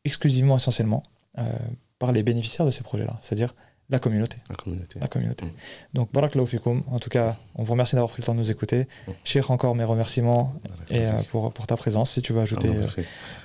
exclusivement, 0.04 0.58
essentiellement, 0.58 1.04
euh, 1.38 1.44
par 1.98 2.12
les 2.12 2.24
bénéficiaires 2.24 2.66
de 2.66 2.72
ces 2.72 2.84
projets-là, 2.84 3.18
c'est-à-dire 3.22 3.54
la 3.90 4.00
communauté. 4.00 4.38
La 4.50 4.56
communauté. 4.56 5.00
La 5.00 5.08
communauté. 5.08 5.46
Mm. 5.46 5.52
Donc, 5.94 6.12
Barak 6.12 6.38
Fikoum, 6.46 6.84
en 6.92 7.00
tout 7.00 7.10
cas, 7.10 7.38
on 7.56 7.64
vous 7.64 7.72
remercie 7.72 7.96
d'avoir 7.96 8.12
pris 8.12 8.22
le 8.22 8.26
temps 8.26 8.34
de 8.34 8.40
nous 8.40 8.52
écouter. 8.52 8.88
Mm. 9.08 9.40
encore 9.50 9.76
mes 9.76 9.86
remerciements 9.86 10.54
et, 10.90 11.08
euh, 11.08 11.12
pour, 11.32 11.54
pour, 11.54 11.68
ta 11.68 11.78
présence, 11.78 12.12
si 12.12 12.22
tu 12.22 12.34
veux 12.34 12.42
ajouter 12.42 12.70
euh, 12.70 12.86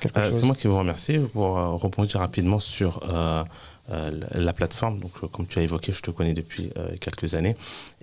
quelque 0.01 0.18
euh, 0.18 0.24
chose. 0.24 0.40
C'est 0.40 0.47
moi 0.47 0.57
qui 0.57 0.66
vous 0.66 0.78
remercie 0.78 1.18
pour 1.32 1.55
rebondir 1.55 2.20
rapidement 2.20 2.59
sur 2.59 3.01
la 3.09 4.53
plateforme. 4.53 5.01
Donc, 5.01 5.12
comme 5.30 5.47
tu 5.47 5.61
as 5.61 5.62
évoqué, 5.62 5.93
je 5.93 6.03
te 6.03 6.11
connais 6.11 6.34
depuis 6.34 6.72
quelques 7.01 7.36
années 7.36 7.55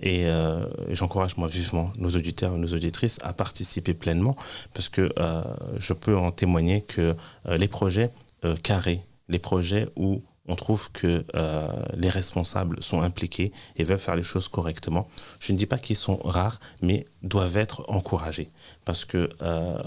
et 0.02 0.26
j'encourage 0.88 1.36
moi 1.36 1.48
vivement 1.48 1.92
nos 1.98 2.10
auditeurs 2.10 2.54
et 2.54 2.58
nos 2.58 2.68
auditrices 2.68 3.18
à 3.22 3.32
participer 3.32 3.92
pleinement 3.92 4.36
parce 4.72 4.88
que 4.88 5.12
je 5.76 5.92
peux 5.92 6.16
en 6.16 6.30
témoigner 6.30 6.82
que 6.82 7.16
les 7.48 7.68
projets 7.68 8.10
carrés, 8.62 9.00
les 9.28 9.38
projets 9.38 9.88
où 9.96 10.22
on 10.46 10.56
trouve 10.56 10.90
que 10.92 11.24
euh, 11.34 11.68
les 11.96 12.08
responsables 12.08 12.82
sont 12.82 13.02
impliqués 13.02 13.52
et 13.76 13.84
veulent 13.84 13.98
faire 13.98 14.16
les 14.16 14.22
choses 14.22 14.48
correctement. 14.48 15.08
Je 15.38 15.52
ne 15.52 15.58
dis 15.58 15.66
pas 15.66 15.78
qu'ils 15.78 15.96
sont 15.96 16.16
rares, 16.24 16.60
mais 16.82 17.04
doivent 17.22 17.56
être 17.56 17.84
encouragés 17.88 18.50
parce 18.84 19.04
que 19.04 19.30
euh, 19.42 19.78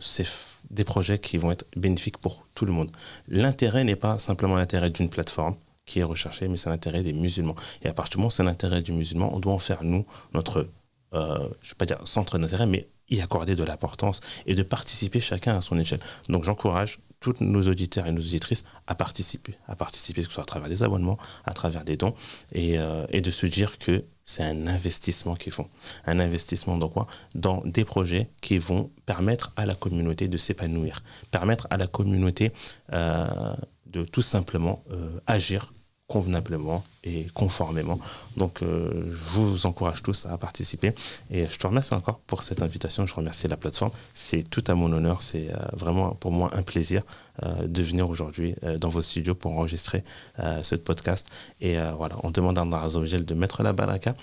c'est 0.00 0.26
des 0.70 0.84
projets 0.84 1.18
qui 1.18 1.38
vont 1.38 1.50
être 1.50 1.66
bénéfiques 1.76 2.18
pour 2.18 2.46
tout 2.54 2.66
le 2.66 2.72
monde. 2.72 2.90
L'intérêt 3.28 3.84
n'est 3.84 3.96
pas 3.96 4.18
simplement 4.18 4.56
l'intérêt 4.56 4.90
d'une 4.90 5.08
plateforme 5.08 5.56
qui 5.86 6.00
est 6.00 6.04
recherchée, 6.04 6.48
mais 6.48 6.56
c'est 6.56 6.70
l'intérêt 6.70 7.02
des 7.02 7.12
musulmans. 7.12 7.56
Et 7.82 7.88
à 7.88 7.92
partir 7.92 8.12
du 8.12 8.18
moment 8.18 8.28
où 8.28 8.30
c'est 8.30 8.44
l'intérêt 8.44 8.82
du 8.82 8.92
musulman, 8.92 9.30
on 9.34 9.40
doit 9.40 9.52
en 9.52 9.58
faire, 9.58 9.82
nous, 9.82 10.06
notre, 10.34 10.68
euh, 11.14 11.38
je 11.62 11.68
ne 11.68 11.70
vais 11.70 11.76
pas 11.78 11.86
dire 11.86 11.98
centre 12.04 12.38
d'intérêt, 12.38 12.66
mais 12.66 12.88
y 13.10 13.20
accorder 13.20 13.56
de 13.56 13.64
l'importance 13.64 14.20
et 14.46 14.54
de 14.54 14.62
participer 14.62 15.20
chacun 15.20 15.56
à 15.56 15.60
son 15.60 15.78
échelle. 15.78 16.00
Donc 16.28 16.44
j'encourage 16.44 16.98
tous 17.20 17.34
nos 17.40 17.62
auditeurs 17.68 18.06
et 18.06 18.12
nos 18.12 18.20
auditrices 18.20 18.64
à 18.86 18.94
participer, 18.94 19.54
à 19.68 19.76
participer, 19.76 20.22
que 20.22 20.28
ce 20.28 20.34
soit 20.34 20.42
à 20.42 20.46
travers 20.46 20.68
des 20.68 20.82
abonnements, 20.82 21.18
à 21.44 21.52
travers 21.52 21.84
des 21.84 21.96
dons, 21.96 22.14
et, 22.52 22.78
euh, 22.78 23.06
de 23.06 23.30
se 23.30 23.46
dire 23.46 23.78
que 23.78 24.04
c'est 24.24 24.42
un 24.42 24.66
investissement 24.66 25.34
qu'ils 25.34 25.52
font. 25.52 25.68
Un 26.06 26.18
investissement 26.18 26.78
dans 26.78 26.88
quoi 26.88 27.06
Dans 27.34 27.58
des 27.64 27.84
projets 27.84 28.30
qui 28.40 28.58
vont 28.58 28.90
permettre 29.04 29.52
à 29.56 29.66
la 29.66 29.74
communauté 29.74 30.28
de 30.28 30.38
s'épanouir, 30.38 31.02
permettre 31.30 31.66
à 31.70 31.76
la 31.76 31.86
communauté 31.86 32.52
euh, 32.92 33.54
de 33.86 34.04
tout 34.04 34.22
simplement 34.22 34.82
euh, 34.90 35.20
agir 35.26 35.72
convenablement 36.10 36.82
et 37.04 37.28
conformément. 37.34 38.00
Donc, 38.36 38.62
euh, 38.62 38.90
je 39.08 39.38
vous 39.38 39.64
encourage 39.66 40.02
tous 40.02 40.26
à 40.26 40.36
participer. 40.36 40.92
Et 41.30 41.46
je 41.46 41.56
te 41.56 41.66
remercie 41.66 41.94
encore 41.94 42.18
pour 42.26 42.42
cette 42.42 42.62
invitation. 42.62 43.06
Je 43.06 43.14
remercie 43.14 43.46
la 43.46 43.56
plateforme. 43.56 43.92
C'est 44.12 44.42
tout 44.42 44.64
à 44.66 44.74
mon 44.74 44.92
honneur. 44.92 45.22
C'est 45.22 45.50
euh, 45.50 45.56
vraiment 45.72 46.10
pour 46.10 46.32
moi 46.32 46.50
un 46.52 46.62
plaisir 46.62 47.02
euh, 47.44 47.68
de 47.68 47.82
venir 47.82 48.10
aujourd'hui 48.10 48.56
dans 48.80 48.88
vos 48.88 49.02
studios 49.02 49.36
pour 49.36 49.52
enregistrer 49.52 50.02
ce 50.62 50.74
podcast. 50.74 51.28
Et 51.60 51.76
voilà, 51.96 52.16
on 52.24 52.30
demande 52.30 52.58
à 52.58 52.62
Allah 52.62 52.88
de 53.32 53.34
mettre 53.34 53.62
la 53.62 53.72
baraka 53.72 54.14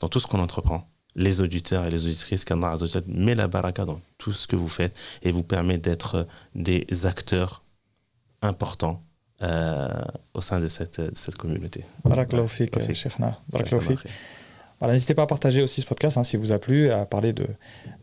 dans 0.00 0.08
tout 0.08 0.20
ce 0.20 0.26
qu'on 0.26 0.40
entreprend 0.40 0.88
les 1.14 1.40
auditeurs 1.40 1.84
et 1.84 1.90
les 1.90 2.06
auditrices 2.06 2.44
qu'Allah 2.44 2.76
met 3.06 3.34
la 3.34 3.48
baraka 3.48 3.84
dans 3.84 4.00
tout 4.18 4.32
ce 4.32 4.46
que 4.46 4.56
vous 4.56 4.68
faites 4.68 4.96
et 5.22 5.30
vous 5.30 5.42
permet 5.44 5.78
d'être 5.78 6.26
des 6.54 6.86
acteurs 7.04 7.62
importants 8.42 9.02
euh, 9.44 9.88
au 10.32 10.40
sein 10.40 10.60
de 10.60 10.68
cette, 10.68 11.00
cette 11.16 11.36
communauté. 11.36 11.84
Barakallahu 12.04 12.48
N'hésitez 14.82 15.14
pas 15.14 15.22
à 15.22 15.26
partager 15.26 15.62
aussi 15.62 15.80
ce 15.80 15.86
podcast 15.86 16.18
hein, 16.18 16.24
si 16.24 16.36
vous 16.36 16.52
a 16.52 16.58
plu, 16.58 16.90
à 16.90 17.06
parler 17.06 17.32
de, 17.32 17.46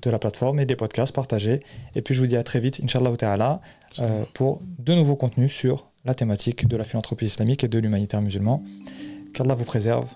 de 0.01 0.09
la 0.09 0.19
plateforme 0.19 0.59
et 0.59 0.65
des 0.65 0.75
podcasts, 0.75 1.13
partagez. 1.13 1.59
Et 1.95 2.01
puis 2.01 2.15
je 2.15 2.21
vous 2.21 2.27
dis 2.27 2.37
à 2.37 2.43
très 2.43 2.59
vite, 2.59 2.81
Inch'Allah 2.83 3.15
Ta'ala, 3.17 3.61
euh, 3.99 4.23
pour 4.33 4.61
de 4.79 4.93
nouveaux 4.93 5.15
contenus 5.15 5.51
sur 5.51 5.91
la 6.05 6.15
thématique 6.15 6.67
de 6.67 6.77
la 6.77 6.83
philanthropie 6.83 7.25
islamique 7.25 7.63
et 7.63 7.67
de 7.67 7.77
l'humanitaire 7.77 8.21
musulman. 8.21 8.63
Qu'Allah 9.33 9.53
vous 9.53 9.65
préserve, 9.65 10.07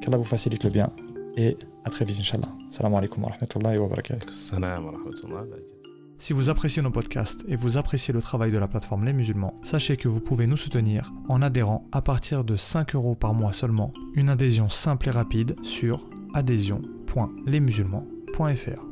qu'Allah 0.00 0.16
vous 0.16 0.24
facilite 0.24 0.64
le 0.64 0.70
bien. 0.70 0.90
Et 1.36 1.56
à 1.84 1.90
très 1.90 2.04
vite, 2.04 2.18
Inch'Allah. 2.18 2.48
Salam 2.70 2.94
alaikum 2.94 3.22
wa 3.22 3.30
rahmatullahi 3.30 3.78
wa 3.78 3.88
barakatuh. 3.88 4.28
Salam 4.32 4.86
wa 4.86 4.92
rahmatullahi 4.92 5.32
wa 5.32 5.46
barakatuh. 5.46 5.79
Si 6.20 6.32
vous 6.34 6.50
appréciez 6.50 6.82
nos 6.82 6.90
podcasts 6.90 7.46
et 7.48 7.56
vous 7.56 7.78
appréciez 7.78 8.12
le 8.12 8.20
travail 8.20 8.52
de 8.52 8.58
la 8.58 8.68
plateforme 8.68 9.06
Les 9.06 9.14
Musulmans, 9.14 9.58
sachez 9.62 9.96
que 9.96 10.06
vous 10.06 10.20
pouvez 10.20 10.46
nous 10.46 10.58
soutenir 10.58 11.14
en 11.30 11.40
adhérant 11.40 11.88
à 11.92 12.02
partir 12.02 12.44
de 12.44 12.58
5 12.58 12.94
euros 12.94 13.14
par 13.14 13.32
mois 13.32 13.54
seulement. 13.54 13.94
Une 14.12 14.28
adhésion 14.28 14.68
simple 14.68 15.08
et 15.08 15.12
rapide 15.12 15.56
sur 15.62 16.10
adhésion.lesmusulmans.fr. 16.34 18.89